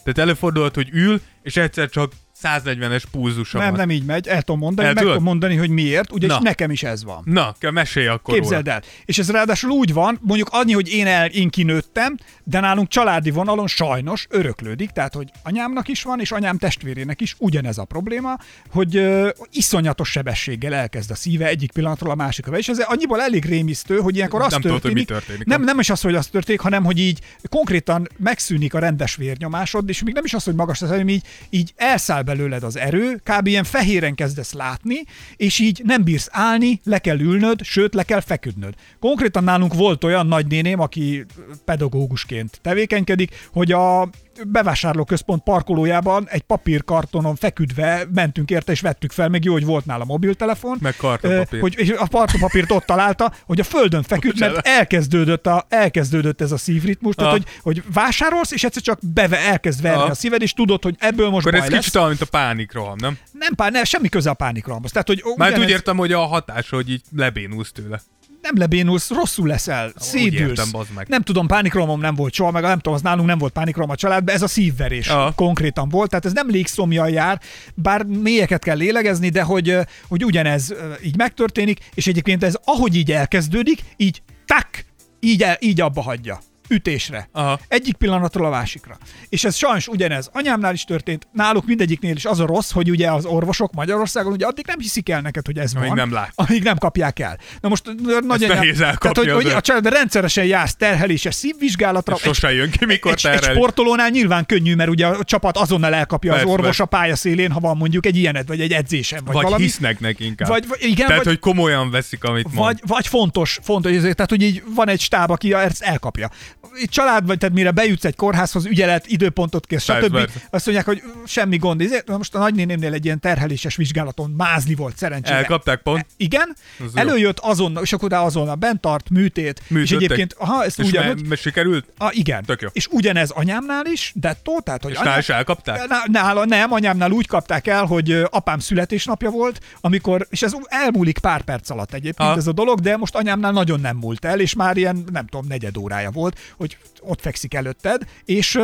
Tehát 0.04 0.18
előfordulhat, 0.18 0.76
hogy 0.76 0.90
ül, 0.92 1.22
és 1.44 1.58
egyszer 1.58 1.90
csak 1.90 2.12
140-es 2.44 3.04
pulzusa 3.12 3.58
Nem, 3.58 3.76
nem 3.76 3.90
így 3.90 4.06
megy, 4.06 4.28
el 4.28 4.42
tudom 4.42 4.60
mondani, 4.60 4.88
el 4.88 4.94
meg 4.94 5.04
tudom 5.04 5.24
mondani, 5.24 5.56
hogy 5.56 5.70
miért, 5.70 6.12
ugye 6.12 6.40
nekem 6.40 6.72
is 6.72 6.84
ez 6.84 7.04
van. 7.04 7.22
Na, 7.26 7.56
kell 7.60 7.72
mesélj 7.72 8.08
akkor 8.08 8.34
Képzeld 8.34 8.66
róla. 8.66 8.76
el. 8.76 8.84
És 9.06 9.18
ez 9.18 9.32
ráadásul 9.32 9.70
úgy 9.70 9.94
van, 9.94 10.20
mondjuk 10.22 10.50
annyi, 10.52 10.74
hogy 10.74 10.90
én, 10.94 11.08
el, 11.08 11.28
én 11.28 11.50
kinőttem, 11.50 12.18
de 12.44 12.60
nálunk 12.60 12.88
családi 12.88 13.32
vonalon 13.32 13.68
sajnos 13.68 14.28
öröklődik, 14.30 14.90
tehát 14.90 15.14
hogy 15.14 15.30
anyámnak 15.44 15.88
is 15.88 16.04
van, 16.04 16.20
és 16.20 16.32
anyám 16.32 16.58
testvérének 16.58 17.22
is 17.22 17.36
ugyanez 17.38 17.78
a 17.78 17.86
probléma, 17.86 18.38
hogy 18.72 18.98
uh, 18.98 19.30
iszonyatos 19.52 20.10
sebességgel 20.10 20.74
elkezd 20.74 21.12
a 21.12 21.16
szíve 21.16 21.48
egyik 21.48 21.72
pillanatról 21.72 22.12
a 22.12 22.16
másikra. 22.16 22.58
És 22.58 22.68
ez 22.68 22.80
annyiból 22.80 23.22
elég 23.22 23.46
rémisztő, 23.46 23.98
hogy 23.98 24.16
ilyenkor 24.16 24.42
az 24.42 24.58
történik, 24.62 24.82
tudod, 24.82 25.06
történik. 25.06 25.48
Nem, 25.48 25.64
nem 25.64 25.80
is 25.80 25.90
az, 25.90 26.02
hogy 26.02 26.16
az 26.16 26.28
történik, 26.28 26.62
hanem 26.62 26.84
hogy 26.84 27.00
így 27.00 27.20
konkrétan 27.50 28.08
megszűnik 28.18 28.74
a 28.74 28.80
rendes 28.80 29.16
vérnyomásod, 29.16 29.90
és 29.90 30.04
még 30.04 30.14
nem 30.14 30.26
is 30.26 30.34
az, 30.34 30.44
hogy 30.44 30.56
magas 30.56 30.80
hanem 30.80 31.10
így, 31.10 31.26
így 31.50 31.74
elszáll 31.76 32.24
belőled 32.32 32.64
az 32.64 32.78
erő, 32.78 33.22
kb. 33.24 33.48
ilyen 33.48 33.64
fehéren 33.64 34.16
kezdesz 34.16 34.54
látni, 34.54 35.04
és 35.36 35.60
így 35.60 35.82
nem 35.84 36.04
bírsz 36.04 36.28
állni, 36.32 36.80
le 36.84 37.00
kell 37.00 37.20
ülnöd, 37.20 37.64
sőt, 37.64 37.94
le 37.94 38.04
kell 38.04 38.20
feküdnöd. 38.20 38.74
Konkrétan 39.00 39.44
nálunk 39.44 39.74
volt 39.74 40.04
olyan 40.04 40.28
nagynéném, 40.28 40.80
aki 40.80 41.26
pedagógusként 41.66 42.60
tevékenykedik, 42.62 43.50
hogy 43.52 43.72
a 43.72 44.10
bevásárlóközpont 44.48 45.44
parkolójában 45.44 46.28
egy 46.30 46.42
papírkartonon 46.42 47.36
feküdve 47.36 48.04
mentünk 48.14 48.50
érte, 48.50 48.72
és 48.72 48.82
vettük 48.82 49.12
fel, 49.12 49.30
meg 49.30 49.44
jó, 49.44 49.54
hogy 49.54 49.66
volt 49.66 49.86
nála 49.86 50.06
mobiltelefon. 50.06 50.78
Meg 50.82 50.96
kartonpapír. 50.96 51.60
Hogy, 51.62 51.74
és 51.78 51.90
a 51.90 52.08
kartonpapírt 52.08 52.72
ott 52.72 52.86
találta, 52.86 53.34
hogy 53.46 53.60
a 53.60 53.64
földön 53.64 54.04
feküdt, 54.04 54.40
mert 54.40 54.68
elkezdődött, 54.68 55.48
a, 55.48 55.66
elkezdődött 55.70 56.42
ez 56.42 56.52
a 56.52 56.58
szívritmus, 56.58 57.16
tehát 57.16 57.32
hogy, 57.32 57.46
hogy 57.62 57.84
vásárolsz, 57.94 58.52
és 58.52 58.64
egyszer 58.64 58.82
csak 58.82 59.00
beve 59.14 59.38
elkezd 59.40 59.82
verni 59.82 60.10
a 60.10 60.14
szíved, 60.14 60.42
és 60.42 60.54
tudod, 60.54 60.84
hogy 60.84 60.96
ebből 61.00 61.30
most 61.30 61.46
Akkor 61.46 61.58
baj 61.58 61.68
ez 61.68 61.74
lesz. 61.74 61.80
kicsit 61.80 61.96
olyan, 61.96 62.08
mint 62.08 62.22
a 62.22 62.26
pánikroham, 62.26 62.96
nem? 62.98 63.18
Nem, 63.32 63.56
pár, 63.56 63.72
nem, 63.72 63.84
semmi 63.84 64.10
köze 64.10 64.30
a 64.30 64.34
pánikrohamhoz. 64.34 64.92
Tehát, 64.92 65.08
hogy 65.08 65.24
Már 65.36 65.60
úgy 65.60 65.70
értem, 65.70 65.98
hogy 65.98 66.12
a 66.12 66.20
hatás, 66.20 66.70
hogy 66.70 66.90
így 66.90 67.02
lebénulsz 67.16 67.72
tőle 67.72 68.02
nem 68.42 68.58
lebénulsz, 68.58 69.10
rosszul 69.10 69.48
leszel, 69.48 69.92
szédülsz. 69.96 70.60
Értem, 70.60 70.82
meg. 70.96 71.08
Nem 71.08 71.22
tudom, 71.22 71.48
pánikromom 71.48 72.00
nem 72.00 72.16
volt 72.16 72.34
soha, 72.34 72.52
meg 72.52 72.64
nem 72.64 72.76
tudom, 72.76 72.94
az 72.94 73.02
nálunk 73.02 73.28
nem 73.28 73.38
volt 73.38 73.54
pánikrom 73.54 73.90
a 73.90 73.96
családban, 73.96 74.36
ez 74.36 74.42
a 74.42 74.48
szívverés 74.48 75.08
Aha. 75.08 75.32
konkrétan 75.36 75.90
volt, 75.90 76.10
tehát 76.10 76.26
ez 76.26 76.34
nem 76.34 76.50
légszomjal 76.50 77.10
jár, 77.10 77.42
bár 77.76 78.04
mélyeket 78.04 78.64
kell 78.64 78.78
lélegezni, 78.78 79.30
de 79.30 79.42
hogy, 79.42 79.78
hogy 80.08 80.26
ugyanez 80.26 80.74
így 81.04 81.18
megtörténik, 81.18 81.80
és 81.94 82.08
egyébként 82.08 82.44
ez 82.44 82.56
ahogy 82.64 82.96
így 82.96 83.12
elkezdődik, 83.12 83.80
így 83.98 84.22
tak, 84.46 84.86
így, 85.20 85.42
el, 85.42 85.58
így 85.60 85.82
abba 85.82 86.02
hagyja 86.02 86.40
ütésre. 86.72 87.30
Aha. 87.32 87.60
Egyik 87.68 87.96
pillanatról 87.96 88.46
a 88.46 88.50
másikra. 88.50 88.98
És 89.30 89.44
ez 89.44 89.56
sajnos 89.56 89.88
ugyanez. 89.88 90.30
Anyámnál 90.34 90.74
is 90.74 90.84
történt, 90.84 91.28
náluk 91.32 91.66
mindegyiknél 91.66 92.16
is 92.16 92.26
az 92.26 92.40
a 92.40 92.46
rossz, 92.46 92.72
hogy 92.72 92.90
ugye 92.90 93.12
az 93.12 93.26
orvosok 93.26 93.74
Magyarországon 93.74 94.32
ugye 94.32 94.46
addig 94.46 94.66
nem 94.68 94.80
hiszik 94.80 95.10
el 95.10 95.22
neked, 95.22 95.46
hogy 95.46 95.58
ez 95.58 95.74
amíg 95.74 95.88
van. 95.88 95.98
nem 95.98 96.12
lát. 96.12 96.32
Amíg 96.36 96.64
nem 96.64 96.78
kapják 96.78 97.20
el. 97.20 97.38
Na 97.62 97.70
most 97.70 97.86
nagyon 98.28 98.50
nehéz 98.56 98.78
tehát, 98.78 99.18
hogy, 99.18 99.30
hogy 99.30 99.48
a 99.48 99.62
család 99.62 99.88
rendszeresen 99.88 100.46
jársz 100.46 100.76
terheléses 100.76 101.36
szívvizsgálatra. 101.36 102.16
És 102.16 102.22
sose 102.22 102.54
jön 102.54 102.72
ki, 102.72 102.86
mikor 102.86 103.12
egy, 103.12 103.26
egy 103.26 103.44
sportolónál 103.44 104.10
nyilván 104.10 104.46
könnyű, 104.46 104.76
mert 104.76 104.90
ugye 104.90 105.08
a 105.08 105.24
csapat 105.24 105.58
azonnal 105.58 105.94
elkapja 105.94 106.32
persze, 106.32 106.46
az 106.46 106.52
orvos 106.52 106.80
a 106.80 106.86
pályaszélén, 106.86 107.52
ha 107.52 107.60
van 107.60 107.78
mondjuk 107.78 108.06
egy 108.06 108.18
ilyened, 108.18 108.48
vagy 108.48 108.62
egy 108.62 108.72
edzésem, 108.72 109.20
vagy, 109.26 109.34
vagy 109.34 109.44
valami. 109.44 109.64
hisznek 109.64 110.00
neki 110.00 110.26
inkább. 110.26 110.50
Vagy, 110.50 110.68
vagy 110.68 110.80
igen, 110.82 111.08
tehát, 111.08 111.24
vagy, 111.24 111.26
hogy 111.26 111.40
komolyan 111.40 111.92
veszik, 111.92 112.24
amit 112.24 112.44
vagy, 112.44 112.54
mond. 112.54 112.80
Vagy 112.88 113.08
fontos, 113.08 113.60
fontos, 113.64 113.92
tehát 113.92 114.30
hogy 114.30 114.42
így 114.42 114.64
van 114.76 114.90
egy 114.90 115.00
stáb, 115.00 115.32
aki 115.32 115.54
ezt 115.54 115.82
elkapja. 115.82 116.30
Itt 116.76 116.90
család 116.90 117.26
vagy 117.26 117.38
tehát 117.38 117.56
mire 117.56 117.72
bejutsz 117.72 118.06
egy 118.06 118.16
kórházhoz, 118.16 118.66
ügyelet, 118.66 119.08
időpontot 119.08 119.66
kész, 119.66 119.84
stb. 119.84 120.18
Azt 120.50 120.66
mondják, 120.66 120.86
hogy 120.86 121.04
semmi 121.26 121.58
gond. 121.58 122.04
Most 122.08 122.36
a 122.36 122.40
nagynénémnél 122.40 122.94
egy 122.94 123.06
ilyen 123.06 123.20
terheléses 123.20 123.76
vizsgálaton 123.76 124.30
mázli 124.38 124.76
volt 124.76 124.98
szerencsére. 124.98 125.38
Elkapták 125.38 125.82
pont. 125.82 126.00
E, 126.00 126.06
igen. 126.18 126.56
Az 126.86 126.92
előjött 126.94 127.40
azonnal, 127.40 127.84
és 127.84 127.94
akkor 127.94 128.14
azonnal 128.14 128.56
bent 128.56 128.82
tart, 128.82 129.10
műtét. 129.10 129.62
Műtöttek. 129.68 130.00
És 130.00 130.06
egyébként, 130.06 130.36
aha, 130.38 130.64
ezt 130.64 130.80
és 130.80 130.88
ugyanúgy. 130.88 131.28
Me- 131.28 131.40
sikerült? 131.40 131.86
A, 131.98 132.10
igen. 132.12 132.44
Tök 132.44 132.62
jó. 132.62 132.68
És 132.72 132.88
ugyanez 132.92 133.30
anyámnál 133.30 133.86
is, 133.86 134.12
de 134.16 134.40
tehát, 134.64 134.84
hogy 134.84 134.92
és 134.92 134.98
anyám, 134.98 135.20
is 135.20 135.30
elkapták? 135.30 135.82
Nála 136.06 136.46
nem, 136.46 136.72
anyámnál 136.72 137.12
úgy 137.12 137.28
kapták 137.28 137.68
el, 137.68 137.86
hogy 137.86 138.12
apám 138.30 138.60
születésnapja 138.60 139.30
volt, 139.30 139.60
amikor, 139.82 140.28
és 140.30 140.42
ez 140.42 140.54
elmúlik 140.66 141.18
pár 141.18 141.42
perc 141.42 141.70
alatt 141.70 141.94
egyébként 141.94 142.30
ha. 142.30 142.36
ez 142.36 142.48
a 142.48 142.52
dolog, 142.52 142.80
de 142.80 142.98
most 142.98 143.16
anyámnál 143.16 143.52
nagyon 143.52 143.80
nem 143.80 143.98
múlt 143.98 144.26
el, 144.26 144.40
és 144.40 144.54
már 144.54 144.78
ilyen, 144.78 145.04
nem 145.12 145.28
tudom, 145.28 145.48
negyed 145.48 145.78
órája 145.78 146.12
volt, 146.12 146.40
hogy 146.58 146.78
ott 147.02 147.22
fekszik 147.22 147.54
előtted, 147.54 148.02
és 148.26 148.56
uh, 148.56 148.64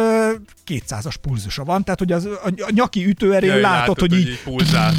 200-as 0.68 1.16
pulzusa 1.22 1.64
van, 1.64 1.84
tehát 1.84 2.00
hogy 2.00 2.12
az, 2.12 2.26
a, 2.26 2.40
a 2.44 2.72
nyaki 2.74 3.08
ütőerén 3.08 3.50
Jaj, 3.50 3.62
látod, 3.62 3.80
látod, 3.80 4.00
hogy, 4.00 4.10
hogy 4.10 4.20
így... 4.20 4.40
Pulzál. 4.44 4.94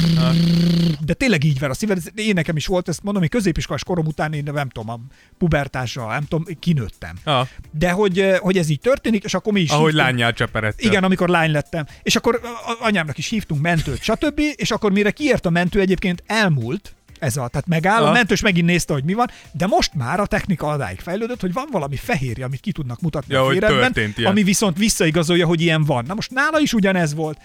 De 1.05 1.13
tényleg 1.13 1.43
így 1.43 1.59
ver 1.59 1.69
a 1.69 1.73
szíved. 1.73 2.01
Én 2.15 2.33
nekem 2.33 2.55
is 2.55 2.65
volt, 2.65 2.87
ezt 2.87 3.03
mondom, 3.03 3.21
hogy 3.21 3.31
középiskolás 3.31 3.83
korom 3.83 4.05
után 4.05 4.33
én 4.33 4.49
nem 4.53 4.69
tudom, 4.69 4.89
a 4.89 4.99
pubertással, 5.37 6.11
nem 6.11 6.25
tudom, 6.25 6.45
kinőttem. 6.59 7.15
Ha. 7.23 7.47
De 7.71 7.91
hogy, 7.91 8.35
hogy 8.39 8.57
ez 8.57 8.69
így 8.69 8.79
történik, 8.79 9.23
és 9.23 9.33
akkor 9.33 9.53
mi 9.53 9.61
is 9.61 9.69
Ahogy 9.69 9.93
lányjál 9.93 10.33
cseperedtél. 10.33 10.87
Igen, 10.87 11.03
amikor 11.03 11.29
lány 11.29 11.51
lettem. 11.51 11.85
És 12.03 12.15
akkor 12.15 12.41
anyámnak 12.79 13.17
is 13.17 13.29
hívtunk 13.29 13.61
mentőt, 13.61 14.01
stb. 14.01 14.41
És 14.55 14.71
akkor 14.71 14.91
mire 14.91 15.11
kiért 15.11 15.45
a 15.45 15.49
mentő 15.49 15.79
egyébként 15.79 16.23
elmúlt, 16.25 16.93
Ez 17.19 17.37
a, 17.37 17.47
tehát 17.47 17.67
megáll, 17.67 18.03
a 18.03 18.11
mentős 18.11 18.41
megint 18.41 18.65
nézte, 18.65 18.93
hogy 18.93 19.03
mi 19.03 19.13
van, 19.13 19.29
de 19.51 19.67
most 19.67 19.93
már 19.93 20.19
a 20.19 20.25
technika 20.25 20.67
adáig 20.67 20.99
fejlődött, 20.99 21.41
hogy 21.41 21.53
van 21.53 21.67
valami 21.71 21.95
fehérje, 21.95 22.45
amit 22.45 22.59
ki 22.59 22.71
tudnak 22.71 23.01
mutatni 23.01 23.33
Ja, 23.33 23.45
a 23.45 23.51
féredben, 23.51 24.13
ami 24.23 24.43
viszont 24.43 24.77
visszaigazolja, 24.77 25.45
hogy 25.45 25.61
ilyen 25.61 25.83
van. 25.83 26.03
Na 26.07 26.13
most 26.13 26.31
nála 26.31 26.59
is 26.59 26.73
ugyanez 26.73 27.13
volt. 27.13 27.37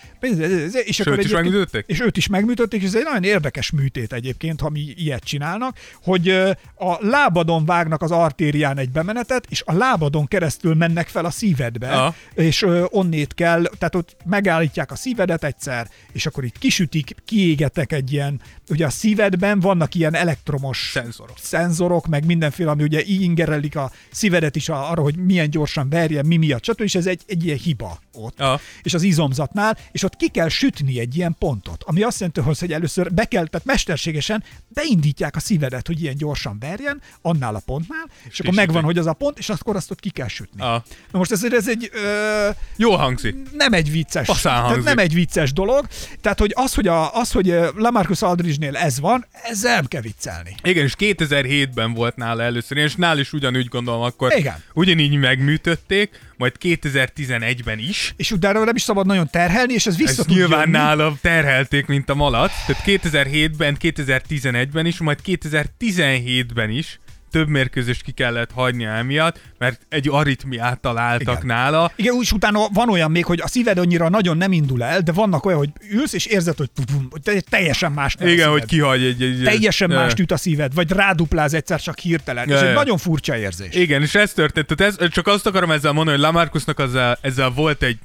És, 0.84 1.06
őt 1.06 1.24
is 1.24 1.30
megműtötték? 1.30 1.84
És 1.86 2.00
őt 2.00 2.16
is 2.16 2.26
megműtötték, 2.26 2.82
és 2.82 2.86
ez 2.86 2.94
egy 2.94 3.04
nagyon 3.04 3.22
érdekes 3.22 3.70
műtét 3.70 4.12
egyébként, 4.12 4.60
ha 4.60 4.68
mi 4.68 4.80
ilyet 4.96 5.24
csinálnak, 5.24 5.78
hogy 6.02 6.28
a 6.74 6.96
lábadon 7.00 7.64
vágnak 7.64 8.02
az 8.02 8.10
artérián 8.10 8.78
egy 8.78 8.90
bemenetet, 8.90 9.46
és 9.48 9.62
a 9.66 9.72
lábadon 9.72 10.26
keresztül 10.26 10.74
mennek 10.74 11.08
fel 11.08 11.24
a 11.24 11.30
szívedbe, 11.30 11.88
Aha. 11.88 12.14
és 12.34 12.66
onnét 12.88 13.34
kell, 13.34 13.62
tehát 13.78 13.94
ott 13.94 14.16
megállítják 14.24 14.90
a 14.90 14.96
szívedet 14.96 15.44
egyszer, 15.44 15.88
és 16.12 16.26
akkor 16.26 16.44
itt 16.44 16.58
kisütik, 16.58 17.14
kiégetek 17.24 17.92
egy 17.92 18.12
ilyen, 18.12 18.40
ugye 18.68 18.86
a 18.86 18.90
szívedben 18.90 19.60
vannak 19.64 19.94
ilyen 19.94 20.14
elektromos 20.14 20.90
Szenzorok. 20.92 21.36
szenzorok, 21.42 22.06
meg 22.06 22.24
mindenféle, 22.24 22.70
ami 22.70 22.82
ugye 22.82 23.02
ingerelik 23.02 23.76
a 23.76 23.90
szívedet 24.10 24.56
is 24.56 24.68
arra, 24.68 25.02
hogy 25.02 25.16
milyen 25.16 25.50
gyorsan 25.50 25.88
verjen, 25.88 26.26
mi 26.26 26.36
miatt, 26.36 26.64
stb. 26.64 26.80
És 26.80 26.94
ez 26.94 27.06
egy, 27.06 27.22
egy 27.26 27.44
ilyen 27.44 27.58
hiba 27.58 27.98
ott. 28.12 28.40
Aha. 28.40 28.60
És 28.82 28.94
az 28.94 29.02
izomzatnál, 29.02 29.78
és 29.92 30.02
ott 30.02 30.16
ki 30.16 30.28
kell 30.28 30.48
sütni 30.48 30.98
egy 30.98 31.16
ilyen 31.16 31.36
pontot, 31.38 31.82
ami 31.86 32.02
azt 32.02 32.20
jelenti, 32.20 32.40
hogy 32.60 32.72
először 32.72 33.12
be 33.14 33.24
kell, 33.24 33.46
tehát 33.46 33.66
mesterségesen 33.66 34.44
beindítják 34.68 35.36
a 35.36 35.40
szívedet, 35.40 35.86
hogy 35.86 36.02
ilyen 36.02 36.16
gyorsan 36.16 36.58
verjen, 36.58 37.00
annál 37.22 37.54
a 37.54 37.62
pontnál, 37.64 38.04
és, 38.22 38.32
és 38.32 38.40
akkor 38.40 38.54
megvan, 38.54 38.82
hogy 38.82 38.98
az 38.98 39.06
a 39.06 39.12
pont, 39.12 39.38
és 39.38 39.48
akkor 39.48 39.76
azt 39.76 39.90
ott 39.90 40.00
ki 40.00 40.10
kell 40.10 40.28
sütni. 40.28 40.60
Aha. 40.60 40.84
Na 41.12 41.18
most 41.18 41.32
ez, 41.32 41.44
ez 41.44 41.68
egy 41.68 41.90
ö, 41.92 42.48
Jó 42.76 42.96
hangzik. 42.96 43.36
nem 43.52 43.72
egy 43.72 43.90
vicces, 43.90 44.26
Faszán 44.26 44.52
tehát 44.52 44.66
hangzik. 44.68 44.84
nem 44.84 44.98
egy 44.98 45.14
vicces 45.14 45.52
dolog. 45.52 45.86
Tehát, 46.20 46.38
hogy 46.38 46.52
az, 46.56 46.74
hogy, 46.74 46.86
a, 46.88 47.14
az, 47.14 47.32
hogy 47.32 47.54
Lamarcus 47.76 48.22
Aldridge-nél 48.22 48.76
ez 48.76 49.00
van, 49.00 49.26
ezzel 49.54 49.74
nem 49.74 49.86
kell 49.86 50.00
viccelni. 50.00 50.54
Igen, 50.62 50.84
és 50.84 50.94
2007-ben 50.98 51.92
volt 51.94 52.16
nála 52.16 52.42
először, 52.42 52.76
és 52.76 52.94
nál 52.94 53.18
is 53.18 53.32
ugyanúgy 53.32 53.66
gondolom, 53.68 54.00
akkor 54.02 54.32
Igen. 54.36 54.62
ugyanígy 54.74 55.16
megműtötték, 55.18 56.20
majd 56.36 56.52
2011-ben 56.60 57.78
is. 57.78 58.14
És 58.16 58.30
utána 58.30 58.64
nem 58.64 58.76
is 58.76 58.82
szabad 58.82 59.06
nagyon 59.06 59.28
terhelni, 59.30 59.72
és 59.72 59.86
ez 59.86 59.96
vissza 59.96 60.20
Ezt 60.20 60.28
nyilván 60.28 60.58
jönni. 60.60 60.70
nála 60.70 61.16
terhelték, 61.20 61.86
mint 61.86 62.08
a 62.10 62.14
malac. 62.14 62.52
Tehát 62.66 62.82
2007-ben, 62.86 63.76
2011-ben 63.80 64.86
is, 64.86 64.98
majd 64.98 65.18
2017-ben 65.24 66.70
is 66.70 66.98
több 67.34 67.48
mérkőzést 67.48 68.02
ki 68.02 68.12
kellett 68.12 68.50
hagynia 68.50 68.90
emiatt, 68.90 69.40
mert 69.58 69.86
egy 69.88 70.08
aritmiát 70.08 70.80
találtak 70.80 71.34
Igen. 71.34 71.46
nála. 71.46 71.92
Igen, 71.96 72.14
úgy 72.14 72.30
utána 72.34 72.68
van 72.72 72.90
olyan 72.90 73.10
még, 73.10 73.24
hogy 73.24 73.40
a 73.40 73.48
szíved 73.48 73.78
annyira 73.78 74.08
nagyon 74.08 74.36
nem 74.36 74.52
indul 74.52 74.82
el, 74.82 75.00
de 75.00 75.12
vannak 75.12 75.46
olyan, 75.46 75.58
hogy 75.58 75.70
ülsz, 75.90 76.12
és 76.12 76.26
érzed, 76.26 76.56
hogy, 76.56 76.70
pum, 76.92 77.06
hogy 77.10 77.20
te- 77.20 77.40
teljesen 77.40 77.92
más. 77.92 78.16
Igen, 78.20 78.50
hogy 78.50 78.64
kihagy 78.64 79.02
egy... 79.02 79.22
egy 79.22 79.42
Teljesen 79.44 79.90
ö, 79.90 79.94
más 79.94 80.12
üt 80.18 80.32
a 80.32 80.36
szíved, 80.36 80.74
vagy 80.74 80.90
rádupláz 80.90 81.54
egyszer 81.54 81.80
csak 81.80 81.98
hirtelen. 81.98 82.48
Ja, 82.48 82.54
és 82.54 82.60
egy 82.60 82.68
ja. 82.68 82.74
nagyon 82.74 82.98
furcsa 82.98 83.36
érzés. 83.36 83.74
Igen, 83.74 84.02
és 84.02 84.14
ez 84.14 84.32
történt. 84.32 84.74
Tehát 84.74 84.94
ez, 85.00 85.08
csak 85.08 85.26
azt 85.26 85.46
akarom 85.46 85.70
ezzel 85.70 85.92
mondani, 85.92 86.16
hogy 86.16 86.26
Lamarcusnak 86.26 86.80
ezzel, 86.80 87.18
ezzel 87.20 87.50
volt 87.50 87.82
egy, 87.82 87.98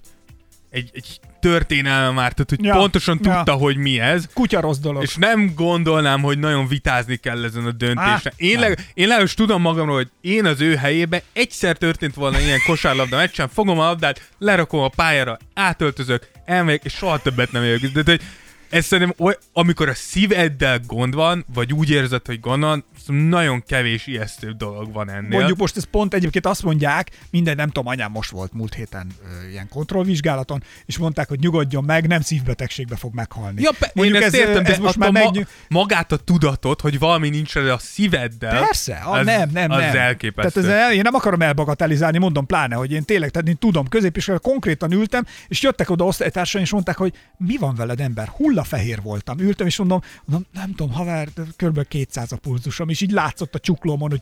egy, 0.69 0.89
egy 0.93 1.19
történelme 1.39 2.13
már, 2.13 2.33
tehát 2.33 2.49
hogy 2.49 2.63
Ja, 2.63 2.75
pontosan 2.75 3.19
ja. 3.23 3.33
tudta, 3.33 3.51
hogy 3.53 3.77
mi 3.77 3.99
ez. 3.99 4.25
Kutya 4.33 4.59
rossz 4.61 4.77
dolog. 4.77 5.03
És 5.03 5.15
nem 5.15 5.51
gondolnám, 5.55 6.21
hogy 6.21 6.39
nagyon 6.39 6.67
vitázni 6.67 7.15
kell 7.15 7.43
ezen 7.43 7.65
a 7.65 7.71
döntésen. 7.71 8.19
Á, 8.25 8.31
Én, 8.35 8.59
leg, 8.59 8.79
én 8.93 9.07
legalábbis 9.07 9.33
tudom 9.33 9.61
magamról, 9.61 9.95
hogy 9.95 10.09
én 10.21 10.45
az 10.45 10.61
ő 10.61 10.75
helyében 10.75 11.21
egyszer 11.33 11.77
történt 11.77 12.15
volna 12.15 12.39
ilyen 12.39 12.59
kosárlabda 12.65 13.17
meccsen, 13.17 13.49
fogom 13.49 13.79
a 13.79 13.83
labdát, 13.83 14.29
lerakom 14.37 14.79
a 14.79 14.87
pályára, 14.87 15.37
átöltözök, 15.53 16.27
elmegyek, 16.45 16.83
és 16.83 16.93
soha 16.93 17.19
többet 17.21 17.51
nem 17.51 17.63
jövök. 17.63 17.91
De 17.91 18.01
hogy 18.05 18.21
ez 18.69 18.85
szerintem, 18.85 19.35
amikor 19.53 19.89
a 19.89 19.93
szíveddel 19.93 20.79
gond 20.87 21.15
van, 21.15 21.45
vagy 21.53 21.73
úgy 21.73 21.89
érzed, 21.89 22.25
hogy 22.25 22.39
gond 22.39 22.61
van, 22.63 22.85
nagyon 23.07 23.63
kevés 23.67 24.07
ijesztő 24.07 24.51
dolog 24.57 24.93
van 24.93 25.09
ennél. 25.09 25.37
Mondjuk 25.37 25.57
most 25.57 25.77
ez 25.77 25.83
pont 25.83 26.13
egyébként 26.13 26.45
azt 26.45 26.63
mondják, 26.63 27.09
minden, 27.29 27.55
nem 27.55 27.67
tudom, 27.67 27.87
anyám 27.87 28.11
most 28.11 28.29
volt 28.29 28.53
múlt 28.53 28.73
héten 28.73 29.07
ö, 29.23 29.49
ilyen 29.49 29.67
kontrollvizsgálaton, 29.69 30.63
és 30.85 30.97
mondták, 30.97 31.27
hogy 31.27 31.39
nyugodjon 31.39 31.83
meg, 31.83 32.07
nem 32.07 32.21
szívbetegségbe 32.21 32.95
fog 32.95 33.13
meghalni. 33.13 33.61
Ja, 33.61 33.71
pe- 33.79 33.95
Mondjuk 33.95 34.17
én 34.17 34.23
ezt 34.23 34.33
ez, 34.35 34.39
értem, 34.39 34.63
de 34.63 34.71
ez 34.71 34.77
most 34.77 34.95
attól 34.97 35.11
már 35.11 35.23
ma, 35.23 35.29
megnyug... 35.29 35.47
magát 35.67 36.11
a 36.11 36.17
tudatot, 36.17 36.81
hogy 36.81 36.99
valami 36.99 37.29
nincs 37.29 37.55
a 37.55 37.77
szíveddel, 37.77 38.63
Persze, 38.63 38.93
a, 38.93 39.11
az, 39.11 39.25
nem, 39.25 39.49
nem, 39.53 39.71
az 39.71 39.79
nem. 39.79 39.95
elképesztő. 39.95 40.61
Tehát 40.61 40.89
ez, 40.89 40.95
én 40.95 41.01
nem 41.01 41.13
akarom 41.13 41.41
elbagatelizálni, 41.41 42.17
mondom 42.17 42.45
pláne, 42.45 42.75
hogy 42.75 42.91
én 42.91 43.03
tényleg, 43.03 43.29
tehát 43.29 43.47
én 43.47 43.57
tudom, 43.57 43.87
középiskolában 43.87 44.51
konkrétan 44.51 44.91
ültem, 44.91 45.25
és 45.47 45.61
jöttek 45.61 45.89
oda 45.89 46.03
osztálytársaim, 46.03 46.63
és 46.63 46.71
mondták, 46.71 46.97
hogy 46.97 47.13
mi 47.37 47.57
van 47.57 47.75
veled 47.75 47.99
ember, 47.99 48.27
hullafehér 48.59 49.01
voltam. 49.01 49.39
Ültem, 49.39 49.67
és 49.67 49.77
mondom, 49.77 50.01
mondom 50.25 50.47
nem 50.53 50.75
tudom, 50.75 50.93
haver, 50.93 51.27
kb. 51.55 51.87
200 51.87 52.31
a 52.31 52.37
pulzusom, 52.37 52.89
és 52.89 53.01
így 53.01 53.11
látszott 53.11 53.55
a 53.55 53.59
csuklómon, 53.59 54.09
hogy 54.09 54.21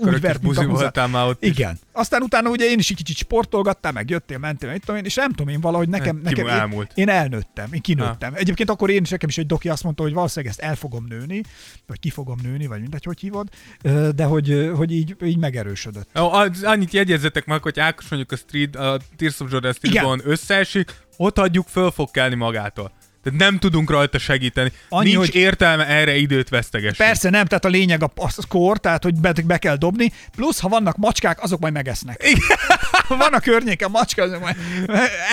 úgy 0.00 0.20
vert, 0.20 0.42
mint 0.42 0.56
a 0.56 0.66
voltál 0.66 1.08
már 1.08 1.26
ott. 1.26 1.44
Igen. 1.44 1.78
Aztán 1.92 2.22
utána 2.22 2.50
ugye 2.50 2.64
én 2.64 2.78
is 2.78 2.90
egy 2.90 2.96
kicsit 2.96 3.16
sportolgattam, 3.16 3.94
meg 3.94 4.10
jöttél, 4.10 4.38
mentél, 4.38 4.70
mit 4.70 4.80
tudom 4.80 4.96
én, 4.96 5.04
és 5.04 5.14
nem 5.14 5.30
tudom 5.30 5.48
én 5.48 5.60
valahogy 5.60 5.88
nekem, 5.88 6.20
nekem 6.22 6.46
én, 6.46 6.86
én, 6.94 7.08
elnőttem, 7.08 7.72
én 7.72 7.80
kinőttem. 7.80 8.34
Egyébként 8.34 8.70
akkor 8.70 8.90
én 8.90 9.02
is, 9.02 9.08
nekem 9.08 9.28
is 9.28 9.38
egy 9.38 9.46
doki 9.46 9.68
azt 9.68 9.82
mondta, 9.82 10.02
hogy 10.02 10.12
valószínűleg 10.12 10.54
ezt 10.58 10.68
el 10.68 10.76
fogom 10.76 11.04
nőni, 11.08 11.42
vagy 11.86 12.00
ki 12.00 12.10
fogom 12.10 12.38
nőni, 12.42 12.66
vagy 12.66 12.80
mindegy, 12.80 13.04
hogy 13.04 13.20
hívod, 13.20 13.48
de 14.14 14.24
hogy, 14.24 14.70
hogy 14.76 14.92
így, 14.92 15.16
így 15.24 15.38
megerősödött. 15.38 16.18
Ó, 16.18 16.30
Annyit 16.62 16.92
jegyezzetek 16.92 17.46
meg, 17.46 17.62
hogy 17.62 17.80
Ákos 17.80 18.08
mondjuk 18.08 18.32
a 18.32 18.36
Street, 18.36 18.76
a 18.76 18.98
Tears 19.16 19.40
of 19.40 19.52
Jordan 19.52 20.20
összeesik, 20.24 21.02
ott 21.16 21.38
adjuk, 21.38 21.68
föl 21.68 21.90
fog 21.90 22.10
kelni 22.10 22.34
magától. 22.34 22.92
Tehát 23.24 23.38
nem 23.38 23.58
tudunk 23.58 23.90
rajta 23.90 24.18
segíteni. 24.18 24.72
Annyi, 24.88 25.04
Nincs 25.04 25.18
hogy- 25.18 25.34
értelme 25.34 25.86
erre 25.86 26.16
időt 26.16 26.48
vesztegesni. 26.48 27.04
Persze 27.04 27.30
nem, 27.30 27.46
tehát 27.46 27.64
a 27.64 27.68
lényeg 27.68 28.02
a, 28.02 28.12
a 28.14 28.30
score, 28.30 28.78
tehát 28.78 29.02
hogy 29.02 29.14
be, 29.14 29.32
be 29.44 29.58
kell 29.58 29.76
dobni, 29.76 30.12
plusz 30.36 30.60
ha 30.60 30.68
vannak 30.68 30.96
macskák, 30.96 31.42
azok 31.42 31.60
majd 31.60 31.72
megesznek. 31.72 32.22
Igen. 32.26 32.58
van 33.18 33.32
a 33.32 33.40
környéken 33.40 33.90
macska, 33.90 34.22
azok 34.22 34.40
majd 34.40 34.56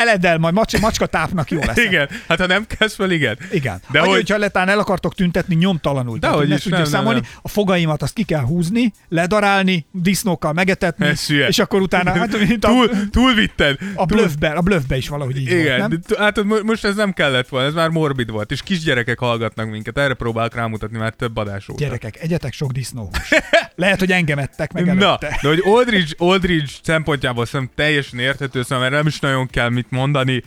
eledel, 0.02 0.38
majd 0.38 0.54
macska, 0.54 0.80
macska 0.80 1.06
tápnak 1.06 1.52
jó 1.52 1.60
lesz. 1.66 1.78
Igen, 1.78 2.10
hát 2.28 2.40
ha 2.40 2.46
nem 2.46 2.66
kezd 2.68 2.96
fel, 2.96 3.12
igen. 3.12 3.38
Igen. 3.52 3.78
De 3.78 3.88
De 3.92 4.00
Annyi, 4.00 4.08
hogy- 4.10 4.18
hogyha 4.20 4.38
letán 4.38 4.70
el 4.70 4.80
akartok 4.80 5.16
tüntetni 5.16 5.56
nyomtalanul. 5.56 6.20
Tehát, 6.20 6.36
hogy 6.36 6.48
ne 6.48 6.56
tudjuk 6.56 6.74
nem, 6.74 6.82
nem, 6.82 6.92
számolni. 6.92 7.20
nem. 7.20 7.30
A 7.42 7.48
fogaimat 7.48 8.02
azt 8.02 8.14
ki 8.14 8.24
kell 8.24 8.42
húzni, 8.44 8.94
ledarálni, 9.10 9.86
disznókkal 9.92 10.54
megetetni, 10.54 11.12
hülye. 11.28 11.48
és 11.48 11.60
akkor 11.60 11.82
utána 11.82 12.12
hát, 12.12 12.48
mint 12.48 12.66
a, 12.66 12.68
Túl, 12.68 12.90
túl 13.12 13.34
vitted. 13.34 13.78
a, 13.96 14.06
Túl- 14.06 14.08
bluffbe, 14.20 14.50
a 14.50 14.62
bluffbe 14.62 14.98
is 14.98 15.08
valahogy 15.08 15.38
így 15.38 15.50
Igen, 15.52 15.78
volt, 15.80 15.90
de 15.90 16.16
nem? 16.18 16.24
hát 16.24 16.44
mo- 16.44 16.64
most 16.64 16.86
ez 16.86 16.96
nem 16.96 17.14
kellett 17.14 17.48
volna, 17.50 17.68
ez 17.68 17.74
már 17.74 17.90
morbid 17.90 18.30
volt, 18.32 18.52
és 18.52 18.62
kisgyerekek 18.64 19.20
hallgatnak 19.20 19.70
minket, 19.70 19.98
erre 19.98 20.14
próbálok 20.14 20.56
rámutatni 20.56 20.98
már 20.98 21.14
több 21.14 21.38
adás 21.38 21.70
óta. 21.70 21.84
Gyerekek, 21.84 22.22
egyetek 22.22 22.54
sok 22.54 22.72
disznóhús. 22.72 23.18
Lehet, 23.76 24.00
hogy 24.00 24.12
engem 24.12 24.38
ettek 24.40 24.72
meg 24.72 24.86
Na, 24.86 24.92
előtte. 24.92 25.38
de 25.42 25.48
hogy 25.48 25.62
Aldridge, 25.66 26.14
Aldridge 26.18 26.72
szempontjából 26.84 27.46
szerintem 27.62 27.86
teljesen 27.86 28.20
érthető, 28.20 28.64
szóval 28.64 28.86
erre 28.86 28.96
nem 28.96 29.08
is 29.08 29.20
nagyon 29.20 29.48
kell 29.48 29.70
mit 29.70 29.90
mondani. 29.90 30.44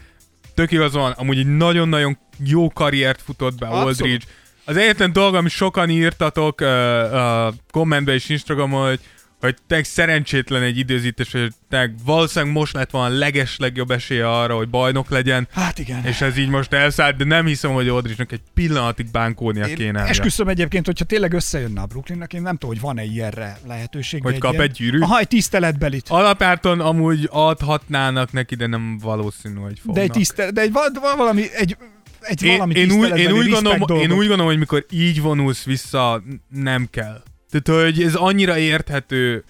Tök 0.55 0.71
igaz 0.71 0.93
van, 0.93 1.13
amúgy 1.13 1.39
egy 1.39 1.57
nagyon-nagyon 1.57 2.19
jó 2.45 2.71
karriert 2.71 3.23
futott 3.23 3.59
be 3.59 3.67
Abszolút. 3.67 3.87
Aldridge. 3.89 4.25
Az 4.65 4.77
egyetlen 4.77 5.13
dolog, 5.13 5.35
amit 5.35 5.51
sokan 5.53 5.91
írtatok 5.91 6.61
uh, 6.61 6.69
uh, 6.69 7.55
kommentbe 7.71 8.13
és 8.13 8.29
Instagramon, 8.29 8.89
hogy 8.89 9.01
hogy 9.45 9.57
te 9.67 9.83
szerencsétlen 9.83 10.63
egy 10.63 10.79
időzítés, 10.79 11.33
hogy 11.33 11.53
te 11.69 11.95
valószínűleg 12.05 12.55
most 12.55 12.73
lett 12.75 12.91
volna 12.91 13.15
a 13.15 13.19
leges 13.19 13.57
legjobb 13.59 13.91
esélye 13.91 14.31
arra, 14.31 14.57
hogy 14.57 14.69
bajnok 14.69 15.09
legyen, 15.11 15.49
Hát 15.53 15.79
igen. 15.79 16.05
és 16.07 16.21
ez 16.21 16.37
így 16.37 16.49
most 16.49 16.73
elszállt, 16.73 17.17
de 17.17 17.25
nem 17.25 17.47
hiszem, 17.47 17.71
hogy 17.73 17.89
Aldridge-nak 17.89 18.33
egy 18.33 18.41
pillanatig 18.55 19.11
bánkódnia 19.11 19.67
Én 19.67 19.75
kéne. 19.75 20.05
esküszöm 20.05 20.49
egyébként, 20.49 20.87
hogyha 20.87 21.05
tényleg 21.05 21.33
összejönne 21.33 21.81
a 21.81 21.87
Brooklynnak, 21.87 22.33
én 22.33 22.43
nem 22.43 22.53
tudom, 22.53 22.71
hogy 22.71 22.81
van-e 22.81 23.05
ilyenre 23.05 23.59
lehetőség. 23.67 24.23
Hogy 24.23 24.33
de 24.33 24.39
kap 24.39 24.53
ilyen- 24.53 24.65
egy 24.65 24.71
gyűrűt? 24.73 25.03
Aha, 25.03 25.19
egy 25.19 25.29
tiszteletbelit. 25.29 26.09
Alapárton 26.09 26.81
amúgy 26.81 27.29
adhatnának 27.31 28.33
neki, 28.33 28.55
de 28.55 28.67
nem 28.67 28.99
valószínű, 28.99 29.55
hogy 29.55 29.79
fognak. 29.79 29.95
De 29.97 30.01
egy 30.01 30.11
tisztelet, 30.11 30.53
de 30.53 30.61
egy, 30.61 30.73
val- 30.73 30.99
val- 31.01 31.17
valami, 31.17 31.43
egy, 31.55 31.77
egy 32.21 32.43
én, 32.43 32.53
valami 32.53 32.75
én, 32.75 32.91
úgy, 32.91 33.19
én, 33.19 33.33
úgy 33.33 33.49
gondolom, 33.49 34.01
én 34.01 34.13
úgy 34.13 34.27
gondolom, 34.27 34.47
hogy 34.47 34.59
mikor 34.59 34.87
így 34.91 35.21
vonulsz 35.21 35.65
vissza, 35.65 36.23
nem 36.49 36.89
kell. 36.91 37.23
Tehát, 37.63 37.83
hogy 37.83 38.03
ez 38.03 38.15
annyira 38.15 38.59
érthető. 38.59 39.45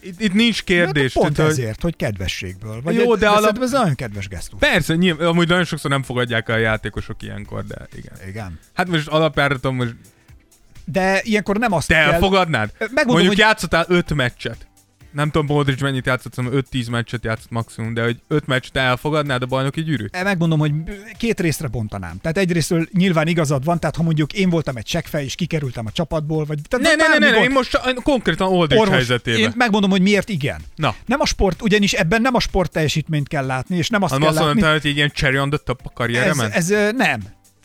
Itt, 0.00 0.20
itt 0.20 0.32
nincs 0.32 0.62
kérdés. 0.62 1.12
Hát 1.14 1.22
pont 1.22 1.36
tehát, 1.36 1.50
hogy 1.50 1.60
ezért, 1.60 1.82
hogy 1.82 1.96
kedvességből. 1.96 2.80
Vagy 2.82 2.94
Jó, 2.94 3.14
de 3.14 3.28
alap- 3.28 3.62
ez 3.62 3.70
nagyon 3.70 3.94
kedves 3.94 4.28
gesztus. 4.28 4.58
Persze, 4.58 4.94
nyilván, 4.94 5.26
amúgy 5.28 5.48
nagyon 5.48 5.64
sokszor 5.64 5.90
nem 5.90 6.02
fogadják 6.02 6.48
el 6.48 6.54
a 6.54 6.58
játékosok 6.58 7.22
ilyenkor, 7.22 7.64
de 7.64 7.86
igen. 7.96 8.12
Igen. 8.28 8.58
Hát 8.74 8.88
most 8.88 9.08
alapjáraton 9.08 9.74
most 9.74 9.94
De 10.84 11.20
ilyenkor 11.22 11.56
nem 11.56 11.72
azt 11.72 11.88
te 11.88 11.94
kell... 11.94 12.12
elfogadnád? 12.12 12.70
Megmondom, 12.78 13.06
Mondjuk 13.06 13.28
hogy 13.28 13.38
játszottál 13.38 13.84
öt 13.88 14.14
meccset. 14.14 14.66
Nem 15.14 15.30
tudom, 15.30 15.46
Baldridge 15.46 15.82
mennyit 15.84 16.06
játszott, 16.06 16.34
szóval 16.34 16.62
5-10 16.72 16.90
meccset 16.90 17.24
játszott 17.24 17.50
maximum, 17.50 17.94
de 17.94 18.02
hogy 18.02 18.20
5 18.28 18.46
meccset 18.46 18.76
elfogadnád 18.76 19.42
a 19.42 19.46
bajnoki 19.46 19.82
gyűrűt? 19.82 20.22
megmondom, 20.22 20.58
hogy 20.58 20.72
két 21.18 21.40
részre 21.40 21.68
bontanám. 21.68 22.16
Tehát 22.20 22.38
egyrésztről 22.38 22.88
nyilván 22.92 23.26
igazad 23.26 23.64
van, 23.64 23.80
tehát 23.80 23.96
ha 23.96 24.02
mondjuk 24.02 24.32
én 24.32 24.50
voltam 24.50 24.76
egy 24.76 24.84
csekkfej, 24.84 25.24
és 25.24 25.34
kikerültem 25.34 25.86
a 25.86 25.90
csapatból, 25.90 26.44
vagy... 26.44 26.58
Tehát 26.68 26.96
Ne, 26.96 27.04
ne, 27.04 27.18
ne, 27.18 27.26
ne, 27.26 27.30
ne, 27.38 27.42
én 27.44 27.50
most 27.50 27.80
konkrétan 28.02 28.46
Aldridge 28.46 28.78
Orvos, 28.78 28.94
helyzetében. 28.94 29.40
Én 29.40 29.52
megmondom, 29.56 29.90
hogy 29.90 30.02
miért 30.02 30.28
igen. 30.28 30.60
Na. 30.76 30.94
Nem 31.06 31.20
a 31.20 31.26
sport, 31.26 31.62
ugyanis 31.62 31.92
ebben 31.92 32.20
nem 32.22 32.34
a 32.34 32.40
sport 32.40 32.70
teljesítményt 32.72 33.28
kell 33.28 33.46
látni, 33.46 33.76
és 33.76 33.88
nem 33.88 34.02
azt 34.02 34.12
Hát 34.12 34.20
kell 34.20 34.28
azt 34.30 34.38
látni. 34.38 34.52
mondta, 34.52 34.72
hogy 34.72 34.86
egy 34.90 34.96
ilyen 34.96 35.10
cherry 35.14 35.38
on 35.38 35.48
the 35.50 35.58
top 35.64 35.80
a 35.82 35.86
ez, 35.86 35.92
karrieremen? 35.94 36.50
ez, 36.50 36.70
ö, 36.70 36.90
nem. 36.92 37.20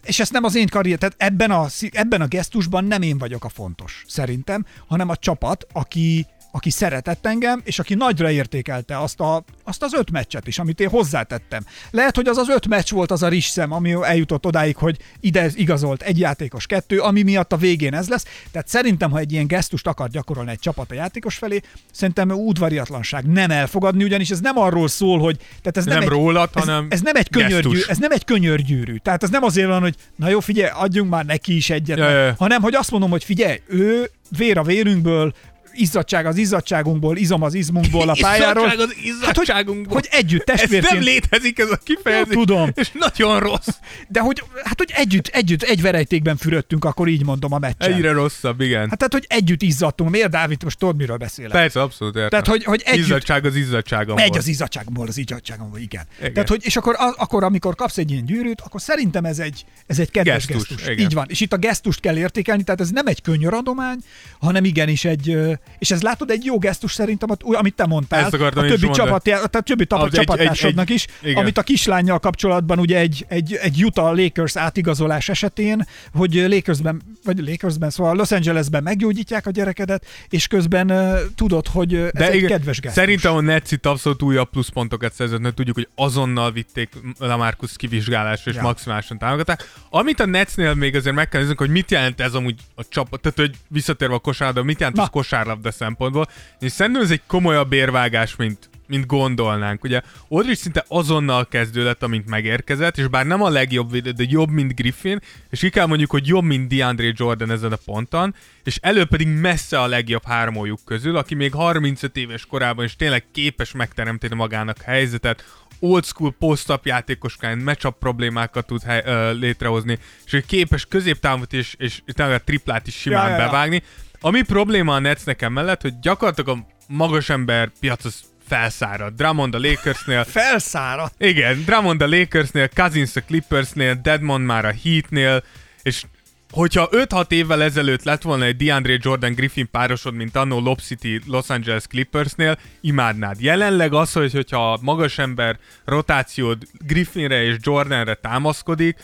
és 0.05 0.19
ezt 0.19 0.31
nem 0.31 0.43
az 0.43 0.55
én 0.55 0.67
karrier, 0.67 0.97
tehát 0.97 1.15
ebben 1.17 1.51
a, 1.51 1.65
ebben 1.91 2.21
a 2.21 2.27
gesztusban 2.27 2.84
nem 2.85 3.01
én 3.01 3.17
vagyok 3.17 3.43
a 3.43 3.49
fontos, 3.49 4.03
szerintem, 4.07 4.65
hanem 4.88 5.09
a 5.09 5.15
csapat, 5.15 5.65
aki, 5.73 6.26
aki 6.51 6.69
szeretett 6.69 7.26
engem, 7.26 7.61
és 7.63 7.80
aki 7.80 7.93
nagyra 7.93 8.31
értékelte 8.31 8.99
azt, 8.99 9.19
a, 9.19 9.43
azt 9.63 9.84
az 9.84 9.93
öt 9.93 10.11
meccset 10.11 10.47
is, 10.47 10.59
amit 10.59 10.80
én 10.80 10.89
hozzátettem. 10.89 11.65
Lehet, 11.91 12.15
hogy 12.15 12.27
az 12.27 12.38
az 12.38 12.49
öt 12.49 12.67
meccs 12.67 12.91
volt 12.91 13.11
az 13.11 13.23
a 13.23 13.27
risszem, 13.27 13.71
ami 13.71 13.91
eljutott 14.01 14.45
odáig, 14.45 14.76
hogy 14.76 14.97
ide 15.19 15.49
igazolt 15.53 16.01
egy 16.01 16.19
játékos 16.19 16.65
kettő, 16.65 16.99
ami 16.99 17.21
miatt 17.21 17.53
a 17.53 17.57
végén 17.57 17.93
ez 17.93 18.07
lesz. 18.07 18.26
Tehát 18.51 18.67
szerintem, 18.67 19.11
ha 19.11 19.19
egy 19.19 19.31
ilyen 19.31 19.47
gesztust 19.47 19.88
akar 19.88 20.09
gyakorolni 20.09 20.51
egy 20.51 20.59
csapat 20.59 20.91
a 20.91 20.93
játékos 20.93 21.35
felé, 21.35 21.61
szerintem 21.91 22.30
udvariatlanság 22.30 23.26
nem 23.26 23.51
elfogadni, 23.51 24.03
ugyanis 24.03 24.30
ez 24.30 24.39
nem 24.39 24.57
arról 24.57 24.88
szól, 24.88 25.19
hogy... 25.19 25.38
Tehát 25.38 25.77
ez 25.77 25.85
nem, 25.85 25.93
nem 25.93 26.03
egy, 26.03 26.09
rólad, 26.09 26.49
ez, 26.53 26.63
hanem 26.63 26.88
ez 26.89 27.01
nem 27.01 27.15
egy 27.15 27.30
könyörgyű, 27.30 27.80
ez 27.88 27.97
nem 27.97 28.11
egy 28.11 28.26
könyörgyűrű. 28.26 28.95
Tehát 28.95 29.23
ez 29.23 29.30
nem 29.30 29.43
azért 29.43 29.67
van, 29.67 29.81
hogy 29.81 29.95
na 30.15 30.30
jó, 30.30 30.39
figyelj, 30.39 30.71
adjunk 30.73 31.09
már 31.09 31.26
neki 31.26 31.55
is 31.55 31.69
egyet, 31.69 31.97
ja, 31.97 32.09
ja. 32.09 32.35
hanem 32.38 32.61
hogy 32.61 32.76
azt 32.76 32.91
mondom, 32.91 33.09
hogy 33.09 33.23
figyelj, 33.23 33.61
ő 33.67 34.11
vér 34.38 34.57
a 34.57 34.63
vérünkből, 34.63 35.34
izzadság 35.73 36.25
az 36.25 36.37
izzadságunkból, 36.37 37.17
izom 37.17 37.43
az 37.43 37.53
izmunkból 37.53 38.09
a 38.09 38.15
pályáról. 38.21 38.65
Izzadság 38.65 38.87
az 38.87 38.95
izzadságunkból. 39.03 39.95
Hát, 39.95 40.05
hogy, 40.05 40.07
hogy 40.11 40.19
együtt 40.19 40.45
testvérként. 40.45 40.85
Ez 40.85 40.91
nem 40.91 41.01
létezik 41.01 41.59
ez 41.59 41.71
a 41.71 41.79
kifejezés. 41.83 42.33
Ja, 42.33 42.39
tudom. 42.39 42.69
És 42.75 42.91
nagyon 42.93 43.39
rossz. 43.39 43.67
De 44.07 44.19
hogy, 44.19 44.43
hát, 44.63 44.77
hogy 44.77 44.91
együtt, 44.95 45.27
együtt 45.27 45.61
egy 45.61 45.81
verejtékben 45.81 46.37
fürödtünk, 46.37 46.85
akkor 46.85 47.07
így 47.07 47.25
mondom 47.25 47.53
a 47.53 47.57
meccsen. 47.57 47.93
Egyre 47.93 48.11
rosszabb, 48.11 48.61
igen. 48.61 48.89
Hát 48.89 48.97
tehát, 48.97 49.13
hogy 49.13 49.25
együtt 49.27 49.61
izzadtunk. 49.61 50.09
Miért, 50.09 50.29
Dávid, 50.29 50.63
most 50.63 50.77
tudod, 50.77 50.95
miről 50.95 51.17
beszélek? 51.17 51.51
Persze, 51.51 51.81
abszolút 51.81 52.15
értem. 52.15 52.29
Tehát, 52.29 52.47
hogy, 52.47 52.63
hogy 52.63 52.81
együtt... 52.85 53.05
Izzadság 53.05 53.45
az 53.45 53.55
izzadságomból. 53.55 54.25
Egy 54.25 54.37
az 54.37 54.47
izzadságomból, 54.47 55.07
az 55.07 55.17
izzadságomból, 55.17 55.79
igen. 55.79 56.05
igen. 56.19 56.33
Tehát, 56.33 56.49
hogy, 56.49 56.61
és 56.65 56.75
akkor, 56.75 56.95
akkor, 57.17 57.43
amikor 57.43 57.75
kapsz 57.75 57.97
egy 57.97 58.11
ilyen 58.11 58.25
gyűrűt, 58.25 58.61
akkor 58.61 58.81
szerintem 58.81 59.25
ez 59.25 59.39
egy, 59.39 59.65
ez 59.87 59.99
egy 59.99 60.11
kedves 60.11 60.45
gesztus. 60.45 60.77
gesztus. 60.77 60.97
Így 60.97 61.13
van. 61.13 61.25
És 61.29 61.41
itt 61.41 61.53
a 61.53 61.57
gesztust 61.57 61.99
kell 61.99 62.17
értékelni, 62.17 62.63
tehát 62.63 62.81
ez 62.81 62.89
nem 62.89 63.07
egy 63.07 63.21
könnyű 63.21 63.47
adomány, 63.47 63.97
hanem 64.39 64.63
igenis 64.63 65.05
egy, 65.05 65.37
és 65.80 65.91
ez 65.91 66.02
látod, 66.02 66.30
egy 66.30 66.45
jó 66.45 66.57
gesztus 66.57 66.94
szerintem, 66.94 67.30
amit 67.41 67.76
te 67.76 67.86
mondtál. 67.86 68.23
Ezt 68.23 68.34
a 68.34 68.49
többi 68.49 68.90
csapat, 68.90 69.27
a 69.27 69.48
többi 69.48 69.88
csapattársadnak 69.88 70.90
is, 70.90 71.06
igen. 71.22 71.36
amit 71.36 71.57
a 71.57 71.61
kislányjal 71.61 72.19
kapcsolatban 72.19 72.80
ugye 72.80 72.98
egy, 72.98 73.26
egy, 73.27 73.53
egy 73.61 73.84
Utah 73.84 74.18
Lakers 74.18 74.56
átigazolás 74.56 75.30
esetén, 75.30 75.88
hogy 76.14 76.45
Lakersben, 76.48 77.02
vagy 77.23 77.40
Lakersben, 77.40 77.90
szóval 77.90 78.15
Los 78.15 78.31
Angelesben 78.31 78.84
meggyógyítják 78.84 79.45
a 79.45 79.52
gyerekedet, 79.52 80.06
és 80.30 80.48
közben 80.48 80.91
uh, 80.91 81.19
tudod, 81.36 81.68
hogy 81.68 81.94
ez 81.94 82.10
De 82.11 82.30
egy 82.30 82.36
igen, 82.36 82.49
kedves 82.49 82.80
gesztus. 82.80 83.03
Szerintem 83.03 83.34
a 83.34 83.41
Netsz 83.41 83.72
itt 83.72 83.86
abszolút 83.86 84.22
újabb 84.22 84.49
pluszpontokat 84.49 85.14
szerzett, 85.14 85.40
mert 85.40 85.56
tudjuk, 85.56 85.76
hogy 85.76 85.88
azonnal 85.95 86.52
vitték 86.52 86.90
Lamarcus 87.18 87.76
kivizsgálásra, 87.76 88.52
és 88.52 88.57
ja. 88.57 88.64
maximálisan 88.64 89.18
támogatták. 89.18 89.72
Amit 89.90 90.19
a 90.19 90.26
Netsnél 90.26 90.73
még 90.73 90.95
azért 90.95 91.15
meg 91.15 91.30
kell 91.30 91.40
néznünk, 91.40 91.60
hogy 91.60 91.69
mit 91.69 91.91
jelent 91.91 92.22
ez 92.22 92.34
amúgy 92.34 92.56
a 92.76 92.88
csapat, 92.90 93.22
tehát 93.22 93.38
hogy 93.38 93.52
visszatérve 93.68 94.14
a 94.14 94.19
kosárlabda, 94.19 94.64
mit 94.64 94.80
jelent 94.80 94.95
Na. 94.95 95.02
ez 95.03 95.10
kosárlabda 95.49 95.71
szempontból, 95.71 96.27
és 96.59 96.71
szerintem 96.71 97.01
ez 97.01 97.11
egy 97.11 97.21
komolyabb 97.27 97.73
érvágás, 97.73 98.35
mint, 98.35 98.69
mint 98.88 99.05
gondolnánk. 99.05 99.84
Ugye 99.84 100.01
Aldridge 100.30 100.55
szinte 100.55 100.85
azonnal 100.88 101.47
kezdődött, 101.47 102.03
amint 102.03 102.30
megérkezett, 102.30 102.97
és 102.97 103.07
bár 103.07 103.26
nem 103.26 103.41
a 103.41 103.49
legjobb 103.49 103.97
de 103.97 104.23
jobb, 104.27 104.49
mint 104.49 104.76
Griffin, 104.76 105.19
és 105.49 105.59
ki 105.59 105.69
kell 105.69 105.85
mondjuk, 105.85 106.11
hogy 106.11 106.27
jobb, 106.27 106.43
mint 106.43 106.67
DeAndre 106.67 107.11
Jordan 107.15 107.51
ezen 107.51 107.71
a 107.71 107.77
ponton, 107.85 108.35
és 108.63 108.77
elő 108.81 109.05
pedig 109.05 109.27
messze 109.27 109.81
a 109.81 109.88
legjobb 109.88 110.26
hármójuk 110.26 110.80
közül, 110.85 111.15
aki 111.15 111.35
még 111.35 111.53
35 111.53 112.17
éves 112.17 112.45
korában 112.45 112.85
is 112.85 112.95
tényleg 112.95 113.23
képes 113.31 113.71
megteremteni 113.71 114.35
magának 114.35 114.81
helyzetet, 114.81 115.43
old 115.80 116.05
school 116.05 116.35
post-up 116.39 116.85
játékosként 116.85 117.63
matchup 117.63 117.97
problémákat 117.99 118.65
tud 118.65 118.84
hely, 118.84 119.03
ö, 119.05 119.31
létrehozni, 119.31 119.97
és 120.26 120.31
hogy 120.31 120.45
képes 120.45 120.85
középtávot 120.85 121.53
és, 121.53 121.76
és, 121.77 122.01
és 122.05 122.13
a 122.13 122.41
triplát 122.43 122.88
is 122.88 122.95
simán 122.95 123.30
ja, 123.30 123.38
ja, 123.38 123.43
ja. 123.43 123.81
Ami 124.21 124.41
probléma 124.41 124.93
a 124.93 124.99
Nets 124.99 125.25
nekem 125.25 125.53
mellett, 125.53 125.81
hogy 125.81 125.99
gyakorlatilag 125.99 126.57
a 126.57 126.65
magas 126.87 127.29
ember 127.29 127.71
piac 127.79 128.05
az 128.05 128.23
felszárad. 128.47 129.13
Drummond 129.13 129.55
a 129.55 129.59
Lakersnél. 129.59 130.23
felszárad? 130.39 131.11
Igen, 131.17 131.63
Drummond 131.65 132.01
a 132.01 132.07
Lakersnél, 132.07 132.69
Cousins 132.69 133.15
a 133.15 133.21
Clippersnél, 133.21 133.99
Deadmond 134.03 134.45
már 134.45 134.65
a 134.65 134.73
Heatnél, 134.83 135.43
és 135.83 136.03
hogyha 136.51 136.89
5-6 136.91 137.31
évvel 137.31 137.63
ezelőtt 137.63 138.03
lett 138.03 138.21
volna 138.21 138.43
egy 138.43 138.55
DeAndre 138.55 138.97
Jordan 139.01 139.33
Griffin 139.33 139.69
párosod, 139.71 140.13
mint 140.13 140.35
annó 140.35 140.59
Lob 140.59 140.79
City 140.79 141.21
Los 141.25 141.49
Angeles 141.49 141.87
Clippersnél, 141.87 142.57
imádnád. 142.81 143.41
Jelenleg 143.41 143.93
az, 143.93 144.11
hogy 144.11 144.31
hogyha 144.31 144.71
a 144.71 144.79
magas 144.81 145.17
ember 145.17 145.57
rotációd 145.85 146.63
Griffinre 146.73 147.43
és 147.43 147.55
Jordanre 147.59 148.13
támaszkodik, 148.13 148.97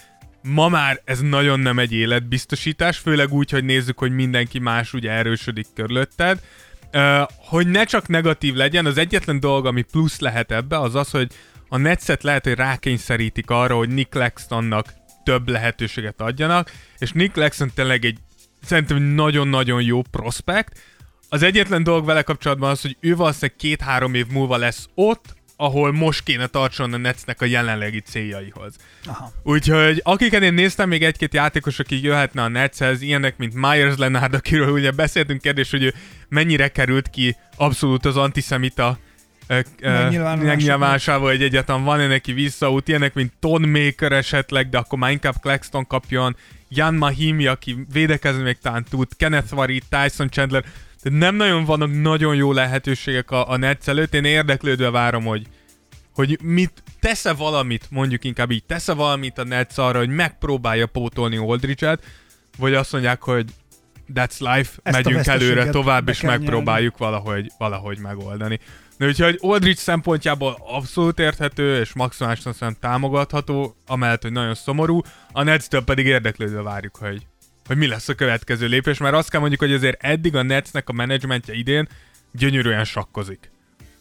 ma 0.46 0.70
már 0.70 1.02
ez 1.04 1.20
nagyon 1.20 1.60
nem 1.60 1.80
egy 1.80 1.94
életbiztosítás, 1.94 2.98
főleg 2.98 3.34
úgy, 3.34 3.50
hogy 3.50 3.64
nézzük, 3.64 3.98
hogy 3.98 4.12
mindenki 4.12 4.60
más 4.60 4.94
ugye 4.94 5.12
erősödik 5.12 5.68
körülötted. 5.76 6.40
Uh, 6.94 7.22
hogy 7.38 7.68
ne 7.68 7.84
csak 7.84 8.08
negatív 8.08 8.54
legyen, 8.54 8.86
az 8.86 8.98
egyetlen 8.98 9.40
dolog, 9.40 9.66
ami 9.66 9.82
plusz 9.82 10.20
lehet 10.20 10.52
ebbe, 10.52 10.80
az 10.80 10.96
az, 10.96 11.10
hogy 11.10 11.32
a 11.70 11.78
netszet 11.78 12.24
lehet, 12.24 12.44
hogy 12.44 12.54
rákényszerítik 12.54 13.50
arra, 13.50 13.76
hogy 13.76 13.90
Nick 13.90 14.14
Lextonnak 14.14 14.94
több 15.24 15.50
lehetőséget 15.50 16.22
adjanak, 16.22 16.72
és 16.98 17.12
Nick 17.12 17.36
Lexton 17.36 17.72
tényleg 17.76 18.06
egy 18.06 18.18
szerintem 18.64 19.02
nagyon-nagyon 19.02 19.82
jó 19.82 20.02
prospekt. 20.02 20.80
Az 21.30 21.44
egyetlen 21.44 21.84
dolog 21.84 22.06
vele 22.06 22.22
kapcsolatban 22.22 22.70
az, 22.70 22.82
hogy 22.82 22.98
ő 23.00 23.16
valószínűleg 23.16 23.56
két-három 23.56 24.14
év 24.14 24.28
múlva 24.28 24.58
lesz 24.58 24.90
ott, 24.96 25.36
ahol 25.58 25.92
most 25.92 26.24
kéne 26.24 26.48
tartson 26.48 26.94
a 26.94 26.98
Netsnek 26.98 27.42
a 27.42 27.46
jelenlegi 27.46 28.00
céljaihoz. 28.00 28.76
Aha. 29.06 29.32
Úgyhogy 29.44 30.02
akiket 30.04 30.42
én 30.42 30.54
néztem, 30.54 30.90
még 30.90 31.04
egy-két 31.04 31.34
játékos, 31.34 31.80
aki 31.80 32.04
jöhetne 32.04 32.42
a 32.42 32.48
Netshez, 32.48 33.02
ilyenek, 33.02 33.38
mint 33.38 33.54
Myers 33.54 33.98
Leonard, 33.98 34.34
akiről 34.34 34.70
ugye 34.70 34.92
beszéltünk 34.92 35.42
kérdés, 35.42 35.72
hogy 35.72 35.84
ő 35.84 35.94
mennyire 36.30 36.68
került 36.68 37.10
ki 37.10 37.36
abszolút 37.56 38.06
az 38.06 38.18
antiszemita 38.18 38.98
megnyilvánulásával, 39.82 41.30
hogy 41.30 41.44
egyáltalán 41.44 41.84
van-e 41.84 42.08
neki 42.08 42.34
visszaút, 42.34 42.88
ilyenek, 42.88 43.14
mint 43.14 43.34
Maker 43.42 44.12
esetleg, 44.12 44.70
de 44.70 44.78
akkor 44.78 45.00
már 45.00 45.12
inkább 45.12 45.36
Claxton 45.42 45.88
kapjon, 45.88 46.36
Jan 46.70 46.96
Mahimi, 46.96 47.46
aki 47.46 47.86
védekezni 47.92 48.44
még 48.44 48.58
talán 48.62 48.86
tud, 48.90 49.08
Kenneth 49.18 49.54
Wari, 49.54 49.82
Tyson 49.90 50.30
Chandler, 50.30 50.66
nem 51.14 51.36
nagyon 51.36 51.66
vannak 51.66 52.02
nagyon 52.02 52.36
jó 52.36 52.52
lehetőségek 52.52 53.32
a, 53.32 53.50
a 53.50 53.58
Nets 53.58 53.88
előtt. 53.88 54.14
Én 54.14 54.24
érdeklődve 54.24 54.90
várom, 54.90 55.26
hogy, 55.26 55.48
hogy 56.14 56.40
mit 56.42 56.84
tesz-e 57.00 57.34
valamit, 57.34 57.88
mondjuk 57.90 58.24
inkább 58.24 58.52
így, 58.52 58.64
tesz-e 58.64 58.94
valamit 58.94 59.38
a 59.38 59.44
Nets 59.44 59.78
arra, 59.78 59.98
hogy 59.98 60.10
megpróbálja 60.10 60.86
pótolni 60.86 61.38
Aldridge-et, 61.38 62.04
vagy 62.58 62.74
azt 62.74 62.92
mondják, 62.92 63.22
hogy 63.22 63.46
that's 64.14 64.40
life, 64.40 64.72
Ezt 64.84 65.04
megyünk 65.04 65.26
előre 65.26 65.70
tovább, 65.70 66.10
és 66.10 66.22
megpróbáljuk 66.22 66.98
valahogy, 66.98 67.52
valahogy 67.58 67.98
megoldani. 68.00 68.60
Na, 68.98 69.06
úgyhogy 69.06 69.40
Aldridge 69.42 69.80
szempontjából 69.80 70.58
abszolút 70.68 71.20
érthető, 71.20 71.80
és 71.80 71.94
maximálisan 71.94 72.54
szerintem 72.54 72.92
támogatható, 72.92 73.76
amellett, 73.88 74.22
hogy 74.22 74.32
nagyon 74.32 74.56
szomorú, 74.56 75.02
a 75.32 75.44
Nets-től 75.44 75.84
pedig 75.84 76.06
érdeklődve 76.06 76.62
várjuk, 76.62 76.96
hogy 76.96 77.26
hogy 77.66 77.78
mi 77.78 77.88
lesz 77.88 78.10
a 78.10 78.16
következő 78.16 78.68
lépés, 78.68 78.98
mert 78.98 79.16
azt 79.16 79.30
kell 79.30 79.40
mondjuk, 79.40 79.62
hogy 79.62 79.74
azért 79.74 80.04
eddig 80.04 80.36
a 80.36 80.42
Netsnek 80.42 80.90
a 80.90 80.94
menedzsmentje 80.94 81.54
idén 81.54 81.88
gyönyörűen 82.32 82.84
sakkozik. 82.84 83.52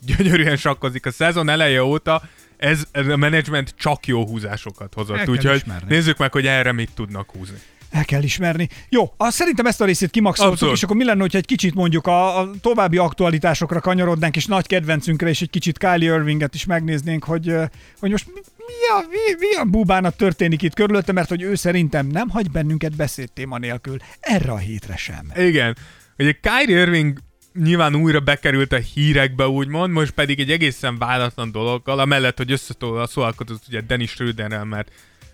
Gyönyörűen 0.01 0.57
sakkozik. 0.57 1.07
A 1.07 1.11
szezon 1.11 1.49
eleje 1.49 1.85
óta 1.85 2.23
ez, 2.57 2.85
ez 2.93 3.09
a 3.09 3.16
menedzsment 3.16 3.74
csak 3.78 4.07
jó 4.07 4.27
húzásokat 4.27 4.95
hozott, 4.95 5.28
úgyhogy 5.28 5.65
nézzük 5.89 6.19
meg, 6.19 6.32
hogy 6.32 6.47
erre 6.47 6.73
mit 6.73 6.91
tudnak 6.95 7.31
húzni. 7.31 7.57
El 7.95 8.05
kell 8.05 8.23
ismerni. 8.23 8.69
Jó, 8.89 9.12
a, 9.16 9.31
szerintem 9.31 9.66
ezt 9.66 9.81
a 9.81 9.85
részét 9.85 10.11
kimaxoltuk, 10.11 10.73
és 10.73 10.83
akkor 10.83 10.97
mi 10.97 11.05
lenne, 11.05 11.21
hogyha 11.21 11.39
egy 11.39 11.47
kicsit 11.47 11.75
mondjuk 11.75 12.07
a, 12.07 12.39
a 12.39 12.51
további 12.61 12.97
aktualitásokra 12.97 13.81
kanyarodnánk, 13.81 14.37
és 14.37 14.47
nagy 14.47 14.66
kedvencünkre, 14.66 15.29
és 15.29 15.41
egy 15.41 15.51
kicsit 15.51 15.79
Kylie 15.79 16.15
Irvinget 16.15 16.55
is 16.55 16.65
megnéznénk, 16.65 17.25
hogy, 17.25 17.55
hogy 17.99 18.11
most 18.11 18.27
mi, 18.27 18.41
mi 18.57 18.73
a, 18.93 19.05
mi, 19.11 19.47
mi 19.47 19.55
a 19.55 19.65
bubának 19.65 20.16
történik 20.16 20.62
itt 20.62 20.75
körülötte, 20.75 21.12
mert 21.12 21.29
hogy 21.29 21.43
ő 21.43 21.55
szerintem 21.55 22.07
nem 22.07 22.29
hagy 22.29 22.51
bennünket 22.51 22.97
beszédtéma 22.97 23.59
nélkül. 23.59 23.97
Erre 24.21 24.53
a 24.53 24.59
hétre 24.59 24.97
sem. 24.97 25.33
Igen. 25.37 25.77
Ugye 26.19 26.33
Kyrie 26.41 26.81
Irving 26.81 27.19
nyilván 27.53 27.95
újra 27.95 28.21
bekerült 28.21 28.73
a 28.73 28.77
hírekbe, 28.77 29.47
úgymond, 29.47 29.93
most 29.93 30.11
pedig 30.11 30.41
egy 30.41 30.51
egészen 30.51 30.99
váratlan 30.99 31.51
dologgal, 31.53 31.99
amellett, 31.99 32.37
hogy 32.37 32.53
összetol 32.53 33.01
a 33.01 33.07
szóalkotott 33.07 33.62
ugye 33.69 33.81
Dennis 33.81 34.11
Schröderrel, 34.11 34.65
mert 34.65 34.91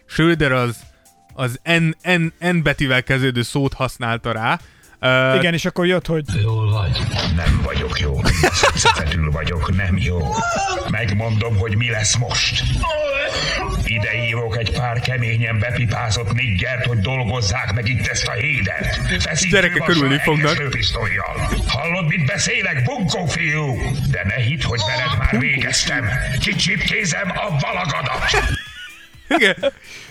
Schröder 0.07 0.53
az 0.53 0.77
az 1.41 1.61
N, 1.65 2.11
N, 2.17 2.49
N 2.51 2.63
betűvel 2.63 3.03
kezdődő 3.03 3.43
szót 3.43 3.73
használta 3.73 4.33
rá. 4.33 4.61
Uh, 5.03 5.37
Igen, 5.39 5.55
és 5.55 5.65
akkor 5.65 5.87
jött, 5.87 6.07
hogy... 6.07 6.25
Jól 6.43 6.71
vagy. 6.71 6.99
Nem 7.37 7.61
vagyok 7.65 8.01
jó. 8.01 8.21
Szepetül 8.75 9.31
vagyok, 9.31 9.77
nem 9.77 9.97
jó. 9.99 10.19
Megmondom, 10.91 11.57
hogy 11.57 11.77
mi 11.77 11.91
lesz 11.91 12.17
most. 12.17 12.63
Ide 13.85 14.11
hívok 14.11 14.57
egy 14.59 14.73
pár 14.73 15.01
keményen 15.01 15.59
bepipázott 15.59 16.33
niggert, 16.33 16.87
hogy 16.87 16.99
dolgozzák 16.99 17.75
meg 17.75 17.89
itt 17.89 18.07
ezt 18.07 18.27
a 18.27 18.33
hédet. 18.33 19.01
Gyerekek 19.51 19.83
körülni 19.83 20.19
fognak. 20.19 20.63
Hallod, 21.67 22.07
mit 22.07 22.27
beszélek, 22.27 22.85
bunkó 22.85 23.27
fiú? 23.27 23.77
De 24.11 24.23
ne 24.25 24.43
hidd, 24.43 24.63
hogy 24.65 24.81
veled 24.87 25.19
már 25.19 25.39
végeztem. 25.39 26.09
Kicsipkézem 26.41 27.31
a 27.31 27.59
valagadat. 27.61 28.59
Igen, 29.39 29.57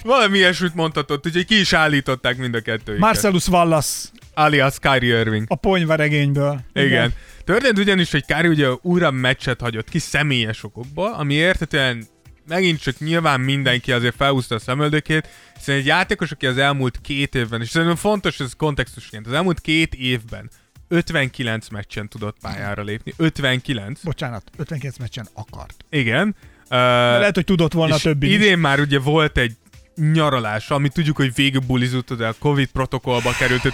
valami 0.04 0.38
ilyesmit 0.38 0.76
mondhatott, 0.76 1.26
úgyhogy 1.26 1.46
ki 1.46 1.60
is 1.60 1.74
állították 1.74 2.38
mind 2.38 2.54
a 2.56 2.62
kettőjüket. 2.62 3.08
Marcellus 3.08 3.48
Wallace, 3.48 4.10
alias 4.34 4.76
Kyrie 4.80 5.20
Irving. 5.20 5.46
a 5.48 5.56
ponyvaregényből. 5.56 6.60
Igen. 6.74 6.88
Igen. 6.88 7.14
Történt 7.44 7.78
ugyanis, 7.78 8.12
hogy 8.12 8.26
Kyrie 8.26 8.50
ugye 8.50 8.68
újra 8.82 9.12
meccset 9.12 9.62
hagyott 9.62 9.90
ki 9.90 10.00
személyes 10.00 10.64
okokból, 10.64 11.14
ami 11.14 11.34
értetően 11.34 12.08
megint 12.48 12.82
csak 12.82 13.00
nyilván 13.00 13.42
mindenki 13.42 13.92
azért 13.92 14.16
felhúzta 14.16 14.56
a 14.56 14.60
szemöldökét, 14.60 15.28
hiszen 15.56 15.76
egy 15.76 15.86
játékos, 15.86 16.32
aki 16.32 16.46
az 16.48 16.58
elmúlt 16.58 17.02
két 17.02 17.36
évben, 17.36 17.62
és 17.62 17.70
szerintem 17.70 17.98
fontos 17.98 18.40
ez 18.40 18.54
kontextusként, 18.58 19.28
az 19.28 19.34
elmúlt 19.34 19.60
két 19.60 19.94
évben 19.94 20.50
59 20.88 21.68
meccsen 21.68 22.08
tudott 22.08 22.38
pályára 22.42 22.84
lépni. 22.84 23.14
59. 23.18 24.04
Bocsánat, 24.04 24.44
59 24.58 24.98
meccsen 24.98 25.28
akart. 25.34 25.86
Igen. 25.90 26.36
Uh, 26.72 26.76
lehet, 27.20 27.36
hogy 27.36 27.46
tudott 27.46 27.74
volna 27.74 27.96
és 27.96 28.02
többi 28.02 28.34
idén 28.34 28.56
is. 28.56 28.62
már 28.62 28.80
ugye 28.80 29.00
volt 29.00 29.38
egy 29.38 29.52
nyaralás, 29.96 30.70
ami 30.70 30.90
tudjuk, 30.90 31.16
hogy 31.16 31.34
végül 31.34 31.62
bulizott, 31.68 32.14
de 32.14 32.28
a 32.28 32.34
Covid 32.40 32.68
protokollba 32.68 33.32
került. 33.40 33.74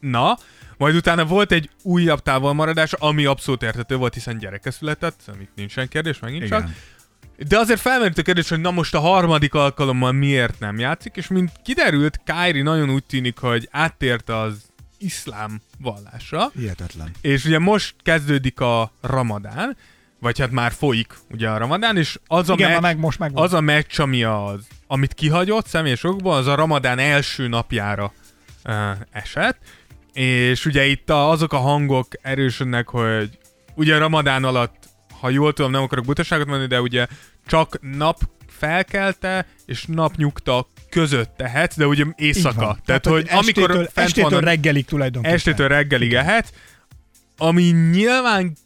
Na, 0.00 0.38
majd 0.76 0.94
utána 0.94 1.24
volt 1.24 1.52
egy 1.52 1.70
újabb 1.82 2.22
távolmaradás, 2.22 2.92
ami 2.92 3.24
abszolút 3.24 3.62
értető 3.62 3.96
volt, 3.96 4.14
hiszen 4.14 4.38
gyereke 4.38 4.70
született, 4.70 5.20
amit 5.26 5.50
nincsen 5.54 5.88
kérdés, 5.88 6.18
megint 6.18 6.44
Igen. 6.44 6.60
csak. 6.60 6.70
De 7.48 7.58
azért 7.58 7.80
felmerült 7.80 8.18
a 8.18 8.22
kérdés, 8.22 8.48
hogy 8.48 8.60
na 8.60 8.70
most 8.70 8.94
a 8.94 9.00
harmadik 9.00 9.54
alkalommal 9.54 10.12
miért 10.12 10.58
nem 10.58 10.78
játszik, 10.78 11.16
és 11.16 11.26
mint 11.26 11.52
kiderült, 11.64 12.20
Kyrie 12.24 12.62
nagyon 12.62 12.90
úgy 12.90 13.04
tűnik, 13.04 13.38
hogy 13.38 13.68
áttért 13.70 14.28
az 14.28 14.62
iszlám 14.98 15.60
vallásra, 15.78 16.50
Hihetetlen. 16.54 17.10
és 17.20 17.44
ugye 17.44 17.58
most 17.58 17.94
kezdődik 18.02 18.60
a 18.60 18.92
ramadán, 19.00 19.76
vagy 20.20 20.38
hát 20.38 20.50
már 20.50 20.72
folyik 20.72 21.14
ugye 21.30 21.48
a 21.48 21.56
ramadán, 21.56 21.96
és 21.96 22.18
az 22.26 22.50
a, 22.50 22.52
Igen, 22.52 22.70
meccs, 22.70 22.80
meg, 22.80 22.98
most 22.98 23.18
meg 23.18 23.30
az 23.34 23.52
a 23.52 23.60
meccs, 23.60 24.00
ami 24.00 24.22
az, 24.22 24.66
amit 24.86 25.14
kihagyott 25.14 25.66
személyes 25.66 26.04
okból, 26.04 26.34
az 26.34 26.46
a 26.46 26.54
ramadán 26.54 26.98
első 26.98 27.48
napjára 27.48 28.12
uh, 28.64 28.74
esett, 29.10 29.58
és 30.12 30.66
ugye 30.66 30.86
itt 30.86 31.10
a, 31.10 31.30
azok 31.30 31.52
a 31.52 31.58
hangok 31.58 32.06
erősödnek, 32.22 32.88
hogy 32.88 33.38
ugye 33.74 33.94
a 33.94 33.98
ramadán 33.98 34.44
alatt, 34.44 34.74
ha 35.20 35.30
jól 35.30 35.52
tudom, 35.52 35.70
nem 35.70 35.82
akarok 35.82 36.04
butaságot 36.04 36.46
mondani, 36.46 36.68
de 36.68 36.80
ugye 36.80 37.06
csak 37.46 37.78
nap 37.80 38.18
felkelte 38.46 39.46
és 39.66 39.84
napnyugta 39.86 40.66
között 40.90 41.36
tehetsz, 41.36 41.76
de 41.76 41.86
ugye 41.86 42.04
éjszaka. 42.16 42.64
van. 42.64 42.80
Tehát, 42.84 43.06
hogy 43.06 43.26
estétől, 43.28 43.64
amikor 43.64 43.90
fent 43.92 44.06
estétől 44.06 44.30
van, 44.30 44.40
reggelig 44.40 44.84
tulajdonképpen. 44.84 45.36
estétől 45.36 45.68
reggelig 45.68 46.14
ehet, 46.14 46.52
ami 47.36 47.62
nyilván 47.62 48.56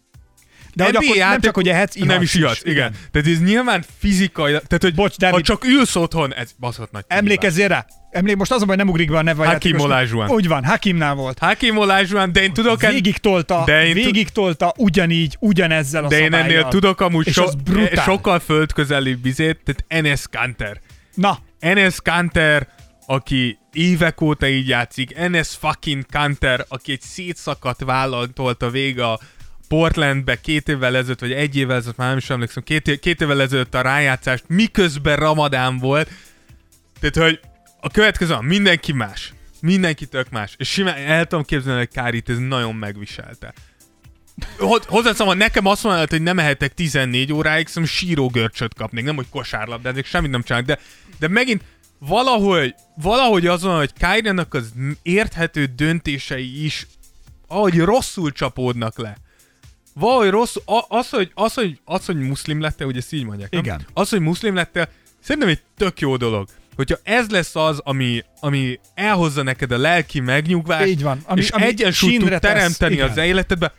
De 0.75 0.85
hogy 0.85 0.97
akkor 0.97 1.17
nem 1.17 1.41
csak, 1.41 1.55
hogy 1.55 1.69
ehetsz, 1.69 1.95
ihatsz 1.97 2.11
nem 2.13 2.23
is 2.23 2.35
ihatsz, 2.35 2.65
igen. 2.65 2.95
Tehát 3.11 3.29
ez 3.29 3.43
nyilván 3.43 3.85
fizikai, 3.99 4.51
tehát 4.51 4.79
hogy 4.81 4.95
Bocs, 4.95 5.15
ha 5.21 5.27
David. 5.29 5.45
csak 5.45 5.65
ülsz 5.65 5.97
otthon, 5.97 6.35
ez 6.35 6.51
baszott 6.59 6.91
nagy. 6.91 7.05
Emlékezzél 7.07 7.69
rá? 7.69 7.87
Emlék, 8.11 8.37
most 8.37 8.53
az 8.53 8.63
a 8.63 8.65
baj, 8.65 8.77
nem 8.77 8.89
ugrik 8.89 9.11
be 9.11 9.19
a 9.19 9.23
neve 9.23 9.47
Hakim. 9.47 9.79
Olajuwon. 9.79 10.31
Úgy 10.31 10.49
van, 10.49 10.65
Hakimnál 10.65 11.15
volt. 11.15 11.39
Hakim 11.39 11.77
Olajuwon, 11.77 12.33
de 12.33 12.43
én 12.43 12.53
tudok, 12.53 12.81
Végig 12.81 13.17
tolta, 13.19 13.63
de 13.67 13.87
én 13.87 13.95
végig 13.95 14.29
tolta 14.29 14.73
ugyanígy, 14.77 15.37
ugyanezzel 15.41 16.05
a 16.05 16.09
de 16.09 16.21
én 16.21 16.35
ennél 16.35 16.69
tudok 16.69 17.01
amúgy 17.01 17.27
És 17.27 17.33
so, 17.33 17.45
brutál. 17.65 18.05
sokkal 18.05 18.39
földközeli 18.39 19.15
bizét, 19.15 19.61
tehát 19.65 19.85
Enes 19.89 20.25
Kanter. 20.31 20.81
Na, 21.15 21.39
Enes 21.59 21.97
Kanter, 22.03 22.69
aki 23.07 23.59
évek 23.73 24.21
óta 24.21 24.47
így 24.49 24.69
játszik, 24.69 25.17
Enes 25.17 25.49
fucking 25.61 26.05
Kanter, 26.11 26.65
aki 26.69 26.93
egy 26.93 27.01
szétszakadt 27.01 27.85
vállalt 27.85 28.33
tolt 28.33 28.63
a 28.63 28.71
vége 28.71 29.07
a 29.07 29.19
Portlandbe 29.73 30.41
két 30.41 30.69
évvel 30.69 30.97
ezelőtt, 30.97 31.21
vagy 31.21 31.33
egy 31.33 31.57
évvel 31.57 31.77
ezelőtt, 31.77 31.97
már 31.97 32.09
nem 32.09 32.17
is 32.17 32.31
emlékszem, 32.31 32.63
két, 32.63 32.89
é- 32.89 33.01
két 33.01 33.21
évvel 33.21 33.41
ezelőtt 33.43 33.75
a 33.75 33.81
rájátszást, 33.81 34.45
miközben 34.47 35.17
Ramadán 35.17 35.79
volt. 35.79 36.11
Tehát, 37.01 37.29
hogy 37.31 37.41
a 37.81 37.91
következő, 37.91 38.37
mindenki 38.41 38.93
más. 38.93 39.33
Mindenki 39.61 40.07
tök 40.07 40.31
más. 40.31 40.55
És 40.57 40.69
simán 40.69 40.97
el 40.97 41.27
tudom 41.27 41.45
képzelni, 41.45 41.79
hogy 41.79 41.89
Kárit 41.89 42.29
ez 42.29 42.39
nagyon 42.39 42.75
megviselte. 42.75 43.53
Ho- 44.59 44.85
Hozzáteszem, 44.85 45.27
ha 45.27 45.35
nekem 45.35 45.67
azt 45.67 45.83
mondanád, 45.83 46.11
hogy 46.11 46.23
nem 46.23 46.39
ehetek 46.39 46.75
14 46.75 47.33
óráig, 47.33 47.67
szerintem 47.67 47.93
síró 47.93 48.29
görcsöt 48.29 48.75
kapnék, 48.75 49.05
nem 49.05 49.17
hogy 49.17 49.29
kosárlabdáznék, 49.31 50.07
semmit 50.07 50.31
nem 50.31 50.43
csinálok, 50.43 50.67
de, 50.67 50.79
de 51.19 51.29
megint 51.29 51.63
valahogy, 51.99 52.75
valahogy 52.97 53.47
azon, 53.47 53.77
hogy 53.77 53.93
Kyrie-nak 53.93 54.55
az 54.55 54.73
érthető 55.03 55.65
döntései 55.65 56.65
is 56.65 56.87
ahogy 57.47 57.79
rosszul 57.79 58.33
csapódnak 58.33 58.99
le. 58.99 59.17
Valahogy 59.95 60.31
rosszul, 60.31 60.63
a- 60.67 60.85
az, 60.89 61.09
hogy, 61.09 61.31
az, 61.35 61.55
hogy, 61.55 61.81
az, 61.85 62.05
hogy 62.05 62.17
muszlim 62.17 62.61
lettél, 62.61 62.87
ugye 62.87 62.99
ezt 62.99 63.13
így 63.13 63.25
mondják, 63.25 63.51
nem? 63.51 63.61
Igen. 63.61 63.87
Az, 63.93 64.09
hogy 64.09 64.21
muszlim 64.21 64.55
lettél, 64.55 64.89
szerintem 65.23 65.51
egy 65.51 65.61
tök 65.77 66.01
jó 66.01 66.17
dolog. 66.17 66.49
Hogyha 66.77 66.97
ez 67.03 67.29
lesz 67.31 67.57
az, 67.57 67.81
ami, 67.85 68.23
ami 68.41 68.81
elhozza 68.95 69.43
neked 69.43 69.73
a 69.73 69.79
lelki 69.79 70.21
megnyugvást, 70.21 70.87
Így 70.89 71.03
van. 71.03 71.21
Ami- 71.25 71.41
és 71.41 71.51
ami 71.51 71.65
egyensúlyt 71.65 72.19
tud 72.19 72.29
tesz, 72.29 72.41
teremteni 72.41 72.95
igen. 72.95 73.09
az 73.11 73.17
életedbe, 73.17 73.73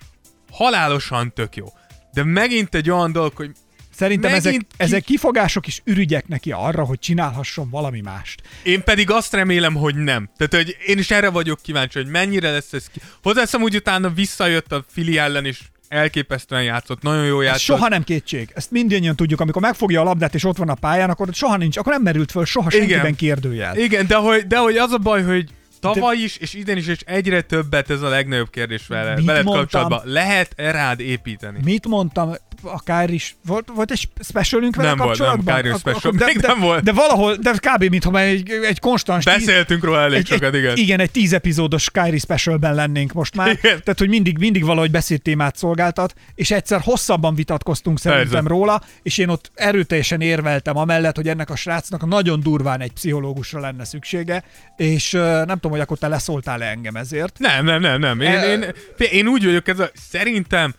halálosan 0.51 1.33
tök 1.33 1.55
jó. 1.55 1.65
De 2.13 2.23
megint 2.23 2.75
egy 2.75 2.89
olyan 2.89 3.11
dolog, 3.11 3.31
hogy 3.35 3.51
szerintem 3.95 4.31
Megint 4.31 4.47
ezek, 4.47 4.59
ki- 4.67 4.75
ezek 4.77 5.03
kifogások 5.03 5.67
is 5.67 5.81
ürügyek 5.85 6.27
neki 6.27 6.51
arra, 6.51 6.83
hogy 6.83 6.99
csinálhasson 6.99 7.69
valami 7.69 8.01
mást. 8.01 8.41
Én 8.63 8.83
pedig 8.83 9.11
azt 9.11 9.33
remélem, 9.33 9.73
hogy 9.75 9.95
nem. 9.95 10.29
Tehát, 10.37 10.65
hogy 10.65 10.77
én 10.85 10.97
is 10.97 11.11
erre 11.11 11.29
vagyok 11.29 11.61
kíváncsi, 11.61 11.99
hogy 11.99 12.07
mennyire 12.11 12.51
lesz 12.51 12.73
ez 12.73 12.87
ki. 12.89 12.99
Hozzáteszem, 13.23 13.61
úgy 13.61 13.75
utána 13.75 14.09
visszajött 14.09 14.71
a 14.71 14.85
Fili 14.87 15.17
ellen, 15.17 15.45
és 15.45 15.59
elképesztően 15.93 16.63
játszott, 16.63 17.01
nagyon 17.01 17.25
jó 17.25 17.39
Ez 17.39 17.45
játszott. 17.45 17.61
soha 17.61 17.87
nem 17.87 18.03
kétség. 18.03 18.51
Ezt 18.55 18.71
mindannyian 18.71 19.15
tudjuk, 19.15 19.39
amikor 19.39 19.61
megfogja 19.61 20.01
a 20.01 20.03
labdát 20.03 20.35
és 20.35 20.43
ott 20.43 20.57
van 20.57 20.69
a 20.69 20.73
pályán, 20.75 21.09
akkor 21.09 21.27
soha 21.31 21.57
nincs, 21.57 21.77
akkor 21.77 21.91
nem 21.93 22.01
merült 22.01 22.31
föl 22.31 22.45
soha 22.45 22.69
Igen. 22.71 22.87
senkiben 22.87 23.15
kérdőjel. 23.15 23.77
Igen, 23.77 24.07
de 24.07 24.15
hogy, 24.15 24.47
de 24.47 24.57
hogy 24.57 24.77
az 24.77 24.91
a 24.91 24.97
baj, 24.97 25.23
hogy 25.23 25.49
tavaly 25.91 26.17
is, 26.17 26.37
és 26.37 26.53
idén 26.53 26.77
is, 26.77 26.87
és 26.87 26.99
egyre 27.05 27.41
többet 27.41 27.89
ez 27.89 28.01
a 28.01 28.09
legnagyobb 28.09 28.49
kérdés 28.49 28.87
vele, 28.87 29.15
Mit 29.15 29.25
veled 29.25 29.43
mondtam? 29.43 29.61
kapcsolatban. 29.63 30.13
Lehet-e 30.13 30.71
rád 30.71 30.99
építeni? 30.99 31.59
Mit 31.63 31.87
mondtam, 31.87 32.31
a 32.65 32.79
Kyrie 32.83 33.13
is, 33.15 33.35
volt, 33.45 33.69
volt 33.75 33.91
egy 33.91 34.07
specialünk 34.23 34.75
vele 34.75 34.87
Nem 34.89 34.97
volt, 34.97 35.17
nem, 35.19 35.27
kapcsolatban? 35.27 35.65
Akkor- 35.71 35.79
special. 35.79 36.13
akkor- 36.13 36.27
Még 36.27 36.37
de, 36.37 36.47
nem 36.47 36.59
volt. 36.59 36.83
De 36.83 36.91
valahol, 36.91 37.35
de 37.35 37.51
kb. 37.51 37.83
mintha 37.89 38.11
már 38.11 38.23
egy, 38.25 38.49
egy 38.49 38.79
konstans 38.79 39.23
tíz- 39.23 39.33
Beszéltünk 39.35 39.83
róla 39.83 39.99
elég 40.01 40.17
egy, 40.17 40.27
sokat, 40.27 40.53
egy, 40.53 40.59
igen. 40.59 40.77
igen, 40.77 40.99
egy 40.99 41.11
tíz 41.11 41.33
epizódos 41.33 41.89
Kyrie 41.91 42.19
specialben 42.19 42.75
lennénk 42.75 43.13
most 43.13 43.35
már. 43.35 43.47
Igen. 43.47 43.61
Tehát, 43.83 43.99
hogy 43.99 44.09
mindig, 44.09 44.37
mindig 44.37 44.65
valahogy 44.65 44.91
beszédtémát 44.91 45.55
szolgáltat, 45.57 46.13
és 46.35 46.51
egyszer 46.51 46.79
hosszabban 46.83 47.35
vitatkoztunk 47.35 47.99
szerintem 47.99 48.29
Persze. 48.29 48.47
róla, 48.47 48.81
és 49.03 49.17
én 49.17 49.29
ott 49.29 49.51
erőteljesen 49.55 50.21
érveltem 50.21 50.77
amellett, 50.77 51.15
hogy 51.15 51.27
ennek 51.27 51.49
a 51.49 51.55
srácnak 51.55 52.05
nagyon 52.05 52.39
durván 52.39 52.81
egy 52.81 52.91
pszichológusra 52.91 53.59
lenne 53.59 53.83
szüksége, 53.85 54.43
és 54.77 55.11
nem 55.11 55.45
tudom, 55.59 55.71
hogy 55.73 55.81
akkor 55.81 55.97
te 55.97 56.07
leszóltál-e 56.07 56.65
engem 56.65 56.95
ezért. 56.95 57.39
Nem, 57.39 57.65
nem, 57.65 57.81
nem, 57.81 57.99
nem. 57.99 58.21
Én, 58.21 58.31
El- 58.31 58.49
én, 58.49 58.73
én 59.11 59.27
úgy 59.27 59.45
vagyok 59.45 59.67
ez 59.67 59.79
a, 59.79 59.91
szerintem 60.09 60.73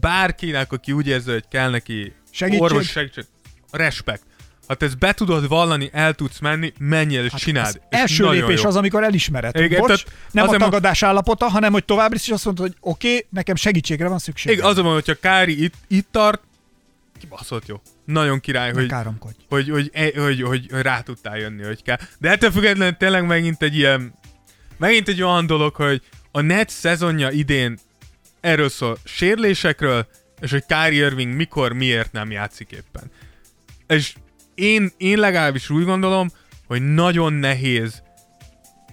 bárkinek, 0.00 0.72
aki 0.72 0.92
úgy 0.92 1.06
érzi, 1.06 1.30
hogy 1.30 1.44
kell 1.50 1.70
neki 1.70 2.12
Segítség? 2.30 2.62
orvos 2.62 2.90
segítség, 2.90 3.24
respekt. 3.70 4.22
Ha 4.66 4.74
te 4.74 4.86
ezt 4.86 4.98
be 4.98 5.12
tudod 5.12 5.48
vallani, 5.48 5.90
el 5.92 6.14
tudsz 6.14 6.38
menni, 6.38 6.72
menj 6.78 7.16
el 7.16 7.24
és 7.24 7.32
csináld. 7.36 7.66
Az 7.66 7.80
És 7.90 7.98
első 7.98 8.30
lépés 8.30 8.62
jó. 8.62 8.68
az, 8.68 8.76
amikor 8.76 9.02
elismered. 9.02 9.56
Igen, 9.56 9.80
Bocs, 9.80 10.04
tehát 10.04 10.30
nem 10.30 10.48
a 10.48 10.56
tagadás 10.56 11.02
állapota, 11.02 11.48
hanem 11.48 11.72
hogy 11.72 11.84
továbbra 11.84 12.16
is 12.16 12.28
azt 12.28 12.44
mondod, 12.44 12.66
hogy 12.66 12.76
oké, 12.80 13.08
okay, 13.08 13.26
nekem 13.30 13.54
segítségre 13.54 14.08
van 14.08 14.18
szükség. 14.18 14.52
Igen, 14.52 14.64
az 14.64 14.78
a 14.78 14.82
van, 14.82 14.92
hogyha 14.92 15.14
Kári 15.14 15.62
itt, 15.62 15.74
itt 15.88 16.08
tart, 16.10 16.40
kibaszott 17.18 17.66
jó. 17.66 17.80
Nagyon 18.04 18.40
király, 18.40 18.72
hogy, 18.72 18.92
hogy, 19.48 19.68
hogy, 19.68 19.90
hogy, 20.16 20.42
hogy, 20.42 20.66
hogy 20.70 20.82
rá 20.82 21.00
tudtál 21.00 21.38
jönni, 21.38 21.62
hogy 21.62 21.82
kell. 21.82 21.98
De 22.18 22.30
ettől 22.30 22.50
függetlenül 22.50 22.96
tényleg 22.96 23.26
megint 23.26 23.62
egy 23.62 23.76
ilyen, 23.76 24.14
megint 24.78 25.08
egy 25.08 25.22
olyan 25.22 25.46
dolog, 25.46 25.74
hogy 25.74 26.02
a 26.32 26.40
Nets 26.40 26.70
szezonja 26.70 27.30
idén 27.30 27.78
erről 28.40 28.68
szól 28.68 28.98
sérülésekről, 29.04 30.06
és 30.40 30.50
hogy 30.50 30.64
Kyrie 30.66 31.06
Irving 31.06 31.34
mikor, 31.34 31.72
miért 31.72 32.12
nem 32.12 32.30
játszik 32.30 32.70
éppen. 32.70 33.10
És 33.86 34.14
én, 34.54 34.92
én 34.96 35.18
legalábbis 35.18 35.70
úgy 35.70 35.84
gondolom, 35.84 36.30
hogy 36.66 36.94
nagyon 36.94 37.32
nehéz 37.32 38.02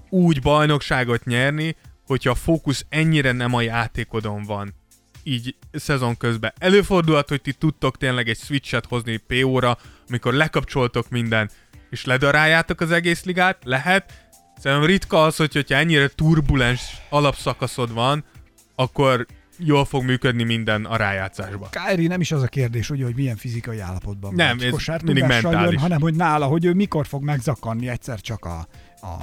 úgy 0.10 0.42
bajnokságot 0.42 1.26
nyerni, 1.26 1.76
hogyha 2.06 2.30
a 2.30 2.36
fókusz 2.36 2.86
ennyire 2.90 3.32
nem 3.32 3.54
a 3.54 3.62
játékodon 3.62 4.44
van 4.44 4.74
így 5.26 5.56
szezon 5.72 6.18
közben. 6.18 6.54
Előfordulhat, 6.58 7.30
hogy 7.30 7.42
ti 7.42 7.54
tudtok 7.54 7.98
tényleg 7.98 8.30
egy 8.30 8.38
switchet 8.38 8.86
hozni 8.86 9.18
PO-ra, 9.18 9.78
amikor 10.10 10.34
lekapcsoltok 10.34 11.10
minden, 11.10 11.50
és 11.90 12.06
ledaráljátok 12.06 12.82
az 12.82 12.92
egész 12.92 13.24
ligát, 13.24 13.58
lehet. 13.64 14.25
Szerintem 14.58 14.88
ritka 14.88 15.24
az, 15.24 15.36
hogy 15.36 15.54
hogyha 15.54 15.76
ennyire 15.76 16.08
turbulens 16.08 16.82
alapszakaszod 17.10 17.94
van, 17.94 18.24
akkor 18.76 19.26
jól 19.58 19.86
fog 19.86 20.04
működni 20.04 20.44
minden 20.44 20.86
a 20.86 20.96
rájátszásban. 20.96 21.70
Kyrie 21.70 22.08
nem 22.08 22.22
is 22.22 22.32
az 22.32 22.42
a 22.42 22.48
kérdés, 22.48 22.90
ugye, 22.90 23.04
hogy 23.04 23.16
milyen 23.16 23.36
fizikai 23.36 23.80
állapotban 23.80 24.34
Nem, 24.34 24.58
van. 24.58 24.80
ez 24.86 25.02
mindig 25.02 25.24
mentális. 25.24 25.72
Jön, 25.72 25.82
hanem 25.82 26.02
hogy 26.02 26.16
nála, 26.16 26.46
hogy 26.46 26.66
ő 26.66 26.74
mikor 26.74 27.08
fog 27.08 27.24
megzakkanni 27.24 27.90
egyszer 27.90 28.22
csak 28.22 28.46
a, 28.46 28.68
a 29.02 29.16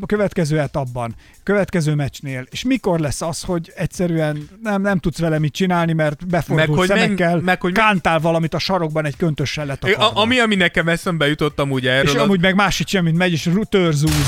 a 0.00 0.06
következő 0.06 0.58
etapban, 0.58 1.14
következő 1.42 1.94
meccsnél, 1.94 2.46
és 2.50 2.64
mikor 2.64 3.00
lesz 3.00 3.20
az, 3.22 3.42
hogy 3.42 3.72
egyszerűen 3.76 4.48
nem, 4.62 4.82
nem 4.82 4.98
tudsz 4.98 5.18
vele 5.18 5.38
mit 5.38 5.52
csinálni, 5.52 5.92
mert 5.92 6.26
befordult 6.26 6.68
Meg, 6.68 6.78
hogy 6.78 6.86
szemekkel, 6.88 7.40
meg, 7.40 7.60
hogy 7.60 7.72
kántál 7.72 8.18
valamit 8.18 8.54
a 8.54 8.58
sarokban 8.58 9.04
egy 9.04 9.16
köntössel 9.16 9.64
A, 9.64 9.66
letakarva. 9.66 10.20
ami, 10.20 10.38
ami 10.38 10.54
nekem 10.54 10.88
eszembe 10.88 11.28
jutott 11.28 11.58
amúgy 11.58 11.86
erről, 11.86 12.04
és 12.10 12.14
az- 12.14 12.22
amúgy 12.22 12.40
meg 12.40 12.54
másik 12.54 12.88
semmit 12.88 13.16
megy, 13.16 13.32
és 13.32 13.50
törzúz. 13.68 14.26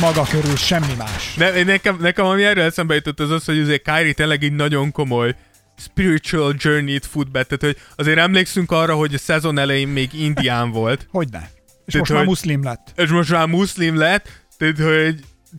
Maga 0.00 0.22
körül 0.22 0.56
semmi 0.56 0.94
más. 0.98 1.34
Ne, 1.34 1.62
nekem, 1.62 1.96
nekem 2.00 2.24
ami 2.24 2.44
erről 2.44 2.64
eszembe 2.64 2.94
jutott 2.94 3.20
az 3.20 3.30
az, 3.30 3.44
hogy 3.44 3.58
azért 3.58 3.82
Kyrie 3.82 4.12
tényleg 4.12 4.44
egy 4.44 4.52
nagyon 4.52 4.92
komoly 4.92 5.34
spiritual 5.78 6.54
journey-t 6.58 7.06
fut 7.06 7.30
be, 7.30 7.42
tehát 7.42 7.62
hogy 7.62 7.76
azért 7.96 8.18
emlékszünk 8.18 8.70
arra, 8.70 8.94
hogy 8.94 9.14
a 9.14 9.18
szezon 9.18 9.58
elején 9.58 9.88
még 9.88 10.08
indián 10.14 10.70
volt, 10.70 11.06
Hogyne. 11.10 11.50
És 11.92 11.98
most 11.98 12.10
már 12.10 12.18
hogy- 12.18 12.28
muszlim 12.28 12.62
lett. 12.62 12.92
és 12.96 13.10
most 13.10 13.30
már 13.30 13.46
muszlim 13.46 13.96
lett, 13.96 14.28
tehát 14.58 14.78
hogy 14.78 15.14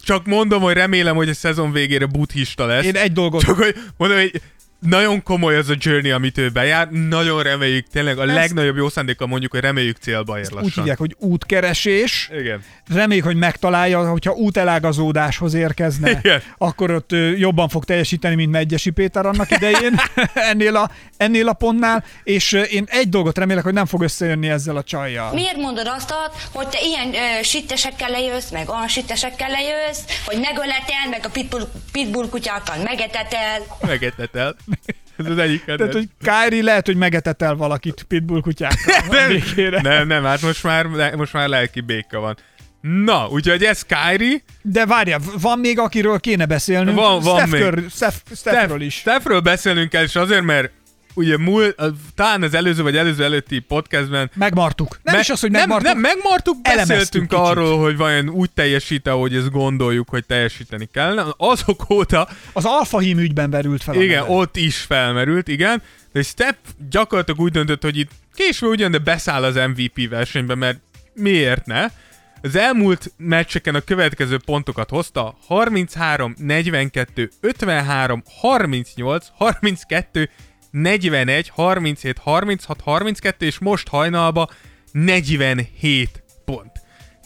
csak 0.05 0.25
mondom, 0.25 0.61
hogy 0.61 0.73
remélem, 0.73 1.15
hogy 1.15 1.29
a 1.29 1.33
szezon 1.33 1.71
végére 1.71 2.05
buddhista 2.05 2.65
lesz. 2.65 2.85
Én 2.85 2.95
egy 2.95 3.11
dolgot 3.11 3.41
Csak 3.41 3.57
hogy 3.57 3.75
mondom, 3.97 4.17
hogy 4.17 4.41
nagyon 4.81 5.23
komoly 5.23 5.57
az 5.57 5.69
a 5.69 5.73
journey, 5.77 6.11
amit 6.11 6.37
ő 6.37 6.49
bejár, 6.49 6.89
nagyon 6.89 7.43
reméljük, 7.43 7.87
tényleg 7.87 8.17
a 8.17 8.23
Ezt- 8.23 8.33
legnagyobb 8.33 8.75
jó 8.75 8.89
szándékkal 8.89 9.27
mondjuk, 9.27 9.51
hogy 9.51 9.61
reméljük 9.61 9.97
célba 9.97 10.37
ér 10.39 10.43
lassan. 10.43 10.63
úgy 10.63 10.73
hívják, 10.73 10.97
hogy 10.97 11.15
útkeresés. 11.19 12.29
Igen. 12.39 12.63
Reméljük, 12.93 13.25
hogy 13.25 13.35
megtalálja, 13.35 14.09
hogyha 14.09 14.31
útelágazódáshoz 14.33 15.53
érkezne, 15.53 16.09
Igen. 16.11 16.41
akkor 16.57 16.91
ott 16.91 17.09
jobban 17.37 17.69
fog 17.69 17.85
teljesíteni, 17.85 18.35
mint 18.35 18.51
Megyesi 18.51 18.89
Péter 18.89 19.25
annak 19.25 19.51
idején 19.51 19.95
ennél 20.51 20.75
a, 20.75 20.89
ennél 21.17 21.47
a 21.47 21.53
pontnál, 21.53 22.03
és 22.23 22.51
én 22.51 22.85
egy 22.89 23.09
dolgot 23.09 23.37
remélek, 23.37 23.63
hogy 23.63 23.73
nem 23.73 23.85
fog 23.85 24.01
összejönni 24.01 24.49
ezzel 24.49 24.75
a 24.77 24.83
csajjal. 24.83 25.33
Miért 25.33 25.57
mondod 25.57 25.87
azt, 25.95 26.13
hogy 26.53 26.67
te 26.67 26.79
ilyen 26.81 27.07
ö, 27.13 27.43
sittesekkel 27.43 28.09
lejössz, 28.09 28.49
meg 28.51 28.69
olyan 28.69 28.87
sittesekkel 28.87 29.49
lejössz, 29.49 29.99
hogy 30.25 30.39
megöletel, 30.39 31.09
meg 31.09 31.19
a 31.23 31.29
pitbull, 31.29 31.67
pitbull 31.91 32.29
kutyákkal 32.29 32.75
megetetel? 32.83 33.59
Megetetel. 33.81 34.55
Ez 35.17 35.25
az 35.25 35.37
egyik 35.37 35.65
Tehát, 35.65 35.79
kedvenc. 35.79 35.93
hogy 35.93 36.07
Kyrie 36.23 36.63
lehet, 36.63 36.85
hogy 36.85 36.95
megetetel 36.95 37.55
valakit 37.55 38.03
pitbull 38.07 38.41
kutyákkal 38.41 38.95
nem, 39.09 39.81
nem, 39.81 40.07
nem, 40.07 40.23
hát 40.23 40.41
most 40.41 40.63
már, 40.63 40.85
most 41.15 41.33
már 41.33 41.47
lelki 41.47 41.81
béka 41.81 42.19
van. 42.19 42.37
Na, 42.81 43.27
úgyhogy 43.27 43.63
ez 43.63 43.85
Kyrie, 43.85 44.37
De 44.61 44.85
várjál, 44.85 45.19
van 45.41 45.59
még, 45.59 45.79
akiről 45.79 46.19
kéne 46.19 46.45
beszélnünk. 46.45 46.97
Van- 46.97 47.21
van 47.21 47.35
Steph 47.35 47.51
még. 47.51 47.61
Curry- 47.61 47.91
Steph, 47.91 48.15
Stephről 48.35 48.81
is. 48.81 48.95
Stephről 48.95 49.39
beszélnünk 49.39 49.89
kell, 49.89 50.03
és 50.03 50.15
azért, 50.15 50.43
mert 50.43 50.71
ugye 51.13 51.37
múlt, 51.37 51.81
talán 52.15 52.43
az 52.43 52.53
előző 52.53 52.83
vagy 52.83 52.97
előző 52.97 53.23
előtti 53.23 53.59
podcastben 53.59 54.31
Megmartuk. 54.33 54.99
Nem 55.03 55.13
Me- 55.15 55.23
is 55.23 55.29
az, 55.29 55.39
hogy 55.39 55.51
nem, 55.51 55.59
megmartuk. 55.59 55.87
nem, 55.87 55.99
megmartuk, 55.99 56.55
elemeztük 56.61 56.95
beszéltünk 56.97 57.27
kicsit. 57.29 57.43
arról, 57.45 57.79
hogy 57.79 57.97
vajon 57.97 58.29
úgy 58.29 58.51
teljesít, 58.51 59.07
ahogy 59.07 59.35
ezt 59.35 59.51
gondoljuk, 59.51 60.09
hogy 60.09 60.25
teljesíteni 60.25 60.89
kellene. 60.93 61.23
Azok 61.37 61.89
óta, 61.89 62.27
Az 62.53 62.65
Alfa 62.65 62.99
hím 62.99 63.19
ügyben 63.19 63.49
verült 63.49 63.83
fel 63.83 64.01
igen, 64.01 64.23
ott 64.27 64.57
is 64.57 64.77
felmerült, 64.77 65.47
igen, 65.47 65.81
de 66.13 66.21
Step 66.21 66.55
gyakorlatilag 66.89 67.39
úgy 67.39 67.51
döntött, 67.51 67.81
hogy 67.81 67.97
itt 67.97 68.11
később 68.35 68.69
ugyan, 68.69 68.91
de 68.91 68.97
beszáll 68.97 69.43
az 69.43 69.55
MVP 69.55 70.09
versenybe, 70.09 70.55
mert 70.55 70.79
miért 71.13 71.65
ne? 71.65 71.85
Az 72.43 72.55
elmúlt 72.55 73.11
meccseken 73.17 73.75
a 73.75 73.81
következő 73.81 74.39
pontokat 74.45 74.89
hozta 74.89 75.37
33, 75.47 76.35
42, 76.37 77.29
53, 77.41 78.23
38, 78.41 79.27
32, 79.37 80.29
41, 80.71 81.49
37, 81.49 82.17
36, 82.17 82.81
32, 82.81 83.45
és 83.45 83.59
most 83.59 83.87
hajnalba 83.87 84.49
47 84.91 86.23
pont. 86.45 86.71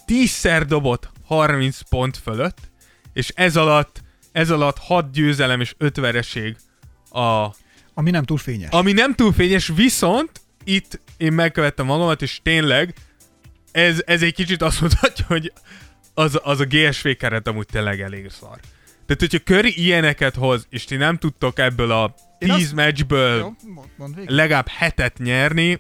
Tízszer 0.05 0.65
dobott 0.65 1.09
30 1.25 1.79
pont 1.89 2.17
fölött, 2.17 2.57
és 3.13 3.31
ez 3.35 3.55
alatt, 3.55 4.01
ez 4.31 4.49
alatt 4.49 4.77
6 4.77 5.11
győzelem 5.11 5.61
és 5.61 5.75
5 5.77 5.97
vereség 5.97 6.55
a, 7.09 7.47
Ami 7.93 8.09
nem 8.09 8.23
túl 8.23 8.37
fényes. 8.37 8.69
ami 8.71 8.91
nem 8.91 9.13
túl 9.13 9.33
fényes, 9.33 9.67
viszont 9.67 10.31
itt 10.63 10.99
én 11.17 11.33
megkövettem 11.33 11.85
magamat, 11.85 12.21
és 12.21 12.39
tényleg 12.43 12.93
ez, 13.71 14.01
ez 14.05 14.21
egy 14.21 14.33
kicsit 14.33 14.61
azt 14.61 14.81
mutatja, 14.81 15.25
hogy 15.27 15.53
az, 16.13 16.39
az 16.43 16.59
a 16.59 16.65
GSV 16.65 17.07
keret 17.19 17.47
amúgy 17.47 17.65
tényleg 17.65 18.01
elég 18.01 18.29
szar. 18.29 18.59
Tehát, 19.05 19.19
hogyha 19.19 19.39
Curry 19.39 19.83
ilyeneket 19.83 20.35
hoz, 20.35 20.67
és 20.69 20.83
ti 20.83 20.95
nem 20.95 21.17
tudtok 21.17 21.59
ebből 21.59 21.91
a 21.91 22.15
Én 22.39 22.49
10 22.53 22.63
azt- 22.63 22.73
meccsből 22.73 23.37
Jó, 23.39 23.53
mond, 23.97 24.15
legalább 24.25 24.67
hetet 24.67 25.17
nyerni, 25.17 25.79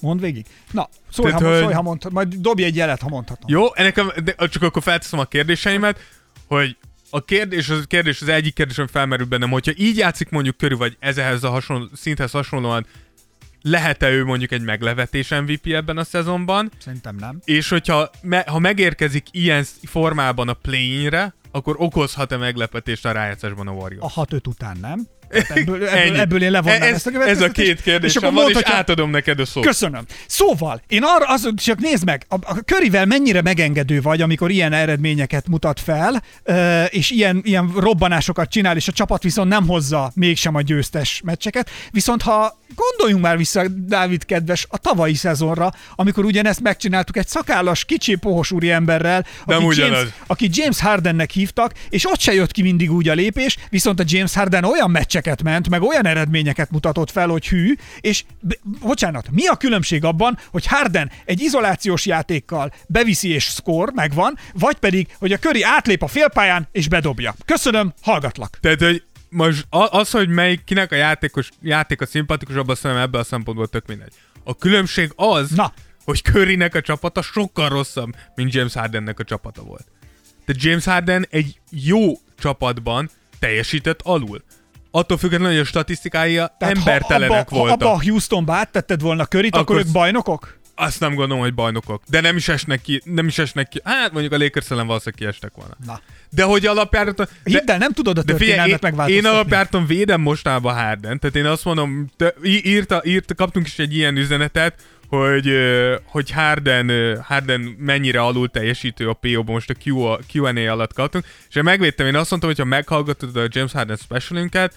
Mond 0.00 0.20
végig. 0.20 0.46
Na, 0.70 0.88
szólj, 1.10 1.28
Tehát, 1.30 1.44
ha, 1.44 1.52
hogy- 1.52 1.62
szólj, 1.62 1.74
ha 1.74 1.82
mondhat, 1.82 2.12
majd 2.12 2.34
dobj 2.34 2.64
egy 2.64 2.76
jelet, 2.76 3.00
ha 3.00 3.08
mondhatom. 3.08 3.50
Jó, 3.50 3.66
nekem, 3.76 4.10
de 4.24 4.34
csak 4.46 4.62
akkor 4.62 4.82
felteszem 4.82 5.18
a 5.18 5.24
kérdéseimet, 5.24 5.98
hogy 6.46 6.76
a 7.10 7.24
kérdés 7.24 7.68
az, 7.68 7.84
kérdés 7.86 8.22
az 8.22 8.28
egyik 8.28 8.54
kérdésem 8.54 8.86
felmerül 8.86 9.26
bennem, 9.26 9.50
hogyha 9.50 9.72
így 9.76 9.96
játszik 9.96 10.28
mondjuk 10.28 10.56
körül, 10.56 10.78
vagy 10.78 10.96
ez 11.00 11.18
ehhez 11.18 11.44
a 11.44 11.50
hasonló, 11.50 11.88
szinthez 11.94 12.30
hasonlóan, 12.30 12.86
lehet-e 13.62 14.10
ő 14.10 14.24
mondjuk 14.24 14.52
egy 14.52 14.62
meglevetés 14.62 15.28
MVP 15.28 15.66
ebben 15.66 15.96
a 15.98 16.04
szezonban, 16.04 16.70
Szerintem 16.78 17.16
nem. 17.16 17.40
és 17.44 17.68
hogyha 17.68 18.10
me, 18.22 18.44
ha 18.46 18.58
megérkezik 18.58 19.26
ilyen 19.30 19.64
formában 19.82 20.48
a 20.48 20.52
play-inre, 20.52 21.34
akkor 21.50 21.74
okozhat-e 21.78 22.36
meglepetést 22.36 23.06
a 23.06 23.12
rájátszásban 23.12 23.68
a 23.68 23.72
Warriors? 23.72 24.16
A 24.16 24.26
6-5 24.26 24.46
után 24.46 24.76
nem. 24.80 25.06
Ebből, 25.30 25.88
ebből, 25.88 26.20
ebből 26.20 26.42
én 26.42 26.50
levonnám 26.50 26.82
ez, 26.82 26.94
ezt 26.94 27.06
a 27.06 27.28
ez 27.28 27.40
a 27.40 27.48
két 27.48 27.82
kérdés, 27.82 28.10
és 28.10 28.16
akkor 28.16 28.32
van, 28.32 28.50
és 28.50 28.56
átadom 28.62 29.10
neked 29.10 29.40
a 29.40 29.44
szót. 29.44 29.64
Köszönöm. 29.64 30.04
Szóval, 30.26 30.82
én 30.88 31.02
arra, 31.02 31.24
az, 31.26 31.48
csak 31.56 31.78
nézd 31.78 32.04
meg, 32.04 32.24
a, 32.28 32.34
a 32.34 32.60
körivel 32.64 33.06
mennyire 33.06 33.42
megengedő 33.42 34.00
vagy, 34.00 34.20
amikor 34.20 34.50
ilyen 34.50 34.72
eredményeket 34.72 35.48
mutat 35.48 35.80
fel, 35.80 36.22
és 36.88 37.10
ilyen, 37.10 37.40
ilyen 37.44 37.72
robbanásokat 37.76 38.50
csinál, 38.50 38.76
és 38.76 38.88
a 38.88 38.92
csapat 38.92 39.22
viszont 39.22 39.48
nem 39.48 39.66
hozza 39.66 40.12
mégsem 40.14 40.54
a 40.54 40.60
győztes 40.60 41.20
meccseket. 41.24 41.70
Viszont 41.90 42.22
ha 42.22 42.59
gondoljunk 42.74 43.24
már 43.24 43.36
vissza, 43.36 43.68
Dávid 43.68 44.24
kedves, 44.24 44.66
a 44.68 44.78
tavalyi 44.78 45.14
szezonra, 45.14 45.72
amikor 45.94 46.24
ugyanezt 46.24 46.60
megcsináltuk 46.60 47.16
egy 47.16 47.28
szakállas, 47.28 47.84
kicsi, 47.84 48.14
pohos 48.14 48.50
úriemberrel, 48.50 49.26
aki. 49.44 49.80
James, 49.80 50.06
aki 50.26 50.48
James 50.52 50.80
Hardennek 50.80 51.30
hívtak, 51.30 51.72
és 51.88 52.06
ott 52.06 52.20
se 52.20 52.32
jött 52.32 52.52
ki 52.52 52.62
mindig 52.62 52.92
úgy 52.92 53.08
a 53.08 53.14
lépés, 53.14 53.56
viszont 53.70 54.00
a 54.00 54.04
James 54.06 54.34
Harden 54.34 54.64
olyan 54.64 54.90
meccseket 54.90 55.42
ment, 55.42 55.68
meg 55.68 55.82
olyan 55.82 56.06
eredményeket 56.06 56.70
mutatott 56.70 57.10
fel, 57.10 57.28
hogy 57.28 57.48
hű, 57.48 57.74
és 58.00 58.24
bocsánat, 58.80 59.26
mi 59.30 59.46
a 59.46 59.56
különbség 59.56 60.04
abban, 60.04 60.38
hogy 60.50 60.66
Harden 60.66 61.10
egy 61.24 61.40
izolációs 61.40 62.06
játékkal 62.06 62.72
beviszi 62.86 63.28
és 63.28 63.44
score, 63.44 63.92
megvan, 63.94 64.38
vagy 64.52 64.76
pedig, 64.76 65.06
hogy 65.18 65.32
a 65.32 65.38
köri 65.38 65.62
átlép 65.62 66.02
a 66.02 66.06
félpályán 66.06 66.68
és 66.72 66.88
bedobja. 66.88 67.34
Köszönöm, 67.44 67.92
hallgatlak. 68.02 68.58
Tehát, 68.60 68.80
hogy 68.80 69.02
most 69.30 69.66
az, 69.70 70.10
hogy 70.10 70.28
melyik, 70.28 70.64
kinek 70.64 70.92
a 70.92 70.94
játékos, 70.94 71.48
játék 71.62 72.00
a 72.00 72.06
szimpatikusabb, 72.06 72.68
azt 72.68 72.82
hiszem 72.82 72.96
ebből 72.96 73.20
a 73.20 73.24
szempontból 73.24 73.66
tök 73.68 73.86
mindegy. 73.86 74.12
A 74.44 74.56
különbség 74.56 75.12
az, 75.16 75.50
Na. 75.50 75.72
hogy 76.04 76.22
Currynek 76.22 76.74
a 76.74 76.80
csapata 76.80 77.22
sokkal 77.22 77.68
rosszabb, 77.68 78.16
mint 78.34 78.52
James 78.52 78.74
Hardennek 78.74 79.18
a 79.18 79.24
csapata 79.24 79.62
volt. 79.62 79.86
Tehát 80.44 80.62
James 80.62 80.84
Harden 80.84 81.26
egy 81.30 81.60
jó 81.70 82.12
csapatban 82.38 83.10
teljesített 83.38 84.00
alul. 84.02 84.42
Attól 84.90 85.18
függetlenül, 85.18 85.54
hogy 85.54 85.64
a 85.64 85.68
statisztikái 85.68 86.40
embertelenek 86.58 87.48
ha 87.48 87.56
abba, 87.56 87.56
voltak. 87.56 87.82
Ha 87.82 87.88
abba 87.88 87.98
a 87.98 88.02
Houstonba 88.02 88.52
áttetted 88.52 89.00
volna 89.00 89.22
akkor, 89.22 89.44
Akkor 89.44 89.60
akkor 89.60 89.76
ők 89.76 89.92
bajnokok? 89.92 90.59
Azt 90.82 91.00
nem 91.00 91.14
gondolom, 91.14 91.42
hogy 91.42 91.54
bajnokok. 91.54 92.02
De 92.08 92.20
nem 92.20 92.36
is 92.36 92.48
esnek 92.48 92.80
ki, 92.80 93.02
nem 93.04 93.26
is 93.26 93.38
esnek 93.38 93.68
ki. 93.68 93.80
Hát 93.84 94.12
mondjuk 94.12 94.32
a 94.32 94.38
Lakers 94.38 94.70
ellen 94.70 94.86
valószínűleg 94.86 95.20
kiestek 95.20 95.52
volna. 95.54 95.76
Na. 95.86 96.00
De 96.30 96.42
hogy 96.42 96.66
alapjáraton... 96.66 97.26
De, 97.44 97.50
Hidd 97.50 97.70
el, 97.70 97.78
nem 97.78 97.92
tudod 97.92 98.18
a 98.18 98.20
én, 98.20 98.26
történelmet 98.26 98.68
én 98.68 98.78
megváltoztatni. 98.80 99.28
alapjáraton 99.28 99.86
védem 99.86 100.20
mostában 100.20 100.74
Harden. 100.74 101.18
Tehát 101.18 101.36
én 101.36 101.46
azt 101.46 101.64
mondom, 101.64 102.10
te, 102.16 102.34
írta, 102.44 103.02
írta, 103.04 103.34
kaptunk 103.34 103.66
is 103.66 103.78
egy 103.78 103.96
ilyen 103.96 104.16
üzenetet, 104.16 104.74
hogy, 105.08 105.50
hogy 106.04 106.30
Harden, 106.30 107.16
Harden 107.22 107.60
mennyire 107.78 108.20
alul 108.20 108.48
teljesítő 108.48 109.08
a 109.08 109.12
PO-ban, 109.12 109.54
most 109.54 109.70
a 109.70 110.18
Q&A 110.32 110.70
alatt 110.70 110.92
kaptunk, 110.92 111.24
és 111.48 111.54
én 111.54 111.62
megvédtem, 111.62 112.06
én 112.06 112.16
azt 112.16 112.30
mondtam, 112.30 112.50
hogy 112.50 112.60
ha 112.60 112.64
meghallgatod 112.64 113.36
a 113.36 113.46
James 113.48 113.72
Harden 113.72 113.96
specialünket, 113.96 114.74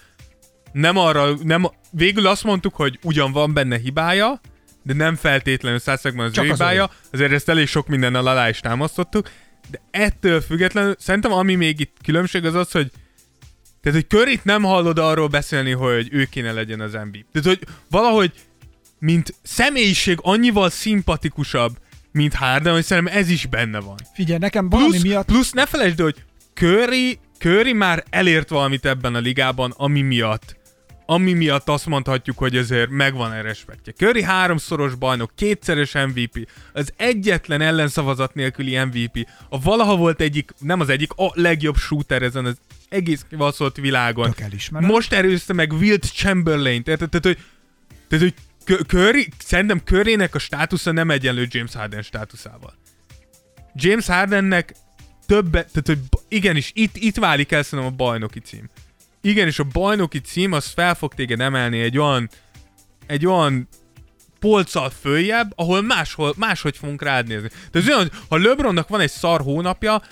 nem 0.72 0.96
arra, 0.96 1.28
nem, 1.42 1.66
végül 1.90 2.26
azt 2.26 2.44
mondtuk, 2.44 2.74
hogy 2.74 2.98
ugyan 3.02 3.32
van 3.32 3.54
benne 3.54 3.78
hibája, 3.78 4.40
de 4.84 4.94
nem 4.94 5.16
feltétlenül 5.16 5.78
százszegben 5.78 6.26
az 6.26 6.38
ő 6.38 6.42
hibája, 6.42 6.90
azért 7.12 7.32
ezt 7.32 7.48
elég 7.48 7.66
sok 7.66 7.86
mindennel 7.86 8.26
alá 8.26 8.48
is 8.48 8.60
támasztottuk, 8.60 9.30
de 9.70 9.80
ettől 9.90 10.40
függetlenül 10.40 10.94
szerintem 10.98 11.32
ami 11.32 11.54
még 11.54 11.80
itt 11.80 11.96
különbség 12.02 12.44
az 12.44 12.54
az, 12.54 12.70
hogy 12.70 12.90
tehát, 13.82 13.98
hogy 13.98 14.18
Curryt 14.18 14.44
nem 14.44 14.62
hallod 14.62 14.98
arról 14.98 15.28
beszélni, 15.28 15.70
hogy 15.70 16.08
ő 16.10 16.24
kéne 16.24 16.52
legyen 16.52 16.80
az 16.80 16.92
MVP. 16.92 17.24
Tehát, 17.32 17.58
hogy 17.58 17.68
valahogy 17.90 18.32
mint 18.98 19.34
személyiség 19.42 20.18
annyival 20.22 20.70
szimpatikusabb, 20.70 21.78
mint 22.12 22.34
Harden, 22.34 22.72
hogy 22.72 22.84
szerintem 22.84 23.16
ez 23.16 23.28
is 23.28 23.46
benne 23.46 23.80
van. 23.80 23.96
Figyelj, 24.14 24.38
nekem 24.38 24.68
valami 24.68 24.88
Plusz, 24.88 25.02
miatt... 25.02 25.26
plusz 25.26 25.50
ne 25.50 25.66
felejtsd, 25.66 25.98
el, 25.98 26.04
hogy 26.04 26.22
Curry, 26.54 27.18
Curry 27.38 27.72
már 27.72 28.04
elért 28.10 28.48
valamit 28.48 28.84
ebben 28.86 29.14
a 29.14 29.18
ligában, 29.18 29.74
ami 29.76 30.00
miatt 30.00 30.56
ami 31.06 31.32
miatt 31.32 31.68
azt 31.68 31.86
mondhatjuk, 31.86 32.38
hogy 32.38 32.56
ezért 32.56 32.90
megvan 32.90 33.30
a 33.30 33.40
respektje. 33.40 33.92
Curry 33.92 34.22
háromszoros 34.22 34.94
bajnok, 34.94 35.30
kétszeres 35.34 35.92
MVP, 35.92 36.48
az 36.72 36.92
egyetlen 36.96 37.60
ellenszavazat 37.60 38.34
nélküli 38.34 38.78
MVP, 38.78 39.28
a 39.48 39.60
valaha 39.60 39.96
volt 39.96 40.20
egyik, 40.20 40.50
nem 40.58 40.80
az 40.80 40.88
egyik, 40.88 41.12
a 41.16 41.30
legjobb 41.34 41.76
shooter 41.76 42.22
ezen 42.22 42.44
az 42.44 42.56
egész 42.88 43.26
kivaszott 43.28 43.76
világon. 43.76 44.26
Most 44.86 45.12
erőzte 45.12 45.52
meg 45.52 45.72
Wilt 45.72 46.04
Chamberlain-t, 46.04 46.88
érted? 46.88 47.08
Tehát, 47.08 47.26
hogy, 47.26 47.38
tehát, 48.08 48.24
hogy 48.24 48.34
Curry, 48.86 49.28
szerintem 49.38 49.80
Currynek 49.84 50.34
a 50.34 50.38
státusza 50.38 50.92
nem 50.92 51.10
egyenlő 51.10 51.46
James 51.50 51.74
Harden 51.74 52.02
státuszával. 52.02 52.74
James 53.74 54.06
Hardennek 54.06 54.74
többet, 55.26 55.70
tehát 55.72 55.86
hogy 55.86 56.20
igenis, 56.28 56.70
itt, 56.74 56.96
itt 56.96 57.16
válik 57.16 57.52
el 57.52 57.62
szerintem 57.62 57.92
a 57.92 57.96
bajnoki 57.96 58.40
cím. 58.40 58.68
Igenis, 59.24 59.58
a 59.58 59.64
bajnoki 59.64 60.20
cím 60.20 60.52
az 60.52 60.66
fel 60.66 60.94
fog 60.94 61.14
téged 61.14 61.40
emelni 61.40 61.80
egy 61.80 61.98
olyan, 61.98 62.30
egy 63.06 63.26
olyan 63.26 63.68
polccal 64.38 64.90
följebb, 64.90 65.52
ahol 65.56 65.82
máshol, 65.82 66.34
máshogy 66.36 66.76
fogunk 66.76 67.02
rád 67.02 67.26
nézni. 67.26 67.48
Tehát 67.48 67.74
ez 67.74 67.86
olyan, 67.86 67.98
hogy 67.98 68.12
ha 68.28 68.48
LeBronnak 68.48 68.88
van 68.88 69.00
egy 69.00 69.10
szar 69.10 69.40
hónapja, 69.40 70.02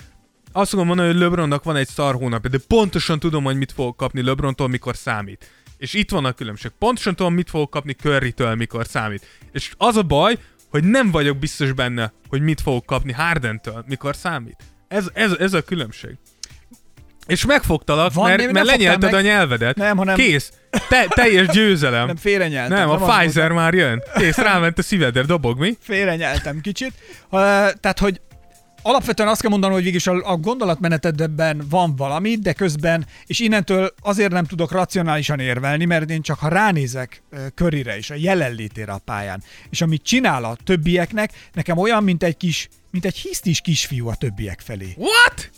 azt 0.51 0.69
fogom 0.69 0.87
mondani, 0.87 1.11
hogy 1.11 1.19
LeBronnak 1.19 1.63
van 1.63 1.75
egy 1.75 1.87
szar 1.87 2.15
hónapja, 2.15 2.49
de 2.49 2.57
pontosan 2.67 3.19
tudom, 3.19 3.43
hogy 3.43 3.57
mit 3.57 3.71
fogok 3.71 3.97
kapni 3.97 4.21
LeBrontól, 4.21 4.67
mikor 4.67 4.95
számít. 4.95 5.51
És 5.77 5.93
itt 5.93 6.09
van 6.09 6.25
a 6.25 6.31
különbség. 6.31 6.71
Pontosan 6.79 7.15
tudom, 7.15 7.33
mit 7.33 7.49
fogok 7.49 7.69
kapni 7.69 7.93
Currytől, 7.93 8.55
mikor 8.55 8.85
számít. 8.87 9.25
És 9.51 9.73
az 9.77 9.95
a 9.95 10.03
baj, 10.03 10.37
hogy 10.69 10.83
nem 10.83 11.11
vagyok 11.11 11.37
biztos 11.37 11.71
benne, 11.71 12.13
hogy 12.27 12.41
mit 12.41 12.61
fogok 12.61 12.85
kapni 12.85 13.11
Hardentől, 13.11 13.83
mikor 13.87 14.15
számít. 14.15 14.63
Ez, 14.87 15.09
ez, 15.13 15.31
ez 15.31 15.53
a 15.53 15.61
különbség. 15.61 16.17
És 17.27 17.45
megfogtalak, 17.45 18.13
Van, 18.13 18.27
mert, 18.29 18.41
nem- 18.41 18.51
mert 18.51 18.65
nem 18.65 18.75
lenyelted 18.77 19.11
meg. 19.11 19.13
a 19.13 19.21
nyelvedet. 19.21 19.75
Nem, 19.75 19.97
hanem- 19.97 20.15
Kész. 20.15 20.51
Te, 20.89 21.05
teljes 21.07 21.47
győzelem. 21.47 22.05
Nem, 22.05 22.15
félrenyeltem. 22.15 22.77
nem, 22.77 22.89
a 22.89 22.95
Pfizer 22.95 23.51
már 23.51 23.73
jön. 23.73 24.03
Kész, 24.15 24.37
ráment 24.37 24.77
a 24.77 24.81
szívedre, 24.81 25.21
dobog 25.21 25.59
mi? 25.59 25.77
félrenyeltem 25.79 26.61
kicsit. 26.61 26.91
Uh, 27.23 27.39
tehát, 27.79 27.99
hogy 27.99 28.21
alapvetően 28.81 29.29
azt 29.29 29.41
kell 29.41 29.49
mondani, 29.49 29.73
hogy 29.73 29.83
végig 29.83 30.01
a, 30.07 30.31
a 30.31 30.37
gondolatmenetedben 30.37 31.65
van 31.69 31.95
valami, 31.95 32.35
de 32.35 32.53
közben, 32.53 33.05
és 33.25 33.39
innentől 33.39 33.93
azért 34.01 34.31
nem 34.31 34.45
tudok 34.45 34.71
racionálisan 34.71 35.39
érvelni, 35.39 35.85
mert 35.85 36.09
én 36.09 36.21
csak 36.21 36.39
ha 36.39 36.47
ránézek 36.47 37.23
uh, 37.31 37.39
körire 37.55 37.97
és 37.97 38.09
a 38.09 38.15
jelenlétére 38.17 38.91
a 38.91 39.01
pályán, 39.05 39.43
és 39.69 39.81
amit 39.81 40.03
csinál 40.03 40.43
a 40.43 40.57
többieknek, 40.63 41.31
nekem 41.53 41.77
olyan, 41.77 42.03
mint 42.03 42.23
egy 42.23 42.37
kis, 42.37 42.69
mint 42.91 43.05
egy 43.05 43.17
hisztis 43.17 43.61
kisfiú 43.61 44.07
a 44.07 44.15
többiek 44.15 44.59
felé. 44.63 44.93
What? 44.97 45.49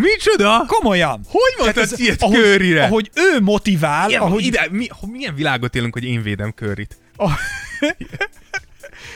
Micsoda? 0.00 0.64
Komolyan! 0.66 1.20
Hogy 1.28 1.54
mondtad 1.58 1.82
ez- 1.82 1.98
ilyet 1.98 2.22
ahogy, 2.22 2.36
Curryre? 2.36 2.84
ahogy 2.84 3.10
ő 3.14 3.40
motivál, 3.40 4.06
Milyen, 4.06 4.20
ahogy, 4.22 4.44
ide, 4.44 4.66
mi, 4.70 4.88
milyen 5.06 5.34
világot 5.34 5.74
élünk, 5.74 5.92
hogy 5.92 6.04
én 6.04 6.22
védem 6.22 6.52
Curryt? 6.56 6.96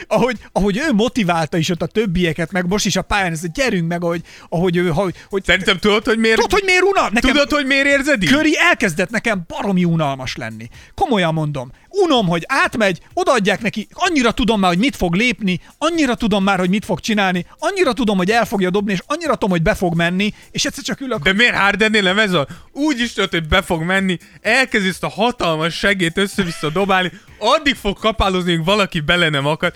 ahogy, 0.07 0.39
ahogy 0.53 0.77
ő 0.79 0.93
motiválta 0.93 1.57
is 1.57 1.69
ott 1.71 1.83
a 1.83 1.87
többieket, 1.87 2.53
meg 2.53 2.67
most 2.67 2.87
is 2.87 2.97
a 2.97 3.03
pályán, 3.03 3.33
ez 3.33 3.41
gyerünk 3.53 3.89
meg, 3.89 4.03
ahogy, 4.05 4.23
ahogy 4.49 4.77
ő, 4.77 4.89
hogy, 4.89 5.15
hogy 5.29 5.45
Szerintem 5.45 5.79
tudod, 5.79 6.05
hogy 6.05 6.19
miért... 6.19 6.37
Tudod, 6.37 6.53
hogy 6.53 6.63
miért 6.65 6.83
unal? 6.83 7.09
Nekem 7.13 7.31
Tudod, 7.31 7.51
hogy 7.51 7.67
miért 7.67 7.87
érzed 7.87 8.23
így? 8.23 8.29
Curry 8.29 8.57
elkezdett 8.59 9.11
nekem 9.11 9.45
baromi 9.47 9.85
unalmas 9.85 10.37
lenni. 10.37 10.69
Komolyan 10.95 11.35
mondom. 11.35 11.71
Unom, 11.91 12.27
hogy 12.27 12.45
átmegy, 12.47 13.01
odaadják 13.15 13.61
neki, 13.61 13.89
annyira 13.93 14.33
tudom 14.33 14.61
már, 14.61 14.71
hogy 14.71 14.79
mit 14.79 14.97
fog 14.97 15.15
lépni, 15.15 15.61
annyira 15.79 16.15
tudom 16.15 16.45
már, 16.45 16.59
hogy 16.59 16.69
mit 16.69 16.85
fog 16.85 17.01
csinálni, 17.01 17.47
annyira 17.59 17.93
tudom, 17.93 18.17
hogy 18.17 18.31
el 18.31 18.45
fogja 18.45 18.71
dobni, 18.71 18.93
és 18.93 19.03
annyira 19.07 19.33
tudom, 19.33 19.51
hogy 19.51 19.63
be 19.63 19.75
fog 19.75 19.95
menni, 19.95 20.35
és 20.51 20.65
egyszer 20.65 20.85
csak 20.85 21.01
ülök, 21.01 21.23
De 21.23 21.33
miért 21.33 21.55
Hardennél 21.55 22.03
nem 22.03 22.19
ez 22.19 22.33
van? 22.33 22.47
Úgy 22.73 23.01
is 23.01 23.13
tudod, 23.13 23.31
hogy 23.31 23.49
be 23.49 23.63
fog 23.63 23.83
menni, 23.83 24.19
elkezd 24.41 24.87
ezt 24.87 25.05
a 25.05 25.09
hatalmas 25.09 25.75
segét 25.75 26.19
össze-vissza 26.19 26.71
dobálni, 26.71 27.13
addig 27.39 27.75
fog 27.75 27.99
kapálozni, 27.99 28.55
míg 28.55 28.65
valaki 28.65 29.01
bele 29.01 29.29
nem 29.29 29.47
akad. 29.47 29.73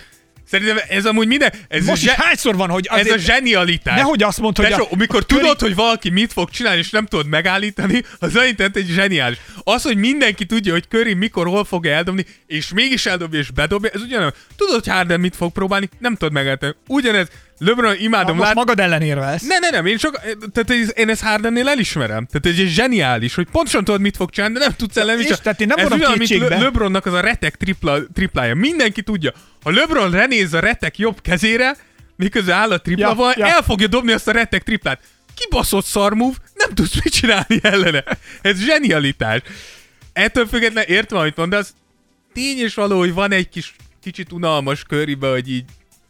Szerintem 0.59 0.85
ez 0.89 1.05
amúgy 1.05 1.27
minden... 1.27 1.53
Ez, 1.67 1.85
most 1.85 2.07
a, 2.07 2.11
is 2.11 2.17
hányszor 2.17 2.55
van, 2.55 2.69
hogy 2.69 2.87
ez 2.91 2.99
azért... 2.99 3.15
a 3.15 3.17
zsenialitás. 3.17 3.95
Nehogy 3.95 4.23
azt 4.23 4.39
mondd, 4.39 4.55
hogy 4.55 4.65
a- 4.65 4.69
Tesó, 4.69 4.87
a 4.91 4.95
Curry- 4.97 5.25
tudod, 5.25 5.59
hogy 5.59 5.75
valaki 5.75 6.09
mit 6.09 6.33
fog 6.33 6.49
csinálni, 6.49 6.79
és 6.79 6.89
nem 6.89 7.05
tudod 7.05 7.27
megállítani, 7.27 8.03
az 8.19 8.35
olyan 8.35 8.55
egy 8.73 8.87
zseniális. 8.89 9.37
Az, 9.63 9.83
hogy 9.83 9.97
mindenki 9.97 10.45
tudja, 10.45 10.71
hogy 10.71 10.85
Curry 10.89 11.13
mikor, 11.13 11.47
hol 11.47 11.65
fogja 11.65 11.91
eldobni, 11.91 12.25
és 12.47 12.73
mégis 12.73 13.05
eldobja 13.05 13.39
és 13.39 13.51
bedobja, 13.51 13.89
ez 13.93 14.01
ugyanolyan. 14.01 14.33
Tudod, 14.55 14.73
hogy 14.83 14.93
Harden 14.93 15.19
mit 15.19 15.35
fog 15.35 15.51
próbálni, 15.51 15.89
nem 15.99 16.15
tudod 16.15 16.33
megállítani. 16.33 16.73
Ugyanez, 16.87 17.27
LeBron 17.57 17.95
imádom 17.99 18.35
most 18.35 18.47
lát... 18.47 18.55
magad 18.55 18.79
ellen 18.79 19.01
érvelsz. 19.01 19.41
Ne, 19.47 19.59
ne, 19.59 19.69
nem, 19.69 19.85
én 19.85 19.97
csak, 19.97 20.21
tehát 20.53 20.71
ez- 20.71 20.93
én 20.95 21.09
ezt 21.09 21.21
Hardennél 21.21 21.67
elismerem. 21.67 22.27
Tehát 22.31 22.59
ez 22.59 22.65
zseniális, 22.65 23.35
hogy 23.35 23.47
pontosan 23.51 23.83
tudod, 23.83 24.01
mit 24.01 24.15
fog 24.15 24.29
csinálni, 24.29 24.53
de 24.53 24.59
nem 24.59 24.73
tudsz 24.77 24.97
ellen. 24.97 25.19
És 25.19 25.27
tehát 25.43 25.61
én 25.61 25.67
nem 25.67 25.77
ez 25.85 25.91
olyan, 25.91 26.13
mint. 26.17 26.37
Le- 26.37 26.57
LeBronnak 26.59 27.05
az 27.05 27.13
a 27.13 27.19
retek 27.19 27.55
tripla, 27.55 27.99
triplája. 28.13 28.55
Mindenki 28.55 29.01
tudja. 29.01 29.33
Ha 29.63 29.71
LeBron 29.71 30.11
renéz 30.11 30.53
a 30.53 30.59
retek 30.59 30.97
jobb 30.97 31.21
kezére, 31.21 31.75
miközben 32.15 32.55
áll 32.55 32.71
a 32.71 32.81
triplával, 32.81 33.33
ja, 33.37 33.45
ja. 33.45 33.53
el 33.53 33.61
fogja 33.61 33.87
dobni 33.87 34.11
azt 34.11 34.27
a 34.27 34.31
retek 34.31 34.63
triplát. 34.63 34.99
Kibaszott 35.35 35.85
szarmúv, 35.85 36.35
nem 36.53 36.69
tudsz 36.73 37.03
mit 37.03 37.13
csinálni 37.13 37.59
ellene. 37.61 38.03
Ez 38.41 38.59
zsenialitás. 38.59 39.41
Ettől 40.13 40.47
függetlenül 40.47 40.89
értem, 40.89 41.17
amit 41.17 41.35
mondasz, 41.35 41.73
tény 42.33 42.57
és 42.57 42.73
való, 42.73 42.97
hogy 42.99 43.13
van 43.13 43.31
egy 43.31 43.49
kis 43.49 43.75
kicsit 44.01 44.31
unalmas 44.31 44.83
köribe, 44.83 45.29
hogy 45.29 45.51
így 45.51 45.63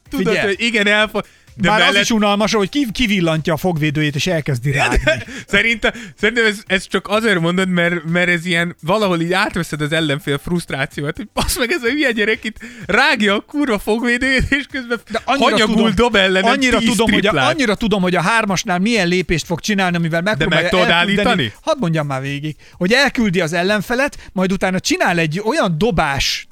tudod, 0.09 0.27
Figyelj. 0.27 0.47
hogy 0.47 0.65
igen, 0.65 0.87
elfog... 0.87 1.25
De 1.57 1.67
Bár 1.67 1.79
mellett... 1.79 1.95
az 1.95 2.01
is 2.01 2.11
unalmas, 2.11 2.53
hogy 2.53 2.69
ki, 2.69 2.87
kivillantja 2.91 3.53
a 3.53 3.57
fogvédőjét, 3.57 4.15
és 4.15 4.27
elkezdi 4.27 4.71
rágni. 4.71 4.99
Szerintem, 5.47 5.91
szerintem 6.17 6.45
ez, 6.45 6.59
ez, 6.65 6.87
csak 6.87 7.07
azért 7.07 7.39
mondod, 7.39 7.69
mert, 7.69 8.03
mert 8.03 8.29
ez 8.29 8.45
ilyen, 8.45 8.75
valahol 8.81 9.21
így 9.21 9.33
átveszed 9.33 9.81
az 9.81 9.91
ellenfél 9.91 10.37
frusztrációt, 10.37 11.15
hogy 11.15 11.27
basz 11.33 11.57
meg 11.57 11.71
ez 11.71 11.83
a 11.83 11.89
hülye 11.89 12.11
gyerek 12.11 12.43
itt 12.43 12.57
rágja 12.85 13.35
a 13.35 13.39
kurva 13.39 13.79
fogvédőjét, 13.79 14.51
és 14.51 14.65
közben 14.71 14.99
De 15.11 15.21
annyira 15.25 15.49
hanyagul 15.49 15.75
tudom, 15.75 15.95
dob 15.95 16.15
ellenem 16.15 16.51
annyira 16.51 16.79
tudom, 16.79 17.11
hogy 17.11 17.25
a, 17.25 17.29
triplát. 17.29 17.53
annyira 17.53 17.75
tudom, 17.75 18.01
hogy 18.01 18.15
a 18.15 18.21
hármasnál 18.21 18.79
milyen 18.79 19.07
lépést 19.07 19.45
fog 19.45 19.59
csinálni, 19.59 19.95
amivel 19.95 20.21
megpróbálja 20.21 20.61
meg 20.61 20.71
tudod 20.71 20.89
állítani? 20.89 21.53
Hadd 21.61 21.77
mondjam 21.79 22.07
már 22.07 22.21
végig, 22.21 22.55
hogy 22.71 22.91
elküldi 22.91 23.41
az 23.41 23.53
ellenfelet, 23.53 24.17
majd 24.33 24.51
utána 24.51 24.79
csinál 24.79 25.17
egy 25.17 25.41
olyan 25.45 25.77
dobás, 25.77 26.44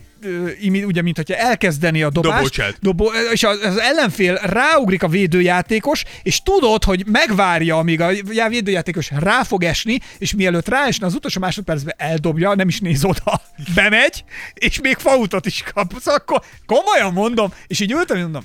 ugye, 0.86 1.02
mint 1.02 1.16
hogyha 1.16 1.36
elkezdeni 1.36 2.04
a 2.04 2.10
dobást, 2.10 2.36
Dobócselt. 2.36 2.78
dobó, 2.82 3.12
és 3.32 3.44
az, 3.44 3.78
ellenfél 3.78 4.36
ráugrik 4.36 5.04
a 5.04 5.08
védőjátékos, 5.08 6.04
és 6.24 6.42
tudod, 6.42 6.84
hogy 6.84 7.04
megvárja, 7.08 7.78
amíg 7.78 8.02
a 8.02 8.12
já- 8.32 8.50
védőjátékos 8.50 9.12
rá 9.20 9.44
fog 9.44 9.64
esni, 9.64 10.00
és 10.18 10.34
mielőtt 10.34 10.68
ráesne, 10.68 11.06
az 11.06 11.14
utolsó 11.16 11.40
másodpercben 11.40 11.96
eldobja, 11.98 12.54
nem 12.54 12.68
is 12.68 12.80
néz 12.80 13.04
oda, 13.04 13.42
bemegy, 13.76 14.24
és 14.54 14.82
még 14.82 14.96
fautot 14.96 15.46
is 15.46 15.64
kap. 15.74 15.94
Szóval 16.00 16.20
akkor 16.20 16.42
komolyan 16.66 17.14
mondom, 17.14 17.54
és 17.68 17.80
így 17.80 17.92
ültem, 17.92 18.18
mondom, 18.20 18.44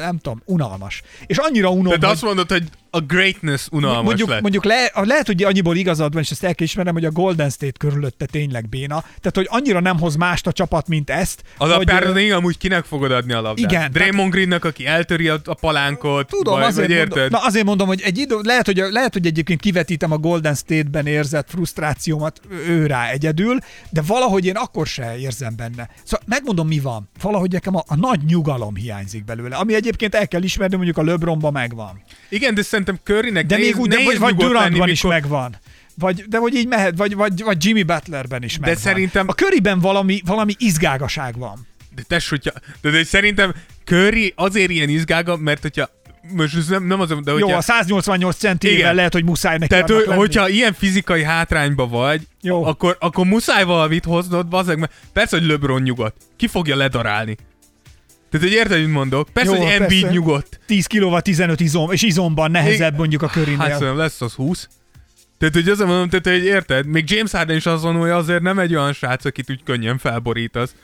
nem 0.00 0.18
tudom, 0.18 0.42
unalmas. 0.44 1.02
És 1.26 1.36
annyira 1.36 1.70
unom, 1.70 1.84
Tehát 1.84 2.02
hogy 2.02 2.12
azt 2.12 2.22
mondod, 2.22 2.50
hogy 2.50 2.64
a 2.90 3.00
greatness 3.00 3.66
unalmas 3.70 4.04
mondjuk, 4.04 4.28
lett. 4.28 4.40
mondjuk 4.40 4.64
le, 4.64 4.90
lehet, 4.94 5.26
hogy 5.26 5.42
annyiból 5.42 5.76
igazad 5.76 6.12
van, 6.12 6.22
és 6.22 6.30
ezt 6.30 6.44
el 6.44 6.54
kell 6.54 6.66
ismernem, 6.66 6.94
hogy 6.94 7.04
a 7.04 7.10
Golden 7.10 7.50
State 7.50 7.72
körülötte 7.78 8.26
tényleg 8.26 8.68
béna. 8.68 9.00
Tehát, 9.00 9.32
hogy 9.34 9.46
annyira 9.50 9.80
nem 9.80 9.98
hoz 9.98 10.16
mást 10.16 10.46
a 10.46 10.52
csapat, 10.52 10.88
mint 10.88 11.10
ezt. 11.10 11.42
Az 11.58 11.72
hogy, 11.72 11.90
ö, 12.02 12.12
még 12.12 12.32
amúgy 12.32 12.58
kinek 12.58 12.84
fogod 12.84 13.10
adni 13.10 13.32
a 13.32 13.40
labdát? 13.40 13.70
Igen, 13.70 13.92
Draymond 13.92 14.32
Greennek, 14.32 14.64
aki 14.64 14.86
eltöri 14.86 15.28
a, 15.28 15.40
a 15.44 15.54
palánkot, 15.54 16.28
Tudom, 16.28 16.54
vagy, 16.54 16.62
azért, 16.62 16.88
mondom, 16.88 17.06
érted? 17.06 17.30
na 17.30 17.38
azért 17.38 17.64
mondom, 17.64 17.86
hogy 17.86 18.00
egy 18.00 18.18
idő, 18.18 18.38
lehet, 18.42 18.66
hogy, 18.66 18.82
lehet, 18.90 19.12
hogy 19.12 19.26
egyébként 19.26 19.60
kivetítem 19.60 20.12
a 20.12 20.18
Golden 20.18 20.54
State-ben 20.54 21.06
érzett 21.06 21.50
frusztrációmat 21.50 22.40
ő 22.68 22.86
rá 22.86 23.08
egyedül, 23.08 23.58
de 23.90 24.02
valahogy 24.06 24.46
én 24.46 24.56
akkor 24.56 24.86
se 24.86 25.18
érzem 25.18 25.56
benne. 25.56 25.88
Szóval 26.04 26.26
megmondom, 26.26 26.66
mi 26.66 26.78
van. 26.78 27.08
Valahogy 27.22 27.50
nekem 27.50 27.76
a, 27.76 27.82
a 27.86 27.96
nagy 27.96 28.20
nyugalom 28.24 28.74
hiányzik 28.74 29.24
belőle, 29.24 29.56
ami 29.56 29.74
egyébként 29.74 30.14
el 30.14 30.28
kell 30.28 30.42
ismerni, 30.42 30.76
mondjuk 30.76 30.98
a 30.98 31.02
LeBronban 31.02 31.52
megvan. 31.52 32.02
Igen, 32.28 32.54
de 32.54 32.62
szerintem 32.78 32.98
Currynek 33.04 33.46
De 33.46 33.56
még 33.56 33.76
úgy, 33.76 33.88
de, 33.88 34.02
vagy, 34.04 34.18
vagy 34.18 34.34
Durantban 34.34 34.78
lenni, 34.78 34.90
is 34.90 35.02
mikor- 35.02 35.20
megvan. 35.20 35.56
Vagy, 35.98 36.24
de 36.28 36.38
hogy 36.38 36.54
így 36.54 36.66
mehet, 36.68 36.96
vagy, 36.96 37.14
vagy, 37.14 37.42
vagy 37.42 37.64
Jimmy 37.64 37.82
Butlerben 37.82 38.42
is 38.42 38.58
megvan. 38.58 38.76
szerintem- 38.78 39.28
A 39.28 39.32
köriben 39.34 39.80
valami, 39.80 40.20
valami 40.24 40.54
izgágaság 40.58 41.38
van. 41.38 41.66
De 41.94 42.02
tess, 42.08 42.28
hogyha... 42.28 42.50
De, 42.80 42.90
de 42.90 43.04
szerintem 43.04 43.54
Curry 43.84 44.32
azért 44.36 44.70
ilyen 44.70 44.88
izgága, 44.88 45.36
mert 45.36 45.62
hogyha... 45.62 45.88
Most 46.32 46.68
nem, 46.68 46.84
nem 46.84 47.00
az, 47.00 47.08
de 47.08 47.14
Jó, 47.32 47.32
hogyha... 47.38 47.56
a 47.56 47.60
188 47.60 48.36
centivel 48.36 48.94
lehet, 48.94 49.12
hogy 49.12 49.24
muszáj 49.24 49.58
neki 49.58 49.70
Tehát, 49.70 49.90
hogy, 49.90 50.04
hogyha 50.06 50.48
ilyen 50.48 50.72
fizikai 50.72 51.22
hátrányba 51.22 51.86
vagy, 51.88 52.26
Jó. 52.42 52.64
Akkor, 52.64 52.96
akkor 53.00 53.26
muszáj 53.26 53.64
valamit 53.64 54.04
hoznod, 54.04 54.46
bazdmeg, 54.48 54.78
mert 54.78 54.92
persze, 55.12 55.38
hogy 55.38 55.46
LeBron 55.46 55.82
nyugodt. 55.82 56.16
Ki 56.36 56.46
fogja 56.46 56.76
ledarálni? 56.76 57.36
Tehát, 58.30 58.46
hogy 58.46 58.56
érted, 58.56 58.80
mit 58.80 58.92
mondok? 58.92 59.28
Persze, 59.32 59.54
Jó, 59.56 59.62
hogy. 59.62 59.72
Embiid 59.72 60.10
nyugodt. 60.10 60.60
10 60.66 60.86
kilóval 60.86 61.20
15 61.20 61.60
izom, 61.60 61.92
és 61.92 62.02
izomban 62.02 62.50
nehezebb 62.50 62.96
mondjuk 62.96 63.22
a 63.22 63.26
körinél. 63.28 63.56
Hát 63.58 63.70
szerintem 63.70 63.96
lesz 63.96 64.20
az 64.20 64.32
20. 64.32 64.68
Tehát, 65.38 65.54
hogy 65.54 65.68
azért 65.68 65.88
mondom, 65.88 66.08
tehát, 66.08 66.38
hogy 66.40 66.48
érted? 66.48 66.86
Még 66.86 67.10
James 67.10 67.30
Harden 67.30 67.56
is 67.56 67.66
azon, 67.66 67.96
hogy 67.96 68.10
azért 68.10 68.42
nem 68.42 68.58
egy 68.58 68.74
olyan 68.74 68.92
srác, 68.92 69.24
akit 69.24 69.50
úgy 69.50 69.62
könnyen 69.64 69.98
felborítasz. 69.98 70.74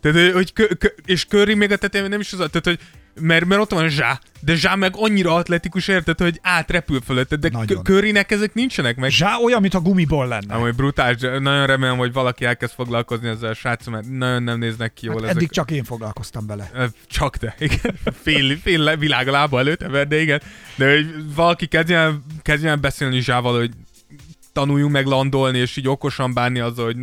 Tehát, 0.00 0.18
hogy- 0.18 0.32
hogy 0.32 0.52
kö, 0.52 0.66
kö, 0.78 0.88
és 1.04 1.24
Curry 1.26 1.54
még 1.54 1.72
a 1.72 1.76
tetején 1.76 2.08
nem 2.08 2.20
is 2.20 2.32
az, 2.32 2.38
tehát, 2.38 2.64
hogy 2.64 2.78
mert, 3.20 3.44
mert 3.44 3.60
ott 3.60 3.70
van 3.70 3.88
Zsá, 3.88 4.20
de 4.40 4.54
Zsá 4.54 4.74
meg 4.74 4.92
annyira 4.96 5.34
atletikus, 5.34 5.88
érted, 5.88 6.18
hogy 6.18 6.38
átrepül 6.42 7.00
fölötted, 7.00 7.40
de 7.40 7.48
Nagyon. 7.52 7.82
Körinek 7.82 8.30
ezek 8.30 8.54
nincsenek 8.54 8.96
meg. 8.96 9.10
Zsá 9.10 9.36
olyan, 9.36 9.60
mintha 9.60 9.80
gumiból 9.80 10.28
lenne. 10.28 10.54
Amúgy 10.54 10.74
brutális, 10.74 11.20
nagyon 11.20 11.66
remélem, 11.66 11.96
hogy 11.96 12.12
valaki 12.12 12.44
elkezd 12.44 12.74
foglalkozni 12.74 13.28
ezzel 13.28 13.50
a 13.50 13.54
sráccal, 13.54 13.92
mert 13.92 14.08
nagyon 14.10 14.42
nem 14.42 14.58
néznek 14.58 14.92
ki 14.92 15.06
jól 15.06 15.14
Hát 15.14 15.24
ezek. 15.24 15.36
eddig 15.36 15.50
csak 15.50 15.70
én 15.70 15.84
foglalkoztam 15.84 16.46
bele. 16.46 16.70
Csak 17.06 17.36
te, 17.36 17.54
igen. 17.68 17.94
Fél, 18.22 18.56
fél 18.56 18.96
világ 18.96 19.28
a 19.28 19.30
lába 19.30 19.58
előtt, 19.58 19.82
ember, 19.82 20.08
de 20.08 20.20
igen. 20.20 20.40
De 20.76 20.90
hogy 20.94 21.34
valaki 21.34 21.66
kezdjen, 21.66 22.24
kezdjen 22.42 22.80
beszélni 22.80 23.20
Zsával, 23.20 23.58
hogy 23.58 23.70
tanuljunk 24.52 24.92
meg 24.92 25.06
landolni, 25.06 25.58
és 25.58 25.76
így 25.76 25.88
okosan 25.88 26.34
bánni 26.34 26.58
azzal, 26.58 26.84
hogy 26.84 26.96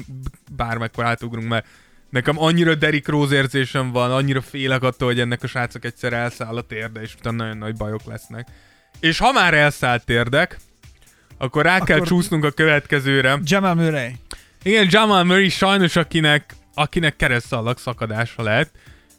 bármekkor 0.55 1.05
átugrunk, 1.05 1.47
mert 1.47 1.65
nekem 2.09 2.39
annyira 2.39 2.75
Derrick 2.75 3.07
Rose 3.07 3.35
érzésem 3.35 3.91
van, 3.91 4.11
annyira 4.11 4.41
félek 4.41 4.83
attól, 4.83 5.07
hogy 5.07 5.19
ennek 5.19 5.43
a 5.43 5.47
srácok 5.47 5.85
egyszer 5.85 6.13
elszáll 6.13 6.57
a 6.57 6.61
térde, 6.61 7.01
és 7.01 7.15
utána 7.19 7.37
nagyon 7.37 7.57
nagy 7.57 7.75
bajok 7.75 8.05
lesznek. 8.05 8.47
És 8.99 9.17
ha 9.17 9.31
már 9.31 9.53
elszállt 9.53 10.05
térdek, 10.05 10.57
akkor 11.37 11.63
rá 11.63 11.75
akkor... 11.75 11.87
kell 11.87 11.99
csúsznunk 11.99 12.43
a 12.43 12.51
következőre. 12.51 13.39
Jamal 13.43 13.75
Murray. 13.75 14.15
Igen, 14.63 14.87
Jamal 14.89 15.23
Murray 15.23 15.49
sajnos 15.49 15.95
akinek, 15.95 16.55
akinek 16.73 17.15
keresztallag 17.15 17.77
szakadása 17.77 18.43
lett, 18.43 18.75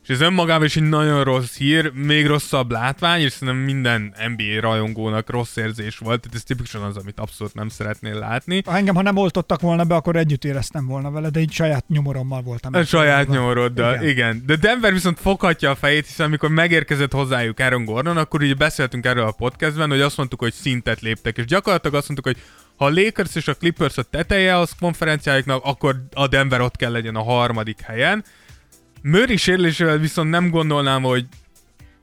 és 0.09 0.15
ez 0.15 0.21
önmagában 0.21 0.65
is 0.67 0.77
egy 0.77 0.89
nagyon 0.89 1.25
rossz 1.25 1.57
hír, 1.57 1.93
még 1.93 2.27
rosszabb 2.27 2.71
látvány, 2.71 3.21
és 3.21 3.33
szerintem 3.33 3.57
minden 3.57 4.15
NBA 4.27 4.61
rajongónak 4.61 5.31
rossz 5.31 5.57
érzés 5.57 5.99
volt, 5.99 6.21
tehát 6.21 6.37
ez 6.37 6.43
tipikusan 6.43 6.83
az, 6.83 6.97
amit 6.97 7.19
abszolút 7.21 7.55
nem 7.55 7.69
szeretnél 7.69 8.19
látni. 8.19 8.63
Ha 8.67 8.77
engem, 8.77 8.95
ha 8.95 9.03
nem 9.03 9.17
oltottak 9.17 9.61
volna 9.61 9.85
be, 9.85 9.95
akkor 9.95 10.17
együtt 10.17 10.45
éreztem 10.45 10.87
volna 10.87 11.11
vele, 11.11 11.31
de 11.31 11.41
így 11.41 11.53
saját 11.53 11.89
nyomorommal 11.89 12.43
voltam. 12.43 12.75
A 12.75 12.85
saját 12.85 13.29
nyomoroddal, 13.29 13.95
igen. 13.95 14.09
Igen. 14.09 14.43
De 14.47 14.57
Denver 14.57 14.93
viszont 14.93 15.21
foghatja 15.21 15.71
a 15.71 15.75
fejét, 15.75 16.07
hiszen 16.07 16.27
amikor 16.27 16.49
megérkezett 16.49 17.13
hozzájuk 17.13 17.61
Aaron 17.61 17.85
Gordon, 17.85 18.17
akkor 18.17 18.43
ugye 18.43 18.55
beszéltünk 18.55 19.05
erről 19.05 19.27
a 19.27 19.33
podcastben, 19.33 19.91
hogy 19.91 20.01
azt 20.01 20.17
mondtuk, 20.17 20.41
hogy 20.41 20.53
szintet 20.53 21.01
léptek, 21.01 21.37
és 21.37 21.45
gyakorlatilag 21.45 21.97
azt 21.97 22.09
mondtuk, 22.09 22.35
hogy 22.35 22.43
ha 22.77 22.85
a 22.85 22.91
Lakers 22.91 23.35
és 23.35 23.49
a 23.49 23.55
Clippers 23.55 23.99
a 23.99 24.03
teteje 24.03 24.59
az 24.59 24.73
konferenciáiknak, 24.81 25.65
akkor 25.65 25.97
a 26.13 26.27
Denver 26.27 26.61
ott 26.61 26.77
kell 26.77 26.93
legyen 26.93 27.17
a 27.17 27.23
harmadik 27.23 27.81
helyen. 27.81 28.25
Murray 29.11 29.37
sérülésével 29.37 29.99
viszont 29.99 30.31
nem 30.31 30.51
gondolnám, 30.51 31.03
hogy 31.03 31.27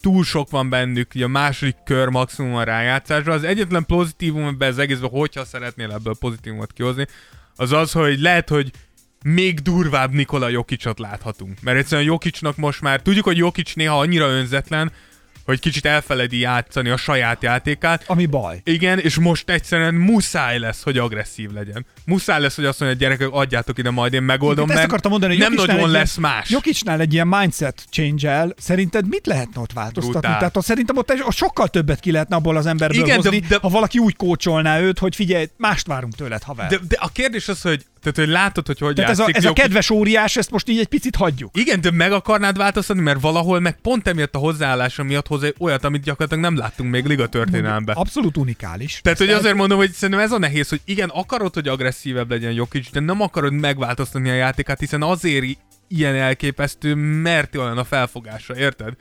túl 0.01 0.23
sok 0.23 0.49
van 0.49 0.69
bennük 0.69 1.15
így 1.15 1.21
a 1.21 1.27
második 1.27 1.75
kör 1.83 2.07
maximum 2.07 2.55
a 2.55 2.63
rájátszásra. 2.63 3.33
Az 3.33 3.43
egyetlen 3.43 3.85
pozitívum 3.85 4.47
ebben 4.47 4.69
az 4.69 4.77
egészben, 4.77 5.09
hogyha 5.09 5.45
szeretnél 5.45 5.91
ebből 5.91 6.15
pozitívumot 6.19 6.73
kihozni, 6.73 7.07
az 7.55 7.71
az, 7.71 7.91
hogy 7.91 8.19
lehet, 8.19 8.49
hogy 8.49 8.71
még 9.23 9.59
durvább 9.59 10.11
Nikola 10.11 10.49
Jokicsot 10.49 10.99
láthatunk. 10.99 11.61
Mert 11.61 11.77
egyszerűen 11.77 12.07
Jokicsnak 12.07 12.55
most 12.55 12.81
már, 12.81 13.01
tudjuk, 13.01 13.25
hogy 13.25 13.37
Jokic 13.37 13.73
néha 13.73 13.99
annyira 13.99 14.27
önzetlen, 14.27 14.91
hogy 15.45 15.59
kicsit 15.59 15.85
elfeledi 15.85 16.39
játszani 16.39 16.89
a 16.89 16.97
saját 16.97 17.43
játékát. 17.43 18.03
Ami 18.07 18.25
baj. 18.25 18.61
Igen, 18.63 18.99
és 18.99 19.15
most 19.19 19.49
egyszerűen 19.49 19.93
muszáj 19.93 20.59
lesz, 20.59 20.83
hogy 20.83 20.97
agresszív 20.97 21.51
legyen. 21.51 21.85
Muszáj 22.05 22.41
lesz, 22.41 22.55
hogy 22.55 22.65
azt 22.65 22.79
mondja, 22.79 22.97
gyerekek, 22.97 23.27
adjátok 23.31 23.77
ide, 23.77 23.89
majd 23.89 24.13
én 24.13 24.23
megoldom, 24.23 24.67
mert 24.67 24.83
akartam 24.83 25.11
mondani, 25.11 25.37
hogy 25.37 25.41
nem 25.41 25.65
nagyon 25.65 25.91
lesz 25.91 26.15
más. 26.15 26.49
Jokicsnál 26.49 26.99
egy 26.99 27.13
ilyen 27.13 27.27
mindset 27.27 27.83
change-el, 27.89 28.53
szerinted 28.57 29.07
mit 29.07 29.25
lehetne 29.25 29.61
ott 29.61 29.73
változtatni? 29.73 30.19
Brutál. 30.19 30.37
Tehát 30.37 30.57
ott 30.57 30.63
szerintem 30.63 30.97
ott, 30.97 31.13
sokkal 31.31 31.67
többet 31.67 31.99
ki 31.99 32.11
lehetne 32.11 32.35
abból 32.35 32.57
az 32.57 32.65
emberből 32.65 33.03
Igen, 33.03 33.21
de- 33.21 33.29
hozni, 33.29 33.39
de- 33.47 33.59
ha 33.61 33.69
valaki 33.69 33.99
úgy 33.99 34.15
kócsolná 34.15 34.79
őt, 34.79 34.99
hogy 34.99 35.15
figyelj, 35.15 35.45
mást 35.57 35.87
várunk 35.87 36.15
tőled, 36.15 36.43
haver. 36.43 36.67
De, 36.67 36.79
de 36.87 36.97
a 36.99 37.07
kérdés 37.07 37.47
az, 37.47 37.61
hogy, 37.61 37.85
tehát, 38.11 38.29
hogy 38.29 38.39
látod, 38.39 38.67
hogy 38.67 38.79
hogy 38.79 38.95
Tehát 38.95 39.11
ez 39.11 39.19
a, 39.19 39.21
játszik 39.21 39.35
ez 39.35 39.43
a 39.43 39.47
Jokic. 39.47 39.63
kedves 39.63 39.89
óriás, 39.89 40.35
ezt 40.35 40.51
most 40.51 40.69
így 40.69 40.79
egy 40.79 40.87
picit 40.87 41.15
hagyjuk. 41.15 41.57
Igen, 41.57 41.81
de 41.81 41.91
meg 41.91 42.11
akarnád 42.11 42.57
változtatni, 42.57 43.01
mert 43.01 43.21
valahol 43.21 43.59
meg 43.59 43.81
pont 43.81 44.07
emiatt 44.07 44.35
a 44.35 44.37
hozzáállása 44.37 45.03
miatt 45.03 45.27
hoz 45.27 45.43
egy 45.43 45.55
olyat, 45.59 45.83
amit 45.83 46.03
gyakorlatilag 46.03 46.43
nem 46.43 46.57
láttunk 46.57 46.91
még 46.91 47.05
liga 47.05 47.27
történelemben. 47.27 47.95
Abszolút 47.95 48.37
unikális. 48.37 48.99
Tehát, 49.03 49.17
hogy 49.17 49.29
azért 49.29 49.55
mondom, 49.55 49.77
hogy 49.77 49.91
szerintem 49.91 50.25
ez 50.25 50.31
a 50.31 50.39
nehéz, 50.39 50.69
hogy 50.69 50.81
igen, 50.85 51.09
akarod, 51.09 51.53
hogy 51.53 51.67
agresszívebb 51.67 52.29
legyen 52.29 52.51
Jokic, 52.51 52.91
de 52.91 52.99
nem 52.99 53.21
akarod 53.21 53.53
megváltoztatni 53.53 54.29
a 54.29 54.33
játékát, 54.33 54.79
hiszen 54.79 55.01
azért 55.01 55.45
ilyen 55.87 56.15
elképesztő, 56.15 56.95
mert 56.95 57.55
olyan 57.55 57.77
a 57.77 57.83
felfogása, 57.83 58.57
érted? 58.57 58.93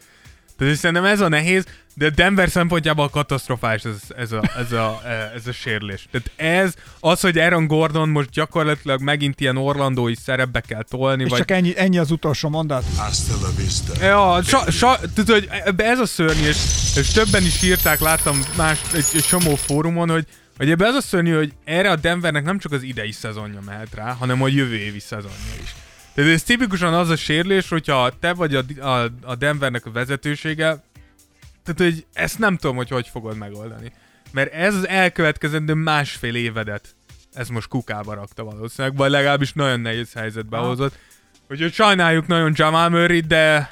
Tehát 0.59 0.74
szerintem 0.74 1.05
ez 1.05 1.20
a 1.20 1.28
nehéz, 1.28 1.64
de 1.94 2.10
Denver 2.10 2.48
szempontjából 2.48 3.09
katasztrofális 3.09 3.82
ez, 3.82 4.01
ez, 4.16 4.32
a, 4.32 4.43
ez, 4.59 4.72
a, 4.72 5.02
ez 5.36 5.47
a 5.47 5.52
sérülés. 5.52 6.06
Tehát 6.10 6.31
ez, 6.64 6.74
az, 7.01 7.20
hogy 7.20 7.39
Aaron 7.39 7.66
Gordon 7.66 8.09
most 8.09 8.31
gyakorlatilag 8.31 9.01
megint 9.01 9.40
ilyen 9.40 9.56
orlandói 9.56 10.14
szerepbe 10.14 10.60
kell 10.60 10.82
tolni, 10.82 11.22
És 11.22 11.31
vagy 11.31 11.39
csak 11.39 11.51
ennyi, 11.51 11.72
ennyi 11.76 11.98
az 11.98 12.10
utolsó 12.10 12.48
mondat. 12.48 12.85
Hasta 12.97 13.35
la 13.40 13.51
vista. 13.56 14.05
Ja, 14.05 14.43
sa, 14.43 14.70
sa, 14.70 14.98
tudod, 15.14 15.48
hogy 15.64 15.74
ez 15.76 15.98
a 15.98 16.06
szörnyű, 16.06 16.47
és, 16.47 16.56
és 16.97 17.09
többen 17.09 17.43
is 17.43 17.62
írták, 17.62 18.01
láttam 18.01 18.40
más, 18.56 18.81
egy, 18.94 19.06
egy 19.14 19.24
csomó 19.24 19.55
fórumon, 19.55 20.10
hogy, 20.10 20.26
hogy 20.56 20.70
ebbe 20.70 20.86
ez 20.86 20.94
a 20.94 21.01
szörnyű, 21.01 21.35
hogy 21.35 21.52
erre 21.64 21.90
a 21.90 21.97
Denvernek 21.97 22.44
nem 22.44 22.59
csak 22.59 22.72
az 22.72 22.82
idei 22.82 23.12
szezonja 23.12 23.60
mehet 23.66 23.94
rá, 23.94 24.12
hanem 24.12 24.43
a 24.43 24.48
jövő 24.48 24.76
évi 24.76 25.01
szezonja 25.01 25.55
is. 25.62 25.74
Tehát 26.15 26.31
ez 26.31 26.43
tipikusan 26.43 26.95
az 26.95 27.09
a 27.09 27.16
sérülés, 27.16 27.69
hogyha 27.69 28.19
te 28.19 28.32
vagy 28.32 28.55
a, 28.55 28.62
a, 28.81 29.11
a 29.23 29.35
Denvernek 29.35 29.86
a 29.86 29.91
vezetősége, 29.91 30.85
tehát 31.65 31.93
hogy 31.93 32.07
ezt 32.12 32.39
nem 32.39 32.57
tudom, 32.57 32.77
hogy 32.77 32.89
hogy 32.89 33.09
fogod 33.09 33.36
megoldani. 33.36 33.93
Mert 34.32 34.53
ez 34.53 34.74
az 34.74 34.89
elkövetkezendő 34.89 35.74
másfél 35.74 36.35
évedet, 36.35 36.95
ez 37.32 37.49
most 37.49 37.69
kukába 37.69 38.15
rakta 38.15 38.45
valószínűleg, 38.45 38.97
vagy 38.97 39.11
legalábbis 39.11 39.53
nagyon 39.53 39.81
nehéz 39.81 40.12
helyzetbe 40.12 40.57
Aha. 40.57 40.66
hozott. 40.66 40.99
Úgyhogy 41.51 41.73
sajnáljuk 41.73 42.27
nagyon 42.27 42.53
Jamal 42.55 42.89
Murray, 42.89 43.20
de 43.20 43.70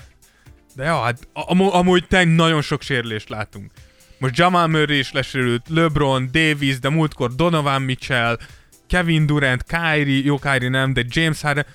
de 0.75 0.85
jó, 0.85 1.01
hát 1.01 1.29
am- 1.33 1.61
amúgy 1.75 2.07
tényleg 2.07 2.35
nagyon 2.35 2.63
sok 2.63 2.83
sérülést 2.83 3.29
látunk. 3.29 3.71
Most 4.19 4.37
Jamal 4.37 4.67
Murray 4.67 4.99
is 4.99 5.13
lesérült, 5.13 5.69
LeBron, 5.69 6.29
Davis, 6.33 6.79
de 6.79 6.89
múltkor 6.89 7.35
Donovan 7.35 7.83
Mitchell, 7.83 8.39
Kevin 8.87 9.27
Durant, 9.27 9.63
Kyrie, 9.63 10.25
jó 10.25 10.39
Kyrie 10.39 10.69
nem, 10.69 10.93
de 10.93 11.05
James 11.09 11.41
Harden. 11.41 11.67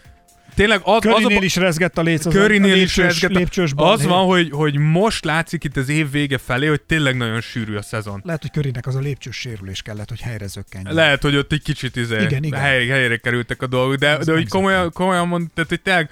Tényleg 0.57 0.79
az, 0.83 1.05
az 1.05 1.05
a, 1.05 1.17
Körinél 1.17 1.41
is 1.43 1.55
rezgett 1.55 1.97
a 1.97 2.01
léc, 2.01 2.25
az 2.25 2.35
a 2.35 2.39
Currynél 2.39 2.71
is 2.71 2.77
lépcsős, 2.77 3.03
rezgett 3.05 3.35
a- 3.35 3.37
lépcsős 3.37 3.71
Az 3.75 4.05
van, 4.05 4.25
hogy, 4.25 4.49
hogy 4.51 4.77
most 4.77 5.25
látszik 5.25 5.63
itt 5.63 5.77
az 5.77 5.89
év 5.89 6.11
vége 6.11 6.37
felé, 6.37 6.67
hogy 6.67 6.81
tényleg 6.81 7.17
nagyon 7.17 7.41
sűrű 7.41 7.75
a 7.75 7.81
szezon. 7.81 8.21
Lehet, 8.25 8.41
hogy 8.41 8.51
Körinek 8.51 8.87
az 8.87 8.95
a 8.95 8.99
lépcsős 8.99 9.35
sérülés 9.35 9.81
kellett, 9.81 10.09
hogy 10.09 10.21
helyre 10.21 10.47
zökkenjen. 10.47 10.93
Lehet, 10.93 11.21
hogy 11.21 11.35
ott 11.35 11.51
egy 11.51 11.61
kicsit 11.61 11.95
izé, 11.95 12.21
Igen, 12.21 12.43
igen. 12.43 12.59
Helyre, 12.59 12.93
helyre 12.93 13.17
kerültek 13.17 13.61
a 13.61 13.67
dolgok, 13.67 13.95
de, 13.95 14.17
Ez 14.17 14.25
de 14.25 14.31
hogy 14.31 14.47
komolyan, 14.47 14.91
komolyan 14.91 15.27
mond, 15.27 15.51
tehát, 15.53 15.69
hogy 15.69 15.81
tényleg 15.81 16.09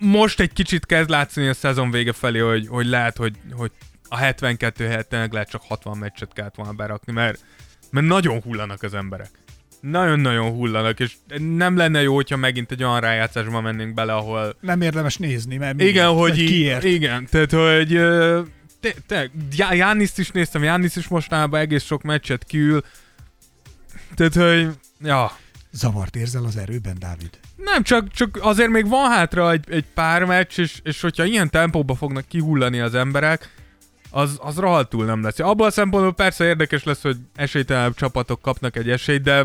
most 0.00 0.40
egy 0.40 0.52
kicsit 0.52 0.86
kezd 0.86 1.10
látszani 1.10 1.48
a 1.48 1.54
szezon 1.54 1.90
vége 1.90 2.12
felé, 2.12 2.38
hogy, 2.38 2.66
hogy 2.68 2.86
lehet, 2.86 3.16
hogy, 3.16 3.32
hogy 3.52 3.70
a 4.08 4.16
72 4.16 4.84
helyett 4.86 5.12
lehet 5.32 5.50
csak 5.50 5.62
60 5.68 5.98
meccset 5.98 6.32
kellett 6.32 6.54
volna 6.54 6.72
berakni, 6.72 7.12
mert, 7.12 7.40
mert 7.90 8.06
nagyon 8.06 8.40
hullanak 8.40 8.82
az 8.82 8.94
emberek. 8.94 9.30
Nagyon-nagyon 9.80 10.50
hullanak, 10.50 11.00
és 11.00 11.12
nem 11.56 11.76
lenne 11.76 12.02
jó, 12.02 12.14
hogyha 12.14 12.36
megint 12.36 12.70
egy 12.70 12.84
olyan 12.84 13.00
rájátszásba 13.00 13.60
mennénk 13.60 13.94
bele, 13.94 14.14
ahol 14.14 14.56
Nem 14.60 14.80
érdemes 14.80 15.16
nézni, 15.16 15.56
mert 15.56 15.80
igen, 15.80 15.92
miért? 15.92 16.18
hogy 16.20 16.28
Vagy 16.30 16.38
így, 16.38 16.48
kiért. 16.48 16.84
igen, 16.84 17.26
tehát, 17.30 17.50
hogy 17.52 17.88
te, 18.80 18.94
te, 19.06 19.30
Já- 19.56 19.74
Jániszt 19.74 20.18
is 20.18 20.30
néztem, 20.30 20.62
Jánisz 20.62 20.96
is 20.96 21.08
mostanában 21.08 21.60
egész 21.60 21.84
sok 21.84 22.02
meccset 22.02 22.44
kiül, 22.44 22.82
tehát, 24.14 24.34
hogy, 24.34 24.68
ja, 25.02 25.36
Zavart 25.72 26.16
érzel 26.16 26.44
az 26.44 26.56
erőben, 26.56 26.96
Dávid? 26.98 27.30
nem, 27.56 27.82
csak, 27.82 28.12
csak 28.12 28.38
azért 28.42 28.70
még 28.70 28.88
van 28.88 29.10
hátra 29.10 29.50
egy, 29.52 29.64
egy 29.70 29.84
pár 29.94 30.24
meccs, 30.24 30.58
és, 30.58 30.80
és 30.82 31.00
hogyha 31.00 31.24
ilyen 31.24 31.50
tempóba 31.50 31.94
fognak 31.94 32.26
kihullani 32.28 32.80
az 32.80 32.94
emberek, 32.94 33.54
az, 34.10 34.38
az 34.38 34.56
rohadtul 34.56 35.04
nem 35.04 35.22
lesz. 35.22 35.38
Abban 35.38 35.66
a 35.66 35.70
szempontból 35.70 36.14
persze 36.14 36.44
érdekes 36.44 36.84
lesz, 36.84 37.02
hogy 37.02 37.16
esélytelenebb 37.36 37.94
csapatok 37.94 38.42
kapnak 38.42 38.76
egy 38.76 38.90
esélyt, 38.90 39.22
de, 39.22 39.44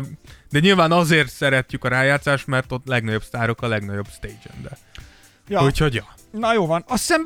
de 0.50 0.58
nyilván 0.58 0.92
azért 0.92 1.30
szeretjük 1.30 1.84
a 1.84 1.88
rájátszást, 1.88 2.46
mert 2.46 2.72
ott 2.72 2.86
legnagyobb 2.86 3.22
sztárok 3.22 3.62
a 3.62 3.68
legnagyobb 3.68 4.06
stage-en. 4.16 4.62
De. 4.62 4.78
Ja. 5.48 5.64
Úgyhogy 5.64 5.94
ja. 5.94 6.14
Na 6.30 6.52
jó 6.52 6.66
van. 6.66 6.84
Azt 6.88 7.00
hiszem 7.00 7.24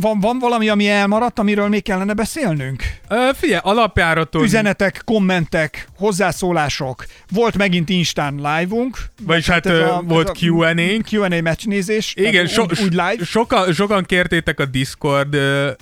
van, 0.00 0.20
van 0.20 0.38
valami, 0.38 0.68
ami 0.68 0.88
elmaradt, 0.88 1.38
amiről 1.38 1.68
még 1.68 1.82
kellene 1.82 2.14
beszélnünk? 2.14 2.82
Ö, 3.08 3.30
figyelj, 3.34 3.60
alapjáraton... 3.62 4.42
Üzenetek, 4.42 5.02
kommentek, 5.04 5.88
hozzászólások. 6.04 7.06
Volt 7.30 7.56
megint 7.56 7.88
Instán 7.88 8.34
live-unk. 8.34 8.98
Vagyis 9.22 9.46
hát, 9.46 9.66
ö, 9.66 9.86
volt 10.04 10.38
Q&A-nk. 10.42 11.12
Q&A 11.12 11.40
meccsnézés. 11.42 12.12
Igen, 12.16 12.46
so, 12.46 12.62
úgy, 12.62 12.80
úgy 12.82 12.90
live. 12.90 13.24
Sokan, 13.24 13.72
sokan 13.72 14.04
kértétek 14.04 14.60
a 14.60 14.64
Discord, 14.64 15.34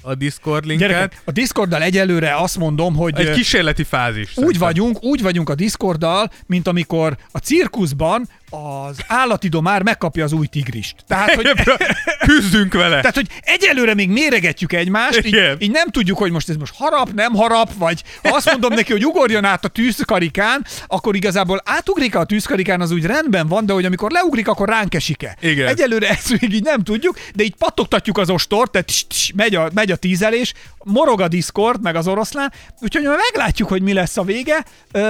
a 0.02 0.14
Discord 0.14 0.64
linket. 0.66 0.88
Gyerekek, 0.88 1.20
a 1.24 1.30
Discorddal 1.30 1.82
egyelőre 1.82 2.36
azt 2.36 2.58
mondom, 2.58 2.94
hogy 2.96 3.20
Egy 3.20 3.30
kísérleti 3.30 3.84
fázis. 3.84 4.28
úgy 4.28 4.34
szerintem. 4.34 4.60
vagyunk, 4.60 5.02
úgy 5.04 5.22
vagyunk 5.22 5.48
a 5.48 5.54
Discorddal, 5.54 6.30
mint 6.46 6.68
amikor 6.68 7.16
a 7.32 7.38
cirkuszban 7.38 8.28
az 8.50 8.96
állatidomár 9.06 9.82
megkapja 9.82 10.24
az 10.24 10.32
új 10.32 10.46
tigrist. 10.46 10.94
Tehát, 11.06 11.34
hogy, 11.34 11.46
Küzdünk 12.26 12.72
vele. 12.72 13.00
tehát, 13.00 13.14
hogy 13.14 13.26
egyelőre 13.40 13.94
még 13.94 14.08
méregetjük 14.08 14.72
egymást, 14.72 15.26
így, 15.26 15.56
így 15.58 15.70
nem 15.70 15.88
tudjuk, 15.88 16.18
hogy 16.18 16.30
most 16.30 16.48
ez 16.48 16.56
most 16.56 16.74
harap, 16.76 17.12
nem 17.14 17.32
harap, 17.32 17.70
vagy 17.78 18.02
ha 18.22 18.34
azt 18.34 18.50
mondom 18.50 18.72
neki, 18.74 18.92
hogy 18.92 19.06
ugorjon 19.06 19.44
át 19.44 19.64
a 19.64 19.68
tűz 19.68 20.00
tűzkarikán, 20.18 20.66
akkor 20.86 21.16
igazából 21.16 21.62
átugrik 21.64 22.14
a 22.14 22.24
tűzkarikán, 22.24 22.80
az 22.80 22.90
úgy 22.90 23.04
rendben 23.04 23.48
van, 23.48 23.66
de 23.66 23.72
hogy 23.72 23.84
amikor 23.84 24.10
leugrik, 24.10 24.48
akkor 24.48 24.68
ránk 24.68 24.94
esik-e. 24.94 25.36
Igen. 25.40 25.68
Egyelőre 25.68 26.08
ezt 26.08 26.40
még 26.40 26.52
így 26.54 26.62
nem 26.62 26.82
tudjuk, 26.82 27.18
de 27.34 27.42
így 27.42 27.54
pattogtatjuk 27.54 28.18
az 28.18 28.30
ostort, 28.30 28.70
tehát 28.70 28.86
tss, 28.86 29.04
tss, 29.06 29.32
megy, 29.34 29.54
a, 29.54 29.70
megy 29.74 29.90
a 29.90 29.96
tízelés, 29.96 30.52
morog 30.84 31.20
a 31.20 31.28
Discord, 31.28 31.82
meg 31.82 31.96
az 31.96 32.08
oroszlán, 32.08 32.52
úgyhogy 32.80 33.02
meglátjuk, 33.32 33.68
hogy 33.68 33.82
mi 33.82 33.92
lesz 33.92 34.16
a 34.16 34.22
vége. 34.22 34.64
Ö, 34.92 35.00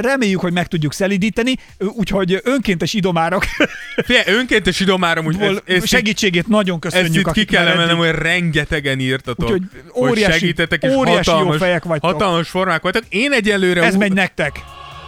reméljük, 0.00 0.40
hogy 0.40 0.52
meg 0.52 0.66
tudjuk 0.66 0.92
szelidíteni, 0.92 1.54
úgyhogy 1.78 2.40
önkéntes 2.44 2.92
idomárok 2.92 3.44
Figyelj, 4.06 4.24
önkéntes 4.38 4.80
idomárom, 4.80 5.26
úgy 5.26 5.40
ez, 5.40 5.56
ez, 5.64 5.88
segítségét 5.88 6.48
nagyon 6.48 6.78
ezt 6.82 6.94
köszönjük. 6.94 7.26
itt 7.26 7.32
ki 7.32 7.44
kell 7.44 7.66
emelnem, 7.66 7.96
hogy 7.96 8.10
rengetegen 8.10 9.00
írtatok. 9.00 9.44
Úgyhogy 9.44 9.62
hogy 9.88 10.10
óriási- 10.10 10.38
segítetek, 10.38 10.82
és 10.82 10.90
óriási 10.90 11.30
jó 11.30 11.36
hatalmas, 11.36 11.56
fejek 11.56 11.84
vagytok. 11.84 12.10
hatalmas 12.10 12.48
formák 12.48 12.82
voltak. 12.82 13.04
Én 13.08 13.32
egyelőre... 13.32 13.82
Ez 13.82 13.96
megy 13.96 14.12
nektek. 14.12 14.33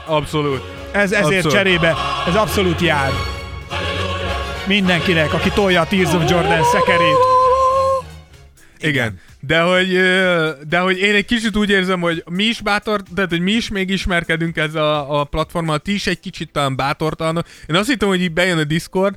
Abszolút. 0.07 0.63
Ez, 0.93 1.13
ezért 1.13 1.25
Abszolút. 1.25 1.53
cserébe, 1.53 1.95
ez 2.29 2.35
abszolút 2.35 2.81
jár. 2.81 3.11
Mindenkinek, 4.67 5.33
aki 5.33 5.51
tolja 5.51 5.81
a 5.81 5.87
Tears 5.87 6.13
of 6.13 6.31
Jordan 6.31 6.65
szekerét. 6.65 7.17
Igen. 8.79 9.21
De 9.41 9.61
hogy, 9.61 9.93
de 10.69 10.79
hogy 10.79 10.99
én 10.99 11.15
egy 11.15 11.25
kicsit 11.25 11.57
úgy 11.57 11.71
érzem, 11.71 12.01
hogy 12.01 12.25
mi 12.31 12.45
is 12.45 12.61
bátor, 12.61 13.03
tehát 13.15 13.31
hogy 13.31 13.41
mi 13.41 13.53
is 13.53 13.69
még 13.69 13.91
ismerkedünk 13.91 14.57
ezzel 14.57 14.83
a, 14.83 15.21
a 15.21 15.25
platformmal, 15.25 15.79
ti 15.79 15.95
is 15.95 16.07
egy 16.07 16.21
kicsit 16.21 16.53
talán 16.53 16.77
bátortalanok. 16.77 17.47
Én 17.67 17.77
azt 17.77 17.89
hittem, 17.89 18.09
hogy 18.09 18.23
így 18.23 18.33
bejön 18.33 18.59
a 18.59 18.65
Discord, 18.65 19.17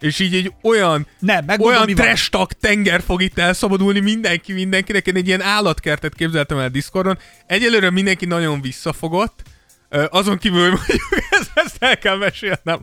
és 0.00 0.18
így 0.18 0.34
egy 0.34 0.52
olyan, 0.62 1.06
Nem, 1.18 1.44
olyan 1.58 1.86
trash 1.86 2.30
tenger 2.60 3.02
fog 3.02 3.22
itt 3.22 3.38
elszabadulni 3.38 4.00
mindenki 4.00 4.52
mindenkinek. 4.52 5.06
Én 5.06 5.16
egy 5.16 5.26
ilyen 5.26 5.42
állatkertet 5.42 6.14
képzeltem 6.14 6.58
el 6.58 6.68
Discordon. 6.68 7.18
Egyelőre 7.46 7.90
mindenki 7.90 8.26
nagyon 8.26 8.60
visszafogott. 8.60 9.42
Azon 10.10 10.38
kívül, 10.38 10.60
hogy 10.60 10.70
mondjuk 10.70 11.24
ezt, 11.30 11.50
ezt 11.54 11.76
el 11.78 11.98
kell 11.98 12.16
mesélnem. 12.16 12.80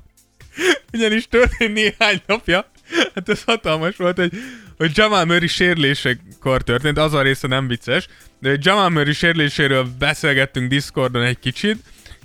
Ugyanis 0.94 1.27
történt 1.27 1.73
néhány 1.73 2.22
napja, 2.26 2.72
hát 3.15 3.30
ez 3.30 3.44
hatalmas 3.44 3.95
volt, 3.95 4.18
hogy, 4.18 4.31
hogy 4.77 4.91
Jamal 4.94 5.26
Murray 5.26 5.48
sérülésekor 5.48 6.61
történt, 6.61 6.98
az 6.98 7.14
a 7.14 7.22
része 7.22 7.48
nem 7.48 7.68
vicces, 7.68 8.07
de 8.39 8.57
Jamal 8.60 8.89
Murray 8.89 9.14
sérüléséről 9.14 9.88
beszélgettünk 9.99 10.69
Discordon 10.69 11.23
egy 11.23 11.39
kicsit, 11.39 11.77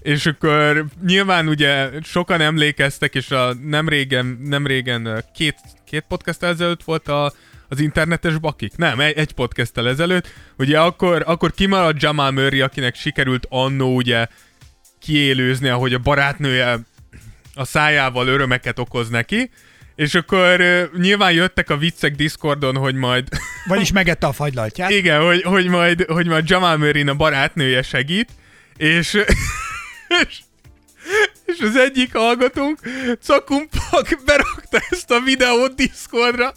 és 0.02 0.26
akkor 0.26 0.84
nyilván 1.06 1.48
ugye 1.48 1.90
sokan 2.02 2.40
emlékeztek, 2.40 3.14
és 3.14 3.30
a 3.30 3.54
nem 3.54 3.88
régen, 3.88 4.38
nem 4.44 4.66
régen 4.66 5.24
két, 5.34 5.56
két 5.86 6.04
podcast 6.08 6.42
ezelőtt 6.42 6.82
volt 6.82 7.08
a, 7.08 7.32
az 7.68 7.80
internetes 7.80 8.38
bakik? 8.38 8.76
Nem, 8.76 9.00
egy, 9.00 9.18
egy 9.18 9.32
podcasttel 9.32 9.88
ezelőtt. 9.88 10.28
Ugye 10.58 10.80
akkor, 10.80 11.22
akkor 11.26 11.52
kimaradt 11.52 12.02
Jamal 12.02 12.30
Murray, 12.30 12.60
akinek 12.60 12.94
sikerült 12.94 13.46
annó 13.48 13.94
ugye 13.94 14.26
kiélőzni, 15.00 15.68
ahogy 15.68 15.94
a 15.94 15.98
barátnője 15.98 16.78
a 17.54 17.64
szájával 17.64 18.26
örömeket 18.26 18.78
okoz 18.78 19.08
neki, 19.08 19.50
és 19.94 20.14
akkor 20.14 20.60
ö, 20.60 20.82
nyilván 20.96 21.32
jöttek 21.32 21.70
a 21.70 21.76
viccek 21.76 22.14
Discordon, 22.14 22.76
hogy 22.76 22.94
majd 22.94 23.28
Vagyis 23.68 23.92
megette 23.92 24.26
a 24.26 24.32
fagylaltját. 24.32 24.90
igen, 24.90 25.20
hogy, 25.20 25.42
hogy, 25.42 25.66
majd, 25.66 26.04
hogy 26.08 26.26
majd 26.26 26.48
Jamal 26.48 26.76
Murray 26.76 27.08
a 27.08 27.14
barátnője 27.14 27.82
segít, 27.82 28.28
és, 28.76 29.18
és, 30.20 30.39
és 31.44 31.60
az 31.60 31.76
egyik 31.76 32.12
hallgatónk, 32.12 32.80
Cakumpak 33.22 34.22
berakta 34.24 34.80
ezt 34.90 35.10
a 35.10 35.20
videót 35.20 35.74
Discordra, 35.74 36.55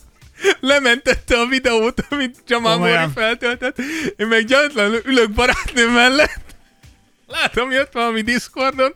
lementette 0.59 1.39
a 1.39 1.45
videót, 1.45 2.05
amit 2.09 2.35
Jamal 2.47 2.73
Komolyan. 2.73 2.97
Murray 2.97 3.13
feltöltött, 3.23 3.77
én 4.17 4.27
meg 4.27 4.45
gyanatlanul 4.45 5.01
ülök 5.05 5.31
barátnőm 5.31 5.91
mellett, 5.91 6.45
Látom, 7.27 7.71
jött 7.71 7.91
valami 7.91 8.21
Discordon, 8.21 8.93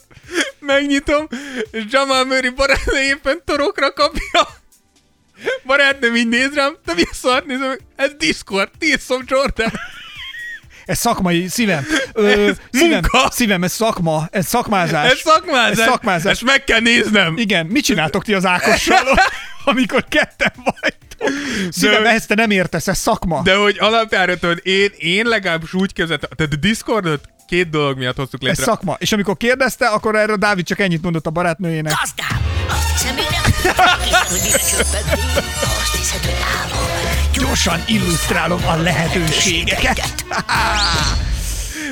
megnyitom, 0.59 1.27
és 1.71 1.83
Jamal 1.89 2.25
Murray 2.25 2.49
barátnő 2.49 2.99
éppen 2.99 3.41
torokra 3.45 3.93
kapja. 3.93 4.47
Barátnőm 5.63 6.15
így 6.15 6.27
néz 6.27 6.53
rám, 6.53 6.77
de 6.85 6.93
mi 6.93 7.01
a 7.01 7.13
szart 7.13 7.45
nézem, 7.45 7.77
ez 7.95 8.13
Discord, 8.17 8.69
of 9.07 9.21
Jordan. 9.25 9.71
Ez 10.89 10.97
szakmai, 10.97 11.47
szívem. 11.47 11.85
Ö, 12.13 12.47
Ez 12.49 12.55
szívem, 12.71 12.89
munka. 13.11 13.29
szívem, 13.31 13.63
ez 13.63 13.71
szakma, 13.71 14.27
ez 14.31 14.45
szakmázás. 14.47 15.11
Ez 15.11 15.17
szakmázás. 15.19 15.71
Ez 15.71 15.77
szakmázás. 15.85 16.31
Ezt 16.31 16.43
meg 16.43 16.63
kell 16.63 16.79
néznem. 16.79 17.37
Igen, 17.37 17.65
mit 17.65 17.83
csináltok 17.83 18.23
ti 18.23 18.33
az 18.33 18.45
Ákossal, 18.45 19.19
amikor 19.65 20.05
ketten 20.09 20.51
vagytok? 20.55 21.37
Szívem, 21.71 22.03
De- 22.03 22.09
ehhez 22.09 22.25
te 22.25 22.35
nem 22.35 22.51
értesz, 22.51 22.87
ez 22.87 22.97
szakma. 22.97 23.41
De 23.43 23.55
hogy 23.55 23.77
alapjára 23.79 24.37
tudod, 24.37 24.59
én, 24.63 24.89
én 24.97 25.25
legalábbis 25.25 25.73
úgy 25.73 25.93
képzeltem, 25.93 26.29
tehát 26.35 26.53
a 26.53 26.55
Discordot 26.55 27.21
két 27.47 27.69
dolog 27.69 27.97
miatt 27.97 28.15
hoztuk 28.17 28.41
Ez 28.41 28.47
létre. 28.47 28.63
szakma. 28.63 28.95
És 28.99 29.11
amikor 29.11 29.37
kérdezte, 29.37 29.87
akkor 29.87 30.15
erre 30.15 30.35
Dávid 30.35 30.65
csak 30.65 30.79
ennyit 30.79 31.01
mondott 31.01 31.25
a 31.25 31.29
barátnőjének. 31.29 31.93
Gazdám! 31.99 32.41
Azt 32.69 33.05
én 33.05 33.38
Gyorsan 37.33 37.79
illusztrálom 37.87 38.67
a 38.67 38.75
lehetőségeket. 38.75 40.25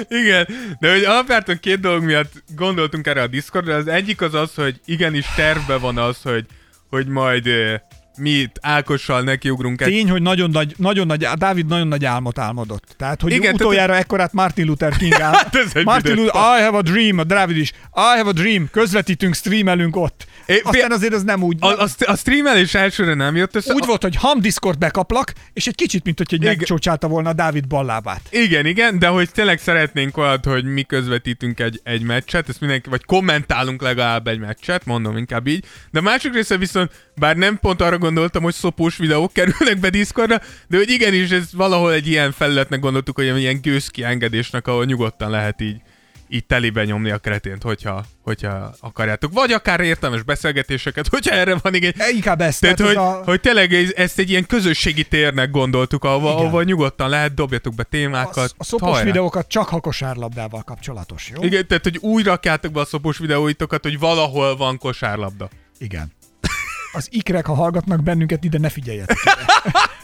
Igen, 0.08 0.48
de 0.80 0.92
hogy 0.92 1.04
alapvetően 1.04 1.60
két 1.60 1.80
dolog 1.80 2.04
miatt 2.04 2.32
gondoltunk 2.56 3.08
erre 3.08 3.22
a 3.22 3.28
Discordra. 3.28 3.76
Az 3.76 3.88
egyik 3.88 4.22
az 4.22 4.34
az, 4.34 4.54
hogy 4.56 4.80
igenis 4.86 5.26
tervben 5.36 5.80
van 5.80 5.98
az, 5.98 6.18
hogy, 6.22 6.46
hogy 6.90 7.08
majd 7.08 7.48
ö, 7.48 7.76
mi 8.18 8.30
itt 8.30 8.56
Ákossal 8.62 9.22
nekiugrunk 9.22 9.82
egy... 9.82 9.88
Tény, 9.88 10.10
hogy 10.10 10.22
nagyon 10.22 10.50
nagy, 10.50 10.74
nagyon 10.78 11.08
nagy, 11.08 11.28
Dávid 11.38 11.66
nagyon 11.66 11.88
nagy 11.88 12.06
álmot 12.06 12.40
álmodott. 12.40 12.96
Tehát, 12.98 13.22
hogy 13.22 13.32
Igen, 13.32 13.54
utoljára 13.54 13.96
ekkorát 13.96 14.34
Martin 14.34 14.66
Luther 14.66 14.98
King 14.98 15.14
áll. 15.22 15.34
Hát 15.34 15.56
ez 15.56 15.72
egy 15.74 15.86
Martin 15.86 16.16
Luther, 16.16 16.60
I 16.60 16.64
have 16.64 16.78
a 16.78 16.82
dream, 16.82 17.18
a 17.18 17.24
Dávid 17.24 17.58
is. 17.58 17.72
I 17.72 18.18
have 18.18 18.30
a 18.30 18.32
dream, 18.32 18.70
közvetítünk, 18.72 19.36
streamelünk 19.36 19.96
ott. 19.96 20.28
É, 20.46 20.62
Aztán 20.64 20.92
azért 20.92 21.14
az 21.14 21.24
nem 21.24 21.44
úgy. 21.44 21.58
A, 21.60 21.68
a, 21.68 21.88
a 22.06 22.16
streamelés 22.16 22.74
elsőre 22.74 23.14
nem 23.14 23.36
jött 23.36 23.56
össze. 23.56 23.74
úgy 23.74 23.86
volt, 23.86 24.02
hogy 24.02 24.16
ham 24.16 24.42
Discord 24.42 24.78
bekaplak, 24.78 25.34
és 25.54 25.68
egy 25.68 25.76
kicsit, 25.76 26.04
mint 26.04 26.18
hogy 26.18 26.34
Igen. 26.34 26.56
megcsócsálta 26.56 27.08
volna 27.08 27.30
a 27.30 27.34
Dávid 27.34 27.68
ballábát. 27.68 28.22
Igen, 28.30 28.66
igen, 28.66 29.00
de 29.00 29.08
hogy 29.08 29.32
tényleg 29.32 29.60
szeretnénk 29.60 30.18
olyat, 30.18 30.46
hogy 30.46 30.64
mi 30.64 30.84
közvetítünk 30.84 31.60
egy, 31.60 31.80
egy 31.84 32.02
meccset, 32.02 32.50
ezt 32.50 32.60
mindenki, 32.60 32.90
vagy 32.90 33.06
kommentálunk 33.06 33.82
legalább 33.82 34.28
egy 34.28 34.40
meccset, 34.40 34.86
mondom 34.86 35.18
inkább 35.18 35.48
így. 35.48 35.66
De 35.92 36.00
a 36.00 36.02
másik 36.02 36.34
része 36.34 36.58
viszont, 36.58 36.92
bár 37.16 37.36
nem 37.36 37.60
pont 37.60 37.82
arra 37.82 37.98
gondoltam, 38.08 38.44
hogy 38.44 38.54
szopós 38.54 38.98
videók 38.98 39.34
kerülnek 39.34 39.80
be 39.80 39.90
Discordra, 39.90 40.42
de 40.68 40.78
hogy 40.78 40.90
igenis 40.90 41.30
ez 41.30 41.54
valahol 41.54 41.94
egy 41.94 42.08
ilyen 42.08 42.32
felületnek 42.32 42.80
gondoltuk, 42.80 43.16
hogy 43.16 43.38
ilyen 43.38 43.62
gőzkiengedésnek, 43.62 44.68
ahol 44.68 44.86
nyugodtan 44.86 45.30
lehet 45.30 45.62
így 45.62 45.82
így 46.30 46.46
telibe 46.46 46.86
nyomni 46.86 47.10
a 47.10 47.18
kretént, 47.18 47.64
hogyha, 47.64 48.04
hogyha 48.24 48.74
akarjátok. 48.80 49.34
Vagy 49.34 49.52
akár 49.52 49.80
értelmes 49.80 50.22
beszélgetéseket, 50.24 51.08
hogyha 51.08 51.36
erre 51.36 51.58
van 51.62 51.74
igény. 51.74 51.94
E, 51.98 52.10
Inkább 52.10 52.42
ezt. 52.42 52.62
Tehát, 52.62 52.80
hogy, 52.80 52.90
ez 52.90 52.96
a... 52.96 53.22
hogy 53.26 53.42
tényleg 53.42 53.74
ez- 53.74 53.94
ezt 53.96 54.20
egy 54.20 54.30
ilyen 54.30 54.46
közösségi 54.46 55.04
térnek 55.04 55.52
gondoltuk, 55.52 56.04
ahova, 56.04 56.32
Igen. 56.32 56.40
ahova 56.42 56.64
nyugodtan 56.64 57.10
lehet, 57.10 57.34
dobjatok 57.34 57.76
be 57.76 57.84
témákat. 57.84 58.38
a, 58.38 58.54
a 58.58 58.64
szopos 58.64 58.90
hajrá. 58.90 59.06
videókat 59.06 59.48
csak 59.48 59.68
ha 59.68 59.80
kosárlabdával 59.80 60.64
kapcsolatos, 60.64 61.32
jó? 61.36 61.44
Igen, 61.44 61.68
tehát, 61.68 61.84
hogy 61.84 61.98
úgy 61.98 62.26
rakjátok 62.26 62.72
be 62.72 62.80
a 62.80 62.86
szopos 62.86 63.18
videóitokat, 63.18 63.84
hogy 63.84 64.00
valahol 64.00 64.58
van 64.58 64.78
kosárlabda. 64.78 65.50
Igen. 65.78 66.12
Az 66.98 67.08
ikrek, 67.12 67.46
ha 67.46 67.54
hallgatnak 67.54 68.04
bennünket, 68.04 68.44
ide 68.44 68.58
ne 68.58 68.70
figyeljetek. 68.70 69.18
Ide. 69.24 69.36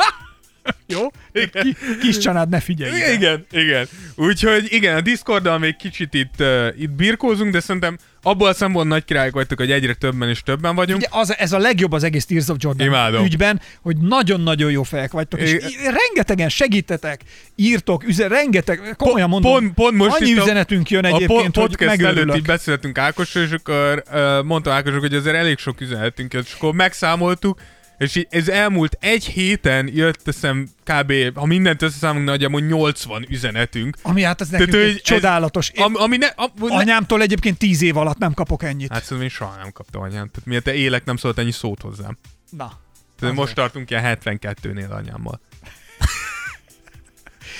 Jó? 0.88 1.07
Igen. 1.31 1.64
Ki, 1.64 1.76
kis 2.02 2.18
család 2.18 2.49
ne 2.49 2.60
figyelj. 2.60 2.95
ide. 2.95 3.14
Igen, 3.14 3.45
igen. 3.52 3.88
Úgyhogy 4.15 4.65
igen, 4.69 4.95
a 4.95 5.02
Discorddal 5.02 5.57
még 5.60 5.76
kicsit 5.76 6.14
itt, 6.14 6.34
uh, 6.40 6.68
itt 6.77 6.90
birkózunk, 6.90 7.52
de 7.52 7.60
szerintem 7.60 7.98
abból 8.22 8.48
a 8.48 8.53
szempontból 8.53 8.85
nagy 8.85 9.06
királyok 9.06 9.34
vagytok, 9.34 9.57
hogy 9.57 9.72
egyre 9.72 9.94
többen 9.94 10.30
és 10.30 10.44
többen 10.44 10.76
vagyunk. 10.76 10.99
Ugye 10.99 11.07
az, 11.11 11.38
ez 11.38 11.52
a 11.52 11.57
legjobb 11.57 11.91
az 11.91 12.03
egész 12.03 12.26
Tears 12.26 12.48
of 12.48 12.57
Jordan 12.60 12.88
Imádom. 12.88 13.26
ügyben, 13.26 13.61
hogy 13.81 13.98
nagyon-nagyon 13.98 14.72
jó 14.72 14.84
fejek 14.84 15.11
vagytok, 15.11 15.40
és 15.40 15.52
Igen. 15.52 15.69
rengetegen 15.94 16.49
segítetek, 16.49 17.22
írtok, 17.56 18.07
üzen, 18.07 18.30
rengeteg, 18.30 18.94
komolyan 18.98 19.30
mondom, 19.30 19.52
pont, 19.52 19.73
pont 19.73 19.98
most 19.98 20.22
annyi 20.22 20.34
üzenetünk 20.34 20.90
jön 20.90 21.06
a 21.06 21.10
po- 21.10 21.15
egyébként, 21.22 21.56
hogy 21.56 21.76
podcast 21.76 22.02
előtt 22.02 22.35
így 22.35 22.41
beszéltünk 22.41 22.98
Ákosról, 22.98 23.44
és 23.44 23.52
akkor 23.52 24.03
uh, 24.11 24.44
mondta 24.44 24.72
Ákosok, 24.72 24.99
hogy 24.99 25.15
azért 25.15 25.35
elég 25.35 25.57
sok 25.57 25.81
üzenetünk 25.81 26.34
jött, 26.34 26.45
és 26.45 26.53
akkor 26.53 26.73
megszámoltuk, 26.73 27.60
és 27.98 28.26
ez 28.30 28.48
elmúlt 28.49 28.98
egy 28.99 29.26
héten 29.26 29.90
jött, 29.94 30.15
teszem 30.24 30.68
kb. 30.84 31.14
ha 31.36 31.45
mindent 31.45 31.82
összeszámolunk, 31.82 32.28
nagyjából 32.30 32.61
80 32.61 33.26
üzenetünk. 33.30 33.98
Ami 34.02 34.22
hát 34.22 34.41
az 34.41 34.49
nekünk 34.49 34.70
Tehát, 34.72 34.86
egy 34.86 34.95
ez- 34.95 35.02
csodálatos. 35.02 35.70
Én 35.70 35.84
Am, 35.84 35.95
ami 35.95 36.18
ne, 36.18 36.28
am, 36.28 36.52
ne, 36.60 36.76
anyámtól 36.76 37.22
egyébként 37.22 37.57
tíz 37.57 37.82
év 37.82 37.98
alatt 37.98 38.18
nem 38.18 38.34
kapok 38.34 38.64
ennyit. 38.64 38.91
Hát 38.91 39.02
szerintem 39.02 39.24
én 39.28 39.30
soha 39.30 39.56
nem 39.56 39.72
kaptam 39.72 40.02
anyám. 40.02 40.30
Tehát 40.30 40.45
miért 40.45 40.64
te 40.64 40.74
élek 40.74 41.06
nem 41.06 41.18
szólt 41.18 41.38
ennyi 41.38 41.52
szót 41.52 41.82
hozzám. 41.82 42.18
Na. 42.49 42.72
Tehát 43.20 43.36
most 43.36 43.56
tartunk 43.56 43.90
ilyen 43.90 44.18
72-nél 44.24 44.90
anyámmal. 44.90 45.40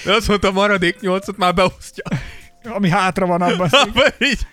De 0.06 0.14
azt 0.14 0.28
mondta, 0.28 0.48
a 0.48 0.52
maradék 0.52 0.98
8-ot 1.02 1.36
már 1.36 1.54
beosztja. 1.54 2.04
Ami 2.64 2.90
hátra 2.90 3.26
van 3.26 3.42
abban. 3.42 3.70
így. 4.20 4.48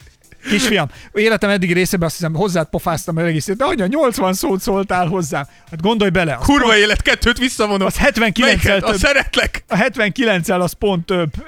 Kisfiam, 0.49 0.89
életem 1.13 1.51
eddig 1.51 1.73
részében 1.73 2.07
azt 2.07 2.17
hiszem 2.17 2.35
hozzád 2.35 2.69
pofáztam 2.69 3.19
el 3.19 3.27
egész, 3.27 3.47
de 3.47 3.65
anya, 3.65 3.87
80 3.87 4.33
szót 4.33 4.61
szóltál 4.61 5.07
hozzám. 5.07 5.47
Hát 5.71 5.81
gondolj 5.83 6.11
bele, 6.11 6.35
az, 6.35 6.45
Kurva 6.45 6.77
élet, 6.77 7.03
kettőt 7.03 7.39
visszavonom. 7.39 7.87
az 7.87 7.97
79 7.97 8.65
Melyiket? 8.65 8.85
A 8.89 8.91
több. 8.91 9.01
szeretlek. 9.01 9.65
A 9.69 9.77
79 9.77 10.49
az 10.49 10.73
pont 10.73 11.07
több. 11.07 11.31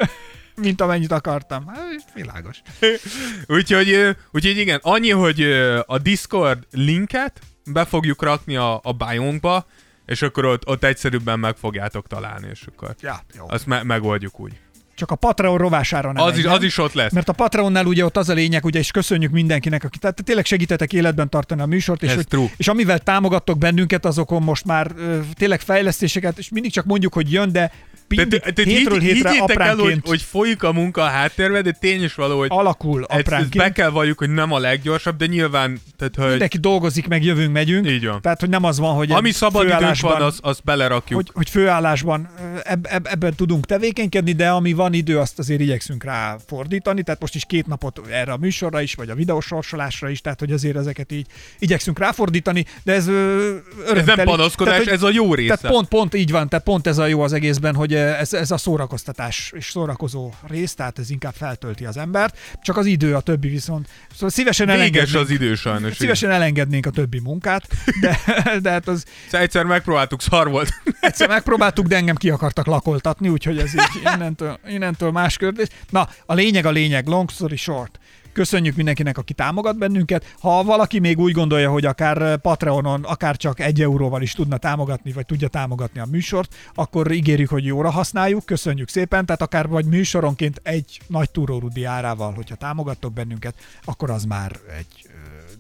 mint 0.63 0.81
amennyit 0.81 1.13
akartam. 1.13 1.67
Hát, 1.67 2.05
világos. 2.15 2.57
úgyhogy, 3.57 4.17
úgyhogy 4.33 4.59
igen, 4.59 4.79
annyi, 4.83 5.11
hogy 5.11 5.43
a 5.87 5.99
Discord 5.99 6.59
linket 6.71 7.41
be 7.65 7.85
fogjuk 7.85 8.23
rakni 8.23 8.57
a, 8.57 8.81
a 8.83 8.93
biónkba, 8.93 9.67
és 10.07 10.23
akkor 10.23 10.45
ott, 10.45 10.67
ott 10.69 10.85
egyszerűbben 10.85 11.39
meg 11.39 11.57
fogjátok 11.57 12.07
találni, 12.07 12.49
és 12.53 12.63
akkor 12.75 12.95
Ja, 13.01 13.21
jó. 13.37 13.45
azt 13.49 13.67
me- 13.67 13.85
megoldjuk 13.85 14.41
úgy. 14.41 14.61
Csak 15.03 15.11
a 15.11 15.15
Patreon 15.15 15.59
rovására 15.59 16.13
nem 16.13 16.25
Az 16.25 16.33
is, 16.33 16.37
engem. 16.39 16.53
az 16.53 16.63
is 16.63 16.79
ott 16.79 16.93
lesz. 16.93 17.13
Mert 17.13 17.29
a 17.29 17.33
Patreonnál 17.33 17.87
ugye 17.87 18.05
ott 18.05 18.17
az 18.17 18.29
a 18.29 18.33
lényeg, 18.33 18.65
ugye, 18.65 18.79
és 18.79 18.91
köszönjük 18.91 19.31
mindenkinek, 19.31 19.85
aki 19.85 19.99
tehát 19.99 20.23
tényleg 20.25 20.45
segítetek 20.45 20.93
életben 20.93 21.29
tartani 21.29 21.61
a 21.61 21.67
műsort, 21.67 22.03
és, 22.03 22.09
Ez 22.09 22.15
hogy, 22.15 22.27
true. 22.27 22.47
és 22.57 22.69
amivel 22.69 22.99
támogattok 22.99 23.59
bennünket, 23.59 24.05
azokon 24.05 24.43
most 24.43 24.65
már 24.65 24.91
ö, 24.97 25.19
tényleg 25.35 25.61
fejlesztéseket, 25.61 26.39
és 26.39 26.49
mindig 26.49 26.73
csak 26.73 26.85
mondjuk, 26.85 27.15
hogy 27.15 27.33
jön, 27.33 27.53
de 27.53 27.73
mindig, 28.17 28.41
Tehát, 28.41 28.55
tehát 28.55 28.71
hétről 28.71 29.01
hétre 29.01 29.31
higgyétek 29.31 29.57
el, 29.61 29.67
hogy, 29.69 29.73
apránként 29.73 30.07
hogy 30.07 30.23
folyik 30.23 30.63
a 30.63 30.73
munka 30.73 31.03
a 31.03 31.07
háttérben, 31.07 31.63
de 31.63 31.73
tény 31.81 32.03
is 32.03 32.15
való, 32.15 32.39
hogy 32.39 32.49
alakul 32.51 33.01
ezt, 33.01 33.11
ezt 33.11 33.21
apránként. 33.21 33.57
be 33.57 33.73
kell 33.73 33.91
valljuk, 33.91 34.19
hogy 34.19 34.31
nem 34.31 34.53
a 34.53 34.59
leggyorsabb, 34.59 35.17
de 35.17 35.27
nyilván, 35.27 35.81
tehát, 35.99 36.17
hogy 36.17 36.29
Mindenki 36.29 36.59
dolgozik, 36.59 37.09
meg 37.09 37.25
jövünk, 37.25 37.53
megyünk. 37.53 37.87
Így 37.89 38.07
van. 38.07 38.21
Tehát, 38.21 38.41
hogy 38.41 38.49
nem 38.49 38.65
az 38.65 38.79
van, 38.79 38.95
hogy 38.95 39.13
ami 39.13 39.31
szabad 39.31 39.65
időnk 39.67 40.01
van, 40.01 40.23
azt 40.23 40.39
az 40.43 40.61
belerakjuk. 40.65 41.19
hogy, 41.21 41.31
hogy 41.35 41.51
főállásban 41.51 42.29
eb, 42.63 42.87
eb, 42.91 43.07
ebben 43.11 43.35
tudunk 43.35 43.67
tevékenykedni, 43.67 44.33
de 44.33 44.49
ami 44.51 44.73
van 44.73 44.93
idő, 44.93 45.19
azt 45.19 45.39
azért 45.39 45.61
igyekszünk 45.61 46.05
rá 46.05 46.37
fordítani, 46.47 47.03
tehát 47.03 47.21
most 47.21 47.35
is 47.35 47.45
két 47.45 47.67
napot 47.67 48.01
erre 48.11 48.33
a 48.33 48.37
műsorra 48.37 48.81
is, 48.81 48.95
vagy 48.95 49.09
a 49.11 49.15
videósorsolásra 49.15 50.09
is, 50.09 50.21
tehát 50.21 50.39
hogy 50.39 50.53
azért 50.53 50.77
ezeket 50.77 51.13
így 51.13 51.27
igyekszünk 51.59 51.99
ráfordítani, 51.99 52.65
de 52.83 52.93
ez 52.93 53.07
ö, 53.09 53.13
ez 53.13 53.63
nem 53.77 53.85
örömteli. 53.87 54.25
panaszkodás, 54.25 54.73
tehát, 54.73 54.85
hogy- 54.89 54.93
ez 54.95 55.03
a 55.03 55.11
jó 55.13 55.35
része. 55.35 55.57
tehát 55.57 55.77
pont, 55.77 55.89
pont 55.89 56.15
így 56.15 56.31
van, 56.31 56.49
tehát 56.49 56.65
pont 56.65 56.87
ez 56.87 56.99
a 56.99 57.07
jó 57.07 57.21
az 57.21 57.33
egészben, 57.33 57.75
hogy 57.75 57.93
ez, 58.03 58.33
ez 58.33 58.51
a 58.51 58.57
szórakoztatás 58.57 59.53
és 59.57 59.71
szórakozó 59.71 60.33
rész, 60.47 60.75
tehát 60.75 60.99
ez 60.99 61.11
inkább 61.11 61.35
feltölti 61.35 61.85
az 61.85 61.97
embert, 61.97 62.39
csak 62.63 62.77
az 62.77 62.87
idő 62.87 63.15
a 63.15 63.21
többi 63.21 63.49
viszont. 63.49 63.89
Szóval 64.13 64.31
szívesen 64.31 64.67
Véges 64.67 64.81
elengednénk, 64.81 65.25
az 65.25 65.31
idő 65.31 65.55
sajnos. 65.55 65.97
szívesen 65.97 66.31
elengednénk 66.31 66.87
a 66.87 66.91
többi 66.91 67.19
munkát, 67.19 67.67
de, 68.01 68.19
de 68.63 68.71
hát 68.71 68.89
az 68.89 69.05
Egyszer, 69.25 69.41
egyszer 69.41 69.65
megpróbáltuk, 69.65 70.23
szar 70.23 70.49
volt. 70.49 70.69
Egyszer 71.01 71.29
megpróbáltuk, 71.29 71.87
de 71.87 71.97
engem 71.97 72.15
ki 72.15 72.31
akartak 72.31 72.67
lakoltatni, 72.67 73.29
úgyhogy 73.29 73.59
ez 73.59 73.75
így 73.75 74.13
innentől, 74.15 74.59
innentől 74.69 75.11
más 75.11 75.37
kérdés. 75.37 75.67
Na, 75.91 76.09
a 76.27 76.35
lényeg 76.35 76.67
a 76.67 76.71
lényeg, 76.71 77.07
long 77.07 77.31
story 77.31 77.57
short. 77.57 77.99
Köszönjük 78.33 78.77
mindenkinek, 78.77 79.19
aki 79.19 79.33
támogat 79.33 79.79
bennünket. 79.79 80.35
Ha 80.41 80.65
valaki 80.65 80.99
még 80.99 81.19
úgy 81.19 81.33
gondolja, 81.33 81.71
hogy 81.71 81.85
akár 81.85 82.37
Patreonon, 82.37 83.05
akár 83.05 83.37
csak 83.37 83.61
egy 83.61 83.83
euróval 83.83 84.23
is 84.23 84.33
tudna 84.33 84.57
támogatni, 84.57 85.13
vagy 85.13 85.27
tudja 85.27 85.49
támogatni 85.49 86.01
a 86.01 86.07
műsort, 86.11 86.55
akkor 86.75 87.11
ígérjük, 87.11 87.49
hogy 87.49 87.65
jóra 87.65 87.91
használjuk. 87.91 88.45
Köszönjük 88.45 88.89
szépen. 88.89 89.27
Tehát 89.27 89.43
akár 89.43 89.69
vagy 89.69 89.85
műsoronként 89.85 90.61
egy 90.63 91.01
nagy 91.07 91.31
túrórudi 91.31 91.85
árával, 91.85 92.33
hogyha 92.33 92.55
támogattok 92.55 93.13
bennünket, 93.13 93.55
akkor 93.85 94.11
az 94.11 94.25
már 94.25 94.61
egy 94.79 95.11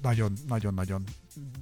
nagyon-nagyon-nagyon 0.03 1.05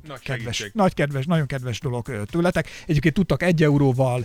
Nagy 0.07 0.23
kedves, 0.23 0.57
segítség. 0.57 0.71
nagy 0.75 0.95
kedves, 0.95 1.27
nagyon 1.27 1.47
kedves 1.47 1.81
dolog 1.81 2.25
tőletek. 2.31 2.69
Egyébként 2.87 3.15
tudtak 3.15 3.43
1 3.43 3.63
euróval, 3.63 4.25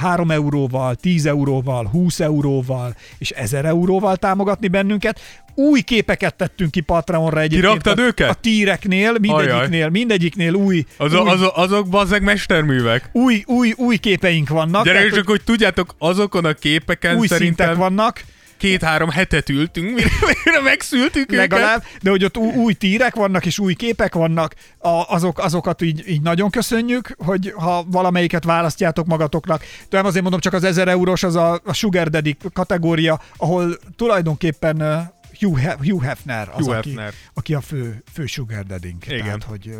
3 0.00 0.30
euróval, 0.30 0.94
10 0.94 1.26
euróval, 1.26 1.86
20 1.86 2.20
euróval 2.20 2.96
és 3.18 3.30
1000 3.30 3.64
euróval 3.64 4.16
támogatni 4.16 4.68
bennünket. 4.68 5.20
Új 5.54 5.80
képeket 5.80 6.34
tettünk 6.34 6.70
ki 6.70 6.80
Patreonra 6.80 7.40
egyébként. 7.40 7.62
Kiraktad 7.62 7.98
a, 7.98 8.02
őket? 8.02 8.30
A 8.30 8.34
tíreknél, 8.34 9.16
mindegyiknél, 9.20 9.88
mindegyiknél 9.88 10.54
új, 10.54 10.84
Az, 10.96 11.14
új, 11.14 11.28
az, 11.28 11.40
azok 11.54 11.88
bazzeg 11.88 12.22
mesterművek. 12.22 13.08
új, 13.12 13.42
új, 13.46 13.72
új 13.76 13.96
képeink 13.96 14.48
vannak. 14.48 14.84
Gyere, 14.84 14.98
tehát, 14.98 15.12
akkor, 15.12 15.36
hogy 15.36 15.44
tudjátok, 15.44 15.94
azokon 15.98 16.44
a 16.44 16.52
képeken 16.52 17.16
új 17.16 17.26
szintek 17.26 17.38
szerintem 17.38 17.76
vannak. 17.76 18.24
Két-három 18.56 19.10
hetet 19.10 19.48
ültünk, 19.48 19.94
mire, 19.94 20.08
mire 20.44 20.60
megszültük 20.62 21.30
legalább, 21.30 21.84
őket. 21.86 22.02
de 22.02 22.10
hogy 22.10 22.24
ott 22.24 22.36
új, 22.36 22.54
új 22.54 22.72
tírek 22.72 23.14
vannak, 23.14 23.46
és 23.46 23.58
új 23.58 23.74
képek 23.74 24.14
vannak, 24.14 24.54
a, 24.78 24.88
azok, 24.88 25.38
azokat 25.38 25.82
így, 25.82 26.08
így 26.08 26.22
nagyon 26.22 26.50
köszönjük, 26.50 27.16
hogy 27.18 27.52
ha 27.56 27.84
valamelyiket 27.86 28.44
választjátok 28.44 29.06
magatoknak. 29.06 29.62
Nem 29.90 30.04
azért 30.06 30.22
mondom, 30.22 30.40
csak 30.40 30.52
az 30.52 30.64
1000 30.64 30.88
eurós 30.88 31.22
az 31.22 31.34
a, 31.34 31.60
a 31.64 31.72
Sugar 31.72 32.08
Daddy 32.08 32.36
kategória, 32.52 33.20
ahol 33.36 33.78
tulajdonképpen 33.96 35.14
Hugh, 35.40 35.58
He- 35.58 35.78
Hugh 35.88 36.04
Hefner 36.04 36.48
az, 36.48 36.64
Hugh 36.64 36.76
aki, 36.76 36.88
Hefner. 36.88 37.12
aki 37.34 37.54
a 37.54 37.60
fő, 37.60 38.02
fő 38.12 38.26
Sugar 38.26 38.64
Daddy-nk. 38.64 39.06
Igen. 39.06 39.24
Tehát, 39.24 39.42
hogy, 39.42 39.76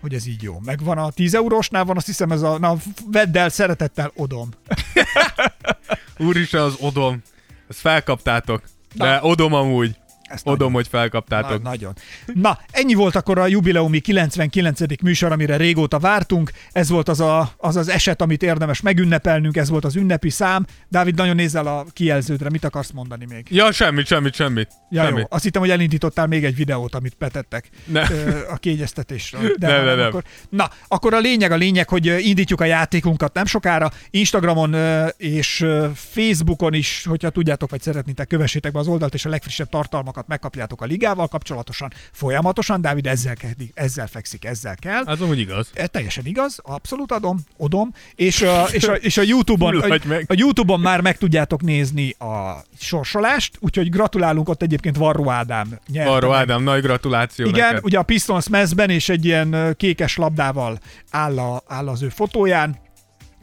hogy 0.00 0.14
ez 0.14 0.26
így 0.26 0.42
jó. 0.42 0.60
Megvan 0.64 0.98
a 0.98 1.10
10 1.10 1.34
eurósnál 1.34 1.84
van, 1.84 1.96
azt 1.96 2.06
hiszem 2.06 2.30
ez 2.30 2.42
a, 2.42 2.58
na 2.58 2.76
vedd 3.12 3.38
el, 3.38 3.48
szeretettel 3.48 4.12
odom. 4.14 4.48
Úristen, 6.18 6.60
az 6.60 6.74
odom. 6.80 7.22
Ezt 7.68 7.78
felkaptátok. 7.78 8.62
De 8.94 9.04
Na. 9.04 9.22
odom 9.22 9.52
amúgy. 9.54 9.96
Ezt 10.28 10.46
Odom, 10.46 10.56
nagyon- 10.58 10.72
hogy 10.72 10.88
felkaptátok. 10.88 11.62
Na, 11.62 11.68
nagyon. 11.68 11.92
Na, 12.34 12.58
ennyi 12.70 12.94
volt 12.94 13.14
akkor 13.16 13.38
a 13.38 13.46
jubileumi 13.46 13.98
99. 13.98 15.02
műsor, 15.02 15.32
amire 15.32 15.56
régóta 15.56 15.98
vártunk. 15.98 16.50
Ez 16.72 16.88
volt 16.88 17.08
az, 17.08 17.20
a, 17.20 17.52
az 17.56 17.76
az 17.76 17.88
eset, 17.88 18.22
amit 18.22 18.42
érdemes 18.42 18.80
megünnepelnünk, 18.80 19.56
ez 19.56 19.68
volt 19.68 19.84
az 19.84 19.96
ünnepi 19.96 20.30
szám. 20.30 20.66
Dávid, 20.88 21.14
nagyon 21.14 21.34
nézzel 21.34 21.66
a 21.66 21.84
kijelződre, 21.92 22.50
mit 22.50 22.64
akarsz 22.64 22.90
mondani 22.90 23.26
még? 23.28 23.46
Ja, 23.50 23.72
semmit, 23.72 24.06
semmit, 24.06 24.34
semmit. 24.34 24.68
Ja, 24.90 25.02
semmit. 25.02 25.18
jó. 25.18 25.24
Azt 25.28 25.44
hittem, 25.44 25.60
hogy 25.60 25.70
elindítottál 25.70 26.26
még 26.26 26.44
egy 26.44 26.56
videót, 26.56 26.94
amit 26.94 27.16
betettek 27.18 27.68
Ne. 27.84 28.02
a 28.50 28.56
kiegyeztetésről. 28.56 29.54
De 29.58 29.66
Nem, 29.66 29.78
ha 29.78 29.84
nem, 29.84 29.96
nem. 29.96 30.06
Akkor... 30.06 30.22
Na, 30.48 30.70
akkor 30.88 31.14
a 31.14 31.18
lényeg 31.18 31.50
a 31.50 31.56
lényeg, 31.56 31.88
hogy 31.88 32.06
indítjuk 32.18 32.60
a 32.60 32.64
játékunkat 32.64 33.34
nem 33.34 33.46
sokára. 33.46 33.90
Instagramon 34.10 34.74
és 35.16 35.66
Facebookon 35.94 36.74
is, 36.74 37.04
hogyha 37.08 37.30
tudjátok, 37.30 37.70
vagy 37.70 37.82
szeretnétek, 37.82 38.26
kövessétek 38.26 38.72
be 38.72 38.78
az 38.78 38.88
oldalt, 38.88 39.14
és 39.14 39.24
a 39.24 39.28
legfrissebb 39.28 39.68
tartalmakat 40.16 40.26
megkapjátok 40.26 40.82
a 40.82 40.84
ligával 40.84 41.28
kapcsolatosan, 41.28 41.92
folyamatosan. 42.12 42.80
Dávid 42.80 43.06
ezzel, 43.06 43.34
ezzel 43.74 44.06
fekszik, 44.06 44.44
ezzel 44.44 44.76
kell. 44.76 45.02
Az 45.04 45.20
amúgy 45.20 45.38
igaz. 45.38 45.70
Ez 45.74 45.88
teljesen 45.90 46.26
igaz, 46.26 46.58
abszolút 46.62 47.12
adom, 47.12 47.38
odom, 47.56 47.92
és 48.14 48.42
a, 48.42 48.66
és 48.78 48.84
a, 48.84 48.94
és 48.94 49.16
a 49.16 49.22
YouTube-on, 49.22 49.76
a, 49.76 49.94
a 50.26 50.34
YouTube-on 50.36 50.80
már 50.80 51.00
meg 51.00 51.18
tudjátok 51.18 51.62
nézni 51.62 52.10
a 52.10 52.64
sorsolást, 52.78 53.56
úgyhogy 53.60 53.90
gratulálunk 53.90 54.48
ott 54.48 54.62
egyébként 54.62 54.96
Varró 54.96 55.30
Ádám 55.30 55.78
nyert. 55.88 56.20
Meg. 56.20 56.30
Ádám, 56.30 56.62
nagy 56.62 56.82
gratuláció 56.82 57.46
Igen, 57.46 57.66
neked. 57.66 57.84
ugye 57.84 57.98
a 57.98 58.02
Pistons 58.02 58.48
mezben 58.48 58.90
és 58.90 59.08
egy 59.08 59.24
ilyen 59.24 59.74
kékes 59.76 60.16
labdával 60.16 60.78
áll, 61.10 61.38
a, 61.38 61.62
áll 61.66 61.88
az 61.88 62.02
ő 62.02 62.08
fotóján, 62.08 62.76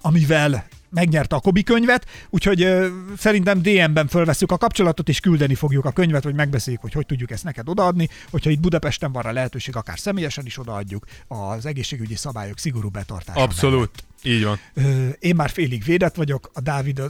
amivel 0.02 0.66
megnyerte 0.94 1.36
a 1.36 1.40
Kobi 1.40 1.64
könyvet, 1.64 2.06
úgyhogy 2.30 2.68
szerintem 3.18 3.62
DM-ben 3.62 4.08
fölveszük 4.08 4.52
a 4.52 4.58
kapcsolatot, 4.58 5.10
és 5.10 5.20
küldeni 5.20 5.56
fogjuk 5.56 5.86
a 5.86 5.92
könyvet, 5.92 6.24
hogy 6.24 6.36
megbeszéljük, 6.36 6.82
hogy 6.82 6.94
hogy 6.94 7.06
tudjuk 7.06 7.32
ezt 7.32 7.44
neked 7.44 7.70
odaadni, 7.70 8.10
hogyha 8.30 8.50
itt 8.50 8.60
Budapesten 8.60 9.12
van 9.12 9.26
a 9.26 9.32
lehetőség, 9.32 9.76
akár 9.76 10.00
személyesen 10.00 10.46
is 10.46 10.60
odaadjuk 10.60 11.06
az 11.28 11.66
egészségügyi 11.66 12.16
szabályok 12.16 12.58
szigorú 12.58 12.90
betartása. 12.90 13.40
Abszolút. 13.40 13.92
Így 14.24 14.44
van. 14.44 14.60
mellett. 14.74 15.24
Én 15.24 15.36
már 15.36 15.50
félig 15.50 15.84
védett 15.84 16.16
vagyok, 16.16 16.50
a 16.54 16.62
Dávid 16.62 17.02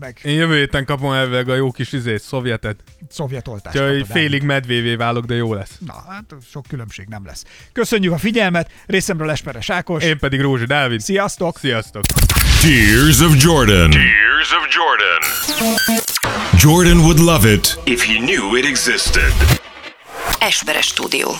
meg 0.00 0.18
Én 0.22 0.34
jövő 0.34 0.56
héten 0.56 0.84
kapom 0.84 1.12
elvileg 1.12 1.48
a 1.48 1.54
jó 1.54 1.70
kis 1.70 1.92
izét, 1.92 2.22
szovjetet. 2.22 2.76
szovjet 3.08 3.48
oltást. 3.48 3.76
Úgyhogy 3.76 4.06
félig 4.10 4.42
medvévé 4.42 4.94
válok, 4.94 5.24
de 5.24 5.34
jó 5.34 5.54
lesz. 5.54 5.70
Na, 5.86 6.04
hát 6.08 6.34
sok 6.50 6.64
különbség 6.68 7.06
nem 7.08 7.26
lesz. 7.26 7.44
Köszönjük 7.72 8.12
a 8.12 8.18
figyelmet, 8.18 8.70
részemről 8.86 9.30
Esperes 9.30 9.70
Ákos. 9.70 10.04
Én 10.04 10.18
pedig 10.18 10.40
Rózsi 10.40 10.64
Dávid. 10.64 11.00
Sziasztok! 11.00 11.58
Sziasztok! 11.58 12.02
Tears 12.60 13.20
of 13.20 13.42
Jordan. 13.42 13.90
Tears 13.90 14.52
of 14.52 14.66
Jordan. 14.74 15.20
Jordan 16.58 16.98
would 16.98 17.18
love 17.18 17.52
it 17.52 17.78
if 17.84 18.04
he 18.04 18.14
knew 18.18 18.56
it 18.56 18.64
existed. 18.64 19.32
Esperes 20.38 20.86
stúdió. 20.86 21.30